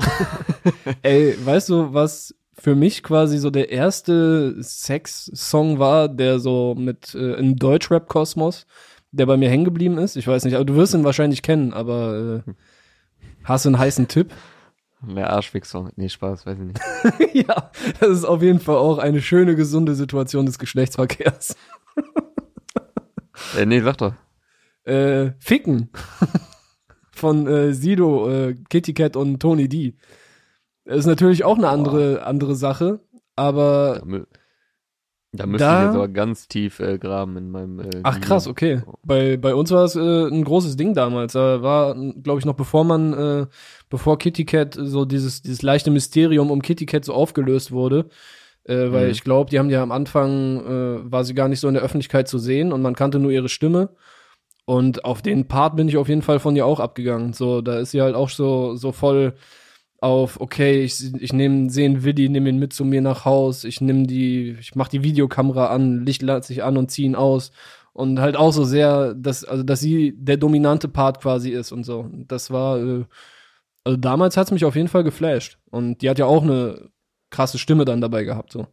Ey, 1.03 1.37
weißt 1.45 1.69
du, 1.69 1.93
was 1.93 2.35
für 2.55 2.75
mich 2.75 3.03
quasi 3.03 3.39
so 3.39 3.51
der 3.51 3.71
erste 3.71 4.57
Sex-Song 4.63 5.79
war, 5.79 6.09
der 6.09 6.39
so 6.39 6.75
mit 6.77 7.15
äh, 7.15 7.35
im 7.35 7.57
Deutschrap-Kosmos, 7.57 8.67
der 9.13 9.27
bei 9.27 9.37
mir 9.37 9.49
hängen 9.51 9.65
geblieben 9.65 9.99
ist? 9.99 10.17
Ich 10.17 10.27
weiß 10.27 10.45
nicht, 10.45 10.55
aber 10.55 10.65
du 10.65 10.75
wirst 10.77 10.95
ihn 10.95 11.05
wahrscheinlich 11.05 11.43
kennen, 11.43 11.73
aber 11.73 12.43
äh, 12.47 12.53
hast 13.45 13.65
du 13.65 13.71
einen 13.71 13.79
heißen 13.79 14.09
Tipp? 14.09 14.33
Der 15.03 15.31
Arschfix-Song. 15.31 15.91
Nee, 15.97 16.11
Spaß, 16.11 16.45
weiß 16.45 16.59
ich 16.59 16.65
nicht. 16.65 16.81
ja, 17.49 17.71
das 18.01 18.11
ist 18.11 18.25
auf 18.25 18.43
jeden 18.43 18.61
Fall 18.61 18.77
auch 18.77 18.99
eine 18.99 19.23
schöne, 19.23 19.57
gesunde 19.57 19.95
Situation 19.95 20.45
des 20.47 20.59
Geschlechtsverkehrs. 20.59 21.57
Äh, 23.57 23.67
nee, 23.67 23.81
sag 23.81 23.97
doch. 23.97 24.15
Äh, 24.85 25.33
Ficken 25.39 25.91
von 27.13 27.47
äh, 27.47 27.73
Sido, 27.73 28.31
äh, 28.31 28.55
Kitty 28.69 28.93
Cat 28.93 29.17
und 29.17 29.41
Tony 29.41 29.69
D. 29.69 29.97
Das 30.85 30.99
ist 30.99 31.07
natürlich 31.07 31.45
auch 31.45 31.57
eine 31.57 31.69
andere, 31.69 32.25
andere 32.25 32.55
Sache, 32.55 33.01
aber 33.37 34.01
Da, 34.01 34.05
mü 34.05 34.27
da 35.33 35.47
müsste 35.47 35.65
Da- 35.67 35.81
ich 35.81 35.87
jetzt 35.87 35.95
aber 35.95 36.09
ganz 36.09 36.49
tief 36.49 36.81
äh, 36.81 36.99
graben 36.99 37.37
in 37.37 37.51
meinem 37.51 37.81
äh, 37.81 37.91
Ach 38.03 38.21
krass, 38.21 38.47
okay. 38.49 38.83
Bei, 39.05 39.37
bei 39.37 39.55
uns 39.55 39.71
war 39.71 39.85
es 39.85 39.95
äh, 39.95 40.01
ein 40.29 40.43
großes 40.45 40.77
Ding 40.77 40.93
damals. 40.95 41.35
Da 41.35 41.63
war, 41.63 41.95
glaube 41.95 42.41
ich, 42.41 42.45
noch 42.45 42.55
bevor 42.57 42.85
man, 42.85 43.13
äh, 43.13 43.47
bevor 43.89 44.19
Kitty 44.19 44.45
Cat 44.45 44.77
so 44.81 45.05
dieses, 45.05 45.43
dieses 45.43 45.63
leichte 45.63 45.91
Mysterium 45.91 46.51
um 46.51 46.63
Kitty 46.63 46.87
Cat 46.87 47.05
so 47.05 47.15
aufgelöst 47.15 47.71
wurde. 47.73 48.07
Äh, 48.65 48.91
weil 48.93 49.07
Mhm. 49.07 49.11
ich 49.13 49.23
glaube, 49.25 49.51
die 49.51 49.59
haben 49.59 49.71
ja 49.71 49.83
am 49.83 49.93
Anfang, 49.93 50.61
äh, 50.67 51.11
war 51.13 51.25
sie 51.25 51.35
gar 51.35 51.49
nicht 51.49 51.61
so 51.61 51.69
in 51.69 51.75
der 51.75 51.83
Öffentlichkeit 51.83 52.29
zu 52.29 52.39
sehen 52.39 52.73
und 52.73 52.83
man 52.83 52.95
kannte 52.95 53.19
nur 53.19 53.31
ihre 53.31 53.49
Stimme. 53.49 53.91
Und 54.67 55.05
auf 55.05 55.23
den 55.23 55.49
Part 55.49 55.77
bin 55.77 55.89
ich 55.89 55.97
auf 55.97 56.09
jeden 56.09 56.23
Fall 56.23 56.39
von 56.41 56.55
ihr 56.57 56.67
auch 56.67 56.79
abgegangen. 56.81 57.33
So, 57.33 57.61
da 57.63 57.79
ist 57.79 57.93
sie 57.93 58.03
halt 58.03 58.15
auch 58.15 58.29
so, 58.29 58.75
so 58.77 58.93
voll 58.93 59.35
auf, 60.01 60.41
okay, 60.41 60.83
ich, 60.83 61.15
ich 61.15 61.33
nehme, 61.33 61.71
sehe 61.71 61.85
einen 61.85 62.03
Willi, 62.03 62.29
nehme 62.29 62.49
ihn 62.49 62.59
mit 62.59 62.73
zu 62.73 62.85
mir 62.85 63.03
nach 63.03 63.25
Haus, 63.27 63.65
ich 63.65 63.81
nehme 63.81 64.07
die, 64.07 64.57
ich 64.59 64.75
mach 64.75 64.89
die 64.89 65.03
Videokamera 65.03 65.67
an, 65.67 66.05
Licht 66.05 66.23
lasse 66.23 66.53
ich 66.53 66.65
an 66.65 66.77
und 66.77 66.91
ziehe 66.91 67.07
ihn 67.07 67.17
aus. 67.17 67.53
Und 67.93 68.21
halt 68.21 68.37
auch 68.37 68.53
so 68.53 68.65
sehr, 68.65 69.15
dass, 69.15 69.45
also, 69.45 69.63
dass 69.63 69.81
sie 69.81 70.15
der 70.17 70.37
dominante 70.37 70.89
Part 70.89 71.21
quasi 71.21 71.51
ist 71.51 71.73
und 71.73 71.85
so. 71.85 72.09
Das 72.13 72.51
war, 72.51 72.79
äh, 72.79 73.05
also 73.85 73.97
damals 73.97 74.37
hat's 74.37 74.53
mich 74.53 74.65
auf 74.65 74.77
jeden 74.77 74.89
Fall 74.89 75.05
geflasht. 75.05 75.59
Und 75.71 76.01
die 76.01 76.09
hat 76.09 76.19
ja 76.19 76.27
auch 76.27 76.43
eine 76.43 76.91
krasse 77.31 77.59
Stimme 77.59 77.85
dann 77.85 78.01
dabei 78.01 78.25
gehabt, 78.25 78.53
so. 78.53 78.67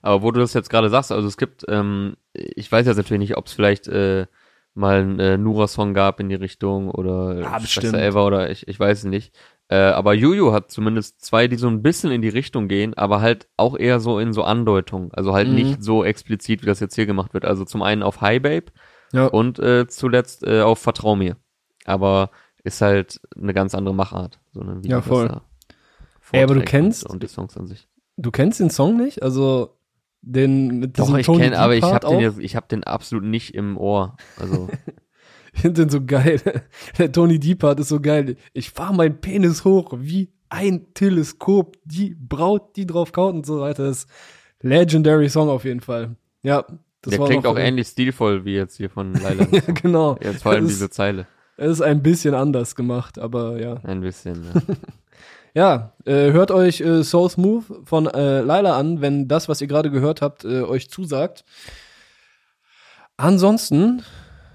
Aber 0.00 0.22
wo 0.22 0.30
du 0.30 0.40
das 0.40 0.54
jetzt 0.54 0.70
gerade 0.70 0.90
sagst, 0.90 1.12
also 1.12 1.26
es 1.26 1.36
gibt, 1.36 1.64
ähm, 1.68 2.16
ich 2.32 2.70
weiß 2.70 2.86
jetzt 2.86 2.96
natürlich 2.96 3.20
nicht, 3.20 3.36
ob 3.36 3.46
es 3.46 3.52
vielleicht 3.52 3.88
äh, 3.88 4.26
mal 4.74 5.00
einen 5.00 5.20
äh, 5.20 5.38
Nura-Song 5.38 5.94
gab 5.94 6.20
in 6.20 6.28
die 6.28 6.34
Richtung 6.34 6.90
oder 6.90 7.36
bestimmt. 7.58 7.84
Schwester 7.84 8.02
Eva 8.02 8.26
oder 8.26 8.50
ich, 8.50 8.68
ich 8.68 8.78
weiß 8.78 8.98
es 8.98 9.04
nicht. 9.04 9.34
Äh, 9.74 9.92
aber 9.92 10.14
Juju 10.14 10.52
hat 10.52 10.70
zumindest 10.70 11.24
zwei, 11.24 11.48
die 11.48 11.56
so 11.56 11.66
ein 11.68 11.82
bisschen 11.82 12.12
in 12.12 12.22
die 12.22 12.28
Richtung 12.28 12.68
gehen, 12.68 12.94
aber 12.94 13.20
halt 13.20 13.48
auch 13.56 13.76
eher 13.76 13.98
so 13.98 14.18
in 14.20 14.32
so 14.32 14.42
Andeutungen. 14.44 15.10
Also 15.12 15.32
halt 15.34 15.48
Mhm. 15.48 15.54
nicht 15.54 15.82
so 15.82 16.04
explizit, 16.04 16.62
wie 16.62 16.66
das 16.66 16.80
jetzt 16.80 16.94
hier 16.94 17.06
gemacht 17.06 17.34
wird. 17.34 17.44
Also 17.44 17.64
zum 17.64 17.82
einen 17.82 18.02
auf 18.02 18.20
Hi 18.20 18.38
Babe 18.38 18.66
Ja. 19.12 19.26
und 19.26 19.58
äh, 19.58 19.86
zuletzt 19.88 20.46
äh, 20.46 20.60
auf 20.60 20.78
Vertrau 20.78 21.16
mir. 21.16 21.36
Aber 21.86 22.30
ist 22.62 22.80
halt 22.82 23.20
eine 23.40 23.52
ganz 23.54 23.74
andere 23.74 23.94
Machart. 23.94 24.38
So, 24.52 24.60
ne, 24.62 24.78
wie 24.82 24.88
Ja, 24.88 25.02
voll. 25.02 25.40
Ey, 26.32 26.42
aber 26.44 26.54
du 26.54 26.62
kennst- 26.62 27.04
Und, 27.08 27.22
die 27.22 27.26
Songs 27.28 27.56
an 27.56 27.66
sich. 27.66 27.88
Du 28.16 28.30
kennst 28.30 28.60
den 28.60 28.70
Song 28.70 28.96
nicht? 28.96 29.22
Also, 29.22 29.76
den 30.22 30.78
mit 30.78 30.98
Doch, 30.98 31.14
ich 31.18 31.26
kenne, 31.26 31.58
aber 31.58 31.74
ich 31.74 31.82
habe 31.84 32.06
den, 32.06 32.16
auch? 32.16 32.20
jetzt- 32.20 32.38
ich 32.38 32.54
hab 32.56 32.68
den 32.68 32.84
absolut 32.84 33.24
nicht 33.24 33.54
im 33.54 33.76
Ohr. 33.76 34.16
Also, 34.38 34.68
Den 35.62 35.88
so 35.88 36.04
geil. 36.04 36.40
Der 36.98 37.12
Tony 37.12 37.38
D-Part 37.38 37.80
ist 37.80 37.88
so 37.88 38.00
geil. 38.00 38.36
Ich 38.52 38.70
fahr 38.70 38.92
meinen 38.92 39.20
Penis 39.20 39.64
hoch 39.64 39.94
wie 39.96 40.32
ein 40.48 40.92
Teleskop. 40.94 41.76
Die 41.84 42.14
Braut, 42.14 42.76
die 42.76 42.86
drauf 42.86 43.12
kaut 43.12 43.34
und 43.34 43.46
so 43.46 43.60
weiter. 43.60 43.86
Das 43.86 44.04
ist 44.04 44.08
Legendary 44.60 45.28
Song 45.28 45.48
auf 45.48 45.64
jeden 45.64 45.80
Fall. 45.80 46.16
Ja. 46.42 46.64
Das 47.02 47.10
der 47.10 47.20
war 47.20 47.28
klingt 47.28 47.46
auch 47.46 47.58
ähnlich 47.58 47.88
stilvoll 47.88 48.46
wie 48.46 48.54
jetzt 48.54 48.78
hier 48.78 48.88
von 48.88 49.12
Leila. 49.12 49.46
ja, 49.52 49.60
genau. 49.60 50.16
Jetzt 50.22 50.42
vor 50.42 50.52
allem 50.52 50.64
Es 50.64 50.70
diese 50.70 50.86
ist, 50.86 50.94
Zeile. 50.94 51.26
es 51.58 51.72
ist 51.72 51.82
ein 51.82 52.02
bisschen 52.02 52.34
anders 52.34 52.74
gemacht, 52.74 53.18
aber 53.18 53.60
ja. 53.60 53.74
Ein 53.84 54.00
bisschen. 54.00 54.42
Ja. 54.42 54.74
Ja, 55.56 55.92
äh, 56.04 56.32
hört 56.32 56.50
euch 56.50 56.80
äh, 56.80 57.04
So 57.04 57.28
Smooth 57.28 57.64
von 57.84 58.06
äh, 58.08 58.40
Laila 58.40 58.76
an, 58.76 59.00
wenn 59.00 59.28
das, 59.28 59.48
was 59.48 59.60
ihr 59.60 59.68
gerade 59.68 59.88
gehört 59.92 60.20
habt, 60.20 60.44
äh, 60.44 60.62
euch 60.62 60.90
zusagt. 60.90 61.44
Ansonsten 63.16 64.02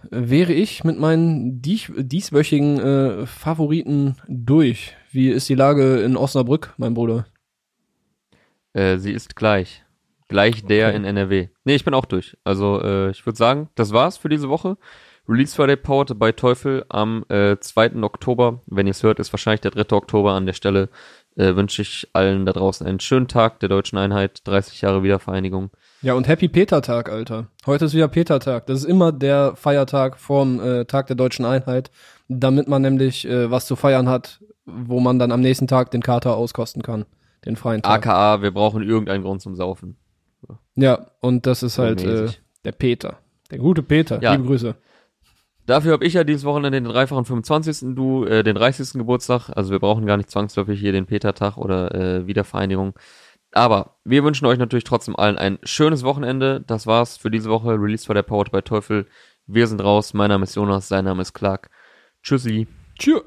wäre 0.10 0.54
ich 0.54 0.84
mit 0.84 1.00
meinen 1.00 1.62
dies 1.62 1.92
dieswöchigen 1.96 2.80
äh, 2.80 3.26
Favoriten 3.26 4.16
durch. 4.28 4.96
Wie 5.12 5.30
ist 5.30 5.50
die 5.50 5.56
Lage 5.56 6.02
in 6.02 6.18
Osnabrück, 6.18 6.74
mein 6.78 6.94
Bruder? 6.94 7.26
Äh, 8.74 8.98
sie 8.98 9.12
ist 9.12 9.36
gleich. 9.36 9.84
Gleich 10.28 10.64
der 10.64 10.90
Okay. 10.90 10.98
in 10.98 11.06
NRW. 11.06 11.48
Nee, 11.64 11.76
ich 11.76 11.86
bin 11.86 11.94
auch 11.96 12.06
durch. 12.06 12.38
Also, 12.44 12.82
äh, 12.82 13.10
ich 13.10 13.26
würde 13.26 13.38
sagen, 13.38 13.70
das 13.76 13.92
war's 13.94 14.18
für 14.18 14.30
diese 14.30 14.50
Woche. 14.50 14.78
Release 15.28 15.56
Friday 15.56 15.76
Powered 15.76 16.18
bei 16.18 16.32
Teufel 16.32 16.86
am 16.90 17.24
äh, 17.30 17.58
2. 17.60 18.02
Oktober. 18.04 18.62
Wenn 18.68 18.88
ihr 18.88 18.92
es 18.92 19.04
hört, 19.04 19.20
ist 19.20 19.34
wahrscheinlich 19.34 19.62
der 19.62 19.72
3. 19.72 19.96
Oktober 19.96 20.34
an 20.34 20.46
der 20.46 20.54
Stelle. 20.54 20.90
Äh, 21.36 21.56
wünsche 21.56 21.82
ich 21.82 22.08
allen 22.14 22.46
da 22.46 22.54
draußen 22.54 22.86
einen 22.86 23.00
schönen 23.00 23.28
Tag 23.28 23.60
der 23.60 23.70
Deutschen 23.70 23.98
Einheit. 23.98 24.42
30 24.48 24.82
Jahre 24.82 25.04
Wiedervereinigung. 25.04 25.72
Ja, 26.02 26.14
und 26.14 26.28
Happy 26.30 26.48
Peter-Tag, 26.48 27.10
Alter. 27.10 27.48
Heute 27.66 27.86
ist 27.86 27.94
wieder 27.94 28.08
Peter-Tag. 28.08 28.68
Das 28.68 28.80
ist 28.80 28.86
immer 28.86 29.12
der 29.12 29.56
Feiertag 29.56 30.18
vorm 30.18 30.62
äh, 30.62 30.86
Tag 30.86 31.08
der 31.08 31.18
Deutschen 31.18 31.44
Einheit, 31.44 31.92
damit 32.30 32.70
man 32.70 32.82
nämlich 32.82 33.28
äh, 33.28 33.52
was 33.52 33.66
zu 33.66 33.76
feiern 33.76 34.08
hat, 34.08 34.40
wo 34.66 35.02
man 35.02 35.20
dann 35.20 35.34
am 35.34 35.42
nächsten 35.42 35.68
Tag 35.68 35.92
den 35.92 36.02
Kater 36.02 36.38
auskosten 36.38 36.84
kann. 36.84 37.06
Den 37.46 37.58
freien 37.58 37.82
Tag. 37.82 38.08
AKA, 38.08 38.42
wir 38.42 38.52
brauchen 38.52 38.82
irgendeinen 38.82 39.24
Grund 39.24 39.42
zum 39.42 39.56
Saufen. 39.56 39.98
Ja, 40.76 41.08
und 41.20 41.46
das 41.46 41.64
ist 41.64 41.78
halt 41.78 42.02
äh, 42.04 42.28
der 42.64 42.72
Peter. 42.72 43.18
Der 43.52 43.58
gute 43.58 43.84
Peter. 43.84 44.22
Ja. 44.22 44.34
Liebe 44.34 44.46
Grüße. 44.46 44.76
Dafür 45.66 45.94
habe 45.94 46.06
ich 46.06 46.14
ja 46.14 46.24
dieses 46.24 46.46
Wochenende 46.46 46.82
den 46.82 46.90
dreifachen 46.90 47.26
25. 47.26 47.96
Du 47.96 48.26
äh, 48.26 48.44
den 48.44 48.56
30. 48.56 48.94
Geburtstag. 48.94 49.50
Also 49.50 49.72
wir 49.72 49.80
brauchen 49.80 50.06
gar 50.06 50.18
nicht 50.18 50.32
zwangsläufig 50.32 50.80
hier 50.80 50.94
den 50.94 51.06
Petertag 51.06 51.58
oder 51.58 51.94
äh, 51.94 52.26
Wiedervereinigung. 52.26 52.94
Aber 53.52 53.98
wir 54.04 54.24
wünschen 54.24 54.46
euch 54.46 54.60
natürlich 54.60 54.84
trotzdem 54.84 55.16
allen 55.16 55.38
ein 55.38 55.60
schönes 55.64 56.04
Wochenende. 56.04 56.62
Das 56.68 56.86
war's 56.86 57.18
für 57.18 57.32
diese 57.32 57.50
Woche. 57.50 57.70
Release 57.70 58.08
war 58.08 58.14
der 58.14 58.24
Powered 58.24 58.52
bei 58.52 58.62
Teufel. 58.62 59.08
Wir 59.48 59.68
sind 59.68 59.82
raus. 59.82 60.14
Mein 60.14 60.30
Name 60.30 60.44
ist 60.44 60.56
Jonas, 60.56 60.88
sein 60.88 61.06
Name 61.06 61.22
ist 61.22 61.34
Clark. 61.34 61.70
Tschüssi. 62.22 62.68
Tschüss. 62.98 63.24